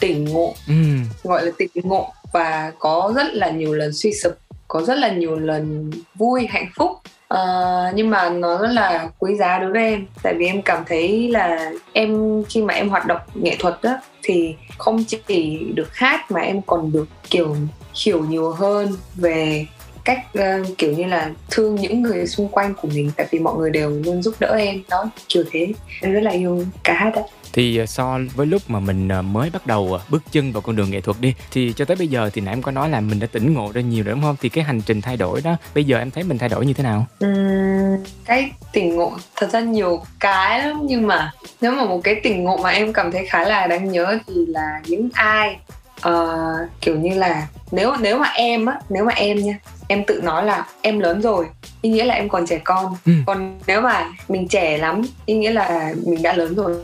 tỉnh 0.00 0.24
ngộ, 0.24 0.54
ừ. 0.68 0.74
gọi 1.22 1.44
là 1.46 1.52
tỉnh 1.58 1.70
ngộ 1.74 2.12
và 2.32 2.72
có 2.78 3.12
rất 3.16 3.26
là 3.32 3.50
nhiều 3.50 3.74
lần 3.74 3.92
suy 3.92 4.12
sụp 4.22 4.32
có 4.68 4.82
rất 4.82 4.98
là 4.98 5.08
nhiều 5.08 5.36
lần 5.36 5.90
vui 6.14 6.46
hạnh 6.50 6.70
phúc 6.76 6.90
uh, 7.34 7.94
nhưng 7.94 8.10
mà 8.10 8.30
nó 8.30 8.58
rất 8.58 8.70
là 8.72 9.08
quý 9.18 9.34
giá 9.34 9.58
đối 9.58 9.72
với 9.72 9.82
em. 9.82 10.06
Tại 10.22 10.34
vì 10.34 10.46
em 10.46 10.62
cảm 10.62 10.84
thấy 10.86 11.28
là 11.28 11.70
em 11.92 12.42
khi 12.48 12.62
mà 12.62 12.74
em 12.74 12.88
hoạt 12.88 13.06
động 13.06 13.20
nghệ 13.34 13.56
thuật 13.58 13.78
đó 13.82 13.98
thì 14.22 14.56
không 14.78 15.04
chỉ 15.04 15.58
được 15.74 15.96
hát 15.96 16.30
mà 16.30 16.40
em 16.40 16.62
còn 16.62 16.92
được 16.92 17.06
kiểu 17.30 17.56
hiểu 18.04 18.24
nhiều 18.24 18.50
hơn 18.50 18.88
về 19.14 19.66
cách 20.08 20.26
ờ, 20.34 20.64
kiểu 20.78 20.92
như 20.92 21.04
là 21.04 21.30
thương 21.50 21.74
những 21.74 22.02
người 22.02 22.26
xung 22.26 22.48
quanh 22.48 22.74
của 22.74 22.88
mình 22.88 23.10
tại 23.16 23.26
vì 23.30 23.38
mọi 23.38 23.56
người 23.56 23.70
đều 23.70 23.90
luôn 23.90 24.22
giúp 24.22 24.34
đỡ 24.40 24.56
em 24.58 24.82
đó 24.88 25.10
kiểu 25.28 25.44
thế. 25.50 25.72
Em 26.00 26.12
rất 26.12 26.20
là 26.20 26.30
yêu 26.30 26.64
ca 26.84 26.94
hát 26.94 27.10
đó 27.16 27.22
thì 27.52 27.76
ờ, 27.76 27.86
so 27.86 28.18
với 28.34 28.46
lúc 28.46 28.62
mà 28.68 28.80
mình 28.80 29.08
ờ, 29.08 29.22
mới 29.22 29.50
bắt 29.50 29.66
đầu 29.66 29.98
bước 30.08 30.22
chân 30.32 30.52
vào 30.52 30.60
con 30.60 30.76
đường 30.76 30.90
nghệ 30.90 31.00
thuật 31.00 31.16
đi 31.20 31.34
thì 31.50 31.72
cho 31.76 31.84
tới 31.84 31.96
bây 31.96 32.08
giờ 32.08 32.30
thì 32.32 32.40
nãy 32.40 32.52
em 32.52 32.62
có 32.62 32.70
nói 32.70 32.90
là 32.90 33.00
mình 33.00 33.20
đã 33.20 33.26
tỉnh 33.32 33.54
ngộ 33.54 33.72
ra 33.74 33.80
nhiều 33.80 34.04
rồi 34.04 34.14
đúng 34.14 34.22
không? 34.22 34.36
Thì 34.40 34.48
cái 34.48 34.64
hành 34.64 34.80
trình 34.80 35.00
thay 35.00 35.16
đổi 35.16 35.40
đó 35.40 35.56
bây 35.74 35.84
giờ 35.84 35.98
em 35.98 36.10
thấy 36.10 36.24
mình 36.24 36.38
thay 36.38 36.48
đổi 36.48 36.66
như 36.66 36.72
thế 36.72 36.84
nào? 36.84 37.06
Ừm, 37.18 38.04
cái 38.24 38.50
tỉnh 38.72 38.96
ngộ 38.96 39.12
thật 39.36 39.50
ra 39.52 39.60
nhiều 39.60 40.02
cái 40.20 40.58
lắm 40.58 40.80
nhưng 40.82 41.06
mà 41.06 41.32
nếu 41.60 41.72
mà 41.72 41.84
một 41.84 42.00
cái 42.04 42.14
tỉnh 42.22 42.44
ngộ 42.44 42.56
mà 42.56 42.70
em 42.70 42.92
cảm 42.92 43.12
thấy 43.12 43.26
khá 43.26 43.44
là 43.44 43.66
đáng 43.66 43.92
nhớ 43.92 44.18
thì 44.26 44.34
là 44.46 44.80
những 44.86 45.08
ai 45.12 45.56
ờ, 46.02 46.36
kiểu 46.80 46.96
như 46.96 47.14
là 47.18 47.46
nếu 47.72 47.92
nếu 48.00 48.18
mà 48.18 48.28
em 48.28 48.66
á 48.66 48.78
nếu 48.88 49.04
mà 49.04 49.12
em 49.12 49.36
nha 49.36 49.58
em 49.88 50.04
tự 50.04 50.20
nói 50.22 50.44
là 50.44 50.66
em 50.82 50.98
lớn 50.98 51.20
rồi 51.22 51.46
ý 51.82 51.90
nghĩa 51.90 52.04
là 52.04 52.14
em 52.14 52.28
còn 52.28 52.46
trẻ 52.46 52.58
con 52.64 52.96
Ừ. 53.06 53.12
còn 53.26 53.58
nếu 53.66 53.80
mà 53.80 54.08
mình 54.28 54.48
trẻ 54.48 54.78
lắm 54.78 55.02
ý 55.26 55.34
nghĩa 55.34 55.50
là 55.50 55.92
mình 56.06 56.22
đã 56.22 56.32
lớn 56.32 56.54
rồi 56.54 56.76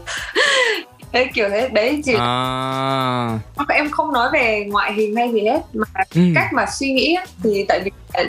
đấy 1.12 1.28
kiểu 1.34 1.48
thế 1.48 1.68
đấy 1.68 2.00
chỉ 2.04 2.14
à 2.18 3.38
em 3.68 3.90
không 3.90 4.12
nói 4.12 4.28
về 4.32 4.64
ngoại 4.70 4.92
hình 4.92 5.16
hay 5.16 5.32
gì 5.32 5.40
hết 5.40 5.60
mà 5.72 5.84
Ừ. 6.14 6.20
cách 6.34 6.52
mà 6.52 6.66
suy 6.78 6.92
nghĩ 6.92 7.16
thì 7.42 7.64
tại 7.68 7.80
vì 7.84 7.90
à, 8.12 8.22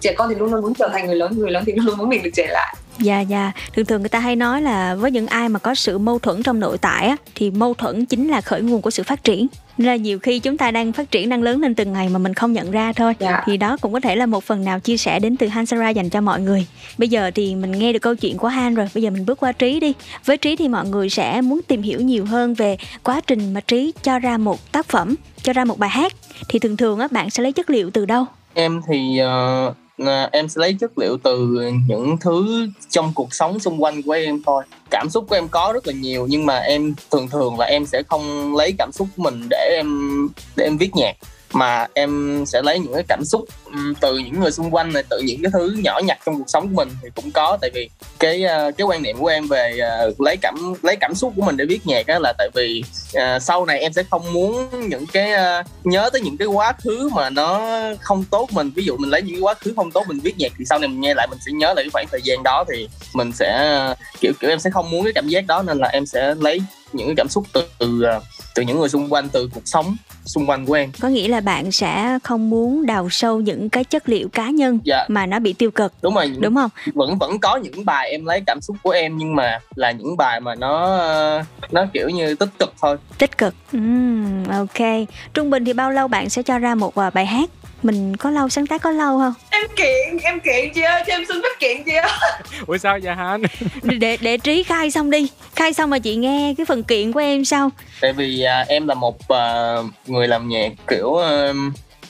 trẻ 0.00 0.12
con 0.18 0.28
thì 0.28 0.34
luôn 0.34 0.52
luôn 0.52 0.62
muốn 0.62 0.74
trở 0.74 0.88
thành 0.92 1.06
người 1.06 1.16
lớn 1.16 1.38
người 1.38 1.50
lớn 1.50 1.62
thì 1.66 1.72
luôn 1.72 1.86
luôn 1.86 1.98
muốn 1.98 2.08
mình 2.08 2.22
được 2.22 2.30
trẻ 2.34 2.46
lại 2.50 2.76
Dạ 3.00 3.20
dạ, 3.20 3.52
thường 3.72 3.84
thường 3.84 4.02
người 4.02 4.08
ta 4.08 4.18
hay 4.18 4.36
nói 4.36 4.62
là 4.62 4.94
với 4.94 5.10
những 5.10 5.26
ai 5.26 5.48
mà 5.48 5.58
có 5.58 5.74
sự 5.74 5.98
mâu 5.98 6.18
thuẫn 6.18 6.42
trong 6.42 6.60
nội 6.60 6.78
tại 6.78 7.06
á 7.08 7.16
thì 7.34 7.50
mâu 7.50 7.74
thuẫn 7.74 8.06
chính 8.06 8.28
là 8.28 8.40
khởi 8.40 8.62
nguồn 8.62 8.82
của 8.82 8.90
sự 8.90 9.02
phát 9.02 9.24
triển. 9.24 9.46
Nên 9.78 9.86
là 9.86 9.96
nhiều 9.96 10.18
khi 10.18 10.38
chúng 10.38 10.56
ta 10.56 10.70
đang 10.70 10.92
phát 10.92 11.10
triển 11.10 11.28
đang 11.28 11.42
lớn 11.42 11.60
lên 11.60 11.74
từng 11.74 11.92
ngày 11.92 12.08
mà 12.08 12.18
mình 12.18 12.34
không 12.34 12.52
nhận 12.52 12.70
ra 12.70 12.92
thôi. 12.92 13.14
Dạ. 13.18 13.42
Thì 13.46 13.56
đó 13.56 13.76
cũng 13.80 13.92
có 13.92 14.00
thể 14.00 14.16
là 14.16 14.26
một 14.26 14.44
phần 14.44 14.64
nào 14.64 14.80
chia 14.80 14.96
sẻ 14.96 15.18
đến 15.18 15.36
từ 15.36 15.48
Hansara 15.48 15.90
dành 15.90 16.10
cho 16.10 16.20
mọi 16.20 16.40
người. 16.40 16.66
Bây 16.98 17.08
giờ 17.08 17.30
thì 17.34 17.54
mình 17.54 17.72
nghe 17.72 17.92
được 17.92 17.98
câu 17.98 18.14
chuyện 18.14 18.36
của 18.38 18.48
Han 18.48 18.74
rồi, 18.74 18.88
bây 18.94 19.02
giờ 19.02 19.10
mình 19.10 19.26
bước 19.26 19.40
qua 19.40 19.52
Trí 19.52 19.80
đi. 19.80 19.92
Với 20.24 20.36
Trí 20.36 20.56
thì 20.56 20.68
mọi 20.68 20.86
người 20.86 21.10
sẽ 21.10 21.40
muốn 21.40 21.60
tìm 21.68 21.82
hiểu 21.82 22.00
nhiều 22.00 22.24
hơn 22.24 22.54
về 22.54 22.76
quá 23.02 23.20
trình 23.26 23.54
mà 23.54 23.60
Trí 23.60 23.92
cho 24.02 24.18
ra 24.18 24.38
một 24.38 24.72
tác 24.72 24.86
phẩm, 24.86 25.14
cho 25.42 25.52
ra 25.52 25.64
một 25.64 25.78
bài 25.78 25.90
hát. 25.90 26.12
Thì 26.48 26.58
thường 26.58 26.76
thường 26.76 26.98
á 26.98 27.08
bạn 27.10 27.30
sẽ 27.30 27.42
lấy 27.42 27.52
chất 27.52 27.70
liệu 27.70 27.90
từ 27.90 28.06
đâu? 28.06 28.26
em 28.54 28.80
thì 28.88 29.18
là 29.18 29.70
Ờ, 29.98 30.28
em 30.32 30.48
sẽ 30.48 30.60
lấy 30.60 30.76
chất 30.80 30.98
liệu 30.98 31.18
từ 31.22 31.62
những 31.88 32.16
thứ 32.20 32.66
trong 32.90 33.12
cuộc 33.14 33.34
sống 33.34 33.58
xung 33.58 33.82
quanh 33.82 34.02
của 34.02 34.12
em 34.12 34.42
thôi. 34.46 34.64
Cảm 34.90 35.10
xúc 35.10 35.24
của 35.28 35.34
em 35.34 35.48
có 35.48 35.70
rất 35.74 35.86
là 35.86 35.92
nhiều, 35.92 36.26
nhưng 36.30 36.46
mà 36.46 36.58
em 36.58 36.94
thường 37.10 37.28
thường 37.28 37.58
là 37.58 37.66
em 37.66 37.86
sẽ 37.86 38.02
không 38.08 38.56
lấy 38.56 38.74
cảm 38.78 38.92
xúc 38.92 39.08
của 39.16 39.22
mình 39.22 39.46
để 39.50 39.74
em 39.76 39.88
để 40.56 40.64
em 40.64 40.78
viết 40.78 40.90
nhạc 40.94 41.16
mà 41.52 41.86
em 41.94 42.44
sẽ 42.46 42.62
lấy 42.62 42.78
những 42.78 42.94
cái 42.94 43.04
cảm 43.08 43.24
xúc 43.24 43.44
từ 44.00 44.18
những 44.18 44.40
người 44.40 44.50
xung 44.50 44.70
quanh 44.70 44.92
này, 44.92 45.02
từ 45.10 45.20
những 45.24 45.42
cái 45.42 45.50
thứ 45.54 45.76
nhỏ 45.84 46.00
nhặt 46.04 46.18
trong 46.26 46.38
cuộc 46.38 46.50
sống 46.50 46.68
của 46.68 46.74
mình 46.74 46.88
thì 47.02 47.08
cũng 47.14 47.30
có. 47.30 47.58
Tại 47.60 47.70
vì 47.74 47.90
cái 48.18 48.42
ờ, 48.42 48.70
cái 48.76 48.86
quan 48.86 49.02
niệm 49.02 49.16
của 49.18 49.26
em 49.26 49.48
về 49.48 49.78
ờ, 49.78 50.12
lấy 50.18 50.36
cảm 50.42 50.74
lấy 50.82 50.96
cảm 51.00 51.14
xúc 51.14 51.32
của 51.36 51.42
mình 51.42 51.56
để 51.56 51.64
viết 51.64 51.86
nhạc 51.86 52.06
đó 52.06 52.18
là 52.18 52.32
tại 52.38 52.48
vì 52.54 52.84
ờ, 53.14 53.38
sau 53.38 53.66
này 53.66 53.78
em 53.78 53.92
sẽ 53.92 54.02
không 54.10 54.32
muốn 54.32 54.68
những 54.88 55.06
cái 55.12 55.30
nhớ 55.84 56.10
tới 56.12 56.20
những 56.20 56.36
cái 56.36 56.48
quá 56.48 56.72
khứ 56.84 57.08
mà 57.14 57.30
nó 57.30 57.60
không 58.00 58.24
tốt 58.24 58.48
mình. 58.52 58.70
Ví 58.76 58.84
dụ 58.84 58.96
mình 58.96 59.10
lấy 59.10 59.22
những 59.22 59.34
cái 59.34 59.42
quá 59.42 59.54
khứ 59.54 59.72
không 59.76 59.90
tốt 59.90 60.04
mình 60.08 60.20
viết 60.20 60.34
nhạc 60.38 60.52
thì 60.58 60.64
sau 60.64 60.78
này 60.78 60.88
mình 60.88 61.00
nghe 61.00 61.14
lại 61.14 61.26
mình 61.30 61.38
sẽ 61.46 61.52
nhớ 61.52 61.66
lại 61.66 61.84
cái 61.84 61.90
khoảng 61.92 62.06
thời 62.10 62.20
gian 62.24 62.42
đó 62.42 62.64
thì 62.72 62.88
mình 63.14 63.32
sẽ 63.32 63.78
kiểu 64.20 64.32
kiểu, 64.40 64.50
em 64.50 64.58
sẽ 64.58 64.70
không 64.70 64.90
muốn 64.90 65.04
cái 65.04 65.12
cảm 65.12 65.28
giác 65.28 65.46
đó 65.46 65.62
nên 65.62 65.78
là 65.78 65.88
em 65.88 66.06
sẽ 66.06 66.34
lấy 66.40 66.60
những 66.92 67.14
cảm 67.16 67.28
xúc 67.28 67.44
từ 67.52 67.64
từ, 67.78 68.02
ờ, 68.02 68.20
từ 68.54 68.62
những 68.62 68.80
người 68.80 68.88
xung 68.88 69.12
quanh 69.12 69.28
từ 69.28 69.48
cuộc 69.54 69.62
sống 69.64 69.96
xung 70.24 70.50
quanh 70.50 70.66
của 70.66 70.74
em 70.74 70.90
Có 71.00 71.08
nghĩa 71.08 71.28
là 71.28 71.40
bạn 71.40 71.72
sẽ 71.72 72.18
không 72.24 72.50
muốn 72.50 72.86
đào 72.86 73.08
sâu 73.10 73.40
những 73.40 73.68
cái 73.70 73.84
chất 73.84 74.08
liệu 74.08 74.28
cá 74.28 74.50
nhân 74.50 74.78
Dạ. 74.84 75.04
mà 75.08 75.26
nó 75.26 75.38
bị 75.38 75.52
tiêu 75.52 75.70
cực. 75.70 75.92
đúng 76.02 76.14
rồi 76.14 76.32
Đúng 76.38 76.54
không? 76.54 76.70
vẫn 76.94 77.18
vẫn 77.18 77.38
có 77.40 77.56
những 77.56 77.84
bài 77.84 78.10
em 78.10 78.24
lấy 78.24 78.40
cảm 78.46 78.60
xúc 78.60 78.76
của 78.82 78.90
em 78.90 79.16
nhưng 79.16 79.34
mà 79.36 79.58
là 79.74 79.90
những 79.90 80.16
bài 80.16 80.40
mà 80.40 80.54
nó 80.54 80.96
ờ, 80.98 81.42
nó 81.70 81.86
kiểu 81.92 82.08
như 82.08 82.34
tích 82.34 82.48
cực 82.58 82.74
thôi 82.82 82.96
Tích 83.18 83.38
cực. 83.38 83.54
Ừm, 83.72 84.44
ok. 84.44 85.06
Trung 85.34 85.50
bình 85.50 85.64
thì 85.64 85.72
bao 85.72 85.90
lâu 85.90 86.08
bạn 86.08 86.30
sẽ 86.30 86.42
cho 86.42 86.58
ra 86.58 86.74
một 86.74 86.94
à, 86.94 87.10
bài 87.10 87.26
hát? 87.26 87.50
Mình 87.82 88.16
có 88.16 88.30
lâu 88.30 88.48
sáng 88.48 88.66
tác 88.66 88.82
có 88.82 88.90
lâu 88.90 89.18
không? 89.18 89.34
em 89.50 89.62
kiện 89.76 90.18
em 90.22 90.40
kiện 90.40 90.72
chị 90.74 90.80
ơi 90.82 91.02
cho 91.06 91.12
em 91.14 91.24
xin 91.28 91.36
phép 91.42 91.48
kiện 91.60 91.84
chị 91.84 91.92
ơi 91.94 92.10
ủa 92.66 92.78
sao 92.78 92.98
vậy 93.02 93.14
Han 93.14 93.42
Để, 93.82 93.96
để 93.98 94.16
để 94.20 94.36
trí 94.38 94.62
khai 94.62 94.90
xong 94.90 95.10
đi. 95.10 95.28
Khai 95.56 95.72
xong 95.74 95.90
mà 95.90 95.98
chị 95.98 96.16
nghe 96.16 96.54
cái 96.56 96.66
phần 96.66 96.82
kiện 96.82 97.12
của 97.12 97.20
em 97.20 97.44
sau. 97.44 97.70
tại 98.00 98.12
vì 98.12 98.42
à, 98.42 98.64
em 98.68 98.86
là 98.88 98.94
một 98.94 99.28
à, 99.28 99.76
người 100.06 100.28
làm 100.28 100.48
nhạc 100.48 100.72
kiểu 100.88 101.14
ờ, 101.14 101.52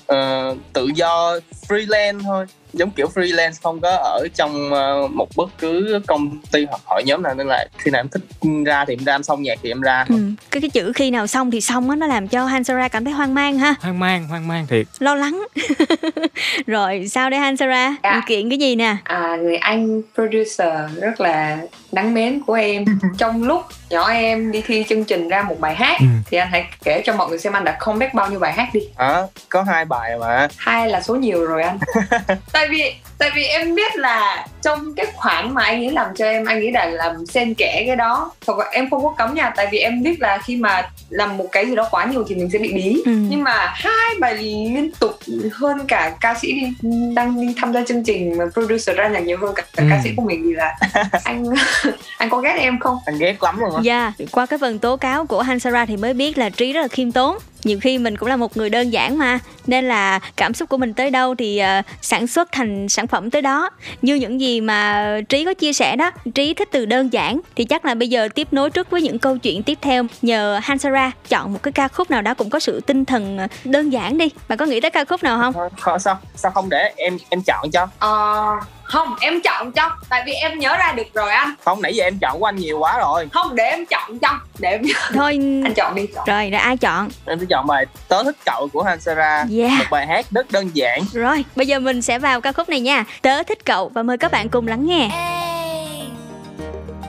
ờ, 0.07 0.55
tự 0.73 0.91
do 0.95 1.39
freelance 1.69 2.21
thôi 2.23 2.47
giống 2.73 2.91
kiểu 2.91 3.07
freelance 3.15 3.53
không 3.63 3.81
có 3.81 3.91
ở 3.91 4.27
trong 4.35 4.73
ờ, 4.73 5.09
một 5.11 5.29
bất 5.37 5.51
cứ 5.59 6.01
công 6.07 6.39
ty 6.53 6.65
hoặc 6.65 6.81
hội 6.87 7.03
nhóm 7.07 7.23
nào 7.23 7.35
nên 7.35 7.47
là 7.47 7.67
khi 7.79 7.91
nào 7.91 8.01
em 8.01 8.09
thích 8.09 8.23
ra 8.67 8.85
thì 8.85 8.95
em 8.95 9.05
ra 9.05 9.15
em 9.15 9.23
xong 9.23 9.43
nhạc 9.43 9.59
thì 9.63 9.71
em 9.71 9.81
ra 9.81 10.05
Ừ. 10.09 10.15
Cái 10.51 10.61
cái 10.61 10.71
chữ 10.71 10.93
khi 10.95 11.11
nào 11.11 11.27
xong 11.27 11.51
thì 11.51 11.61
xong 11.61 11.91
á 11.91 11.97
nó 11.97 12.07
làm 12.07 12.29
cho 12.29 12.45
Hansara 12.47 12.89
cảm 12.89 13.05
thấy 13.05 13.13
hoang 13.15 13.35
mang 13.35 13.59
ha, 13.59 13.75
hoang 13.81 13.99
mang 13.99 14.29
hoang 14.29 14.49
mang 14.49 14.67
thiệt 14.67 14.87
lo 14.99 15.15
lắng. 15.15 15.47
Rồi 16.67 17.09
sao 17.09 17.31
đây 17.31 17.41
Hansara? 17.41 17.97
Dạ. 18.03 18.23
Kiện 18.27 18.49
cái 18.49 18.59
gì 18.59 18.77
nè? 18.77 18.97
à, 19.05 19.37
người 19.37 19.57
anh 19.57 20.03
producer 20.15 20.69
rất 21.01 21.21
là 21.21 21.59
đáng 21.93 22.15
mến 22.15 22.41
của 22.47 22.55
em. 22.55 22.85
Trong 23.19 23.43
lúc 23.45 23.63
nhỏ 23.91 24.09
em 24.11 24.53
đi 24.53 24.63
thi 24.67 24.85
chương 24.89 25.05
trình 25.05 25.29
ra 25.29 25.43
một 25.43 25.61
bài 25.61 25.75
hát 25.75 25.97
Ừ. 26.01 26.07
thì 26.31 26.37
anh 26.39 26.49
hãy 26.51 26.65
kể 26.85 27.03
cho 27.05 27.15
mọi 27.15 27.29
người 27.29 27.39
xem 27.39 27.53
anh 27.53 27.65
đã 27.65 27.77
comeback 27.81 28.15
bao 28.15 28.31
nhiêu 28.31 28.39
bài 28.41 28.53
hát 28.53 28.69
đi. 28.73 28.81
À, 28.97 29.23
có 29.49 29.63
hai 29.63 29.85
bài 29.85 30.11
mà. 30.21 30.49
Hai 30.57 30.89
là 30.89 31.01
số 31.01 31.15
nhiều 31.15 31.47
rồi 31.47 31.63
anh. 31.63 31.79
Tại 32.53 32.69
vì 32.71 32.95
tại 33.19 33.31
vì 33.35 33.45
em 33.45 33.75
biết 33.75 33.97
là 33.97 34.47
trong 34.63 34.95
cái 34.97 35.07
khoản 35.15 35.55
mà 35.55 35.65
anh 35.65 35.85
ấy 35.85 35.91
làm 35.93 36.15
cho 36.17 36.25
em 36.27 36.45
anh 36.45 36.57
ấy 36.61 36.71
đã 36.71 36.87
làm 36.87 37.27
xen 37.27 37.55
kẽ 37.55 37.83
cái 37.87 37.97
đó 37.97 38.33
hoặc 38.47 38.59
là 38.59 38.65
em 38.73 38.91
không 38.91 39.03
có 39.05 39.15
cấm 39.19 39.35
nha 39.35 39.53
tại 39.57 39.69
vì 39.73 39.79
em 39.79 40.03
biết 40.03 40.21
là 40.21 40.39
khi 40.45 40.57
mà 40.57 40.91
làm 41.09 41.37
một 41.37 41.47
cái 41.53 41.67
gì 41.67 41.75
đó 41.75 41.89
quá 41.91 42.05
nhiều 42.05 42.25
thì 42.29 42.35
mình 42.35 42.51
sẽ 42.53 42.59
bị 42.59 42.73
bí 42.73 43.03
Ừ. 43.07 43.13
nhưng 43.31 43.43
mà 43.43 43.73
hai 43.75 44.15
bài 44.21 44.35
liên 44.35 44.91
tục 45.01 45.19
hơn 45.53 45.79
cả 45.89 46.13
ca 46.21 46.35
sĩ 46.41 46.53
đi 46.53 46.67
đang 47.15 47.41
đi 47.41 47.55
tham 47.57 47.73
gia 47.73 47.85
chương 47.85 48.05
trình 48.05 48.39
mà 48.39 48.45
producer 48.53 48.97
ra 48.97 49.09
nhạc 49.09 49.21
nhiều 49.21 49.39
hơn 49.41 49.55
cả, 49.55 49.63
cả 49.77 49.83
Ừ. 49.83 49.89
ca 49.91 50.01
sĩ 50.05 50.11
của 50.17 50.23
mình 50.23 50.43
thì 50.45 50.53
là 50.55 50.77
anh 51.25 51.45
anh 52.19 52.31
có 52.31 52.39
ghét 52.39 52.57
em 52.59 52.79
không 52.79 52.99
anh 53.07 53.19
ghét 53.19 53.43
lắm 53.43 53.61
luôn 53.61 53.75
á 53.77 53.81
Dạ, 53.83 54.13
qua 54.31 54.47
cái 54.47 54.59
phần 54.59 54.79
tố 54.79 54.97
cáo 54.97 55.27
của 55.27 55.43
Hansara 55.43 55.87
thì 55.87 55.97
mới 55.97 56.15
biết 56.15 56.39
là 56.39 56.51
Trí 56.51 56.73
rất 56.73 56.81
là 56.81 56.89
khiêm 56.89 57.13
tốn. 57.13 57.39
Nhiều 57.69 57.79
khi 57.81 57.99
mình 57.99 58.17
cũng 58.17 58.29
là 58.29 58.37
một 58.37 58.57
người 58.57 58.71
đơn 58.71 58.91
giản 58.93 59.19
mà 59.19 59.39
Nên 59.67 59.89
là 59.89 60.19
cảm 60.37 60.55
xúc 60.55 60.69
của 60.69 60.77
mình 60.77 60.95
tới 60.95 61.11
đâu 61.11 61.35
thì 61.35 61.59
ờ, 61.59 61.83
sản 62.01 62.27
xuất 62.27 62.53
thành 62.53 62.89
sản 62.89 63.07
phẩm 63.07 63.31
tới 63.31 63.43
đó. 63.43 63.71
Như 64.03 64.15
những 64.15 64.41
gì 64.41 64.61
mà 64.61 65.07
Trí 65.29 65.45
có 65.45 65.55
chia 65.55 65.73
sẻ 65.73 65.97
đó 65.97 66.11
Trí 66.35 66.55
thích 66.55 66.69
từ 66.73 66.87
đơn 66.87 67.13
giản 67.13 67.41
Thì 67.57 67.65
chắc 67.65 67.85
là 67.85 67.95
bây 67.95 68.09
giờ 68.09 68.29
tiếp 68.35 68.49
nối 68.51 68.71
trước 68.71 68.91
với 68.91 69.03
những 69.03 69.19
câu 69.19 69.39
chuyện 69.39 69.63
tiếp 69.63 69.79
theo. 69.83 70.05
Nhờ 70.23 70.61
Hansara 70.63 71.11
chọn 71.29 71.53
một 71.53 71.63
cái 71.63 71.73
ca 71.73 71.89
khúc 71.89 72.11
nào 72.11 72.23
đó 72.23 72.35
cũng 72.35 72.51
có 72.51 72.59
sự 72.59 72.81
tinh 72.81 73.05
thần 73.05 73.39
ờ, 73.39 73.47
đơn 73.65 73.91
giản 73.91 74.19
đi. 74.19 74.29
Bạn 74.49 74.59
có 74.59 74.67
nghĩ 74.67 74.81
tới 74.81 74.91
ca 74.91 75.05
khúc 75.05 75.23
nào 75.23 75.39
không? 75.41 75.71
Khó- 75.81 75.99
sao 75.99 76.19
sao 76.37 76.51
không 76.53 76.69
để 76.69 76.93
em 76.97 77.19
em 77.29 77.43
chọn 77.47 77.71
cho? 77.73 77.87
Ờ, 77.99 78.47
không 78.89 79.15
em 79.21 79.41
chọn 79.41 79.73
cho 79.73 79.91
tại 80.09 80.23
vì 80.27 80.33
em 80.33 80.59
nhớ 80.59 80.77
ra 80.77 80.93
được 80.93 81.15
rồi 81.15 81.31
anh. 81.31 81.55
Không 81.65 81.83
nãy 81.83 81.95
giờ 81.95 82.05
em 82.05 82.19
chọn 82.19 82.41
của 82.41 82.45
anh 82.47 82.57
nhiều 82.57 82.79
quá 82.79 82.99
rồi. 82.99 83.29
Không 83.33 83.55
để 83.55 83.65
em 83.65 83.87
chọn 83.87 84.19
cho 84.19 84.29
để 84.59 84.71
em 84.71 84.83
Thôi 85.15 85.39
anh 85.65 85.75
chọn 85.77 85.95
đi 85.95 86.07
chọn. 86.15 86.25
Rồi, 86.27 86.51
rồi 86.51 86.61
ai 86.61 86.77
chọn? 86.77 87.09
em 87.27 87.41
sẽ 87.41 87.47
chọn 87.51 87.67
bài 87.67 87.87
tớ 88.09 88.23
thích 88.25 88.37
cậu 88.45 88.69
của 88.73 88.83
Hansara 88.83 89.45
Yeah. 89.59 89.73
một 89.79 89.85
bài 89.91 90.07
hát 90.07 90.27
rất 90.31 90.51
đơn 90.51 90.71
giản. 90.75 91.03
Rồi, 91.13 91.45
bây 91.57 91.67
giờ 91.67 91.79
mình 91.79 92.03
sẽ 92.03 92.19
vào 92.19 92.41
ca 92.41 92.53
khúc 92.53 92.69
này 92.69 92.81
nha. 92.81 93.05
Tớ 93.23 93.43
thích 93.43 93.65
cậu 93.65 93.89
và 93.95 94.03
mời 94.03 94.19
các 94.19 94.33
bạn 94.33 94.49
cùng 94.49 94.69
lắng 94.69 94.87
nghe. 94.87 95.11
Ê, 95.13 95.87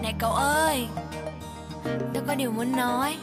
này 0.03 0.13
cậu 0.19 0.31
ơi. 0.31 0.85
Tớ 2.13 2.19
có 2.27 2.35
điều 2.35 2.51
muốn 2.51 2.75
nói 2.75 3.15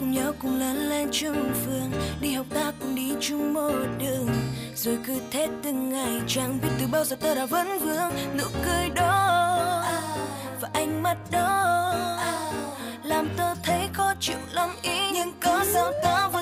cùng 0.00 0.12
nhau 0.12 0.32
cùng 0.38 0.60
lớn 0.60 0.76
lên 0.76 1.08
chung 1.12 1.52
phường. 1.64 1.90
Đi 2.20 2.32
học 2.32 2.46
ta 2.54 2.72
cùng 2.80 2.94
đi 2.94 3.12
chung 3.20 3.54
một 3.54 3.72
đường. 3.98 4.28
Rồi 4.76 4.98
cứ 5.06 5.20
thế 5.30 5.48
từng 5.62 5.90
ngày 5.90 6.20
chẳng 6.28 6.58
biết 6.62 6.68
từ 6.80 6.86
bao 6.92 7.04
giờ 7.04 7.16
tớ 7.16 7.34
đã 7.34 7.46
vẫn 7.46 7.78
vương 7.78 8.10
nụ 8.38 8.44
cười 8.64 8.88
đó 8.94 9.84
và 10.60 10.68
ánh 10.72 11.02
mắt 11.02 11.16
đó 11.30 11.66
làm 13.04 13.28
tớ 13.36 13.54
thấy 13.62 13.88
khó 13.92 14.12
chịu 14.20 14.38
lắm. 14.52 14.70
Ý 14.82 15.10
nhưng 15.14 15.32
có 15.42 15.64
sao 15.72 15.92
tớ 16.02 16.28
vẫn 16.28 16.39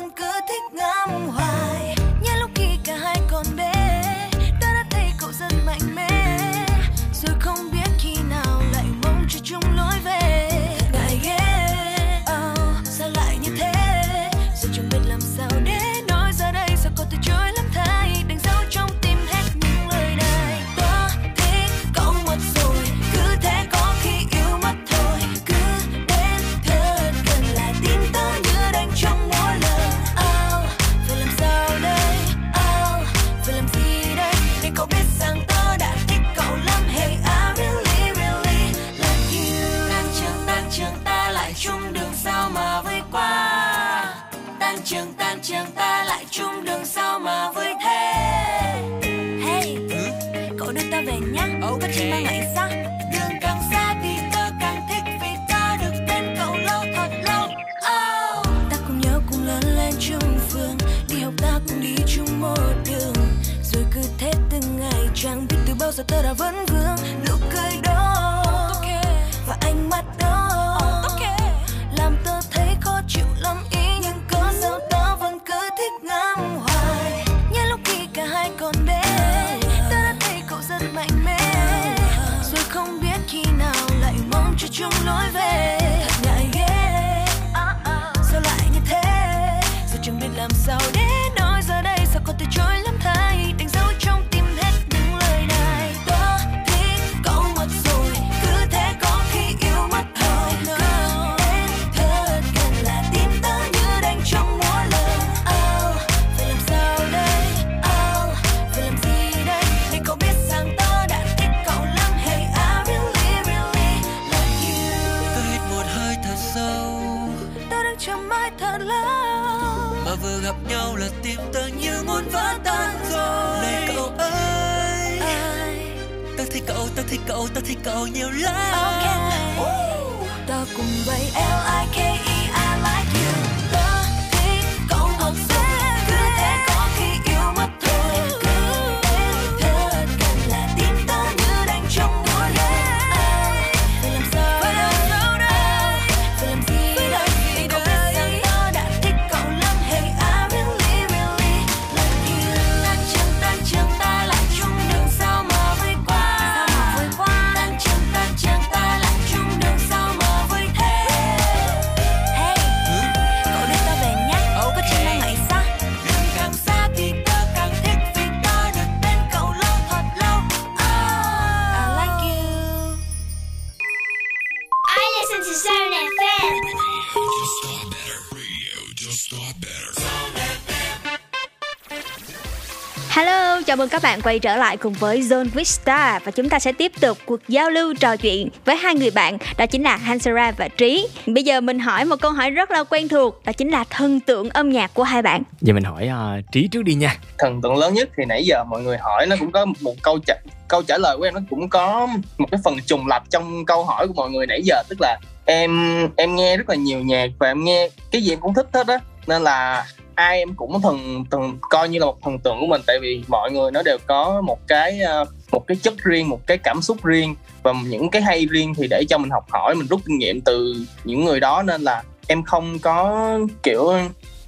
chào 183.79 183.83
mừng 183.83 183.89
các 183.89 184.03
bạn 184.03 184.21
quay 184.23 184.39
trở 184.39 184.57
lại 184.57 184.77
cùng 184.77 184.93
với 184.93 185.21
Zone 185.21 185.51
with 185.55 185.65
Star 185.65 186.23
và 186.25 186.31
chúng 186.31 186.49
ta 186.49 186.59
sẽ 186.59 186.73
tiếp 186.73 186.93
tục 187.01 187.19
cuộc 187.27 187.41
giao 187.49 187.71
lưu 187.71 187.95
trò 188.01 188.17
chuyện 188.17 188.49
với 188.65 188.77
hai 188.77 188.95
người 188.95 189.11
bạn 189.11 189.39
đó 189.59 189.67
chính 189.67 189.83
là 189.83 189.97
Hansara 189.97 190.53
và 190.53 190.69
Trí. 190.69 191.09
Bây 191.27 191.45
giờ 191.45 191.61
mình 191.61 191.79
hỏi 191.79 192.05
một 192.05 192.17
câu 192.21 192.33
hỏi 192.33 192.51
rất 192.51 192.71
là 192.71 192.85
quen 192.85 193.09
thuộc 193.09 193.45
đó 193.45 193.53
chính 193.53 193.69
là 193.69 193.85
thần 193.91 194.21
tượng 194.21 194.51
âm 194.51 194.71
nhạc 194.71 194.95
của 194.95 195.03
hai 195.03 195.23
bạn. 195.23 195.43
Giờ 195.61 195.75
mình 195.75 195.85
hỏi 195.85 196.09
uh, 196.09 196.45
Trí 196.53 196.69
trước 196.69 196.83
đi 196.83 196.95
nha 196.95 197.17
thần 197.39 197.63
tượng 197.63 197.77
lớn 197.77 197.95
nhất 197.95 198.09
thì 198.17 198.25
nãy 198.29 198.45
giờ 198.45 198.65
mọi 198.65 198.83
người 198.83 198.99
hỏi 198.99 199.27
nó 199.27 199.37
cũng 199.41 199.53
có 199.53 199.67
một 199.81 199.95
câu 200.03 200.19
trả 200.27 200.35
câu 200.69 200.83
trả 200.83 200.99
lời 200.99 201.17
của 201.17 201.23
em 201.23 201.35
nó 201.35 201.41
cũng 201.51 201.69
có 201.69 202.09
một 202.39 202.47
cái 202.51 202.61
phần 202.65 202.77
trùng 202.87 203.07
lặp 203.07 203.31
trong 203.31 203.65
câu 203.65 203.85
hỏi 203.85 204.07
của 204.09 204.15
mọi 204.15 204.31
người 204.31 204.47
nãy 204.47 204.61
giờ 204.65 204.83
tức 204.89 204.99
là 205.01 205.19
em 205.45 205.71
em 206.17 206.37
nghe 206.37 206.57
rất 206.57 206.69
là 206.69 206.75
nhiều 206.75 207.01
nhạc 207.01 207.31
và 207.39 207.47
em 207.47 207.65
nghe 207.65 207.89
cái 208.11 208.23
gì 208.23 208.33
em 208.33 208.41
cũng 208.41 208.55
thích 208.55 208.67
hết 208.73 208.87
á 208.87 208.99
nên 209.27 209.43
là 209.43 209.87
ai 210.19 210.39
em 210.39 210.55
cũng 210.55 210.83
thần 210.83 211.25
thần 211.31 211.59
coi 211.71 211.89
như 211.89 211.99
là 211.99 212.07
một 212.07 212.23
thần 212.23 212.39
tượng 212.39 212.61
của 212.61 212.67
mình, 212.67 212.81
tại 212.87 212.99
vì 213.03 213.23
mọi 213.29 213.51
người 213.53 213.71
nó 213.71 213.83
đều 213.83 213.99
có 214.07 214.41
một 214.41 214.59
cái 214.67 215.01
ờ, 215.01 215.25
một 215.53 215.67
cái 215.67 215.77
chất 215.83 215.95
riêng, 215.99 216.29
một 216.29 216.47
cái 216.47 216.59
cảm 216.59 216.83
xúc 216.83 217.05
riêng. 217.05 217.35
Và 217.63 217.73
những 217.87 218.11
cái 218.11 218.23
hay 218.23 218.47
riêng 218.47 218.75
thì 218.77 218.87
để 218.91 219.05
cho 219.09 219.19
mình 219.19 219.31
học 219.31 219.45
hỏi, 219.51 219.75
mình 219.75 219.87
rút 219.87 220.01
kinh 220.07 220.19
nghiệm 220.19 220.41
từ 220.41 220.75
những 221.05 221.25
người 221.25 221.41
đó, 221.41 221.63
nên 221.63 221.83
là 221.83 222.03
em 222.27 222.43
không 222.43 222.79
có, 222.79 223.29
kiểu 223.63 223.93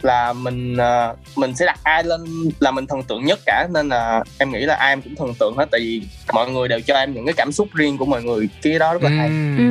là 0.04 0.32
mình 0.32 0.76
ờ, 0.76 1.14
mình 1.36 1.56
sẽ 1.56 1.66
đặt 1.66 1.78
ai 1.82 2.04
lên 2.04 2.20
là 2.60 2.70
mình 2.70 2.86
thần 2.86 3.02
tượng 3.02 3.24
nhất 3.24 3.40
cả 3.46 3.68
nên 3.74 3.88
là 3.88 4.24
em 4.38 4.50
nghĩ 4.52 4.60
là 4.60 4.74
ai 4.74 4.92
em 4.92 5.02
cũng 5.02 5.14
thần 5.14 5.34
tượng 5.34 5.56
hết 5.56 5.68
tại 5.70 5.80
vì 5.80 6.02
mọi 6.32 6.50
người 6.50 6.68
đều 6.68 6.80
cho 6.80 6.94
em 6.94 7.14
những 7.14 7.26
cái 7.26 7.34
cảm 7.36 7.52
xúc 7.52 7.68
riêng 7.74 7.98
của 7.98 8.04
mọi 8.06 8.22
người 8.22 8.48
cái 8.62 8.78
đó 8.78 8.92
rất 8.92 9.02
là 9.02 9.10
hay 9.18 9.28
Ừ. 9.58 9.64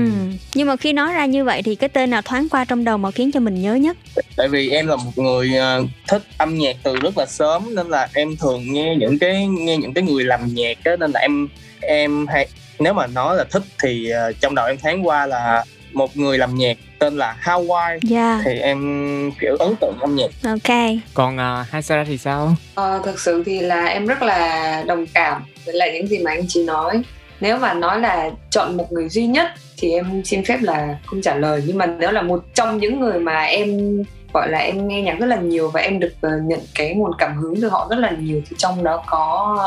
Nhưng 0.53 0.67
mà 0.67 0.75
khi 0.75 0.93
nói 0.93 1.13
ra 1.13 1.25
như 1.25 1.43
vậy 1.43 1.61
thì 1.61 1.75
cái 1.75 1.89
tên 1.89 2.09
nào 2.09 2.21
thoáng 2.21 2.49
qua 2.49 2.65
trong 2.65 2.83
đầu 2.83 2.97
mà 2.97 3.11
khiến 3.11 3.31
cho 3.31 3.39
mình 3.39 3.61
nhớ 3.61 3.75
nhất? 3.75 3.97
tại 4.37 4.47
vì 4.47 4.69
em 4.69 4.87
là 4.87 4.95
một 4.95 5.11
người 5.17 5.55
ờ, 5.55 5.83
thích 6.07 6.21
âm 6.37 6.57
nhạc 6.57 6.75
từ 6.83 6.95
rất 6.95 7.17
là 7.17 7.25
sớm 7.25 7.75
nên 7.75 7.87
là 7.89 8.07
em 8.13 8.35
thường 8.37 8.73
nghe 8.73 8.95
những 8.95 9.19
cái 9.19 9.47
nghe 9.47 9.77
những 9.77 9.93
cái 9.93 10.03
người 10.03 10.23
làm 10.23 10.53
nhạc 10.53 10.77
á 10.83 10.95
nên 10.99 11.11
là 11.11 11.19
em 11.19 11.47
em 11.81 12.27
hay 12.27 12.47
nếu 12.79 12.93
mà 12.93 13.07
nói 13.07 13.35
là 13.37 13.43
thích 13.43 13.63
thì 13.83 14.09
ờ, 14.09 14.31
trong 14.41 14.55
đầu 14.55 14.67
em 14.67 14.77
thoáng 14.77 15.07
qua 15.07 15.25
là 15.25 15.65
một 15.93 16.17
người 16.17 16.37
làm 16.37 16.55
nhạc 16.55 16.77
tên 16.99 17.17
là 17.17 17.35
Hawaii 17.43 17.99
Dạ. 18.01 18.41
thì 18.45 18.59
em 18.59 18.79
kiểu 19.41 19.55
ấn 19.59 19.75
tượng 19.75 19.97
âm 20.01 20.15
nhạc 20.15 20.29
Ok. 20.43 20.77
Còn 21.13 21.35
uh, 21.35 21.67
Hansara 21.71 22.03
thì 22.03 22.17
sao? 22.17 22.55
Ờ, 22.75 23.01
thực 23.05 23.19
sự 23.19 23.43
thì 23.45 23.59
là 23.59 23.85
em 23.85 24.05
rất 24.05 24.21
là 24.21 24.83
đồng 24.87 25.05
cảm 25.13 25.43
với 25.65 25.75
lại 25.75 25.91
những 25.93 26.07
gì 26.07 26.19
mà 26.19 26.31
anh 26.31 26.45
chị 26.47 26.63
nói 26.65 27.01
nếu 27.41 27.57
mà 27.57 27.73
nói 27.73 27.99
là 27.99 28.29
chọn 28.51 28.77
một 28.77 28.91
người 28.91 29.09
duy 29.09 29.27
nhất 29.27 29.47
thì 29.77 29.91
em 29.91 30.21
xin 30.25 30.45
phép 30.45 30.57
là 30.61 30.97
không 31.05 31.21
trả 31.21 31.35
lời 31.35 31.63
nhưng 31.65 31.77
mà 31.77 31.85
nếu 31.85 32.11
là 32.11 32.21
một 32.21 32.43
trong 32.53 32.77
những 32.77 32.99
người 32.99 33.19
mà 33.19 33.41
em 33.43 33.97
gọi 34.33 34.49
là 34.49 34.57
em 34.57 34.87
nghe 34.87 35.01
nhạc 35.01 35.15
rất 35.19 35.25
là 35.25 35.35
nhiều 35.35 35.69
và 35.71 35.81
em 35.81 35.99
được 35.99 36.13
ờ, 36.21 36.29
nhận 36.45 36.59
cái 36.75 36.93
nguồn 36.93 37.11
cảm 37.17 37.37
hứng 37.37 37.61
từ 37.61 37.69
họ 37.69 37.87
rất 37.89 37.99
là 37.99 38.11
nhiều 38.11 38.41
thì 38.49 38.55
trong 38.59 38.83
đó 38.83 39.03
có 39.07 39.57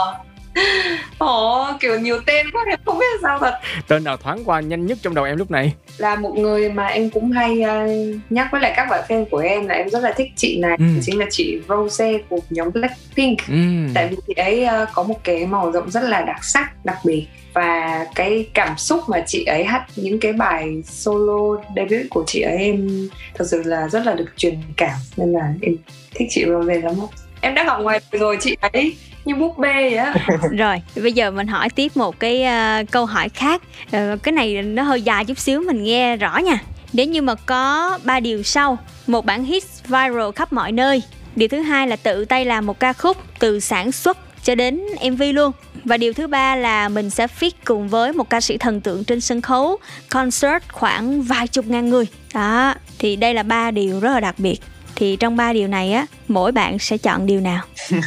Ồ, 1.19 1.67
kiểu 1.81 1.99
nhiều 2.01 2.21
tên 2.27 2.47
quá 2.53 2.65
em 2.71 2.79
không 2.85 2.99
biết 2.99 3.07
sao 3.23 3.39
thật 3.39 3.55
Tên 3.89 4.05
nào 4.05 4.17
thoáng 4.17 4.45
qua 4.45 4.61
nhanh 4.61 4.87
nhất 4.87 4.99
trong 5.03 5.15
đầu 5.15 5.25
em 5.25 5.37
lúc 5.39 5.51
này? 5.51 5.75
là 5.99 6.15
một 6.17 6.35
người 6.39 6.69
mà 6.73 6.87
em 6.87 7.11
cũng 7.11 7.31
hay 7.33 7.63
ờ, 7.63 7.87
nhắc 8.31 8.49
với 8.53 8.61
lại 8.61 8.73
các 8.77 8.87
bạn 8.91 9.05
fan 9.09 9.25
của 9.31 9.39
em 9.39 9.67
là 9.69 9.75
em 9.75 9.89
rất 9.91 10.03
là 10.03 10.13
thích 10.17 10.29
chị 10.37 10.59
này 10.61 10.77
Ừ. 10.79 10.85
chính 11.03 11.19
là 11.19 11.27
chị 11.31 11.59
Rose 11.69 12.19
của 12.29 12.39
nhóm 12.51 12.71
Blackpink 12.73 13.39
Ừm. 13.49 13.89
tại 13.95 14.09
vì 14.09 14.17
chị 14.27 14.35
ấy 14.37 14.65
ờ, 14.65 14.87
có 14.93 15.03
một 15.03 15.25
cái 15.25 15.47
màu 15.47 15.73
rộng 15.73 15.91
rất 15.91 16.05
là 16.05 16.21
đặc 16.23 16.45
sắc 16.45 16.85
đặc 16.85 16.99
biệt 17.05 17.27
và 17.55 18.07
cái 18.15 18.47
cảm 18.55 18.79
xúc 18.79 19.01
mà 19.09 19.25
chị 19.27 19.45
ấy 19.45 19.65
hát 19.65 19.85
những 19.97 20.21
cái 20.21 20.33
bài 20.33 20.83
solo 20.85 21.63
debut 21.77 22.07
của 22.11 22.25
chị 22.27 22.41
ấy 22.41 22.57
em 22.57 23.09
thật 23.35 23.45
sự 23.51 23.63
là 23.65 23.89
rất 23.89 24.07
là 24.07 24.15
được 24.15 24.29
truyền 24.37 24.55
cảm 24.77 24.97
nên 25.17 25.33
là 25.33 25.55
em 25.63 25.77
thích 26.15 26.29
chị 26.31 26.45
Rose 26.49 26.81
lắm. 26.81 26.95
Em 27.43 27.55
đã 27.55 27.65
học 27.65 27.81
ngoài 27.81 28.01
rồi 28.13 28.37
chị 28.41 28.57
ấy 28.61 28.97
như 29.25 29.35
búp 29.35 29.59
bê 29.59 29.73
vậy 29.73 29.95
á 29.95 30.15
Rồi, 30.59 30.83
bây 31.03 31.13
giờ 31.13 31.31
mình 31.31 31.47
hỏi 31.47 31.69
tiếp 31.71 31.97
một 31.97 32.21
cái 32.21 32.45
ờ, 32.45 32.83
câu 32.91 33.07
hỏi 33.07 33.29
khác. 33.29 33.63
Ờ, 33.93 34.17
cái 34.23 34.33
này 34.33 34.63
nó 34.63 34.83
hơi 34.83 35.03
dài 35.03 35.25
chút 35.25 35.39
xíu 35.39 35.63
mình 35.67 35.85
nghe 35.85 36.17
rõ 36.17 36.39
nha. 36.39 36.59
Nếu 36.93 37.07
như 37.07 37.23
mà 37.23 37.35
có 37.35 37.99
ba 38.05 38.21
điều 38.21 38.43
sau, 38.43 38.79
một 39.07 39.27
bản 39.27 39.45
hit 39.45 39.63
viral 39.85 40.31
khắp 40.37 40.53
mọi 40.53 40.73
nơi. 40.73 41.03
Điều 41.37 41.49
thứ 41.49 41.61
hai 41.61 41.89
là 41.89 41.97
tự 41.97 42.25
tay 42.25 42.45
làm 42.45 42.67
một 42.67 42.81
ca 42.81 42.93
khúc 42.93 43.17
từ 43.39 43.61
sản 43.61 43.93
xuất 43.93 44.19
cho 44.45 44.55
đến 44.55 44.81
MV 45.11 45.23
luôn. 45.35 45.53
Và 45.85 45.97
điều 45.97 46.13
thứ 46.13 46.27
ba 46.27 46.57
là 46.57 46.89
mình 46.89 47.11
sẽ 47.11 47.27
fit 47.41 47.51
cùng 47.65 47.89
với 47.89 48.13
một 48.13 48.31
ca 48.31 48.41
sĩ 48.41 48.59
thần 48.59 48.81
tượng 48.81 49.05
trên 49.05 49.21
sân 49.21 49.41
khấu 49.41 49.77
concert 50.11 50.63
khoảng 50.73 51.23
vài 51.23 51.49
chục 51.49 51.67
ngàn 51.67 51.89
người. 51.89 52.07
Đó, 52.35 52.75
thì 52.99 53.17
đây 53.17 53.35
là 53.35 53.43
ba 53.43 53.71
điều 53.71 54.01
rất 54.01 54.13
là 54.13 54.21
đặc 54.21 54.35
biệt. 54.39 54.61
Thì 54.97 55.17
trong 55.17 55.37
ba 55.37 55.53
điều 55.53 55.69
này 55.69 55.93
á, 55.93 56.07
mỗi 56.29 56.53
bạn 56.53 56.79
sẽ 56.79 56.97
chọn 56.99 57.27
điều 57.27 57.41
nào? 57.41 57.61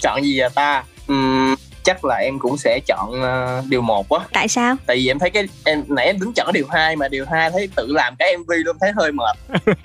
chọn 0.00 0.22
gì 0.24 0.40
vậy 0.40 0.48
ta? 0.54 0.84
Ừm, 1.06 1.54
chắc 1.84 2.04
là 2.04 2.14
em 2.16 2.38
cũng 2.38 2.56
sẽ 2.56 2.80
chọn 2.86 3.22
ờ, 3.22 3.62
điều 3.68 3.80
một 3.80 4.08
á. 4.12 4.20
Tại 4.32 4.48
sao? 4.48 4.76
Tại 4.86 4.96
vì 4.96 5.08
em 5.08 5.18
thấy 5.18 5.30
cái 5.30 5.44
em 5.64 5.84
nãy 5.88 6.06
em 6.06 6.18
tính 6.20 6.32
chọn 6.32 6.52
điều 6.52 6.66
hai 6.70 6.96
mà 6.96 7.08
điều 7.08 7.24
hai 7.30 7.50
thấy 7.50 7.68
tự 7.76 7.86
làm 7.88 8.14
cái 8.18 8.36
mv 8.36 8.50
luôn 8.64 8.76
thấy 8.80 8.92
hơi 8.96 9.12
mệt. 9.12 9.36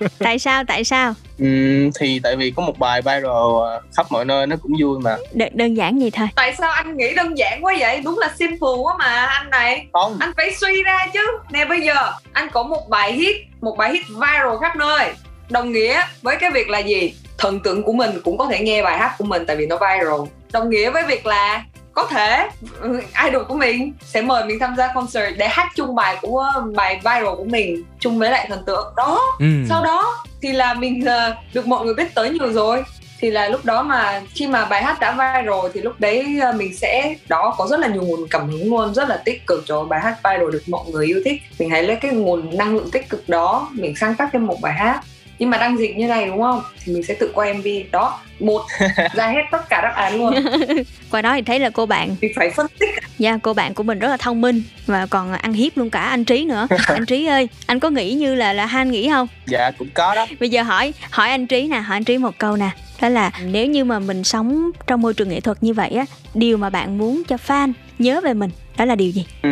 Tại 0.18 0.38
sao? 0.38 0.64
Tại 0.64 0.84
sao? 0.84 1.14
Ừm, 1.38 1.90
thì 2.00 2.20
tại 2.22 2.36
vì 2.36 2.50
có 2.56 2.62
một 2.62 2.78
bài 2.78 3.02
viral 3.02 3.24
ờ, 3.62 3.80
khắp 3.96 4.06
mọi 4.10 4.24
nơi 4.24 4.46
nó 4.46 4.56
cũng 4.56 4.72
vui 4.80 4.98
mà. 5.00 5.16
Đ- 5.34 5.50
đơn 5.52 5.74
giản 5.74 5.98
vậy 5.98 6.10
thôi. 6.10 6.28
Tại 6.34 6.54
sao 6.58 6.70
anh 6.70 6.96
nghĩ 6.96 7.14
đơn 7.14 7.38
giản 7.38 7.64
quá 7.64 7.74
vậy? 7.78 8.00
Đúng 8.04 8.18
là 8.18 8.30
simple 8.38 8.68
quá 8.82 8.94
mà 8.98 9.26
anh 9.26 9.50
này. 9.50 9.86
Không. 9.92 10.16
Anh 10.20 10.32
phải 10.36 10.54
suy 10.60 10.82
ra 10.82 11.06
chứ. 11.12 11.20
Nè 11.50 11.64
bây 11.64 11.80
giờ 11.80 12.12
anh 12.32 12.48
có 12.52 12.62
một 12.62 12.88
bài 12.88 13.12
hit 13.12 13.36
một 13.60 13.76
bài 13.78 13.92
hit 13.92 14.02
viral 14.08 14.56
khắp 14.60 14.76
nơi 14.76 15.12
đồng 15.50 15.72
nghĩa 15.72 16.02
với 16.22 16.36
cái 16.36 16.50
việc 16.50 16.68
là 16.68 16.78
gì? 16.78 17.14
Thần 17.38 17.60
tượng 17.60 17.82
của 17.82 17.92
mình 17.92 18.20
cũng 18.24 18.38
có 18.38 18.46
thể 18.46 18.58
nghe 18.58 18.82
bài 18.82 18.98
hát 18.98 19.14
của 19.18 19.24
mình 19.24 19.44
tại 19.46 19.56
vì 19.56 19.66
nó 19.66 19.76
viral. 19.76 20.20
Đồng 20.52 20.70
nghĩa 20.70 20.90
với 20.90 21.02
việc 21.02 21.26
là 21.26 21.64
có 21.92 22.06
thể 22.10 22.48
ừ, 22.80 23.00
idol 23.24 23.42
của 23.42 23.54
mình 23.54 23.92
sẽ 24.04 24.22
mời 24.22 24.44
mình 24.44 24.58
tham 24.58 24.74
gia 24.76 24.92
concert 24.94 25.38
để 25.38 25.48
hát 25.48 25.68
chung 25.74 25.94
bài 25.94 26.16
của 26.22 26.52
bài 26.76 26.96
viral 26.96 27.34
của 27.36 27.44
mình 27.44 27.84
chung 27.98 28.18
với 28.18 28.30
lại 28.30 28.46
thần 28.48 28.64
tượng. 28.66 28.92
Đó. 28.96 29.20
Ừ. 29.38 29.46
sau 29.68 29.84
đó 29.84 30.24
thì 30.42 30.52
là 30.52 30.74
mình 30.74 31.04
ờ, 31.04 31.34
được 31.54 31.66
mọi 31.66 31.84
người 31.84 31.94
biết 31.94 32.14
tới 32.14 32.30
nhiều 32.30 32.52
rồi. 32.52 32.82
Thì 33.20 33.30
là 33.30 33.48
lúc 33.48 33.64
đó 33.64 33.82
mà 33.82 34.22
khi 34.34 34.46
mà 34.46 34.64
bài 34.64 34.82
hát 34.82 35.00
đã 35.00 35.12
viral 35.12 35.70
thì 35.74 35.80
lúc 35.80 35.92
đấy 35.98 36.38
ờ, 36.42 36.52
mình 36.52 36.76
sẽ 36.76 37.14
đó 37.28 37.54
có 37.58 37.66
rất 37.66 37.80
là 37.80 37.88
nhiều 37.88 38.02
nguồn 38.02 38.28
cảm 38.30 38.50
hứng 38.50 38.70
luôn 38.70 38.94
rất 38.94 39.08
là 39.08 39.22
tích 39.24 39.46
cực 39.46 39.64
cho 39.66 39.84
bài 39.84 40.00
hát 40.00 40.16
viral 40.24 40.50
được 40.52 40.62
mọi 40.66 40.84
người 40.90 41.06
yêu 41.06 41.22
thích. 41.24 41.42
Mình 41.58 41.70
hãy 41.70 41.82
lấy 41.82 41.96
cái 41.96 42.10
nguồn 42.10 42.56
năng 42.56 42.76
lượng 42.76 42.90
tích 42.90 43.08
cực 43.08 43.28
đó 43.28 43.68
mình 43.72 43.96
sáng 43.96 44.14
tác 44.14 44.28
thêm 44.32 44.46
một 44.46 44.56
bài 44.60 44.72
hát 44.72 45.00
nhưng 45.38 45.50
mà 45.50 45.58
đang 45.58 45.78
dịch 45.78 45.96
như 45.96 46.06
này 46.06 46.26
đúng 46.26 46.42
không? 46.42 46.62
Thì 46.84 46.92
mình 46.92 47.02
sẽ 47.02 47.14
tự 47.14 47.30
quay 47.34 47.54
mv 47.54 47.66
đó 47.92 48.20
một. 48.40 48.62
Ra 49.14 49.26
hết 49.26 49.42
tất 49.50 49.68
cả 49.68 49.80
đáp 49.82 49.92
án 49.96 50.16
luôn. 50.16 50.34
Qua 51.10 51.22
đó 51.22 51.34
thì 51.34 51.42
thấy 51.42 51.60
là 51.60 51.70
cô 51.70 51.86
bạn 51.86 52.16
thì 52.20 52.28
phải 52.36 52.50
phân 52.50 52.66
tích. 52.78 52.90
Dạ 53.18 53.38
cô 53.42 53.54
bạn 53.54 53.74
của 53.74 53.82
mình 53.82 53.98
rất 53.98 54.08
là 54.08 54.16
thông 54.16 54.40
minh 54.40 54.62
và 54.86 55.06
còn 55.06 55.32
ăn 55.32 55.52
hiếp 55.52 55.76
luôn 55.76 55.90
cả 55.90 56.00
anh 56.00 56.24
Trí 56.24 56.44
nữa. 56.44 56.66
anh 56.86 57.06
Trí 57.06 57.26
ơi, 57.26 57.48
anh 57.66 57.80
có 57.80 57.90
nghĩ 57.90 58.14
như 58.14 58.34
là 58.34 58.52
là 58.52 58.66
Han 58.66 58.90
nghĩ 58.90 59.10
không? 59.10 59.28
dạ 59.46 59.70
cũng 59.78 59.88
có 59.94 60.14
đó. 60.14 60.26
Bây 60.40 60.48
giờ 60.48 60.62
hỏi 60.62 60.92
hỏi 61.10 61.30
anh 61.30 61.46
Trí 61.46 61.68
nè, 61.68 61.78
hỏi 61.78 61.96
anh 61.96 62.04
Trí 62.04 62.18
một 62.18 62.38
câu 62.38 62.56
nè. 62.56 62.70
Đó 63.00 63.08
là 63.08 63.30
nếu 63.44 63.66
như 63.66 63.84
mà 63.84 63.98
mình 63.98 64.24
sống 64.24 64.70
trong 64.86 65.02
môi 65.02 65.14
trường 65.14 65.28
nghệ 65.28 65.40
thuật 65.40 65.62
như 65.62 65.74
vậy 65.74 65.90
á, 65.90 66.04
điều 66.34 66.56
mà 66.56 66.70
bạn 66.70 66.98
muốn 66.98 67.22
cho 67.28 67.36
fan 67.46 67.72
nhớ 67.98 68.20
về 68.24 68.34
mình 68.34 68.50
đó 68.78 68.84
là 68.84 68.94
điều 68.94 69.10
gì? 69.10 69.26
ừ, 69.42 69.48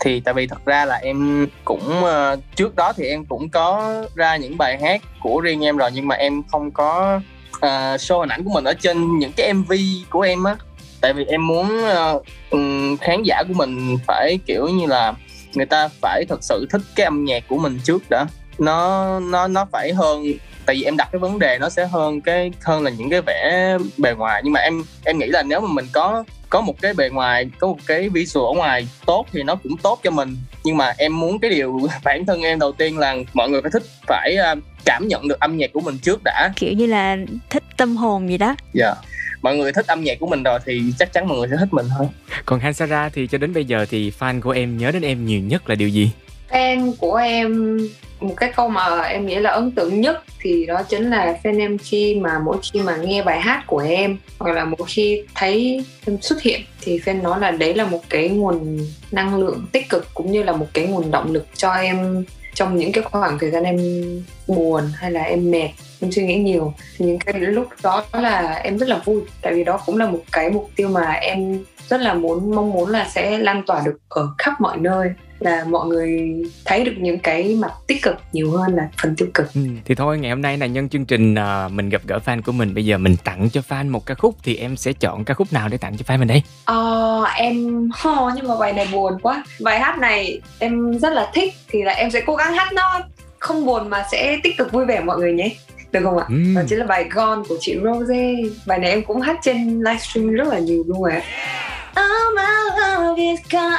thì 0.00 0.20
tại 0.20 0.34
vì 0.34 0.46
thật 0.46 0.64
ra 0.64 0.84
là 0.84 0.96
em 0.96 1.46
cũng 1.64 2.02
uh, 2.04 2.38
trước 2.56 2.76
đó 2.76 2.92
thì 2.96 3.04
em 3.04 3.24
cũng 3.24 3.48
có 3.48 3.94
ra 4.14 4.36
những 4.36 4.58
bài 4.58 4.78
hát 4.82 5.02
của 5.20 5.40
riêng 5.40 5.64
em 5.64 5.76
rồi 5.76 5.90
nhưng 5.94 6.08
mà 6.08 6.14
em 6.14 6.42
không 6.52 6.70
có 6.70 7.20
uh, 7.56 8.00
show 8.00 8.20
hình 8.20 8.28
ảnh 8.28 8.44
của 8.44 8.50
mình 8.50 8.64
ở 8.64 8.72
trên 8.72 9.18
những 9.18 9.32
cái 9.32 9.54
MV 9.54 9.72
của 10.10 10.20
em 10.20 10.44
á. 10.44 10.56
Tại 11.00 11.12
vì 11.12 11.24
em 11.24 11.46
muốn 11.46 11.80
uh, 12.54 13.00
khán 13.00 13.22
giả 13.22 13.42
của 13.48 13.54
mình 13.54 13.96
phải 14.06 14.38
kiểu 14.46 14.68
như 14.68 14.86
là 14.86 15.14
người 15.54 15.66
ta 15.66 15.88
phải 16.02 16.24
thật 16.28 16.44
sự 16.44 16.66
thích 16.70 16.82
cái 16.94 17.04
âm 17.04 17.24
nhạc 17.24 17.44
của 17.48 17.58
mình 17.58 17.78
trước 17.84 18.02
đã. 18.10 18.26
Nó 18.58 19.20
nó 19.20 19.48
nó 19.48 19.66
phải 19.72 19.92
hơn 19.92 20.24
tại 20.66 20.76
vì 20.76 20.82
em 20.82 20.96
đặt 20.96 21.08
cái 21.12 21.18
vấn 21.18 21.38
đề 21.38 21.58
nó 21.58 21.68
sẽ 21.68 21.86
hơn 21.86 22.20
cái 22.20 22.50
hơn 22.62 22.82
là 22.82 22.90
những 22.90 23.10
cái 23.10 23.20
vẻ 23.26 23.76
bề 23.98 24.14
ngoài. 24.14 24.40
Nhưng 24.44 24.52
mà 24.52 24.60
em 24.60 24.82
em 25.04 25.18
nghĩ 25.18 25.26
là 25.26 25.42
nếu 25.42 25.60
mà 25.60 25.68
mình 25.72 25.86
có 25.92 26.24
có 26.50 26.60
một 26.60 26.74
cái 26.82 26.94
bề 26.94 27.08
ngoài 27.08 27.50
có 27.58 27.66
một 27.66 27.78
cái 27.86 28.08
visual 28.08 28.44
ở 28.46 28.58
ngoài 28.58 28.88
tốt 29.06 29.26
thì 29.32 29.42
nó 29.42 29.54
cũng 29.54 29.76
tốt 29.82 30.00
cho 30.04 30.10
mình 30.10 30.36
nhưng 30.64 30.76
mà 30.76 30.94
em 30.98 31.20
muốn 31.20 31.38
cái 31.38 31.50
điều 31.50 31.80
bản 32.04 32.26
thân 32.26 32.42
em 32.42 32.58
đầu 32.58 32.72
tiên 32.72 32.98
là 32.98 33.16
mọi 33.34 33.50
người 33.50 33.62
phải 33.62 33.70
thích 33.70 33.82
phải 34.06 34.36
à, 34.36 34.54
cảm 34.84 35.08
nhận 35.08 35.28
được 35.28 35.40
âm 35.40 35.56
nhạc 35.56 35.70
của 35.72 35.80
mình 35.80 35.98
trước 35.98 36.20
đã 36.24 36.52
Kiểu 36.56 36.72
như 36.72 36.86
là 36.86 37.16
thích 37.50 37.62
tâm 37.76 37.96
hồn 37.96 38.28
gì 38.28 38.38
đó. 38.38 38.54
dạ 38.74 38.94
mọi 39.42 39.56
người 39.56 39.72
thích 39.72 39.86
âm 39.86 40.04
nhạc 40.04 40.18
của 40.20 40.26
mình 40.26 40.42
rồi 40.42 40.58
thì 40.66 40.82
chắc 40.98 41.12
chắn 41.12 41.28
mọi 41.28 41.38
người 41.38 41.48
sẽ 41.50 41.56
thích 41.60 41.68
mình 41.72 41.86
thôi 41.98 42.06
Còn 42.44 42.60
Hansara 42.60 43.08
thì 43.08 43.26
cho 43.26 43.38
đến 43.38 43.52
bây 43.54 43.64
giờ 43.64 43.86
thì 43.90 44.12
fan 44.18 44.40
của 44.40 44.50
em 44.50 44.78
nhớ 44.78 44.90
đến 44.90 45.02
em 45.02 45.26
nhiều 45.26 45.40
nhất 45.40 45.68
là 45.68 45.74
điều 45.74 45.88
gì? 45.88 46.10
fan 46.50 46.92
của 46.98 47.14
em 47.14 47.78
một 48.20 48.34
cái 48.36 48.52
câu 48.56 48.68
mà 48.68 49.00
em 49.00 49.26
nghĩ 49.26 49.34
là 49.34 49.50
ấn 49.50 49.70
tượng 49.70 50.00
nhất 50.00 50.22
thì 50.40 50.66
đó 50.66 50.82
chính 50.82 51.10
là 51.10 51.38
fan 51.42 51.60
em 51.60 51.78
khi 51.78 52.14
mà 52.14 52.38
mỗi 52.38 52.56
khi 52.72 52.80
mà 52.82 52.96
nghe 52.96 53.22
bài 53.22 53.40
hát 53.40 53.64
của 53.66 53.78
em 53.78 54.18
hoặc 54.38 54.52
là 54.52 54.64
mỗi 54.64 54.86
khi 54.86 55.22
thấy 55.34 55.84
em 56.06 56.20
xuất 56.20 56.42
hiện 56.42 56.60
thì 56.80 56.98
fan 56.98 57.22
nói 57.22 57.40
là 57.40 57.50
đấy 57.50 57.74
là 57.74 57.84
một 57.84 58.00
cái 58.08 58.28
nguồn 58.28 58.78
năng 59.12 59.36
lượng 59.36 59.66
tích 59.72 59.88
cực 59.88 60.14
cũng 60.14 60.32
như 60.32 60.42
là 60.42 60.52
một 60.52 60.66
cái 60.72 60.86
nguồn 60.86 61.10
động 61.10 61.32
lực 61.32 61.46
cho 61.54 61.72
em 61.72 62.24
trong 62.56 62.76
những 62.76 62.92
cái 62.92 63.04
khoảng 63.04 63.38
thời 63.38 63.50
gian 63.50 63.64
em 63.64 63.78
buồn 64.46 64.82
hay 64.94 65.10
là 65.10 65.22
em 65.22 65.50
mệt, 65.50 65.68
em 66.00 66.12
suy 66.12 66.26
nghĩ 66.26 66.34
nhiều. 66.34 66.74
Thì 66.96 67.04
những 67.04 67.18
cái 67.18 67.40
lúc 67.40 67.68
đó 67.82 68.04
là 68.12 68.52
em 68.52 68.78
rất 68.78 68.88
là 68.88 69.00
vui, 69.04 69.20
tại 69.42 69.54
vì 69.54 69.64
đó 69.64 69.80
cũng 69.86 69.96
là 69.96 70.06
một 70.06 70.22
cái 70.32 70.50
mục 70.50 70.70
tiêu 70.76 70.88
mà 70.88 71.12
em 71.12 71.64
rất 71.88 72.00
là 72.00 72.14
muốn, 72.14 72.54
mong 72.54 72.72
muốn 72.72 72.90
là 72.90 73.08
sẽ 73.08 73.38
lan 73.38 73.62
tỏa 73.66 73.82
được 73.84 73.98
ở 74.08 74.28
khắp 74.38 74.60
mọi 74.60 74.76
nơi 74.76 75.08
là 75.40 75.64
mọi 75.64 75.86
người 75.86 76.34
thấy 76.64 76.84
được 76.84 76.94
những 76.98 77.18
cái 77.18 77.54
mặt 77.54 77.72
tích 77.86 78.02
cực 78.02 78.16
nhiều 78.32 78.50
hơn 78.50 78.74
là 78.74 78.88
phần 79.02 79.16
tiêu 79.16 79.28
cực. 79.34 79.54
Ừ, 79.54 79.60
thì 79.84 79.94
thôi 79.94 80.18
ngày 80.18 80.30
hôm 80.30 80.42
nay 80.42 80.58
là 80.58 80.66
nhân 80.66 80.88
chương 80.88 81.04
trình 81.04 81.34
à, 81.34 81.68
mình 81.68 81.88
gặp 81.88 82.02
gỡ 82.06 82.18
fan 82.24 82.42
của 82.42 82.52
mình. 82.52 82.74
Bây 82.74 82.84
giờ 82.84 82.98
mình 82.98 83.16
tặng 83.24 83.50
cho 83.50 83.60
fan 83.68 83.90
một 83.90 84.06
ca 84.06 84.14
khúc 84.14 84.34
thì 84.42 84.56
em 84.56 84.76
sẽ 84.76 84.92
chọn 84.92 85.24
ca 85.24 85.34
khúc 85.34 85.52
nào 85.52 85.68
để 85.68 85.76
tặng 85.76 85.96
cho 85.96 86.14
fan 86.14 86.18
mình 86.18 86.28
đây? 86.28 86.42
Ờ, 86.64 87.22
em 87.36 87.88
ho 87.92 88.32
nhưng 88.36 88.48
mà 88.48 88.54
bài 88.60 88.72
này 88.72 88.88
buồn 88.92 89.12
quá. 89.22 89.44
Bài 89.60 89.80
hát 89.80 89.98
này 89.98 90.40
em 90.58 90.98
rất 90.98 91.12
là 91.12 91.30
thích 91.34 91.54
thì 91.68 91.82
là 91.82 91.92
em 91.92 92.10
sẽ 92.10 92.20
cố 92.26 92.36
gắng 92.36 92.54
hát 92.54 92.72
nó. 92.72 93.00
Không 93.38 93.66
buồn 93.66 93.90
mà 93.90 94.04
sẽ 94.12 94.38
tích 94.42 94.56
cực 94.58 94.72
vui 94.72 94.84
vẻ 94.84 95.00
mọi 95.00 95.18
người 95.18 95.32
nhé. 95.32 95.56
Được 95.92 96.00
không 96.02 96.18
ạ? 96.18 96.26
Ừm. 96.28 96.54
Đó 96.54 96.62
chính 96.68 96.78
là 96.78 96.86
bài 96.86 97.04
Gone 97.10 97.42
của 97.48 97.56
chị 97.60 97.76
Rose. 97.84 98.34
Bài 98.66 98.78
này 98.78 98.90
em 98.90 99.02
cũng 99.02 99.20
hát 99.20 99.38
trên 99.42 99.80
livestream 99.80 100.30
rất 100.30 100.48
là 100.48 100.58
nhiều 100.58 100.84
luôn 100.86 101.04
ạ 101.04 101.22
Oh 101.96 102.32
my 102.36 102.44
love 102.78 103.18
is 103.18 103.40
gone. 103.50 103.78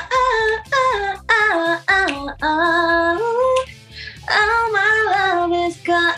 Oh 4.29 4.69
my 4.73 4.89
love 5.11 5.67
is 5.67 5.77
gone. 5.85 6.13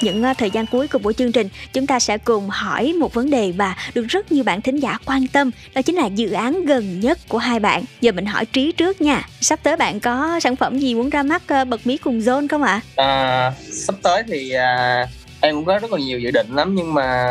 Những 0.00 0.22
ờ, 0.22 0.34
thời 0.38 0.50
gian 0.50 0.66
cuối 0.66 0.88
của 0.88 0.98
buổi 0.98 1.14
chương 1.14 1.32
trình, 1.32 1.48
chúng 1.72 1.86
ta 1.86 1.98
sẽ 1.98 2.18
cùng 2.18 2.48
hỏi 2.50 2.92
một 3.00 3.14
vấn 3.14 3.30
đề 3.30 3.52
và 3.56 3.76
được 3.94 4.06
rất 4.08 4.32
nhiều 4.32 4.44
bạn 4.44 4.60
thính 4.60 4.76
giả 4.76 4.98
quan 5.04 5.26
tâm, 5.26 5.50
đó 5.74 5.82
chính 5.82 5.96
là 5.96 6.06
dự 6.06 6.32
án 6.32 6.64
gần 6.64 7.00
nhất 7.00 7.18
của 7.28 7.38
hai 7.38 7.60
bạn. 7.60 7.84
Giờ 8.00 8.12
mình 8.12 8.26
hỏi 8.26 8.46
Trí 8.46 8.72
trước 8.72 9.00
nha. 9.00 9.22
Sắp 9.40 9.58
tới 9.62 9.76
bạn 9.76 10.00
có 10.00 10.40
sản 10.40 10.56
phẩm 10.56 10.78
gì 10.78 10.94
muốn 10.94 11.10
ra 11.10 11.22
mắt 11.22 11.42
ờ, 11.46 11.64
bật 11.64 11.86
mí 11.86 11.96
cùng 11.96 12.18
Zone 12.18 12.48
không 12.48 12.62
ạ? 12.62 12.80
à, 12.96 13.52
sắp 13.72 13.94
tới 14.02 14.22
thì 14.28 14.50
à, 14.50 15.06
em 15.40 15.54
cũng 15.54 15.64
có 15.64 15.78
rất 15.78 15.92
là 15.92 15.98
nhiều 15.98 16.20
dự 16.20 16.30
định 16.30 16.46
lắm 16.50 16.74
nhưng 16.74 16.94
mà 16.94 17.26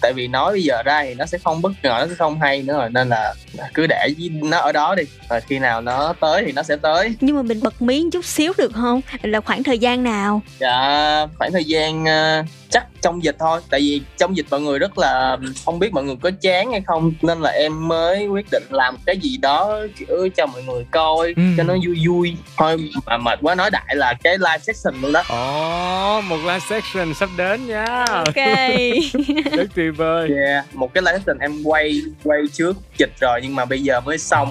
tại 0.00 0.12
vì 0.12 0.28
nói 0.28 0.52
bây 0.52 0.62
giờ 0.62 0.82
ra 0.82 1.02
thì 1.04 1.14
nó 1.14 1.26
sẽ 1.26 1.38
không 1.44 1.62
bất 1.62 1.72
ngờ 1.82 1.96
nó 2.00 2.06
sẽ 2.08 2.14
không 2.14 2.40
hay 2.40 2.62
nữa 2.62 2.74
rồi 2.74 2.90
nên 2.90 3.08
là 3.08 3.34
cứ 3.74 3.86
để 3.86 4.08
nó 4.42 4.58
ở 4.58 4.72
đó 4.72 4.94
đi 4.94 5.02
rồi 5.30 5.40
khi 5.40 5.58
nào 5.58 5.80
nó 5.80 6.12
tới 6.20 6.42
thì 6.46 6.52
nó 6.52 6.62
sẽ 6.62 6.76
tới 6.76 7.14
Nhưng 7.20 7.36
mà 7.36 7.42
mình 7.42 7.60
bật 7.62 7.82
mí 7.82 8.04
chút 8.12 8.24
xíu 8.24 8.52
được 8.58 8.72
không? 8.74 9.00
Là 9.22 9.40
khoảng 9.40 9.62
thời 9.62 9.78
gian 9.78 10.02
nào? 10.04 10.42
dạ 10.58 11.26
khoảng 11.38 11.52
thời 11.52 11.64
gian 11.64 12.04
ờ, 12.04 12.42
chắc 12.70 12.86
trong 13.02 13.24
dịch 13.24 13.36
thôi 13.38 13.60
tại 13.70 13.80
vì 13.80 14.02
trong 14.18 14.36
dịch 14.36 14.46
mọi 14.50 14.60
người 14.60 14.78
rất 14.78 14.98
là 14.98 15.36
không 15.64 15.78
biết 15.78 15.92
mọi 15.92 16.04
người 16.04 16.16
có 16.22 16.30
chán 16.40 16.72
hay 16.72 16.80
không 16.86 17.12
nên 17.22 17.40
là 17.40 17.50
em 17.50 17.88
mới 17.88 18.26
quyết 18.26 18.46
định 18.52 18.62
làm 18.70 18.96
cái 19.06 19.16
gì 19.18 19.36
đó 19.36 19.78
kiểu 19.98 20.28
cho 20.36 20.46
mọi 20.46 20.62
người 20.62 20.84
coi 20.90 21.34
Ừ. 21.36 21.42
cho 21.56 21.62
nó 21.62 21.74
vui 21.86 21.98
vui 22.08 22.36
thôi 22.56 22.90
mà 23.06 23.16
mệt 23.16 23.38
quá 23.42 23.54
nói 23.54 23.70
đại 23.70 23.96
là 23.96 24.14
cái 24.24 24.38
live 24.38 24.58
session 24.58 24.94
luôn 25.02 25.12
đó 25.12 25.22
Ồ, 25.28 26.20
một 26.20 26.36
live 26.42 26.60
section 26.70 27.14
sắp 27.14 27.28
đến 27.36 27.66
nha 27.66 28.04
Ok. 28.08 28.34
Rất 29.52 29.66
tuyệt 29.88 29.96
vời 29.98 30.30
yeah. 30.46 30.64
một 30.74 30.94
cái 30.94 31.02
live 31.02 31.18
session 31.18 31.38
em 31.38 31.62
quay 31.64 32.00
quay 32.24 32.40
trước 32.52 32.76
dịch 32.98 33.12
rồi 33.20 33.40
nhưng 33.42 33.54
mà 33.54 33.64
bây 33.64 33.82
giờ 33.82 34.00
mới 34.00 34.18
xong 34.18 34.48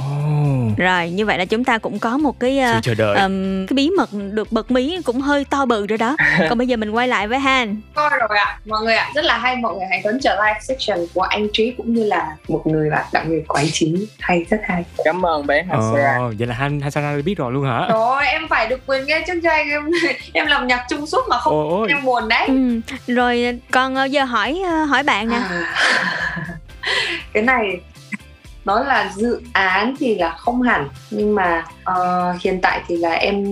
Rồi, 0.78 1.10
như 1.10 1.26
vậy 1.26 1.38
là 1.38 1.46
chúng 1.46 1.64
ta 1.64 1.78
cũng 1.78 2.00
có 2.00 2.18
một 2.18 2.40
cái 2.40 2.60
ờ, 2.60 2.72
Sự 2.74 2.80
chờ 2.84 2.94
đợi. 2.94 3.18
ừm, 3.22 3.68
cái 3.68 3.74
bí 3.76 3.90
mật 3.98 4.10
được 4.32 4.52
bật 4.52 4.72
mí 4.72 4.98
cũng 5.06 5.22
hơi 5.22 5.46
to 5.50 5.66
bự 5.66 5.88
rồi 5.88 5.98
đó. 5.98 6.16
Còn 6.50 6.58
bây 6.58 6.68
giờ 6.68 6.78
mình 6.78 6.92
quay 6.92 7.08
lại 7.08 7.28
với 7.28 7.40
Han. 7.40 7.76
Coi 7.94 8.10
rồi 8.10 8.38
ạ, 8.38 8.60
mọi 8.66 8.82
người 8.84 8.96
ạ, 8.96 9.12
rất 9.16 9.26
là 9.26 9.38
hay 9.38 9.56
mọi 9.56 9.76
người 9.76 9.86
hãy 9.90 10.02
đón 10.04 10.14
chờ 10.22 10.36
live 10.36 10.60
section 10.62 11.00
của 11.14 11.22
anh 11.22 11.48
Trí 11.54 11.74
cũng 11.78 11.94
như 11.94 12.04
là 12.04 12.36
một 12.48 12.62
người 12.68 12.90
bạn 12.90 13.06
đặc 13.14 13.24
biệt 13.30 13.48
quái 13.48 13.70
trí 13.74 14.08
hay 14.20 14.46
rất 14.50 14.58
hay 14.68 14.84
cảm 15.06 15.26
ơn 15.26 15.48
bé 15.48 15.66
Ồ, 15.72 15.92
vậy 16.40 16.48
là 16.48 16.56
Han 16.56 16.82
Hansara 16.82 17.16
biết 17.26 17.38
rồi 17.38 17.52
luôn 17.52 17.66
hả? 17.66 17.88
Rồi 17.90 18.26
em 18.28 18.48
phải 18.50 18.68
được 18.68 18.80
quyền 18.88 19.06
nghe 19.06 19.24
trước 19.28 19.34
cho 19.44 19.50
anh 19.50 19.70
em 19.70 19.82
em 20.34 20.46
làm 20.48 20.68
nhạc 20.68 20.86
chung 20.90 21.06
suốt 21.08 21.22
mà 21.30 21.38
không 21.38 21.54
Ôi. 21.54 21.88
em 21.90 22.06
buồn 22.06 22.28
đấy 22.30 22.48
Ừ, 22.48 22.82
rồi 23.14 23.60
còn 23.72 23.96
ờ, 23.96 24.06
giờ 24.06 24.24
hỏi 24.24 24.62
ờ, 24.66 24.84
hỏi 24.84 25.04
bạn 25.04 25.27
nè. 25.30 25.36
À. 25.36 25.76
cái 27.34 27.44
này 27.44 27.82
nó 28.68 28.80
là 28.84 29.12
dự 29.16 29.42
án 29.54 29.96
thì 30.00 30.16
là 30.16 30.32
không 30.32 30.62
hẳn 30.62 30.90
nhưng 31.12 31.36
mà 31.36 31.66
uh, 31.92 32.42
hiện 32.42 32.60
tại 32.62 32.82
thì 32.88 32.98
là 32.98 33.12
em 33.12 33.46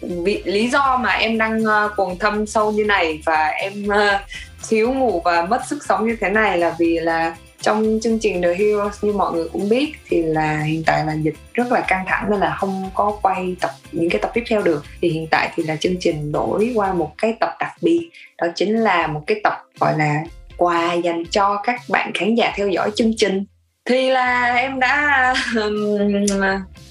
vì 0.00 0.42
lý 0.44 0.68
do 0.68 0.96
mà 0.96 1.10
em 1.10 1.38
đang 1.38 1.62
uh, 1.62 1.96
cuồng 1.96 2.18
thâm 2.18 2.46
sâu 2.46 2.72
như 2.72 2.84
này 2.84 3.22
và 3.24 3.46
em 3.46 3.72
uh, 3.86 4.20
thiếu 4.68 4.92
ngủ 4.92 5.20
và 5.24 5.46
mất 5.46 5.60
sức 5.66 5.84
sống 5.84 6.06
như 6.06 6.16
thế 6.20 6.30
này 6.30 6.58
là 6.58 6.74
vì 6.78 6.98
là 6.98 7.36
trong 7.60 7.98
chương 8.02 8.18
trình 8.18 8.42
The 8.42 8.54
Heroes 8.54 9.04
như 9.04 9.12
mọi 9.12 9.32
người 9.32 9.48
cũng 9.52 9.68
biết 9.68 9.92
thì 10.08 10.22
là 10.22 10.62
hiện 10.62 10.82
tại 10.86 11.06
là 11.06 11.12
dịch 11.12 11.34
rất 11.54 11.72
là 11.72 11.80
căng 11.80 12.04
thẳng 12.06 12.26
nên 12.30 12.40
là 12.40 12.56
không 12.60 12.90
có 12.94 13.18
quay 13.22 13.56
tập 13.60 13.70
những 13.92 14.10
cái 14.10 14.20
tập 14.20 14.30
tiếp 14.34 14.44
theo 14.48 14.62
được 14.62 14.84
thì 15.00 15.08
hiện 15.08 15.26
tại 15.30 15.52
thì 15.54 15.62
là 15.62 15.76
chương 15.76 15.96
trình 16.00 16.32
đổi 16.32 16.72
qua 16.74 16.92
một 16.92 17.12
cái 17.18 17.34
tập 17.40 17.56
đặc 17.60 17.72
biệt 17.82 18.10
đó 18.38 18.46
chính 18.54 18.78
là 18.78 19.06
một 19.06 19.22
cái 19.26 19.40
tập 19.44 19.64
gọi 19.80 19.98
là 19.98 20.22
quà 20.56 20.92
dành 20.92 21.24
cho 21.30 21.60
các 21.64 21.80
bạn 21.88 22.10
khán 22.14 22.34
giả 22.34 22.52
theo 22.56 22.68
dõi 22.68 22.90
chương 22.96 23.12
trình. 23.16 23.44
Thì 23.84 24.10
là 24.10 24.54
em 24.54 24.80
đã 24.80 25.34
um, 25.56 26.36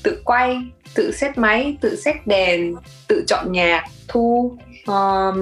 tự 0.04 0.22
quay 0.26 0.58
tự 0.94 1.12
xét 1.12 1.38
máy 1.38 1.78
tự 1.82 1.96
xét 1.96 2.28
đèn 2.28 2.76
tự 3.08 3.24
chọn 3.28 3.52
nhạc 3.52 3.86
thu 4.08 4.58
um, 4.88 5.38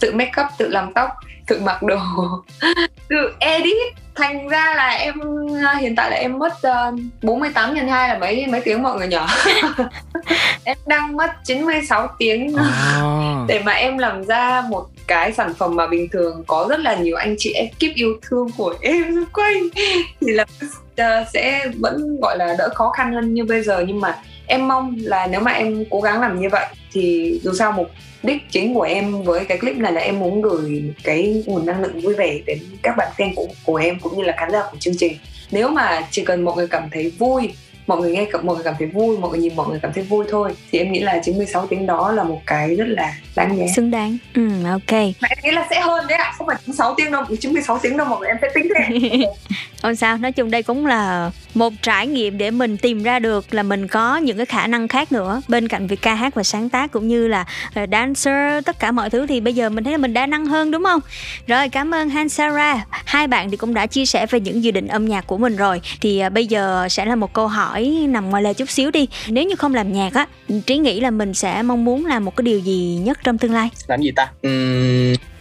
tự 0.00 0.12
make 0.12 0.42
up 0.42 0.46
tự 0.58 0.68
làm 0.68 0.92
tóc 0.92 1.10
tự 1.46 1.60
mặc 1.60 1.82
đồ. 1.82 1.98
Tự 3.08 3.34
edit. 3.38 3.94
Thành 4.14 4.48
ra 4.48 4.74
là 4.76 4.88
em 4.88 5.14
hiện 5.80 5.96
tại 5.96 6.10
là 6.10 6.16
em 6.16 6.38
mất 6.38 6.52
uh, 6.54 7.00
48 7.22 7.74
nhân 7.74 7.88
2 7.88 8.08
là 8.08 8.18
mấy 8.18 8.46
mấy 8.46 8.60
tiếng 8.60 8.82
mọi 8.82 8.98
người 8.98 9.08
nhỏ. 9.08 9.28
Em 10.64 10.76
đang 10.86 11.16
mất 11.16 11.30
96 11.44 12.08
tiếng. 12.18 12.56
À. 12.56 13.44
để 13.48 13.62
mà 13.64 13.72
em 13.72 13.98
làm 13.98 14.24
ra 14.24 14.62
một 14.70 14.86
cái 15.06 15.32
sản 15.32 15.54
phẩm 15.54 15.76
mà 15.76 15.86
bình 15.86 16.08
thường 16.12 16.44
có 16.46 16.66
rất 16.68 16.80
là 16.80 16.94
nhiều 16.94 17.16
anh 17.16 17.34
chị 17.38 17.52
ekip 17.52 17.94
yêu 17.94 18.18
thương 18.22 18.48
của 18.56 18.74
em 18.80 19.14
xung 19.14 19.24
quanh 19.32 19.62
thì 20.20 20.32
là 20.32 20.44
uh, 21.00 21.28
sẽ 21.32 21.66
vẫn 21.80 22.16
gọi 22.22 22.38
là 22.38 22.54
đỡ 22.58 22.68
khó 22.74 22.90
khăn 22.90 23.14
hơn 23.14 23.34
như 23.34 23.44
bây 23.44 23.62
giờ. 23.62 23.84
Nhưng 23.86 24.00
mà 24.00 24.18
em 24.46 24.68
mong 24.68 24.96
là 24.98 25.26
nếu 25.26 25.40
mà 25.40 25.52
em 25.52 25.84
cố 25.90 26.00
gắng 26.00 26.20
làm 26.20 26.40
như 26.40 26.48
vậy 26.52 26.66
thì 26.92 27.34
dù 27.42 27.52
sao 27.54 27.72
mục 27.72 27.90
đích 28.22 28.50
chính 28.50 28.74
của 28.74 28.82
em 28.82 29.22
với 29.22 29.44
cái 29.44 29.58
clip 29.58 29.76
này 29.76 29.92
là 29.92 30.00
em 30.00 30.20
muốn 30.20 30.42
gửi 30.42 30.82
cái 31.04 31.42
nguồn 31.46 31.66
năng 31.66 31.82
lượng 31.82 32.00
vui 32.00 32.14
vẻ 32.14 32.38
đến 32.46 32.58
các 32.82 32.94
bạn 32.96 33.08
fan 33.16 33.32
của, 33.36 33.46
của 33.64 33.76
em 33.76 34.00
cũng 34.00 34.16
như 34.16 34.22
là 34.24 34.34
khán 34.36 34.50
giả 34.50 34.62
của 34.70 34.76
chương 34.80 34.96
trình. 34.98 35.16
Nếu 35.50 35.68
mà 35.68 36.06
chỉ 36.10 36.24
cần 36.24 36.44
mọi 36.44 36.56
người 36.56 36.68
cảm 36.68 36.88
thấy 36.92 37.12
vui 37.18 37.52
mọi 37.86 38.00
người 38.00 38.12
nghe 38.12 38.26
mọi 38.42 38.54
người 38.56 38.64
cảm 38.64 38.74
thấy 38.78 38.86
vui 38.86 39.18
mọi 39.18 39.30
người 39.30 39.40
nhìn 39.40 39.56
mọi 39.56 39.68
người 39.68 39.78
cảm 39.82 39.92
thấy 39.92 40.04
vui 40.04 40.24
thôi 40.30 40.52
thì 40.70 40.78
em 40.78 40.92
nghĩ 40.92 41.00
là 41.00 41.20
96 41.24 41.66
tiếng 41.66 41.86
đó 41.86 42.12
là 42.12 42.22
một 42.22 42.40
cái 42.46 42.76
rất 42.76 42.88
là 42.88 43.14
đáng 43.36 43.56
nhớ. 43.56 43.66
Xứng 43.76 43.90
đáng. 43.90 44.18
Ừ 44.34 44.48
ok. 44.70 44.92
Mà 44.92 45.28
em 45.28 45.38
nghĩ 45.42 45.50
là 45.50 45.66
sẽ 45.70 45.80
hơn 45.80 46.06
đấy 46.08 46.18
ạ 46.18 46.32
không 46.38 46.46
phải 46.46 46.56
96 46.66 46.94
tiếng 46.96 47.12
đâu 47.12 47.24
96 47.40 47.78
tiếng 47.82 47.96
đâu 47.96 48.06
mọi 48.06 48.18
người 48.20 48.28
em 48.28 48.36
sẽ 48.42 48.48
tính 48.54 48.68
thế. 48.74 48.98
Không 49.82 49.96
sao, 49.96 50.18
nói 50.18 50.32
chung 50.32 50.50
đây 50.50 50.62
cũng 50.62 50.86
là 50.86 51.30
một 51.54 51.72
trải 51.82 52.06
nghiệm 52.06 52.38
để 52.38 52.50
mình 52.50 52.76
tìm 52.76 53.02
ra 53.02 53.18
được 53.18 53.54
là 53.54 53.62
mình 53.62 53.88
có 53.88 54.16
những 54.16 54.36
cái 54.36 54.46
khả 54.46 54.66
năng 54.66 54.88
khác 54.88 55.12
nữa 55.12 55.42
bên 55.48 55.68
cạnh 55.68 55.86
việc 55.86 56.02
ca 56.02 56.14
hát 56.14 56.34
và 56.34 56.42
sáng 56.42 56.68
tác 56.68 56.92
cũng 56.92 57.08
như 57.08 57.28
là 57.28 57.44
ờ, 57.74 57.86
dancer 57.92 58.64
tất 58.64 58.78
cả 58.78 58.92
mọi 58.92 59.10
thứ 59.10 59.26
thì 59.26 59.40
bây 59.40 59.54
giờ 59.54 59.68
mình 59.70 59.84
thấy 59.84 59.92
là 59.92 59.98
mình 59.98 60.14
đa 60.14 60.26
năng 60.26 60.46
hơn 60.46 60.70
đúng 60.70 60.84
không? 60.84 61.00
Rồi 61.46 61.68
cảm 61.68 61.94
ơn 61.94 62.10
Han 62.10 62.28
Sarah. 62.28 62.78
Hai 62.90 63.26
bạn 63.26 63.50
thì 63.50 63.56
cũng 63.56 63.74
đã 63.74 63.86
chia 63.86 64.06
sẻ 64.06 64.26
về 64.26 64.40
những 64.40 64.64
dự 64.64 64.70
định 64.70 64.86
âm 64.86 65.04
nhạc 65.06 65.26
của 65.26 65.38
mình 65.38 65.56
rồi. 65.56 65.80
Thì 66.00 66.18
ờ, 66.18 66.30
bây 66.30 66.46
giờ 66.46 66.88
sẽ 66.90 67.04
là 67.04 67.16
một 67.16 67.32
câu 67.32 67.48
hỏi 67.48 68.06
nằm 68.08 68.30
ngoài 68.30 68.42
lề 68.42 68.54
chút 68.54 68.70
xíu 68.70 68.90
đi. 68.90 69.08
Nếu 69.28 69.44
như 69.44 69.54
không 69.56 69.74
làm 69.74 69.92
nhạc 69.92 70.14
á, 70.14 70.26
Trí 70.66 70.78
nghĩ 70.78 71.00
là 71.00 71.10
mình 71.10 71.34
sẽ 71.34 71.62
mong 71.62 71.84
muốn 71.84 72.06
làm 72.06 72.24
một 72.24 72.36
cái 72.36 72.42
điều 72.42 72.58
gì 72.58 72.98
nhất 73.04 73.18
trong 73.24 73.38
tương 73.38 73.52
lai? 73.52 73.70
làm 73.88 74.00
gì 74.00 74.10
ta 74.16 74.28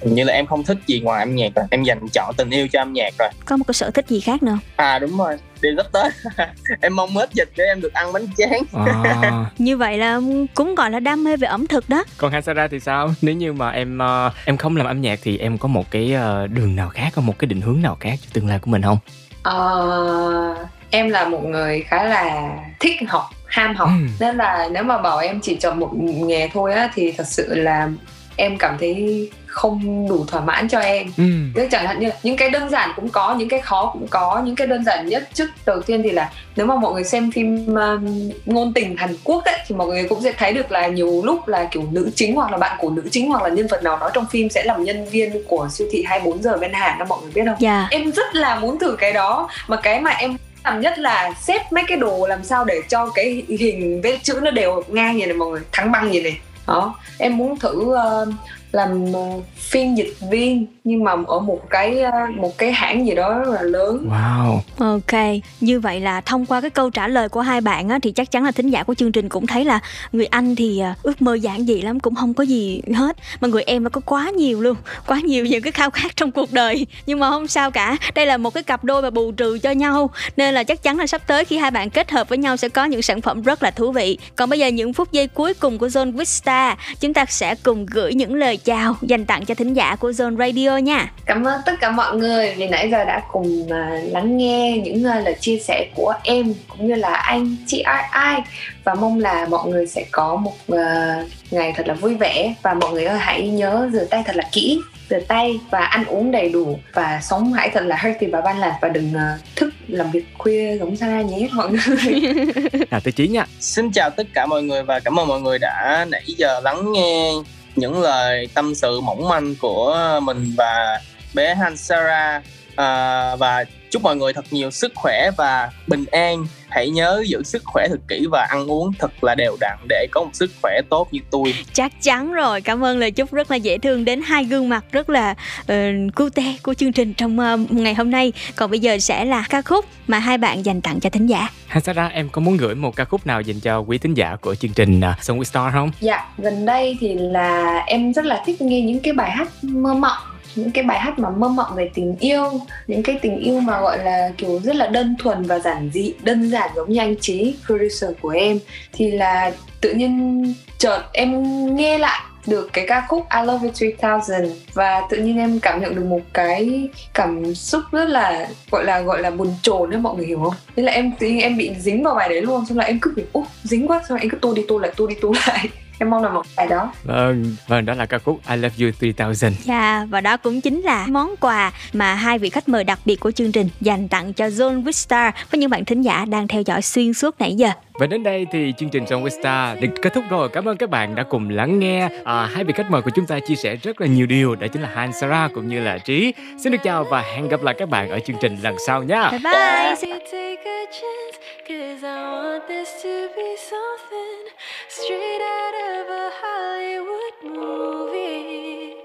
hình 0.04 0.16
như 0.16 0.24
là 0.24 0.34
em 0.34 0.46
không 0.46 0.64
thích 0.64 0.78
gì 0.88 1.00
ngoài 1.00 1.20
âm 1.24 1.36
nhạc 1.36 1.56
rồi 1.56 1.66
em 1.72 1.84
dành 1.84 2.00
chọn 2.14 2.34
tình 2.38 2.50
yêu 2.50 2.68
cho 2.72 2.82
âm 2.82 2.94
nhạc 2.94 3.14
rồi 3.20 3.30
Có 3.46 3.58
một 3.58 3.64
cái 3.68 3.74
sở 3.74 3.92
thích 3.92 4.08
gì 4.08 4.20
khác 4.20 4.44
nữa? 4.44 4.58
à 4.76 5.00
đúng 5.00 5.18
rồi 5.18 5.38
đi 5.62 5.70
rất 5.70 5.92
tết 5.92 6.14
em 6.82 6.96
mong 6.96 7.10
hết 7.16 7.30
dịch 7.34 7.50
để 7.58 7.64
em 7.64 7.82
được 7.82 7.94
ăn 7.94 8.14
bánh 8.14 8.26
tráng 8.38 8.62
À. 8.74 9.46
Như 9.58 9.78
vậy 9.78 9.98
là 9.98 10.20
cũng 10.54 10.76
gọi 10.76 10.92
là 10.92 11.00
đam 11.00 11.24
mê 11.24 11.38
về 11.38 11.48
ẩm 11.48 11.68
thực 11.68 11.90
đó. 11.90 12.04
Còn 12.18 12.32
Hansara 12.32 12.68
thì 12.68 12.80
sao? 12.80 13.14
Nếu 13.22 13.36
như 13.36 13.54
mà 13.54 13.70
em 13.70 13.98
ờ, 13.98 14.32
em 14.46 14.58
không 14.58 14.78
làm 14.78 14.88
âm 14.88 15.02
nhạc 15.02 15.20
thì 15.24 15.38
em 15.38 15.58
có 15.58 15.68
một 15.68 15.92
cái 15.92 16.14
ờ, 16.14 16.48
đường 16.48 16.76
nào 16.76 16.90
khác, 16.90 17.10
có 17.16 17.22
một 17.22 17.40
cái 17.40 17.46
định 17.48 17.62
hướng 17.62 17.82
nào 17.82 17.98
khác 18.00 18.14
cho 18.22 18.28
tương 18.34 18.48
lai 18.48 18.60
của 18.60 18.72
mình 18.72 18.82
không? 18.82 18.98
Ờ, 19.44 20.56
em 20.90 21.10
là 21.10 21.28
một 21.28 21.44
người 21.46 21.84
khá 21.88 22.04
là 22.04 22.50
thích 22.80 22.96
học 23.08 23.24
ham 23.46 23.76
học 23.76 23.90
Ừ. 24.02 24.08
nên 24.20 24.38
là 24.38 24.70
nếu 24.72 24.84
mà 24.84 24.98
bảo 24.98 25.18
em 25.18 25.40
chỉ 25.42 25.56
chọn 25.56 25.80
một 25.80 25.90
nghề 25.96 26.50
thôi 26.54 26.74
á 26.74 26.90
thì 26.96 27.12
thật 27.12 27.28
sự 27.28 27.56
là 27.56 27.90
em 28.36 28.58
cảm 28.58 28.78
thấy 28.80 29.30
không 29.54 30.08
đủ 30.10 30.26
thỏa 30.28 30.42
mãn 30.42 30.68
cho 30.68 30.80
em 30.80 31.08
Ừ. 31.18 31.24
Tức 31.56 31.68
chẳng 31.72 31.88
hạn 31.88 32.00
như 32.00 32.08
là 32.08 32.16
những 32.24 32.38
cái 32.38 32.50
đơn 32.50 32.70
giản 32.70 32.90
cũng 32.96 33.10
có 33.10 33.36
những 33.36 33.50
cái 33.50 33.62
khó 33.62 33.90
cũng 33.94 34.08
có 34.08 34.42
những 34.46 34.56
cái 34.56 34.68
đơn 34.68 34.84
giản 34.84 35.08
nhất 35.08 35.30
trước 35.34 35.50
đầu 35.66 35.82
tiên 35.82 36.04
thì 36.04 36.12
là 36.12 36.32
nếu 36.56 36.66
mà 36.66 36.76
mọi 36.76 36.94
người 36.94 37.04
xem 37.04 37.32
phim 37.32 37.76
um, 37.76 38.32
ngôn 38.46 38.74
tình 38.74 38.98
Hàn 38.98 39.16
Quốc 39.24 39.46
ấy 39.46 39.60
thì 39.68 39.76
mọi 39.76 39.88
người 39.88 40.04
cũng 40.10 40.22
sẽ 40.22 40.34
thấy 40.38 40.54
được 40.54 40.72
là 40.72 40.88
nhiều 40.88 41.22
lúc 41.26 41.48
là 41.48 41.68
kiểu 41.72 41.84
nữ 41.92 42.12
chính 42.16 42.36
hoặc 42.36 42.52
là 42.52 42.58
bạn 42.58 42.78
của 42.82 42.90
nữ 42.90 43.04
chính 43.12 43.30
hoặc 43.30 43.44
là 43.44 43.50
nhân 43.50 43.68
vật 43.68 43.84
nào 43.84 43.98
đó 43.98 44.10
trong 44.14 44.26
phim 44.32 44.50
sẽ 44.50 44.64
làm 44.64 44.84
nhân 44.84 45.06
viên 45.10 45.44
của 45.48 45.68
siêu 45.72 45.88
thị 45.92 46.04
24 46.08 46.44
giờ 46.44 46.58
bên 46.58 46.74
Hàn 46.74 47.00
đó 47.00 47.06
mọi 47.10 47.22
người 47.22 47.32
biết 47.32 47.42
không? 47.46 47.56
Dạ. 47.60 47.88
Em 47.92 48.12
rất 48.12 48.36
là 48.36 48.60
muốn 48.60 48.80
thử 48.80 48.96
cái 49.00 49.14
đó 49.14 49.50
mà 49.68 49.78
cái 49.78 50.02
mà 50.02 50.12
em 50.12 50.38
làm 50.64 50.82
nhất 50.82 51.00
là 51.00 51.34
xếp 51.42 51.72
mấy 51.72 51.84
cái 51.88 51.98
đồ 51.98 52.28
làm 52.28 52.44
sao 52.44 52.66
để 52.66 52.82
cho 52.90 53.12
cái 53.16 53.44
hình 53.50 54.02
với 54.02 54.20
chữ 54.24 54.40
nó 54.44 54.52
đều 54.52 54.84
ngang 54.88 55.18
như 55.18 55.26
này 55.26 55.36
mọi 55.36 55.50
người 55.50 55.62
thắng 55.72 55.92
băng 55.92 56.12
như 56.12 56.22
này 56.22 56.40
đó 56.68 56.96
em 57.18 57.38
muốn 57.38 57.60
thử 57.60 57.94
ờ, 57.96 58.26
làm 58.74 59.14
ờ, 59.14 59.22
phiên 59.56 59.98
dịch 59.98 60.14
viên 60.32 60.66
nhưng 60.84 61.04
mà 61.04 61.12
ở 61.28 61.40
một 61.40 61.70
cái 61.70 62.00
ờ, 62.00 62.12
một 62.36 62.58
cái 62.58 62.72
hãng 62.72 63.08
gì 63.08 63.16
đó 63.16 63.40
rất 63.40 63.52
là 63.52 63.62
lớn. 63.62 64.10
Wow. 64.10 64.60
Ok, 64.78 65.42
như 65.62 65.80
vậy 65.80 66.00
là 66.00 66.22
thông 66.22 66.46
qua 66.46 66.62
cái 66.62 66.70
câu 66.70 66.90
trả 66.90 67.08
lời 67.08 67.30
của 67.30 67.42
hai 67.42 67.62
bạn 67.62 67.90
á, 67.90 68.00
thì 68.02 68.12
chắc 68.12 68.32
chắn 68.32 68.44
là 68.44 68.52
thính 68.52 68.70
giả 68.70 68.84
của 68.84 68.94
chương 68.94 69.12
trình 69.12 69.30
cũng 69.30 69.48
thấy 69.48 69.66
là 69.66 69.80
người 70.12 70.26
anh 70.26 70.56
thì 70.56 70.80
à, 70.80 70.96
ước 71.04 71.22
mơ 71.22 71.36
giản 71.36 71.66
dị 71.66 71.82
lắm 71.82 72.00
cũng 72.00 72.16
không 72.16 72.34
có 72.34 72.44
gì 72.44 72.82
hết. 72.96 73.18
Mà 73.42 73.48
người 73.48 73.64
em 73.64 73.84
nó 73.84 73.90
có 73.90 74.02
quá 74.06 74.30
nhiều 74.30 74.62
luôn 74.62 74.76
quá 75.08 75.20
nhiều 75.24 75.46
những 75.46 75.62
cái 75.62 75.72
khao 75.72 75.90
khát 75.90 76.16
trong 76.16 76.32
cuộc 76.32 76.54
đời. 76.54 76.86
Nhưng 77.06 77.20
mà 77.20 77.30
không 77.30 77.48
sao 77.48 77.72
cả 77.72 77.98
đây 78.16 78.26
là 78.26 78.38
một 78.38 78.54
cái 78.54 78.64
cặp 78.64 78.84
đôi 78.84 79.02
mà 79.02 79.10
bù 79.10 79.32
trừ 79.32 79.60
cho 79.64 79.72
nhau. 79.72 80.10
Nên 80.38 80.54
là 80.54 80.64
chắc 80.64 80.84
chắn 80.84 80.98
là 80.98 81.08
sắp 81.08 81.22
tới 81.28 81.46
khi 81.46 81.58
hai 81.58 81.72
bạn 81.72 81.90
kết 81.90 82.12
hợp 82.12 82.30
với 82.30 82.38
nhau 82.38 82.58
sẽ 82.58 82.70
có 82.70 82.86
những 82.86 83.02
sản 83.02 83.22
phẩm 83.22 83.42
rất 83.42 83.64
là 83.64 83.72
thú 83.72 83.92
vị. 83.92 84.18
Còn 84.36 84.50
bây 84.50 84.60
giờ 84.60 84.68
những 84.68 84.94
phút 84.94 85.12
giây 85.12 85.28
cuối 85.28 85.54
cùng 85.54 85.78
của 85.78 85.88
Zone 85.88 86.12
Vista 86.12 86.78
chúng 87.00 87.14
ta 87.14 87.26
sẽ 87.26 87.56
cùng 87.64 87.86
gửi 87.86 88.14
những 88.14 88.36
lời 88.36 88.58
chào 88.64 88.96
dành 89.02 89.26
tặng 89.26 89.46
cho 89.46 89.56
thính 89.56 89.74
giả 89.74 89.96
của 89.96 90.12
Zone 90.12 90.38
Radio 90.38 90.78
nha. 90.78 91.12
Cảm 91.26 91.44
ơn 91.44 91.62
tất 91.66 91.74
cả 91.80 91.92
mọi 91.92 92.18
người 92.18 92.54
vì 92.58 92.68
nãy 92.68 92.90
giờ 92.92 93.04
đã 93.04 93.22
cùng 93.32 93.68
à, 93.72 94.00
lắng 94.08 94.38
nghe 94.38 94.78
những 94.84 95.04
à, 95.04 95.20
lời 95.20 95.36
chia 95.40 95.58
sẻ 95.58 95.88
của 95.96 96.14
em 96.24 96.54
cũng 96.68 96.88
như 96.88 96.96
là 96.96 97.14
anh 97.14 97.56
chị 97.68 97.80
ai 97.80 98.04
ai. 98.12 98.42
Và 98.84 98.94
mong 98.94 99.20
là 99.20 99.48
mọi 99.50 99.70
người 99.70 99.88
sẽ 99.88 100.06
có 100.12 100.36
một 100.36 100.54
à, 100.68 101.16
ngày 101.52 101.74
thật 101.76 101.88
là 101.88 101.94
vui 101.94 102.16
vẻ. 102.16 102.54
Và 102.62 102.74
mọi 102.74 102.92
người 102.92 103.06
ơi 103.06 103.20
hãy 103.20 103.48
nhớ 103.50 103.90
rửa 103.94 104.06
tay 104.06 104.24
thật 104.26 104.36
là 104.36 104.44
kỹ 104.52 104.80
rửa 105.10 105.20
tay 105.20 105.60
và 105.70 105.80
ăn 105.80 106.06
uống 106.06 106.32
đầy 106.32 106.50
đủ. 106.50 106.80
Và 106.94 107.20
sống 107.22 107.54
hãy 107.54 107.70
thật 107.74 107.84
là 107.86 107.96
healthy 107.96 108.28
và 108.28 108.42
ban 108.42 108.60
lạc 108.60 108.78
và 108.82 108.90
đừng 108.90 109.14
à, 109.14 109.38
thức 109.56 109.74
làm 109.88 110.12
việc 110.12 110.26
khuya 110.38 110.78
giống 110.78 110.96
Sarah 110.96 111.26
nhé 111.26 111.50
mọi 111.54 111.70
người. 111.70 112.22
Nào 112.92 113.00
tới 113.04 113.12
Chí 113.12 113.28
nha. 113.28 113.46
Xin 113.60 113.92
chào 113.92 114.10
tất 114.10 114.28
cả 114.34 114.46
mọi 114.46 114.64
người 114.64 114.84
và 114.84 115.00
cảm 115.00 115.20
ơn 115.20 115.28
mọi 115.28 115.42
người 115.42 115.60
đã 115.60 116.06
nãy 116.10 116.24
giờ 116.38 116.60
lắng 116.60 116.92
nghe 116.92 117.32
những 117.76 118.02
lời 118.02 118.48
tâm 118.54 118.76
sự 118.76 119.02
mỏng 119.02 119.28
manh 119.30 119.56
của 119.56 120.20
mình 120.24 120.54
và 120.58 121.02
bé 121.34 121.56
Han 121.56 121.78
Sarah 121.78 122.44
à, 122.76 123.36
và 123.36 123.66
chúc 123.92 124.02
mọi 124.02 124.16
người 124.16 124.34
thật 124.34 124.46
nhiều 124.52 124.72
sức 124.72 124.92
khỏe 124.96 125.32
và 125.38 125.72
bình 125.88 126.06
an. 126.12 126.46
Hãy 126.74 126.90
nhớ 126.90 127.24
giữ 127.28 127.44
sức 127.44 127.62
khỏe 127.66 127.88
thật 127.90 128.00
kỹ 128.08 128.26
và 128.32 128.48
ăn 128.50 128.72
uống 128.72 128.92
thật 129.00 129.24
là 129.24 129.36
đều 129.36 129.58
đặn 129.60 129.78
để 129.90 130.08
có 130.12 130.24
một 130.24 130.30
sức 130.34 130.52
khỏe 130.62 130.82
tốt 130.90 131.08
như 131.12 131.20
tôi. 131.32 131.54
Chắc 131.74 132.02
chắn 132.02 132.34
rồi, 132.34 132.62
cảm 132.62 132.84
ơn 132.84 132.98
lời 132.98 133.12
chúc 133.12 133.34
rất 133.34 133.52
là 133.52 133.58
dễ 133.58 133.78
thương 133.78 134.06
đến 134.06 134.22
hai 134.22 134.44
gương 134.44 134.70
mặt 134.70 134.86
rất 134.92 135.10
là 135.10 135.36
uh, 135.62 135.76
cute 136.16 136.56
của 136.64 136.74
chương 136.74 136.94
trình 136.94 137.14
trong 137.14 137.40
ờ, 137.40 137.58
ngày 137.70 137.94
hôm 137.94 138.12
nay. 138.12 138.34
Còn 138.56 138.72
bây 138.72 138.80
giờ 138.80 138.98
sẽ 138.98 139.26
là 139.26 139.46
ca 139.50 139.62
khúc 139.62 139.86
mà 140.08 140.20
hai 140.20 140.38
bạn 140.38 140.66
dành 140.66 140.82
tặng 140.82 141.00
cho 141.00 141.10
thính 141.10 141.28
giả. 141.28 141.50
Hansara 141.68 142.08
em 142.08 142.30
có 142.30 142.42
muốn 142.42 142.58
gửi 142.58 142.76
một 142.76 142.96
ca 142.96 143.06
khúc 143.06 143.28
nào 143.28 143.42
dành 143.42 143.60
cho 143.60 143.80
quý 143.80 143.98
thính 143.98 144.14
giả 144.14 144.36
của 144.42 144.56
chương 144.56 144.74
trình 144.74 145.00
uh, 145.00 145.24
Song 145.24 145.40
with 145.40 145.44
Star 145.44 145.74
không? 145.74 145.92
Dạ, 146.00 146.26
gần 146.38 146.66
đây 146.66 146.98
thì 147.00 147.14
là 147.14 147.78
em 147.88 148.14
rất 148.14 148.26
là 148.26 148.44
thích 148.46 148.62
nghe 148.62 148.82
những 148.82 149.00
cái 149.00 149.14
bài 149.14 149.32
hát 149.32 149.48
mơ 149.62 149.94
mộng 149.94 150.33
những 150.56 150.72
cái 150.72 150.84
bài 150.84 151.00
hát 151.00 151.20
mà 151.20 151.30
mơ 151.30 151.48
mộng 151.48 151.76
về 151.76 151.90
tình 151.94 152.16
yêu, 152.20 152.44
những 152.88 153.04
cái 153.04 153.20
tình 153.22 153.38
yêu 153.38 153.60
mà 153.60 153.82
gọi 153.82 154.04
là 154.04 154.32
kiểu 154.38 154.60
rất 154.60 154.76
là 154.76 154.88
đơn 154.88 155.16
thuần 155.20 155.44
và 155.44 155.60
giản 155.60 155.90
dị, 155.94 156.14
đơn 156.24 156.50
giản 156.50 156.70
giống 156.76 156.92
như 156.92 157.00
anh 157.00 157.16
trí 157.16 157.56
producer 157.66 158.12
của 158.22 158.30
em, 158.30 158.60
thì 158.94 159.12
là 159.12 159.52
tự 159.82 159.94
nhiên 159.94 160.54
chợt 160.78 161.02
em 161.14 161.44
nghe 161.76 161.98
lại 161.98 162.22
được 162.48 162.70
cái 162.74 162.88
ca 162.88 163.06
khúc 163.08 163.26
I 163.40 163.46
Love 163.46 163.70
You 163.82 163.90
3000 164.02 164.56
và 164.74 165.02
tự 165.10 165.18
nhiên 165.18 165.38
em 165.38 165.60
cảm 165.60 165.82
nhận 165.82 165.96
được 165.96 166.06
một 166.06 166.20
cái 166.34 166.90
cảm 167.14 167.56
xúc 167.56 167.82
rất 167.92 168.10
là, 168.10 168.48
gọi 168.72 168.86
là 168.86 169.02
gọi 169.02 169.22
là 169.22 169.32
buồn 169.32 169.54
chồn 169.62 169.90
đấy, 169.90 170.02
mọi 170.02 170.16
người 170.16 170.26
hiểu 170.26 170.40
không? 170.44 170.54
Thế 170.76 170.84
là 170.84 170.92
em 170.92 171.12
tự 171.20 171.28
nhiên 171.28 171.40
em 171.40 171.58
bị 171.58 171.72
dính 171.80 172.04
vào 172.04 172.16
bài 172.16 172.30
đấy 172.30 172.42
luôn, 172.42 172.66
xong 172.66 172.78
là 172.78 172.86
em 172.86 173.00
cứ 173.00 173.14
bị 173.16 173.24
úp 173.34 173.46
dính 173.64 173.88
quá 173.88 174.02
xong 174.10 174.18
là 174.18 174.22
em 174.22 174.30
cứ 174.30 174.38
tô 174.42 174.54
đi 174.54 174.62
tô 174.68 174.80
lại, 174.80 174.92
tô 174.98 175.08
đi 175.08 175.16
tô 175.22 175.34
lại 175.48 175.70
em 176.00 176.10
mong 176.10 176.24
là 176.24 176.30
một 176.30 176.46
ngày 176.58 176.68
đó 176.68 176.92
Vâng, 177.04 177.56
vâng 177.68 177.86
đó 177.86 177.94
là 177.94 178.06
ca 178.06 178.18
khúc 178.18 178.40
I 178.50 178.56
Love 178.56 178.76
You 178.80 178.92
3000. 179.18 179.54
Dạ, 179.64 180.06
và 180.10 180.22
đó 180.22 180.38
cũng 180.38 180.62
chính 180.62 180.82
là 180.82 181.06
món 181.10 181.36
quà 181.40 181.72
mà 181.94 182.14
hai 182.14 182.40
vị 182.40 182.50
khách 182.50 182.70
mời 182.70 182.84
đặc 182.84 183.00
biệt 183.06 183.16
của 183.20 183.32
chương 183.32 183.52
trình 183.52 183.70
dành 183.82 184.08
tặng 184.08 184.34
cho 184.34 184.46
Zone 184.48 184.84
Vista 184.84 185.32
với 185.52 185.60
những 185.60 185.70
bạn 185.70 185.86
thính 185.86 186.02
giả 186.02 186.26
đang 186.26 186.48
theo 186.48 186.62
dõi 186.62 186.82
xuyên 186.82 187.14
suốt 187.14 187.36
nãy 187.40 187.56
giờ. 187.56 187.70
Và 188.00 188.08
đến 188.08 188.24
đây 188.24 188.48
thì 188.52 188.74
chương 188.78 188.90
trình 188.90 189.06
Song 189.08 189.30
Star 189.30 189.80
được 189.80 189.90
kết 190.02 190.14
thúc 190.14 190.24
rồi. 190.30 190.50
Cảm 190.50 190.66
ơn 190.66 190.78
các 190.78 190.90
bạn 190.90 191.16
đã 191.16 191.24
cùng 191.24 191.50
lắng 191.50 191.80
nghe 191.80 192.10
à, 192.24 192.46
hai 192.46 192.64
vị 192.64 192.74
khách 192.74 192.92
mời 192.92 193.02
của 193.02 193.10
chúng 193.16 193.26
ta 193.26 193.40
chia 193.40 193.56
sẻ 193.56 193.76
rất 193.76 194.02
là 194.02 194.08
nhiều 194.08 194.26
điều. 194.26 194.56
Đó 194.56 194.68
chính 194.68 194.82
là 194.82 194.90
Han 194.94 195.14
Sarah 195.14 195.52
cũng 195.54 195.68
như 195.68 195.80
là 195.80 195.98
Trí. 195.98 196.34
Xin 196.64 196.72
được 196.72 196.78
chào 196.84 197.04
và 197.04 197.22
hẹn 197.22 197.48
gặp 197.48 197.64
lại 197.64 197.76
các 197.78 197.90
bạn 197.90 198.10
ở 198.10 198.20
chương 198.20 198.36
trình 198.42 198.58
lần 198.62 198.76
sau 198.88 199.04
nha. 199.04 199.30
Bye 199.32 199.40
bye. 199.40 199.96
Take 200.32 200.66
a 200.66 200.86
chance, 200.92 201.38
cause 201.68 202.04
I 202.04 202.18
want 202.18 202.62
this 202.68 202.90
to 203.04 203.28
be 203.36 203.56
something 203.58 204.48
straight 204.90 205.42
out 205.42 205.74
of 205.74 206.10
a 206.10 206.30
Hollywood 206.42 207.36
movie. 207.44 208.96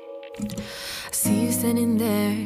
See 1.13 1.45
you 1.45 1.53
standing 1.53 1.99
there 1.99 2.37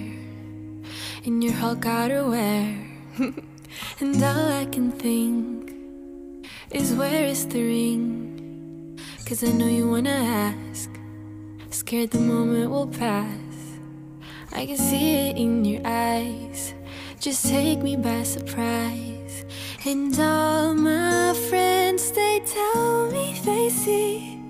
in 1.25 1.41
your 1.41 1.55
Hulk 1.61 1.81
outerwear, 1.81 2.75
and 4.01 4.23
all 4.23 4.53
I 4.61 4.65
can 4.73 4.91
think 4.91 5.62
is 6.73 6.95
where 6.95 7.25
is 7.25 7.47
the 7.47 7.63
ring? 7.63 8.99
Cause 9.27 9.45
I 9.45 9.53
know 9.53 9.67
you 9.69 9.89
wanna 9.89 10.11
ask, 10.11 10.91
scared 11.71 12.11
the 12.11 12.19
moment 12.19 12.71
will 12.71 12.87
pass. 12.87 13.79
I 14.53 14.67
can 14.67 14.77
see 14.77 15.29
it 15.29 15.37
in 15.37 15.65
your 15.65 15.83
eyes. 15.85 16.75
Just 17.21 17.47
take 17.47 17.81
me 17.81 17.97
by 17.97 18.23
surprise. 18.23 19.45
And 19.85 20.19
all 20.19 20.75
my 20.75 21.35
friends, 21.49 22.11
they 22.13 22.41
tell 22.41 23.11
me 23.11 23.39
they 23.45 23.69
see 23.69 24.43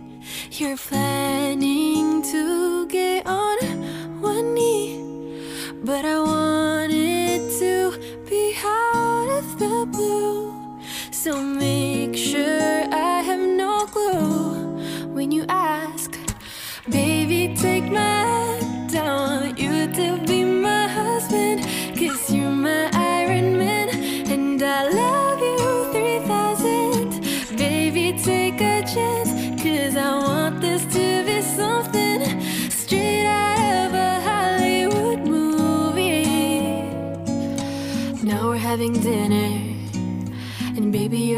you're 0.53 0.77
planning 0.77 2.23
to 2.23 2.87
get 2.87 3.27
on 3.27 3.59
one 4.21 4.55
knee. 4.55 5.01
But 5.85 6.05
I 6.05 6.21
want 6.21 6.93
it 6.93 7.59
to 7.59 7.99
be 8.29 8.55
out 8.65 9.29
of 9.39 9.59
the 9.59 9.87
blue. 9.91 10.62
So 11.23 11.41
make 11.41 12.17
sure 12.17 12.89
I 12.91 13.23
have 13.23 13.39
no 13.39 13.87
clue 13.87 15.15
when 15.15 15.31
you 15.31 15.45
ask. 15.49 16.19
Baby, 16.91 17.55
take 17.57 17.85
my 17.85 18.01
hand. 18.01 18.97
I 18.97 19.05
want 19.05 19.57
you 19.57 19.87
to 19.87 20.19
be 20.27 20.43
my 20.43 20.89
husband. 20.89 21.61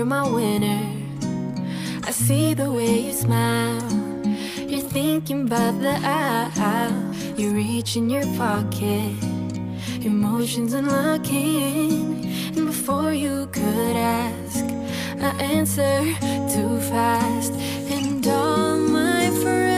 You're 0.04 0.22
my 0.22 0.28
winner. 0.28 0.86
I 2.06 2.10
see 2.10 2.52
the 2.52 2.70
way 2.70 3.00
you 3.06 3.12
smile. 3.12 3.80
You're 4.68 4.88
thinking 4.90 5.42
about 5.46 5.80
the 5.80 5.96
aisle. 6.02 7.14
You 7.38 7.52
reach 7.52 7.96
in 7.96 8.10
your 8.10 8.26
pocket. 8.36 9.16
Emotions 10.02 10.74
unlocking. 10.74 12.26
And 12.54 12.66
before 12.66 13.14
you 13.14 13.46
could 13.46 13.96
ask, 13.96 14.64
I 15.28 15.30
answer 15.40 16.00
too 16.52 16.80
fast. 16.92 17.52
And 17.88 18.26
all 18.26 18.76
my 18.76 19.30
friends, 19.42 19.73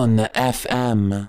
3000. 0.00 0.06
Zone 0.06 0.28
FM. 0.32 1.28